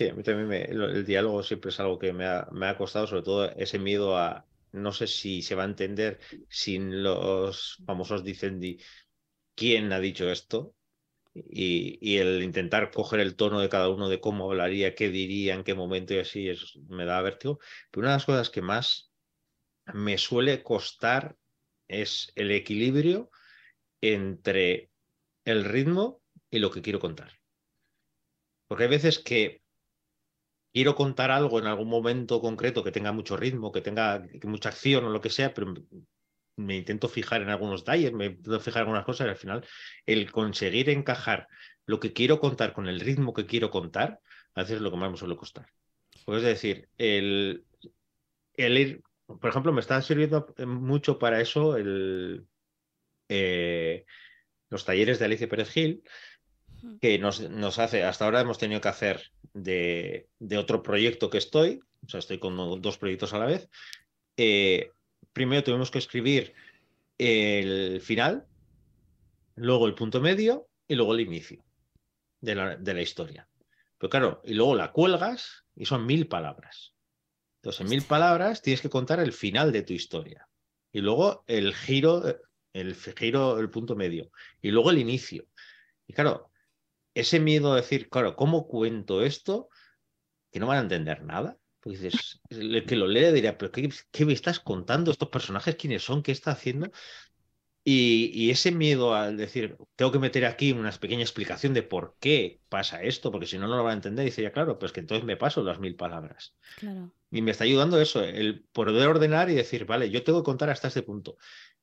Sí, 0.00 0.08
a 0.08 0.14
mí 0.14 0.22
también 0.22 0.50
el, 0.70 1.04
diálogo 1.04 1.42
siempre 1.42 1.68
es 1.68 1.78
algo 1.78 1.98
que 1.98 2.14
me 2.14 2.24
ha, 2.24 2.76
costado, 2.78 3.06
sobre 3.06 3.22
todo 3.22 3.50
ese 3.50 3.78
miedo 3.78 4.16
a, 4.16 4.46
no 4.72 4.92
sé 4.92 5.06
si 5.06 5.42
se 5.42 5.54
va 5.54 5.64
a 5.64 5.66
entender 5.66 6.18
sin 6.48 7.02
los 7.02 7.82
famosos 7.84 8.24
dicendi 8.24 8.78
quién 9.54 9.92
ha 9.92 10.00
dicho 10.00 10.30
esto 10.30 10.74
y, 11.34 11.98
y, 12.00 12.16
el 12.16 12.42
intentar 12.42 12.90
coger 12.90 13.20
el 13.20 13.36
tono 13.36 13.60
de 13.60 13.68
cada 13.68 13.90
uno 13.90 14.08
de 14.08 14.20
cómo 14.20 14.50
hablaría, 14.50 14.94
qué 14.94 15.10
diría, 15.10 15.52
en 15.52 15.64
qué 15.64 15.74
momento 15.74 16.14
y 16.14 16.20
así 16.20 16.48
es, 16.48 16.78
me 16.88 17.04
da 17.04 17.20
vértigo. 17.20 17.58
Pero 17.90 18.00
una 18.00 18.12
de 18.12 18.16
las 18.16 18.24
cosas 18.24 18.48
que 18.48 18.62
más 18.62 19.12
me 19.84 20.16
suele 20.16 20.62
costar 20.62 21.36
es 21.88 22.32
el 22.36 22.52
equilibrio 22.52 23.30
entre 24.00 24.90
el 25.44 25.62
ritmo 25.66 26.22
y 26.50 26.58
lo 26.58 26.70
que 26.70 26.80
quiero 26.80 27.00
contar. 27.00 27.38
Porque 28.66 28.84
hay 28.84 28.90
veces 28.90 29.18
que 29.18 29.59
quiero 30.72 30.94
contar 30.94 31.30
algo 31.30 31.58
en 31.58 31.66
algún 31.66 31.88
momento 31.88 32.40
concreto 32.40 32.84
que 32.84 32.92
tenga 32.92 33.12
mucho 33.12 33.36
ritmo, 33.36 33.72
que 33.72 33.80
tenga 33.80 34.26
mucha 34.44 34.68
acción 34.70 35.04
o 35.04 35.10
lo 35.10 35.20
que 35.20 35.30
sea, 35.30 35.52
pero 35.54 35.74
me 36.56 36.76
intento 36.76 37.08
fijar 37.08 37.42
en 37.42 37.48
algunos 37.48 37.80
detalles, 37.82 38.12
me 38.12 38.26
intento 38.26 38.60
fijar 38.60 38.82
en 38.82 38.88
algunas 38.88 39.04
cosas 39.04 39.26
y 39.26 39.30
al 39.30 39.36
final 39.36 39.66
el 40.06 40.30
conseguir 40.30 40.90
encajar 40.90 41.48
lo 41.86 41.98
que 41.98 42.12
quiero 42.12 42.38
contar 42.38 42.72
con 42.72 42.86
el 42.86 43.00
ritmo 43.00 43.32
que 43.32 43.46
quiero 43.46 43.70
contar, 43.70 44.20
a 44.54 44.60
veces 44.60 44.76
es 44.76 44.82
lo 44.82 44.90
que 44.90 44.96
más 44.96 45.10
me 45.10 45.16
suele 45.16 45.36
costar. 45.36 45.66
Pues 46.24 46.38
es 46.38 46.44
decir, 46.44 46.88
el, 46.98 47.64
el 48.54 48.78
ir, 48.78 49.02
por 49.26 49.50
ejemplo, 49.50 49.72
me 49.72 49.80
está 49.80 50.00
sirviendo 50.02 50.54
mucho 50.66 51.18
para 51.18 51.40
eso 51.40 51.76
el, 51.76 52.46
eh, 53.28 54.04
los 54.68 54.84
talleres 54.84 55.18
de 55.18 55.24
Alicia 55.24 55.48
Pérez 55.48 55.70
Gil, 55.70 56.02
que 57.00 57.18
nos, 57.18 57.40
nos, 57.50 57.78
hace, 57.78 58.04
hasta 58.04 58.24
ahora 58.24 58.40
hemos 58.40 58.58
tenido 58.58 58.80
que 58.80 58.88
hacer 58.88 59.30
de, 59.52 60.28
de, 60.38 60.58
otro 60.58 60.82
proyecto 60.82 61.30
que 61.30 61.38
estoy, 61.38 61.80
o 62.04 62.08
sea, 62.08 62.18
estoy 62.18 62.38
con 62.38 62.80
dos 62.80 62.98
proyectos 62.98 63.32
a 63.32 63.38
la 63.38 63.46
vez. 63.46 63.68
Eh, 64.36 64.90
primero 65.32 65.64
tuvimos 65.64 65.90
que 65.90 65.98
escribir 65.98 66.54
el 67.18 68.00
final, 68.00 68.46
luego 69.54 69.86
el 69.86 69.94
punto 69.94 70.20
medio 70.20 70.68
y 70.88 70.94
luego 70.94 71.14
el 71.14 71.20
inicio 71.20 71.64
de 72.40 72.54
la, 72.54 72.76
de 72.76 72.94
la 72.94 73.02
historia. 73.02 73.48
Pero 73.98 74.10
claro, 74.10 74.40
y 74.44 74.54
luego 74.54 74.74
la 74.74 74.92
cuelgas 74.92 75.64
y 75.76 75.84
son 75.84 76.06
mil 76.06 76.26
palabras. 76.26 76.94
Entonces, 77.56 77.82
en 77.82 77.88
mil 77.90 78.02
palabras 78.02 78.62
tienes 78.62 78.80
que 78.80 78.88
contar 78.88 79.20
el 79.20 79.32
final 79.32 79.72
de 79.72 79.82
tu 79.82 79.92
historia. 79.92 80.48
Y 80.92 81.00
luego 81.00 81.44
el 81.46 81.74
giro, 81.74 82.22
el 82.72 82.94
giro, 82.94 83.58
el 83.58 83.68
punto 83.68 83.94
medio. 83.94 84.30
Y 84.62 84.70
luego 84.70 84.90
el 84.90 84.98
inicio. 84.98 85.46
Y 86.06 86.14
claro, 86.14 86.49
ese 87.20 87.40
miedo 87.40 87.72
a 87.72 87.76
decir, 87.76 88.08
claro, 88.08 88.36
¿cómo 88.36 88.66
cuento 88.66 89.22
esto? 89.22 89.68
Que 90.50 90.60
no 90.60 90.66
van 90.66 90.78
a 90.78 90.82
entender 90.82 91.22
nada. 91.24 91.56
Pues 91.80 92.00
dices, 92.00 92.40
el 92.50 92.84
que 92.84 92.96
lo 92.96 93.06
lee 93.06 93.32
diría, 93.32 93.56
pero 93.56 93.72
qué, 93.72 93.88
qué, 94.10 94.26
me 94.26 94.34
estás 94.34 94.60
contando 94.60 95.10
estos 95.10 95.30
personajes? 95.30 95.76
¿Quiénes 95.76 96.02
son? 96.02 96.22
¿Qué 96.22 96.32
está 96.32 96.50
haciendo? 96.50 96.90
Y, 97.82 98.30
y, 98.34 98.50
ese 98.50 98.72
miedo 98.72 99.14
al 99.14 99.38
decir, 99.38 99.78
tengo 99.96 100.12
que 100.12 100.18
meter 100.18 100.44
aquí 100.44 100.72
una 100.72 100.92
pequeña 100.92 101.22
explicación 101.22 101.72
de 101.72 101.82
por 101.82 102.16
qué 102.20 102.60
pasa 102.68 103.02
esto, 103.02 103.32
porque 103.32 103.46
si 103.46 103.56
no, 103.56 103.68
no 103.68 103.76
lo 103.76 103.84
van 103.84 103.92
a 103.92 103.94
entender. 103.94 104.26
dice, 104.26 104.42
ya 104.42 104.52
claro, 104.52 104.78
pues 104.78 104.92
que 104.92 105.00
entonces 105.00 105.24
me 105.24 105.38
paso 105.38 105.62
las 105.62 105.80
mil 105.80 105.96
palabras. 105.96 106.54
Claro. 106.76 107.14
Y 107.30 107.40
me 107.40 107.52
está 107.52 107.64
ayudando 107.64 107.98
eso, 107.98 108.22
el 108.22 108.64
poder 108.72 109.08
ordenar 109.08 109.48
y 109.48 109.54
decir, 109.54 109.86
vale, 109.86 110.10
yo 110.10 110.22
tengo 110.22 110.42
que 110.42 110.46
contar 110.46 110.68
hasta 110.68 110.88
este 110.88 111.02
punto. 111.02 111.38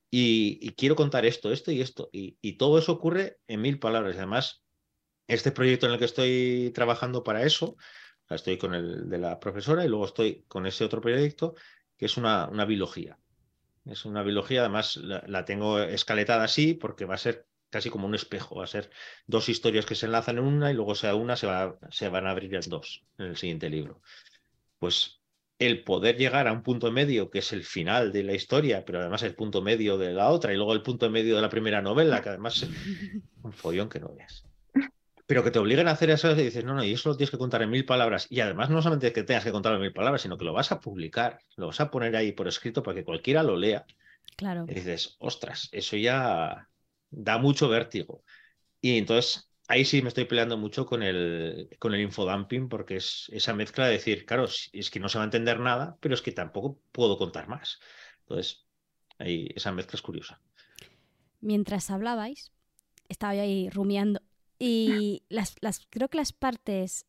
Y, 0.08 0.58
y 0.62 0.70
quiero 0.70 0.94
contar 0.94 1.26
esto, 1.26 1.52
esto 1.52 1.72
y 1.72 1.80
esto. 1.80 2.08
Y, 2.12 2.38
y 2.40 2.58
todo 2.58 2.78
eso 2.78 2.92
ocurre 2.92 3.38
en 3.48 3.60
mil 3.60 3.80
palabras. 3.80 4.14
Y 4.14 4.18
además, 4.18 4.62
este 5.28 5.52
proyecto 5.52 5.86
en 5.86 5.92
el 5.92 5.98
que 5.98 6.06
estoy 6.06 6.72
trabajando 6.74 7.22
para 7.22 7.42
eso, 7.42 7.76
estoy 8.30 8.58
con 8.58 8.74
el 8.74 9.08
de 9.08 9.18
la 9.18 9.38
profesora 9.38 9.84
y 9.84 9.88
luego 9.88 10.06
estoy 10.06 10.44
con 10.48 10.66
ese 10.66 10.84
otro 10.84 11.00
proyecto 11.00 11.54
que 11.96 12.06
es 12.06 12.16
una, 12.16 12.46
biología. 12.66 13.18
Es 13.84 14.04
una 14.04 14.22
biología, 14.22 14.60
además 14.60 14.96
la, 14.96 15.44
tengo 15.44 15.80
escaletada 15.80 16.44
así 16.44 16.74
porque 16.74 17.04
va 17.04 17.14
a 17.14 17.18
ser 17.18 17.46
casi 17.70 17.90
como 17.90 18.06
un 18.06 18.14
espejo, 18.14 18.56
va 18.56 18.64
a 18.64 18.68
ser 18.68 18.90
dos 19.26 19.48
historias 19.48 19.84
que 19.84 19.94
se 19.94 20.06
enlazan 20.06 20.38
en 20.38 20.44
una 20.44 20.70
y 20.70 20.74
luego 20.74 20.94
sea 20.94 21.14
una 21.14 21.36
se, 21.36 21.46
va, 21.46 21.78
se 21.90 22.08
van 22.08 22.26
a 22.26 22.30
abrir 22.30 22.54
en 22.54 22.62
dos 22.68 23.04
en 23.18 23.26
el 23.26 23.36
siguiente 23.36 23.68
libro. 23.68 24.00
Pues 24.78 25.20
el 25.58 25.82
poder 25.82 26.16
llegar 26.16 26.46
a 26.46 26.52
un 26.52 26.62
punto 26.62 26.92
medio 26.92 27.30
que 27.30 27.40
es 27.40 27.52
el 27.52 27.64
final 27.64 28.12
de 28.12 28.22
la 28.22 28.34
historia, 28.34 28.84
pero 28.84 29.00
además 29.00 29.22
el 29.24 29.34
punto 29.34 29.60
medio 29.60 29.98
de 29.98 30.12
la 30.12 30.30
otra 30.30 30.52
y 30.52 30.56
luego 30.56 30.72
el 30.72 30.82
punto 30.82 31.10
medio 31.10 31.36
de 31.36 31.42
la 31.42 31.50
primera 31.50 31.82
novela, 31.82 32.22
que 32.22 32.28
además 32.28 32.66
un 33.42 33.52
follón 33.52 33.88
que 33.88 34.00
no 34.00 34.14
veas 34.14 34.47
pero 35.28 35.44
que 35.44 35.50
te 35.50 35.58
obliguen 35.58 35.88
a 35.88 35.90
hacer 35.90 36.08
eso 36.08 36.32
y 36.32 36.42
dices, 36.42 36.64
no, 36.64 36.72
no, 36.72 36.82
y 36.82 36.94
eso 36.94 37.10
lo 37.10 37.16
tienes 37.18 37.30
que 37.30 37.36
contar 37.36 37.60
en 37.60 37.68
mil 37.68 37.84
palabras. 37.84 38.26
Y 38.30 38.40
además 38.40 38.70
no 38.70 38.80
solamente 38.80 39.12
que 39.12 39.24
tengas 39.24 39.44
que 39.44 39.52
contarlo 39.52 39.76
en 39.76 39.82
mil 39.82 39.92
palabras, 39.92 40.22
sino 40.22 40.38
que 40.38 40.46
lo 40.46 40.54
vas 40.54 40.72
a 40.72 40.80
publicar, 40.80 41.38
lo 41.56 41.66
vas 41.66 41.80
a 41.80 41.90
poner 41.90 42.16
ahí 42.16 42.32
por 42.32 42.48
escrito 42.48 42.82
para 42.82 42.94
que 42.94 43.04
cualquiera 43.04 43.42
lo 43.42 43.54
lea. 43.54 43.84
Claro. 44.36 44.64
Y 44.66 44.72
dices, 44.72 45.16
ostras, 45.18 45.68
eso 45.70 45.98
ya 45.98 46.66
da 47.10 47.36
mucho 47.36 47.68
vértigo. 47.68 48.24
Y 48.80 48.96
entonces 48.96 49.52
ahí 49.68 49.84
sí 49.84 50.00
me 50.00 50.08
estoy 50.08 50.24
peleando 50.24 50.56
mucho 50.56 50.86
con 50.86 51.02
el, 51.02 51.68
con 51.78 51.92
el 51.92 52.00
infodumping, 52.00 52.70
porque 52.70 52.96
es 52.96 53.28
esa 53.30 53.52
mezcla 53.52 53.84
de 53.84 53.92
decir, 53.92 54.24
claro, 54.24 54.46
es 54.72 54.90
que 54.90 54.98
no 54.98 55.10
se 55.10 55.18
va 55.18 55.24
a 55.24 55.26
entender 55.26 55.60
nada, 55.60 55.98
pero 56.00 56.14
es 56.14 56.22
que 56.22 56.32
tampoco 56.32 56.80
puedo 56.90 57.18
contar 57.18 57.48
más. 57.48 57.80
Entonces, 58.20 58.64
ahí 59.18 59.50
esa 59.54 59.72
mezcla 59.72 59.98
es 59.98 60.02
curiosa. 60.02 60.40
Mientras 61.42 61.90
hablabais, 61.90 62.50
estaba 63.10 63.34
yo 63.34 63.42
ahí 63.42 63.68
rumiando 63.68 64.22
y 64.58 65.22
las, 65.28 65.56
las, 65.60 65.86
creo 65.90 66.08
que 66.08 66.18
las 66.18 66.32
partes 66.32 67.06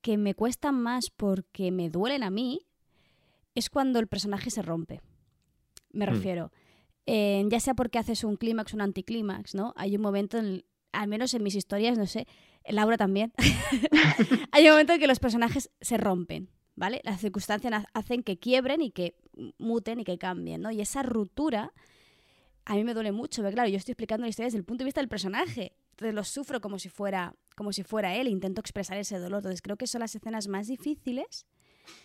que 0.00 0.16
me 0.16 0.34
cuestan 0.34 0.80
más 0.80 1.10
porque 1.10 1.70
me 1.70 1.90
duelen 1.90 2.22
a 2.22 2.30
mí 2.30 2.66
es 3.54 3.70
cuando 3.70 3.98
el 3.98 4.06
personaje 4.06 4.50
se 4.50 4.62
rompe. 4.62 5.00
Me 5.92 6.06
refiero. 6.06 6.46
Mm. 6.46 6.50
Eh, 7.06 7.44
ya 7.48 7.60
sea 7.60 7.74
porque 7.74 7.98
haces 7.98 8.24
un 8.24 8.36
clímax 8.36 8.74
un 8.74 8.80
anticlímax, 8.80 9.54
¿no? 9.54 9.72
Hay 9.76 9.96
un 9.96 10.02
momento, 10.02 10.38
en, 10.38 10.64
al 10.92 11.08
menos 11.08 11.32
en 11.34 11.42
mis 11.42 11.54
historias, 11.54 11.96
no 11.96 12.06
sé, 12.06 12.26
Laura 12.68 12.96
también, 12.96 13.32
hay 14.52 14.64
un 14.64 14.70
momento 14.72 14.92
en 14.92 15.00
que 15.00 15.06
los 15.06 15.20
personajes 15.20 15.70
se 15.80 15.96
rompen, 15.96 16.50
¿vale? 16.74 17.00
Las 17.04 17.20
circunstancias 17.20 17.84
hacen 17.94 18.24
que 18.24 18.38
quiebren 18.38 18.82
y 18.82 18.90
que 18.90 19.14
muten 19.58 20.00
y 20.00 20.04
que 20.04 20.18
cambien, 20.18 20.62
¿no? 20.62 20.72
Y 20.72 20.80
esa 20.80 21.04
ruptura 21.04 21.72
a 22.64 22.74
mí 22.74 22.82
me 22.82 22.94
duele 22.94 23.12
mucho, 23.12 23.42
porque 23.42 23.54
claro, 23.54 23.68
yo 23.68 23.76
estoy 23.76 23.92
explicando 23.92 24.24
la 24.24 24.30
historia 24.30 24.46
desde 24.46 24.58
el 24.58 24.64
punto 24.64 24.82
de 24.82 24.86
vista 24.86 25.00
del 25.00 25.08
personaje. 25.08 25.76
Entonces 25.96 26.14
lo 26.14 26.24
sufro 26.24 26.60
como 26.60 26.78
si 26.78 26.90
fuera, 26.90 27.34
como 27.56 27.72
si 27.72 27.82
fuera 27.82 28.14
él, 28.14 28.28
intento 28.28 28.60
expresar 28.60 28.98
ese 28.98 29.18
dolor. 29.18 29.38
Entonces 29.38 29.62
creo 29.62 29.78
que 29.78 29.86
son 29.86 30.00
las 30.00 30.14
escenas 30.14 30.46
más 30.46 30.66
difíciles, 30.66 31.46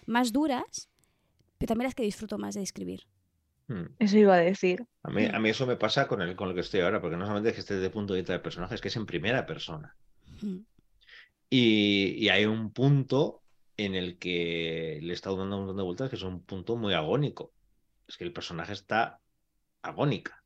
más 0.06 0.32
duras, 0.32 0.90
pero 1.58 1.68
también 1.68 1.88
las 1.88 1.96
que 1.96 2.04
disfruto 2.04 2.38
más 2.38 2.56
de 2.56 2.62
escribir. 2.62 3.02
Hmm. 3.68 3.88
Eso 4.00 4.18
iba 4.18 4.36
a 4.36 4.38
decir. 4.38 4.86
A 5.04 5.12
mí, 5.12 5.26
a 5.26 5.38
mí 5.40 5.50
eso 5.50 5.68
me 5.68 5.76
pasa 5.76 6.08
con 6.08 6.22
el 6.22 6.38
con 6.38 6.48
lo 6.48 6.56
que 6.56 6.62
estoy 6.62 6.80
ahora, 6.80 7.02
porque 7.02 7.18
no 7.18 7.26
solamente 7.26 7.50
es 7.50 7.56
que 7.56 7.62
esté 7.62 7.74
desde 7.74 7.88
el 7.88 7.92
punto 7.92 8.14
de 8.14 8.22
vista 8.22 8.32
del 8.32 8.42
personaje, 8.42 8.76
es 8.76 8.82
que 8.82 8.88
es 8.88 8.96
en 8.96 9.06
primera 9.06 9.46
persona. 9.46 9.94
Hmm. 10.42 10.60
Y, 11.50 12.16
y, 12.18 12.30
hay 12.30 12.46
un 12.46 12.72
punto 12.72 13.42
en 13.76 13.96
el 13.96 14.18
que 14.18 15.00
le 15.02 15.10
he 15.10 15.14
estado 15.14 15.36
dando 15.36 15.58
un 15.58 15.64
montón 15.64 15.78
de 15.78 15.84
vueltas 15.84 16.10
que 16.10 16.16
es 16.16 16.24
un 16.24 16.44
punto 16.46 16.78
muy 16.78 16.94
agónico. 16.94 17.52
Es 18.08 18.16
que 18.16 18.24
el 18.24 18.32
personaje 18.32 18.72
está 18.72 19.20
agónica, 19.82 20.42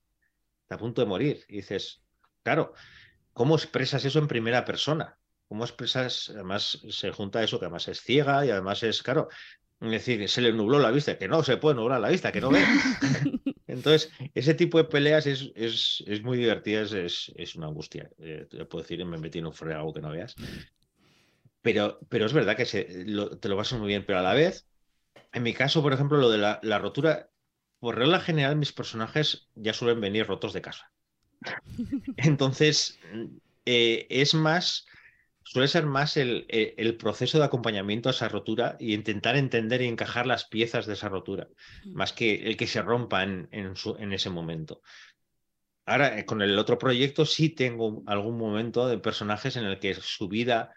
está 0.64 0.76
a 0.76 0.80
punto 0.80 1.02
de 1.02 1.07
morir. 1.07 1.45
Y 1.48 1.57
dices, 1.57 2.02
claro, 2.41 2.74
¿cómo 3.36 3.56
expresas 3.56 4.06
eso 4.06 4.18
en 4.18 4.28
primera 4.28 4.64
persona? 4.64 5.20
¿Cómo 5.48 5.66
expresas? 5.66 6.32
Además, 6.34 6.80
se 6.90 7.12
junta 7.12 7.44
eso, 7.44 7.60
que 7.60 7.66
además 7.66 7.88
es 7.90 8.02
ciega 8.02 8.45
y 8.45 8.49
además 8.49 8.82
es, 8.82 9.03
claro, 9.03 9.28
es 9.82 9.91
decir, 9.91 10.28
se 10.30 10.41
le 10.41 10.53
nubló 10.53 10.80
la 10.80 10.90
vista, 10.90 11.18
que 11.18 11.28
no 11.28 11.44
se 11.44 11.57
puede 11.57 11.76
nublar 11.76 11.99
la 11.99 12.10
vista, 12.10 12.32
que 12.32 12.41
no 12.41 12.49
ve. 12.49 12.64
Entonces, 13.68 14.10
ese 14.34 14.53
tipo 14.53 14.78
de 14.78 14.86
peleas 14.86 15.28
es, 15.28 15.52
es, 15.53 16.02
es 16.07 16.24
muy 16.24 16.38
divertida, 16.38 16.82
es, 16.82 17.32
es, 17.36 17.56
una 17.56 17.68
angustia. 17.68 18.10
Eh, 18.20 18.48
te 18.49 18.66
puedo 18.66 18.84
decir, 18.84 19.03
me 19.06 19.18
metí 19.18 19.40
en 19.40 19.48
un 19.48 19.53
fregado 19.53 19.94
que 19.94 20.02
no 20.02 20.12
veas. 20.12 20.34
Pero, 21.62 21.99
pero 22.07 22.26
es 22.26 22.34
verdad 22.34 22.56
que 22.56 22.66
se, 22.66 22.88
lo, 23.06 23.38
te 23.38 23.49
lo 23.49 23.57
pasas 23.57 23.80
muy 23.80 23.90
bien, 23.90 24.06
pero 24.06 24.20
a 24.20 24.24
la 24.24 24.34
vez, 24.34 24.66
en 25.34 25.44
mi 25.44 25.53
caso, 25.53 25.82
por 25.82 25.91
ejemplo, 25.91 26.18
lo 26.18 26.30
de 26.30 26.38
la, 26.38 26.60
la 26.64 26.80
rotura, 26.80 27.30
por 27.80 27.98
regla 27.98 28.22
general, 28.22 28.56
mis 28.56 28.72
personajes 28.72 29.49
ya 29.56 29.74
suelen 29.74 29.99
venir 29.99 30.26
rotos 30.26 30.53
de 30.53 30.62
casa. 30.62 30.94
Entonces, 32.17 32.99
eh, 33.65 34.07
es 34.09 34.34
más, 34.34 34.85
suele 35.43 35.67
ser 35.67 35.85
más 35.85 36.17
el, 36.17 36.45
el, 36.49 36.97
proceso 36.97 37.38
de 37.38 37.45
acompañamiento 37.45 38.09
a 38.09 38.11
esa 38.11 38.30
rotura 38.30 38.77
y 38.80 38.93
intentar 38.93 39.35
entender 39.35 39.81
y 39.81 39.88
encajar 39.88 40.26
las 40.26 40.45
piezas 40.45 40.85
de 40.85 40.93
esa 40.93 41.09
rotura, 41.09 41.47
más 41.93 42.13
que 42.13 42.47
el 42.47 42.57
que 42.57 42.67
se 42.67 42.81
rompa 42.81 43.23
en, 43.23 43.47
en, 43.51 43.76
su, 43.76 43.95
en 43.97 44.13
ese 44.13 44.30
momento. 44.30 44.81
Ahora, 45.85 46.17
eh, 46.17 46.26
con 46.26 46.41
el 46.41 46.57
otro 46.57 46.77
proyecto 46.77 47.26
sí 47.26 47.49
tengo 47.49 48.03
algún 48.07 48.38
momento 48.38 48.88
de 48.88 48.97
personajes 48.97 49.55
en 49.55 49.65
el 49.65 49.80
que 49.80 49.93
su 49.93 50.27
vida 50.27 50.73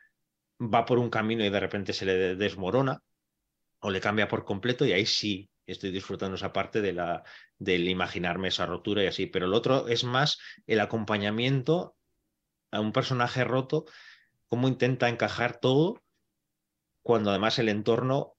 va 0.60 0.84
por 0.84 0.98
un 0.98 1.10
camino 1.10 1.44
y 1.44 1.50
de 1.50 1.60
repente 1.60 1.92
se 1.92 2.04
le 2.04 2.36
desmorona 2.36 3.00
o 3.80 3.90
le 3.90 4.00
cambia 4.00 4.28
por 4.28 4.44
completo 4.44 4.84
y 4.84 4.92
ahí 4.92 5.06
sí 5.06 5.48
estoy 5.72 5.90
disfrutando 5.90 6.36
esa 6.36 6.52
parte 6.52 6.80
de 6.80 6.92
la, 6.92 7.22
del 7.58 7.88
imaginarme 7.88 8.48
esa 8.48 8.66
rotura 8.66 9.04
y 9.04 9.06
así, 9.06 9.26
pero 9.26 9.46
el 9.46 9.54
otro 9.54 9.88
es 9.88 10.04
más 10.04 10.38
el 10.66 10.80
acompañamiento 10.80 11.96
a 12.70 12.80
un 12.80 12.92
personaje 12.92 13.44
roto, 13.44 13.84
cómo 14.48 14.68
intenta 14.68 15.08
encajar 15.08 15.60
todo 15.60 16.02
cuando 17.02 17.30
además 17.30 17.58
el 17.58 17.68
entorno 17.68 18.34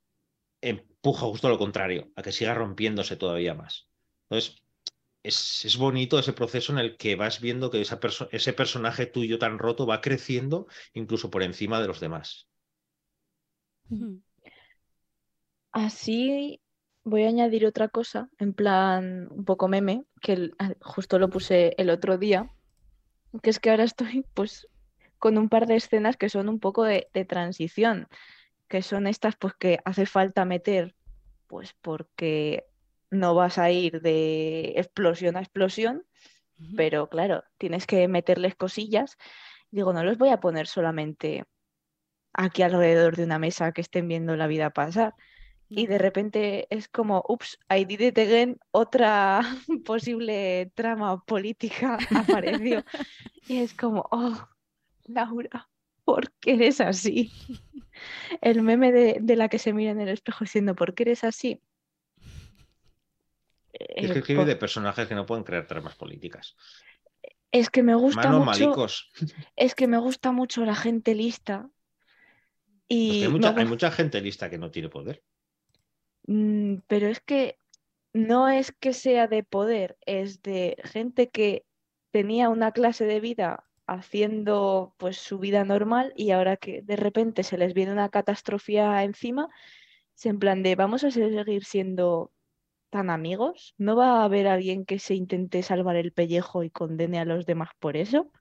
em, 0.62 0.80
empuja 1.02 1.26
justo 1.28 1.50
lo 1.50 1.58
contrario, 1.58 2.12
a 2.16 2.22
que 2.22 2.32
siga 2.32 2.54
rompiéndose 2.54 3.16
todavía 3.16 3.54
más. 3.54 3.88
Entonces, 4.24 4.62
es, 5.24 5.66
es 5.66 5.78
bonito 5.78 6.20
ese 6.20 6.34
proceso 6.34 6.74
en 6.74 6.80
el 6.80 6.98
que 6.98 7.16
vas 7.16 7.40
viendo 7.40 7.72
que 7.72 7.82
esa 7.82 8.00
ese 8.32 8.54
personaje 8.54 9.06
tuyo 9.06 9.40
tan 9.40 9.60
roto 9.60 9.86
va 9.86 10.02
creciendo 10.02 10.68
incluso 10.94 11.30
por 11.30 11.44
encima 11.44 11.80
de 11.82 11.88
los 11.88 12.00
demás. 12.00 12.48
Así 15.72 16.62
voy 17.04 17.24
a 17.24 17.30
añadir 17.30 17.66
otra 17.66 17.88
cosa, 17.88 18.30
en 18.38 18.54
plan 18.54 19.28
un 19.32 19.46
poco 19.46 19.68
meme, 19.68 20.06
que 20.22 20.52
ah, 20.60 20.74
justo 20.82 21.20
lo 21.20 21.30
puse 21.30 21.76
el 21.78 21.90
otro 21.90 22.18
día, 22.18 22.50
que 23.42 23.50
es 23.50 23.60
que 23.60 23.70
ahora 23.70 23.84
estoy 23.84 24.26
pues 24.34 24.68
con 25.18 25.38
un 25.38 25.50
par 25.50 25.68
de 25.68 25.76
escenas 25.76 26.18
que 26.18 26.30
son 26.30 26.50
un 26.50 26.60
poco 26.60 26.84
de, 26.84 27.10
transición, 27.28 28.08
que 28.68 28.82
son 28.82 29.08
estas 29.08 29.36
pues 29.36 29.54
que 29.54 29.80
hace 29.86 30.06
falta 30.06 30.46
meter, 30.46 30.96
pues 31.48 31.74
porque 31.82 32.66
no 33.12 33.36
vas 33.36 33.58
a 33.58 33.72
ir 33.72 34.02
de 34.02 34.74
explosión 34.78 35.36
a 35.36 35.42
explosión, 35.42 36.06
pero 36.76 37.08
claro, 37.08 37.44
tienes 37.58 37.88
que 37.88 38.08
meterles 38.08 38.56
cosillas. 38.56 39.18
Digo, 39.72 39.94
no 39.94 40.04
los 40.04 40.18
voy 40.18 40.30
a 40.30 40.40
poner 40.40 40.68
solamente 40.68 41.46
aquí 42.34 42.64
alrededor 42.64 43.16
de 43.16 43.24
una 43.24 43.40
mesa 43.40 43.72
que 43.72 43.82
estén 43.82 44.08
viendo 44.08 44.36
la 44.36 44.48
vida 44.48 44.70
pasar, 44.70 45.16
y 45.70 45.86
de 45.86 46.00
repente 46.00 46.68
es 46.72 46.88
como, 46.88 47.24
ups, 47.28 47.60
I 47.70 47.86
did 47.86 48.02
it 48.02 48.18
again, 48.18 48.60
otra 48.72 49.42
posible 49.86 50.72
trama 50.74 51.24
política 51.24 51.98
apareció. 52.16 52.84
y 53.48 53.60
es 53.60 53.74
como, 53.76 54.08
oh, 54.12 54.50
Laura, 55.06 55.70
¿por 56.04 56.32
qué 56.40 56.54
eres 56.54 56.82
así? 56.82 57.32
El 58.42 58.64
meme 58.64 58.92
de, 58.92 59.36
la 59.36 59.48
que 59.48 59.60
se 59.60 59.74
mira 59.74 59.92
en 59.92 60.02
el 60.02 60.10
espejo 60.10 60.44
diciendo, 60.44 60.76
¿por 60.76 60.96
qué 60.96 61.04
eres 61.04 61.24
así? 61.24 61.62
Es 63.72 64.08
que 64.08 64.18
eh, 64.18 64.20
escribe 64.20 64.46
de 64.46 64.56
personajes 64.56 65.08
que 65.08 65.16
no 65.16 65.26
pueden 65.26 65.44
crear 65.44 65.68
tramas 65.68 65.96
políticas. 65.96 66.56
Es 67.52 67.70
que 67.70 67.84
me 67.84 67.96
gusta 67.96 68.32
mucho. 68.32 68.74
Es 69.56 69.76
que 69.76 69.88
me 69.88 69.98
gusta 69.98 70.32
mucho 70.32 70.66
la 70.66 70.76
gente 70.76 71.14
lista. 71.14 71.70
Y 72.88 73.24
hay 73.24 73.66
mucha 73.66 73.92
gente 73.92 74.20
lista 74.20 74.50
que 74.50 74.58
no 74.58 74.72
tiene 74.72 74.90
poder. 74.90 75.24
Mm, 76.30 76.82
pero 76.88 77.08
es 77.08 77.22
que 77.22 77.58
no 78.14 78.50
es 78.50 78.72
que 78.72 78.94
sea 78.94 79.28
de 79.28 79.44
poder, 79.44 79.98
es 80.06 80.44
de 80.44 80.78
gente 80.84 81.30
que 81.30 81.66
tenía 82.12 82.50
una 82.50 82.72
clase 82.72 83.06
de 83.06 83.20
vida 83.20 83.66
haciendo 83.88 84.94
pues 84.98 85.18
su 85.18 85.40
vida 85.40 85.66
normal 85.66 86.14
y 86.16 86.30
ahora 86.32 86.56
que 86.58 86.84
de 86.84 86.96
repente 86.98 87.42
se 87.44 87.58
les 87.58 87.74
viene 87.74 87.94
una 87.94 88.10
catástrofe 88.10 88.78
encima, 89.04 89.50
se 90.16 90.30
en 90.30 90.40
plan 90.40 90.64
de 90.64 90.76
vamos 90.76 91.04
a 91.04 91.12
seguir 91.12 91.66
siendo 91.66 92.32
tan 92.92 93.10
amigos, 93.10 93.76
¿no 93.80 93.96
va 93.98 94.22
a 94.22 94.26
haber 94.26 94.48
alguien 94.48 94.86
que 94.86 95.00
se 95.00 95.16
intente 95.16 95.64
salvar 95.64 95.96
el 95.98 96.14
pellejo 96.14 96.64
y 96.64 96.72
condene 96.72 97.20
a 97.20 97.26
los 97.26 97.46
demás 97.48 97.72
por 97.80 97.98
eso? 97.98 98.32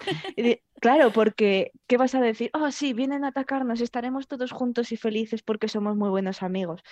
claro, 0.80 1.12
porque 1.12 1.72
¿qué 1.86 1.96
vas 1.96 2.14
a 2.14 2.20
decir? 2.20 2.50
Oh, 2.52 2.70
sí, 2.70 2.92
vienen 2.92 3.24
a 3.24 3.28
atacarnos, 3.28 3.80
estaremos 3.80 4.26
todos 4.26 4.52
juntos 4.52 4.92
y 4.92 4.96
felices 4.96 5.42
porque 5.42 5.68
somos 5.68 5.96
muy 5.96 6.10
buenos 6.10 6.42
amigos. 6.42 6.82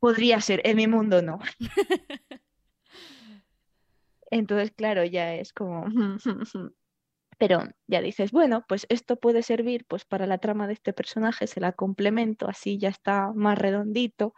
Podría 0.00 0.40
ser, 0.40 0.60
en 0.64 0.76
mi 0.76 0.86
mundo 0.86 1.22
no. 1.22 1.38
Entonces, 4.30 4.72
claro, 4.72 5.04
ya 5.04 5.34
es 5.34 5.52
como... 5.52 5.86
Pero 7.36 7.64
ya 7.88 8.00
dices, 8.00 8.30
bueno, 8.30 8.64
pues 8.68 8.86
esto 8.88 9.16
puede 9.16 9.42
servir 9.42 9.84
pues 9.86 10.04
para 10.04 10.26
la 10.26 10.38
trama 10.38 10.68
de 10.68 10.74
este 10.74 10.92
personaje, 10.92 11.48
se 11.48 11.60
la 11.60 11.72
complemento, 11.72 12.48
así 12.48 12.78
ya 12.78 12.90
está 12.90 13.32
más 13.34 13.58
redondito 13.58 14.34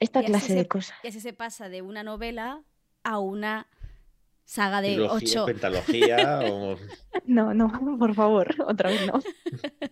esta 0.00 0.22
clase 0.22 0.54
de 0.54 0.68
cosas. 0.68 0.96
Y 1.02 1.08
así 1.08 1.20
se 1.20 1.32
pasa 1.32 1.68
de 1.68 1.82
una 1.82 2.02
novela 2.02 2.62
a 3.02 3.18
una 3.18 3.68
saga 4.44 4.80
de 4.80 5.00
ocho. 5.00 5.46
Pentalogía 5.46 6.40
o... 6.44 6.76
No, 7.24 7.54
no, 7.54 7.96
por 7.98 8.14
favor, 8.14 8.54
otra 8.66 8.90
vez 8.90 9.06
no. 9.06 9.20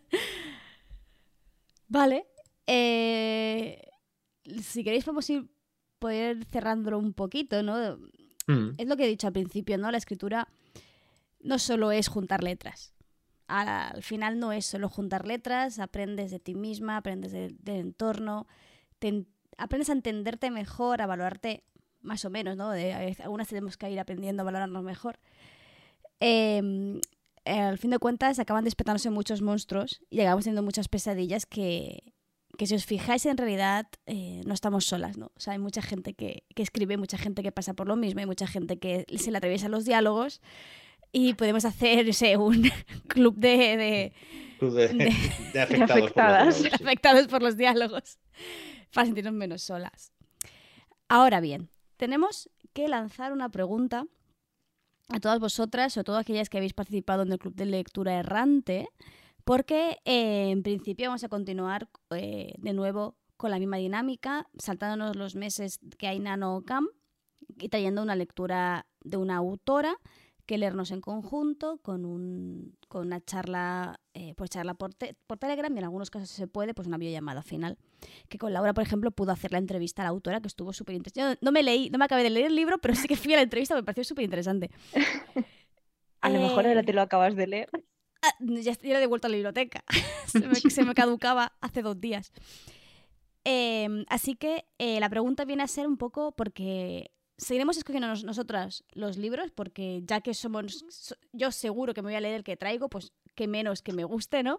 vale. 1.88 2.26
Eh, 2.66 3.82
si 4.62 4.84
queréis 4.84 5.04
podemos 5.04 5.28
ir 5.30 5.50
poder 5.98 6.44
cerrándolo 6.46 6.98
un 6.98 7.14
poquito, 7.14 7.62
¿no? 7.62 7.98
Mm. 8.46 8.72
Es 8.78 8.86
lo 8.86 8.96
que 8.96 9.04
he 9.04 9.08
dicho 9.08 9.26
al 9.26 9.32
principio, 9.32 9.78
¿no? 9.78 9.90
La 9.90 9.98
escritura 9.98 10.48
no 11.40 11.58
solo 11.58 11.92
es 11.92 12.08
juntar 12.08 12.42
letras. 12.42 12.94
Al, 13.46 14.02
final 14.02 14.38
no 14.38 14.52
es 14.52 14.64
solo 14.64 14.88
juntar 14.88 15.26
letras, 15.26 15.78
aprendes 15.78 16.30
de 16.30 16.40
ti 16.40 16.54
misma, 16.54 16.96
aprendes 16.96 17.32
del 17.32 17.58
entorno, 17.64 18.46
te, 18.98 19.26
aprendes 19.58 19.90
a 19.90 19.92
entenderte 19.92 20.50
mejor, 20.50 21.02
a 21.02 21.06
valorarte 21.06 21.64
más 22.04 22.24
o 22.24 22.30
menos, 22.30 22.56
¿no? 22.56 22.70
De, 22.70 23.16
algunas 23.22 23.48
tenemos 23.48 23.76
que 23.76 23.90
ir 23.90 23.98
aprendiendo 23.98 24.42
a 24.42 24.44
valorarnos 24.44 24.84
mejor. 24.84 25.18
Em, 26.20 27.00
al 27.44 27.78
fin 27.78 27.90
de 27.90 27.98
cuentas 27.98 28.38
acaban 28.38 28.64
despertándose 28.64 29.10
muchos 29.10 29.42
monstruos 29.42 30.00
y 30.10 30.20
acabamos 30.20 30.44
teniendo 30.44 30.62
muchas 30.62 30.88
pesadillas 30.88 31.46
que, 31.46 32.14
que 32.56 32.66
si 32.66 32.74
os 32.74 32.86
fijáis 32.86 33.26
en 33.26 33.36
realidad 33.36 33.86
eh, 34.06 34.42
no 34.46 34.54
estamos 34.54 34.86
solas, 34.86 35.18
¿no? 35.18 35.26
O 35.34 35.40
sea, 35.40 35.54
hay 35.54 35.58
mucha 35.58 35.82
gente 35.82 36.14
que, 36.14 36.44
que, 36.54 36.62
escribe, 36.62 36.96
mucha 36.96 37.18
gente 37.18 37.42
que 37.42 37.52
pasa 37.52 37.74
por 37.74 37.88
lo 37.88 37.96
mismo, 37.96 38.20
hay 38.20 38.26
mucha 38.26 38.46
gente 38.46 38.78
que 38.78 39.04
se 39.18 39.30
le 39.30 39.38
atraviesa 39.38 39.68
los 39.68 39.84
diálogos 39.84 40.40
y 41.12 41.34
podemos 41.34 41.64
hacer 41.64 42.08
ese, 42.08 42.36
un 42.36 42.70
club 43.08 43.36
de, 43.36 44.12
de, 44.60 45.60
afectados, 45.60 46.64
afectados 46.72 47.26
por 47.28 47.42
los 47.42 47.56
diálogos 47.56 48.18
para 48.94 49.06
sentirnos 49.06 49.34
menos 49.34 49.62
solas. 49.62 50.12
Ahora 51.08 51.40
bien, 51.40 51.68
tenemos 51.96 52.48
que 52.72 52.88
lanzar 52.88 53.32
una 53.32 53.50
pregunta 53.50 54.06
a 55.10 55.20
todas 55.20 55.38
vosotras, 55.38 55.96
o 55.98 56.04
todas 56.04 56.22
aquellas 56.22 56.48
que 56.48 56.56
habéis 56.56 56.72
participado 56.72 57.22
en 57.22 57.32
el 57.32 57.38
Club 57.38 57.54
de 57.54 57.66
Lectura 57.66 58.14
Errante, 58.14 58.88
porque 59.44 59.98
eh, 60.06 60.50
en 60.50 60.62
principio 60.62 61.08
vamos 61.08 61.24
a 61.24 61.28
continuar 61.28 61.88
eh, 62.10 62.54
de 62.56 62.72
nuevo 62.72 63.16
con 63.36 63.50
la 63.50 63.58
misma 63.58 63.76
dinámica, 63.76 64.48
saltándonos 64.58 65.16
los 65.16 65.34
meses 65.34 65.80
que 65.98 66.08
hay 66.08 66.20
Nano 66.20 66.62
Cam 66.64 66.88
y 67.58 67.68
trayendo 67.68 68.02
una 68.02 68.16
lectura 68.16 68.86
de 69.02 69.18
una 69.18 69.36
autora 69.36 69.98
que 70.46 70.58
leernos 70.58 70.90
en 70.90 71.00
conjunto 71.00 71.78
con, 71.78 72.04
un, 72.04 72.76
con 72.88 73.06
una 73.06 73.20
charla, 73.20 74.00
eh, 74.12 74.34
pues 74.36 74.50
charla 74.50 74.74
por, 74.74 74.90
por, 75.26 75.38
Telegram 75.38 75.74
y 75.74 75.78
en 75.78 75.84
algunos 75.84 76.10
casos 76.10 76.28
se 76.28 76.46
puede, 76.46 76.74
pues 76.74 76.86
una 76.86 76.98
videollamada 76.98 77.42
final. 77.42 77.78
Que 78.28 78.38
con 78.38 78.52
Laura, 78.52 78.74
por 78.74 78.82
ejemplo, 78.82 79.10
pudo 79.10 79.32
hacer 79.32 79.52
la 79.52 79.58
entrevista 79.58 80.02
a 80.02 80.04
la 80.04 80.10
autora 80.10 80.40
que 80.40 80.48
estuvo 80.48 80.72
súper 80.72 80.96
interesante. 80.96 81.38
No, 81.42 81.52
me 81.52 81.62
leí, 81.62 81.88
no 81.90 81.98
me 81.98 82.04
acabé 82.04 82.22
de 82.22 82.30
leer 82.30 82.46
el 82.46 82.56
libro, 82.56 82.78
pero 82.78 82.94
sí 82.94 83.08
que 83.08 83.16
fui 83.16 83.32
a 83.32 83.36
la 83.36 83.42
entrevista, 83.42 83.74
me 83.74 83.82
pareció 83.82 84.04
súper 84.04 84.24
interesante. 84.24 84.70
a 86.20 86.28
lo 86.28 86.40
mejor 86.40 86.66
ahora 86.66 86.82
te 86.82 86.92
lo 86.92 87.00
acabas 87.00 87.36
de 87.36 87.46
leer. 87.46 87.68
Ah, 88.22 88.32
ya, 88.40 88.72
ya 88.72 88.92
lo 88.92 88.96
he 88.96 89.00
devuelto 89.00 89.26
a 89.26 89.30
la 89.30 89.36
biblioteca. 89.36 89.84
se, 90.70 90.84
me, 90.84 90.94
caducaba 90.94 91.52
hace 91.60 91.82
dos 91.82 92.00
días. 92.00 92.32
Em, 93.44 94.04
así 94.08 94.34
que 94.34 94.66
eh, 94.78 95.00
la 95.00 95.10
pregunta 95.10 95.44
viene 95.44 95.62
a 95.62 95.68
ser 95.68 95.86
un 95.86 95.98
poco 95.98 96.32
porque 96.32 97.10
seguiremos 97.36 97.76
escogiendo 97.76 98.08
nosotras 98.24 98.84
los 98.92 99.16
libros 99.16 99.50
porque 99.50 100.02
ya 100.04 100.20
que 100.20 100.34
somos, 100.34 101.16
yo 101.32 101.50
seguro 101.52 101.94
que 101.94 102.02
me 102.02 102.08
voy 102.08 102.16
a 102.16 102.20
leer 102.20 102.36
el 102.36 102.44
que 102.44 102.56
traigo, 102.56 102.88
pues 102.88 103.12
que 103.34 103.48
menos 103.48 103.82
que 103.82 103.92
me 103.92 104.04
guste, 104.04 104.42
¿no? 104.42 104.58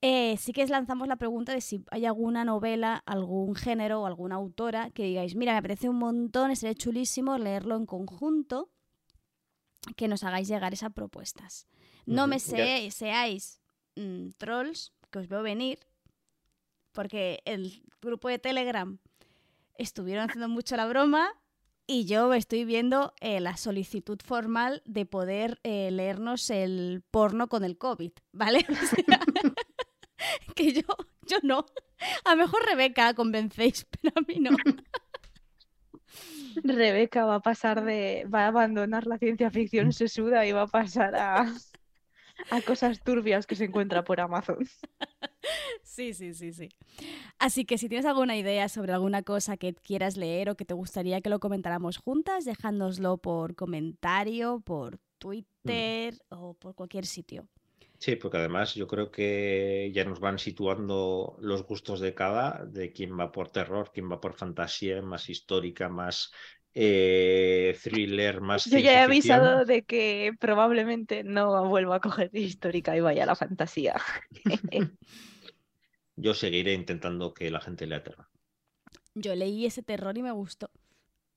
Eh, 0.00 0.36
sí 0.36 0.52
que 0.52 0.64
lanzamos 0.66 1.08
la 1.08 1.16
pregunta 1.16 1.52
de 1.52 1.60
si 1.60 1.84
hay 1.90 2.06
alguna 2.06 2.44
novela, 2.44 3.02
algún 3.04 3.56
género 3.56 4.02
o 4.02 4.06
alguna 4.06 4.36
autora 4.36 4.90
que 4.90 5.02
digáis, 5.04 5.34
mira, 5.34 5.54
me 5.54 5.62
parece 5.62 5.88
un 5.88 5.98
montón, 5.98 6.54
sería 6.54 6.74
chulísimo 6.74 7.36
leerlo 7.36 7.76
en 7.76 7.84
conjunto, 7.84 8.70
que 9.96 10.06
nos 10.06 10.22
hagáis 10.22 10.48
llegar 10.48 10.72
esas 10.72 10.92
propuestas. 10.92 11.66
No 12.06 12.26
me 12.26 12.38
seáis 12.38 13.60
mm, 13.96 14.30
trolls, 14.38 14.92
que 15.10 15.18
os 15.18 15.28
veo 15.28 15.42
venir, 15.42 15.80
porque 16.92 17.42
el 17.44 17.82
grupo 18.00 18.28
de 18.28 18.38
Telegram 18.38 18.98
estuvieron 19.74 20.28
haciendo 20.28 20.48
mucho 20.48 20.76
la 20.76 20.86
broma 20.86 21.32
y 21.90 22.04
yo 22.04 22.34
estoy 22.34 22.66
viendo 22.66 23.14
eh, 23.20 23.40
la 23.40 23.56
solicitud 23.56 24.20
formal 24.22 24.82
de 24.84 25.06
poder 25.06 25.58
eh, 25.64 25.90
leernos 25.90 26.50
el 26.50 27.02
porno 27.10 27.48
con 27.48 27.64
el 27.64 27.78
COVID, 27.78 28.12
¿vale? 28.30 28.66
que 30.54 30.72
yo, 30.72 30.82
yo 31.26 31.38
no. 31.42 31.64
A 32.24 32.34
lo 32.34 32.42
mejor 32.42 32.60
Rebeca 32.66 33.14
convencéis, 33.14 33.86
pero 34.02 34.12
a 34.16 34.20
mí 34.20 34.36
no. 34.38 34.56
Rebeca 36.62 37.24
va 37.24 37.36
a 37.36 37.40
pasar 37.40 37.82
de. 37.82 38.26
va 38.32 38.44
a 38.44 38.48
abandonar 38.48 39.06
la 39.06 39.16
ciencia 39.16 39.50
ficción 39.50 39.92
sesuda 39.92 40.44
y 40.44 40.52
va 40.52 40.62
a 40.62 40.66
pasar 40.66 41.16
a, 41.16 41.54
a 42.50 42.62
cosas 42.62 43.02
turbias 43.02 43.46
que 43.46 43.56
se 43.56 43.64
encuentra 43.64 44.04
por 44.04 44.20
Amazon. 44.20 44.58
Sí, 45.82 46.14
sí, 46.14 46.34
sí, 46.34 46.52
sí. 46.52 46.68
Así 47.38 47.64
que 47.64 47.78
si 47.78 47.88
tienes 47.88 48.06
alguna 48.06 48.36
idea 48.36 48.68
sobre 48.68 48.92
alguna 48.92 49.22
cosa 49.22 49.56
que 49.56 49.74
quieras 49.74 50.16
leer 50.16 50.50
o 50.50 50.56
que 50.56 50.64
te 50.64 50.74
gustaría 50.74 51.20
que 51.20 51.30
lo 51.30 51.40
comentáramos 51.40 51.98
juntas, 51.98 52.44
dejádnoslo 52.44 53.18
por 53.18 53.54
comentario, 53.56 54.60
por 54.60 54.98
Twitter 55.18 56.18
o 56.30 56.54
por 56.54 56.74
cualquier 56.74 57.06
sitio. 57.06 57.48
Sí, 57.98 58.14
porque 58.16 58.36
además 58.38 58.74
yo 58.74 58.86
creo 58.86 59.10
que 59.10 59.90
ya 59.92 60.04
nos 60.04 60.20
van 60.20 60.38
situando 60.38 61.36
los 61.40 61.64
gustos 61.66 61.98
de 62.00 62.14
cada, 62.14 62.64
de 62.64 62.92
quién 62.92 63.18
va 63.18 63.32
por 63.32 63.50
terror, 63.50 63.90
quién 63.92 64.10
va 64.10 64.20
por 64.20 64.34
fantasía, 64.34 65.02
más 65.02 65.28
histórica, 65.28 65.88
más 65.88 66.32
eh, 66.74 67.76
thriller, 67.82 68.40
más... 68.40 68.66
Yo 68.66 68.78
ya 68.78 68.92
he 68.92 68.98
avisado 68.98 69.64
de 69.64 69.82
que 69.82 70.32
probablemente 70.38 71.24
no 71.24 71.68
vuelva 71.68 71.96
a 71.96 72.00
coger 72.00 72.30
histórica 72.32 72.96
y 72.96 73.00
vaya 73.00 73.24
a 73.24 73.26
la 73.26 73.36
fantasía. 73.36 73.96
Yo 76.16 76.34
seguiré 76.34 76.72
intentando 76.72 77.32
que 77.32 77.50
la 77.50 77.60
gente 77.60 77.86
lea 77.86 78.02
terror. 78.02 78.26
Yo 79.14 79.34
leí 79.34 79.66
ese 79.66 79.82
terror 79.82 80.16
y 80.18 80.22
me 80.22 80.32
gustó. 80.32 80.70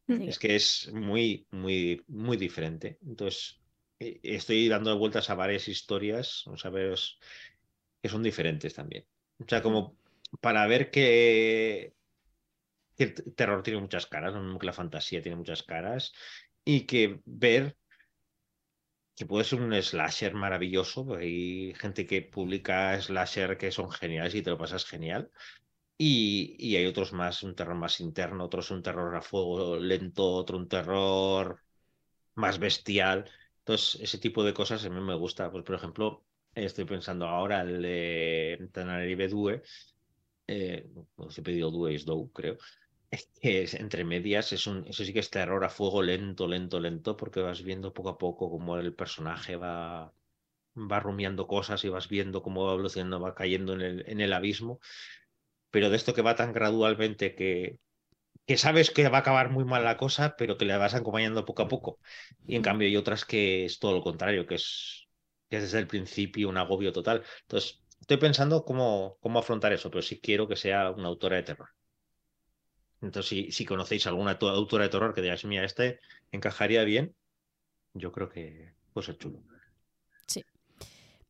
Es 0.08 0.40
que 0.40 0.56
es 0.56 0.92
muy, 0.92 1.46
muy, 1.52 2.04
muy 2.08 2.36
diferente. 2.36 2.98
Entonces, 3.06 3.62
eh, 4.00 4.20
estoy 4.24 4.68
dando 4.68 4.98
vueltas 4.98 5.30
a 5.30 5.36
varias 5.36 5.68
historias, 5.68 6.46
o 6.48 6.58
sea, 6.58 6.72
que 6.72 8.10
son 8.10 8.24
diferentes 8.24 8.74
también. 8.74 9.06
O 9.40 9.46
sea, 9.48 9.62
como 9.62 9.96
para 10.42 10.66
ver 10.68 10.92
que, 10.92 11.94
que 13.02 13.22
el 13.22 13.36
terror 13.36 13.64
tiene 13.64 13.80
muchas 13.82 14.06
caras, 14.08 14.34
lo 14.34 14.42
mismo 14.42 14.60
que 14.60 14.68
la 14.68 14.74
fantasía 14.74 15.22
tiene 15.22 15.38
muchas 15.38 15.64
caras, 15.64 16.14
y 16.64 16.82
que 16.86 17.22
ver 17.26 17.78
que 19.16 19.26
puede 19.26 19.44
ser 19.44 19.62
un 19.62 19.74
slasher 19.82 20.34
maravilloso, 20.34 21.06
porque 21.06 21.26
hay 21.26 21.74
gente 21.76 22.06
que 22.08 22.22
publica 22.22 23.00
slasher 23.02 23.58
que 23.58 23.72
son 23.72 23.92
geniales 23.92 24.34
y 24.36 24.42
te 24.42 24.50
lo 24.50 24.58
pasas 24.58 24.86
genial. 24.86 25.30
Y, 25.98 26.56
y 26.58 26.78
hay 26.78 26.88
otros 26.88 27.14
más, 27.14 27.44
un 27.44 27.56
terror 27.56 27.76
más 27.76 28.00
interno, 28.00 28.46
otros 28.46 28.72
un 28.72 28.82
terror 28.82 29.16
a 29.16 29.22
fuego 29.22 29.78
lento, 29.78 30.28
otro 30.34 30.58
un 30.58 30.68
terror 30.68 31.60
más 32.36 32.60
bestial. 32.60 33.30
Entonces, 33.60 34.02
ese 34.02 34.18
tipo 34.18 34.44
de 34.44 34.54
cosas 34.54 34.84
a 34.86 34.90
mí 34.90 35.00
me 35.02 35.16
gusta. 35.16 35.52
Pues, 35.52 35.64
por 35.64 35.76
ejemplo, 35.76 36.26
estoy 36.56 36.86
pensando 36.86 37.28
ahora 37.28 37.62
el 37.62 37.82
de 37.82 38.70
Tananarive 38.74 39.28
Due, 39.28 39.62
eh, 40.48 40.90
no 41.18 41.30
sé, 41.30 41.42
he 41.42 41.44
pedido 41.44 41.72
Due 41.72 41.96
es 41.96 42.06
Dou, 42.06 42.32
creo, 42.32 42.58
que 43.42 43.64
es 43.64 43.74
entre 43.74 44.04
medias, 44.06 44.54
es 44.54 44.68
un, 44.68 44.88
eso 44.88 45.04
sí 45.04 45.14
que 45.14 45.20
es 45.20 45.30
terror 45.30 45.64
a 45.66 45.70
fuego 45.70 46.02
lento, 46.02 46.48
lento, 46.48 46.80
lento, 46.80 47.18
porque 47.18 47.42
vas 47.42 47.62
viendo 47.64 47.94
poco 47.94 48.10
a 48.10 48.18
poco 48.18 48.50
cómo 48.50 48.78
el 48.78 48.94
personaje 48.96 49.56
va, 49.58 50.14
va 50.76 51.00
rumiando 51.00 51.48
cosas 51.48 51.84
y 51.86 51.90
vas 51.90 52.10
viendo 52.10 52.44
cómo 52.44 52.66
va 52.66 52.74
evolucionando, 52.74 53.20
va 53.22 53.36
cayendo 53.36 53.74
en 53.74 53.82
el, 53.82 54.06
en 54.10 54.22
el 54.22 54.34
abismo 54.34 54.80
pero 55.70 55.90
de 55.90 55.98
esto 55.98 56.14
que 56.14 56.22
va 56.22 56.36
tan 56.36 56.54
gradualmente 56.54 57.36
que, 57.36 57.80
que 58.48 58.58
sabes 58.58 58.92
que 58.92 59.10
va 59.10 59.20
a 59.20 59.22
acabar 59.22 59.50
muy 59.52 59.66
mal 59.66 59.84
la 59.86 59.98
cosa, 59.98 60.36
pero 60.38 60.58
que 60.58 60.66
le 60.66 60.78
vas 60.78 60.96
acompañando 60.96 61.46
poco 61.46 61.64
a 61.64 61.68
poco. 61.70 62.00
Y 62.48 62.56
en 62.56 62.62
cambio 62.64 62.88
hay 62.88 62.98
otras 62.98 63.26
que 63.26 63.66
es 63.66 63.80
todo 63.80 63.94
lo 63.94 64.04
contrario, 64.04 64.48
que 64.48 64.56
es, 64.56 65.08
que 65.50 65.58
es 65.58 65.64
desde 65.64 65.80
el 65.80 65.88
principio 65.88 66.50
un 66.50 66.58
agobio 66.58 66.92
total. 66.94 67.24
Entonces, 67.44 67.84
estoy 68.02 68.18
pensando 68.18 68.66
cómo, 68.66 69.18
cómo 69.22 69.40
afrontar 69.40 69.74
eso, 69.74 69.90
pero 69.92 70.02
sí 70.02 70.20
quiero 70.22 70.48
que 70.48 70.56
sea 70.58 70.92
una 70.92 71.08
autora 71.10 71.38
de 71.38 71.44
terror. 71.44 71.70
Entonces, 73.02 73.30
si, 73.30 73.52
si 73.52 73.66
conocéis 73.66 74.06
alguna 74.08 74.38
to- 74.38 74.50
autora 74.50 74.84
de 74.86 74.90
terror 74.90 75.14
que 75.14 75.22
digáis, 75.22 75.44
mira, 75.46 75.64
este 75.66 76.00
encajaría 76.32 76.84
bien, 76.84 77.16
yo 77.94 78.12
creo 78.12 78.30
que 78.30 78.74
puede 78.94 79.06
ser 79.08 79.18
chulo. 79.18 79.42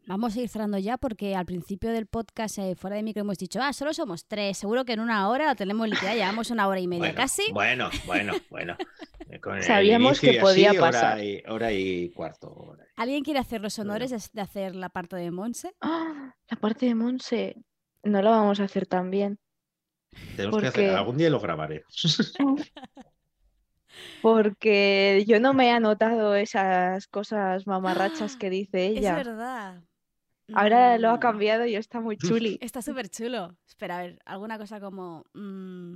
Vamos 0.07 0.35
a 0.35 0.41
ir 0.41 0.49
cerrando 0.49 0.79
ya 0.79 0.97
porque 0.97 1.35
al 1.35 1.45
principio 1.45 1.91
del 1.91 2.07
podcast 2.07 2.57
eh, 2.57 2.75
fuera 2.75 2.95
de 2.95 3.03
micro 3.03 3.21
hemos 3.21 3.37
dicho, 3.37 3.59
ah, 3.61 3.71
solo 3.71 3.93
somos 3.93 4.25
tres, 4.25 4.57
seguro 4.57 4.83
que 4.83 4.93
en 4.93 4.99
una 4.99 5.29
hora 5.29 5.47
lo 5.47 5.55
tenemos 5.55 5.87
liquidado, 5.87 6.15
llevamos 6.17 6.49
una 6.49 6.67
hora 6.67 6.79
y 6.79 6.87
media 6.87 7.01
Bueno, 7.03 7.15
casi. 7.15 7.43
bueno, 7.53 7.89
bueno, 8.07 8.33
bueno. 8.49 8.75
Con 9.41 9.61
Sabíamos 9.61 10.19
que 10.19 10.39
podía 10.41 10.71
así, 10.71 10.79
pasar. 10.79 11.13
Hora 11.13 11.23
y, 11.23 11.43
hora 11.47 11.71
y 11.71 12.09
cuarto. 12.09 12.51
hora 12.51 12.83
y- 12.83 12.87
¿Alguien 13.01 13.23
quiere 13.23 13.39
hacer 13.39 13.61
los 13.61 13.77
honores 13.79 14.09
de, 14.09 14.19
de 14.33 14.41
hacer 14.41 14.75
la 14.75 14.89
parte 14.89 15.15
de 15.15 15.29
Monse? 15.31 15.71
Ah, 15.81 16.33
la 16.49 16.57
parte 16.57 16.87
de 16.87 16.95
Monse 16.95 17.55
no 18.03 18.21
la 18.23 18.31
vamos 18.31 18.59
a 18.59 18.63
hacer 18.65 18.87
tan 18.87 19.11
bien. 19.11 19.37
Tenemos 20.35 20.59
que 20.59 20.67
hacer, 20.67 20.89
algún 20.89 21.17
día 21.17 21.29
lo 21.29 21.39
grabaré. 21.39 21.83
Porque 24.21 25.23
yo 25.27 25.39
no 25.39 25.53
me 25.53 25.67
he 25.67 25.71
anotado 25.71 26.35
esas 26.35 27.07
cosas 27.07 27.65
mamarrachas 27.65 28.35
que 28.35 28.49
dice 28.49 28.85
Es 28.95 28.97
ella. 28.97 29.15
verdad. 29.15 29.81
Ahora 30.53 30.97
lo 30.97 31.09
ha 31.09 31.17
Mm, 31.17 31.21
cambiado 31.21 31.65
y 31.65 31.75
está 31.75 32.01
muy 32.01 32.17
chuli. 32.17 32.59
Está 32.61 32.81
súper 32.81 33.09
chulo. 33.09 33.55
Espera, 33.67 33.99
a 33.99 34.01
ver, 34.03 34.19
alguna 34.25 34.57
cosa 34.57 34.79
como... 34.79 35.25
mm, 35.33 35.95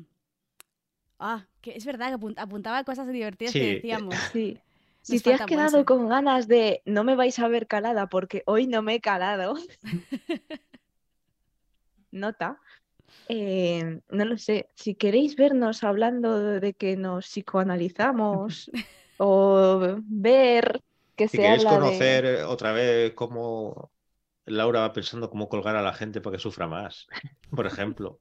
Ah, 1.20 1.46
que 1.62 1.72
es 1.76 1.86
verdad 1.86 2.10
que 2.10 2.16
apun- 2.16 2.36
apuntaba 2.38 2.84
cosas 2.84 3.08
divertidas 3.08 3.54
Sí, 3.54 3.60
que 3.60 3.72
eh, 3.72 3.76
decíamos. 3.76 4.16
Sí. 4.34 4.58
Si 5.02 5.14
Nos 5.14 5.24
te 5.24 5.34
has 5.34 5.46
quedado 5.46 5.86
con 5.86 6.10
ganas 6.10 6.48
de 6.48 6.82
no 6.86 7.04
me 7.04 7.16
vais 7.16 7.38
a 7.40 7.48
ver 7.48 7.68
calada 7.68 8.08
porque 8.08 8.44
hoy 8.48 8.66
no 8.68 8.82
me 8.82 8.96
he 8.96 9.02
calado, 9.02 9.56
nota. 12.12 12.60
Eh, 13.28 14.00
no 14.10 14.26
lo 14.26 14.38
sé, 14.38 14.70
si 14.76 14.96
queréis 14.96 15.36
vernos 15.36 15.84
hablando 15.84 16.60
de 16.60 16.74
que 16.74 16.96
nos 16.98 17.26
psicoanalizamos 17.26 18.70
o 19.18 19.98
ver 20.06 20.82
que 21.16 21.28
Si 21.28 21.38
se 21.38 21.44
queréis 21.44 21.66
habla 21.66 21.80
conocer 21.80 22.26
eh, 22.26 22.44
otra 22.44 22.72
vez 22.72 23.14
cómo 23.14 23.92
Laura 24.46 24.82
va 24.82 24.94
pensando 24.94 25.30
cómo 25.30 25.50
colgar 25.50 25.76
a 25.76 25.82
la 25.82 25.94
gente 25.94 26.22
para 26.22 26.36
que 26.36 26.42
sufra 26.42 26.68
más, 26.68 27.08
por 27.50 27.66
ejemplo. 27.66 28.20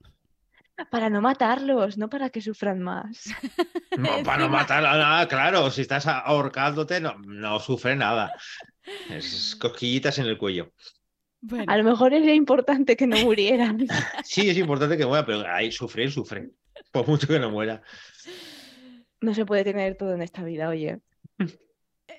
Para 0.90 1.08
no 1.08 1.20
matarlos, 1.20 1.98
no 1.98 2.08
para 2.08 2.30
que 2.30 2.40
sufran 2.40 2.80
más. 2.80 3.24
No, 3.96 4.24
para 4.24 4.38
no 4.38 4.48
matarla 4.48 4.98
nada, 4.98 5.28
claro. 5.28 5.70
Si 5.70 5.82
estás 5.82 6.08
ahorcándote, 6.08 7.00
no, 7.00 7.14
no 7.18 7.60
sufre 7.60 7.94
nada. 7.94 8.32
Es 9.08 9.54
cosquillitas 9.54 10.18
en 10.18 10.26
el 10.26 10.36
cuello. 10.36 10.72
Bueno, 11.46 11.70
A 11.70 11.76
lo 11.76 11.84
mejor 11.84 12.14
era 12.14 12.32
importante 12.32 12.96
que 12.96 13.06
no 13.06 13.18
murieran. 13.18 13.86
Sí, 14.24 14.48
es 14.48 14.56
importante 14.56 14.96
que 14.96 15.04
muera, 15.04 15.26
pero 15.26 15.46
ahí 15.46 15.70
sufrir, 15.70 16.10
sufre. 16.10 16.50
Por 16.90 17.06
mucho 17.06 17.26
que 17.26 17.38
no 17.38 17.50
muera. 17.50 17.82
No 19.20 19.34
se 19.34 19.44
puede 19.44 19.62
tener 19.62 19.94
todo 19.96 20.14
en 20.14 20.22
esta 20.22 20.42
vida, 20.42 20.70
oye. 20.70 21.00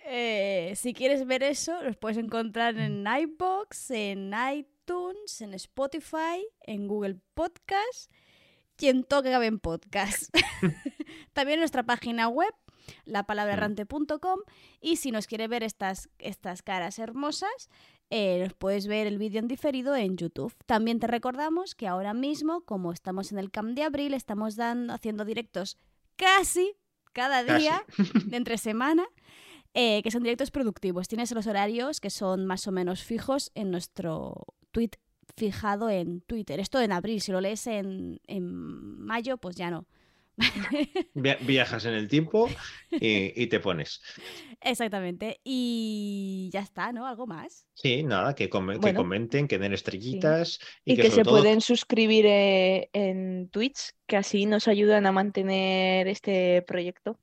eh, 0.06 0.74
si 0.76 0.94
quieres 0.94 1.26
ver 1.26 1.42
eso, 1.42 1.82
los 1.82 1.98
puedes 1.98 2.18
encontrar 2.20 2.78
en 2.78 3.04
iBox, 3.08 3.90
en 3.92 4.32
iTunes, 4.54 5.42
en 5.42 5.56
Spotify, 5.56 6.46
en 6.62 6.88
Google 6.88 7.18
Podcast 7.34 8.12
y 8.80 8.90
en 8.90 9.04
todo 9.04 9.24
que 9.24 9.32
cabe 9.32 9.48
en 9.48 9.60
podcast. 9.60 10.30
También 11.34 11.56
en 11.56 11.62
nuestra 11.62 11.84
página 11.84 12.28
web, 12.28 12.54
lapalabraerrante.com 13.06 14.40
y 14.82 14.98
si 14.98 15.12
nos 15.12 15.26
quiere 15.26 15.48
ver 15.48 15.64
estas, 15.64 16.10
estas 16.20 16.62
caras 16.62 17.00
hermosas, 17.00 17.70
eh, 18.18 18.50
puedes 18.58 18.88
ver 18.88 19.08
el 19.08 19.18
vídeo 19.18 19.40
en 19.40 19.50
diferido 19.50 19.94
en 19.94 20.16
YouTube. 20.16 20.54
También 20.66 21.02
te 21.02 21.08
recordamos 21.08 21.76
que 21.76 21.86
ahora 21.86 22.14
mismo, 22.14 22.62
como 22.62 22.94
estamos 22.94 23.34
en 23.34 23.40
el 23.40 23.52
Camp 23.52 23.76
de 23.76 23.84
Abril, 23.84 24.14
estamos 24.14 24.56
dando, 24.56 24.94
haciendo 24.94 25.26
directos 25.26 25.78
casi 26.16 26.76
cada 27.12 27.46
Casi. 27.46 27.64
día 27.64 27.84
de 28.28 28.38
entre 28.38 28.58
semana, 28.58 29.06
eh, 29.74 30.02
que 30.02 30.12
son 30.12 30.24
directos 30.24 30.50
productivos. 30.50 31.10
Tienes 31.10 31.34
los 31.34 31.46
horarios 31.46 32.00
que 32.00 32.10
son 32.10 32.46
más 32.46 32.66
o 32.68 32.72
menos 32.72 33.04
fijos 33.04 33.52
en 33.54 33.70
nuestro 33.70 34.46
tweet 34.72 34.92
fijado 35.36 35.90
en 35.90 36.22
Twitter. 36.22 36.62
Esto 36.62 36.80
en 36.80 36.94
abril, 36.94 37.20
si 37.20 37.34
lo 37.34 37.42
lees 37.42 37.68
en, 37.68 38.22
en 38.28 38.46
mayo, 38.46 39.38
pues 39.38 39.58
ya 39.58 39.70
no. 39.70 39.88
Via- 41.14 41.38
Viajas 41.42 41.86
en 41.86 41.94
el 41.94 42.08
tiempo 42.08 42.50
y, 42.92 43.42
y 43.42 43.48
te 43.48 43.60
pones. 43.60 44.02
Exactamente. 44.62 45.40
Y 45.44 46.50
ya 46.52 46.62
está, 46.62 46.92
¿no? 46.92 47.08
¿Algo 47.08 47.28
más? 47.28 47.68
Sí, 47.74 48.04
nada, 48.04 48.36
que, 48.36 48.50
comenten, 48.50 49.48
que 49.48 49.58
den 49.58 49.74
estrellitas 49.74 50.60
y, 50.84 50.94
Y 50.94 50.98
que, 50.98 51.10
se 51.10 51.24
todo 51.24 51.40
pueden 51.40 51.62
suscribir 51.62 52.26
eh, 52.26 52.90
en 52.94 53.50
Twitch, 53.50 53.92
que 54.08 54.18
así 54.18 54.46
nos 54.46 54.68
ayudan 54.68 55.06
a 55.06 55.12
mantener 55.12 56.08
este 56.08 56.62
proyecto. 56.64 57.20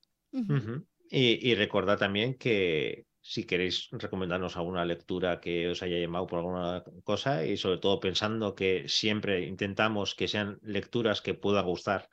Y, 1.11 1.51
y 1.51 1.55
recordad 1.55 1.99
también 1.99 2.35
que 2.35 3.07
si 3.21 3.45
queréis 3.45 3.89
recomendarnos 3.93 4.57
alguna 4.57 4.85
lectura 4.85 5.41
que 5.41 5.69
os 5.69 5.83
haya 5.83 5.99
llamado 5.99 6.27
por 6.27 6.39
alguna 6.41 6.83
cosa 7.05 7.45
y 7.47 7.57
sobre 7.57 7.79
todo 7.79 8.01
pensando 8.01 8.55
que 8.55 8.89
siempre 8.89 9.47
intentamos 9.47 10.15
que 10.15 10.27
sean 10.27 10.59
lecturas 10.63 11.23
que 11.23 11.35
puedan 11.35 11.67
gustar, 11.67 12.09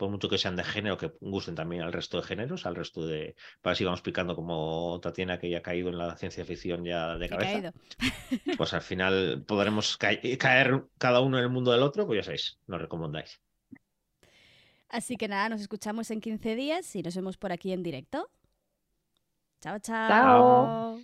por 0.00 0.08
mucho 0.10 0.28
que 0.30 0.38
sean 0.38 0.56
de 0.56 0.64
género, 0.64 0.96
que 1.00 1.12
gusten 1.20 1.54
también 1.54 1.82
al 1.82 1.92
resto 1.92 2.16
de 2.18 2.26
géneros, 2.30 2.64
al 2.66 2.74
resto 2.76 3.06
de... 3.06 3.36
Para 3.62 3.74
si 3.76 3.84
vamos 3.84 4.00
picando 4.02 4.34
como 4.34 4.98
Tatiana 5.02 5.38
que 5.38 5.50
ya 5.50 5.58
ha 5.58 5.62
caído 5.62 5.90
en 5.90 5.98
la 5.98 6.16
ciencia 6.16 6.44
ficción 6.44 6.84
ya 6.84 7.18
de 7.18 7.26
He 7.26 7.28
cabeza, 7.28 7.52
caído. 7.52 7.72
pues 8.58 8.72
al 8.74 8.82
final 8.82 9.44
podremos 9.46 9.96
ca- 9.98 10.20
caer 10.38 10.84
cada 10.98 11.20
uno 11.20 11.38
en 11.38 11.44
el 11.44 11.50
mundo 11.50 11.72
del 11.72 11.82
otro, 11.82 12.06
pues 12.06 12.18
ya 12.18 12.24
sabéis, 12.24 12.58
nos 12.66 12.80
recomendáis. 12.80 13.40
Así 14.88 15.16
que 15.16 15.28
nada, 15.28 15.48
nos 15.48 15.60
escuchamos 15.60 16.10
en 16.10 16.20
15 16.20 16.54
días 16.56 16.94
y 16.96 17.02
nos 17.02 17.14
vemos 17.14 17.36
por 17.36 17.52
aquí 17.52 17.72
en 17.72 17.82
directo. 17.82 18.30
Chao, 19.62 19.78
chao. 19.78 20.74
Chao. 20.88 21.00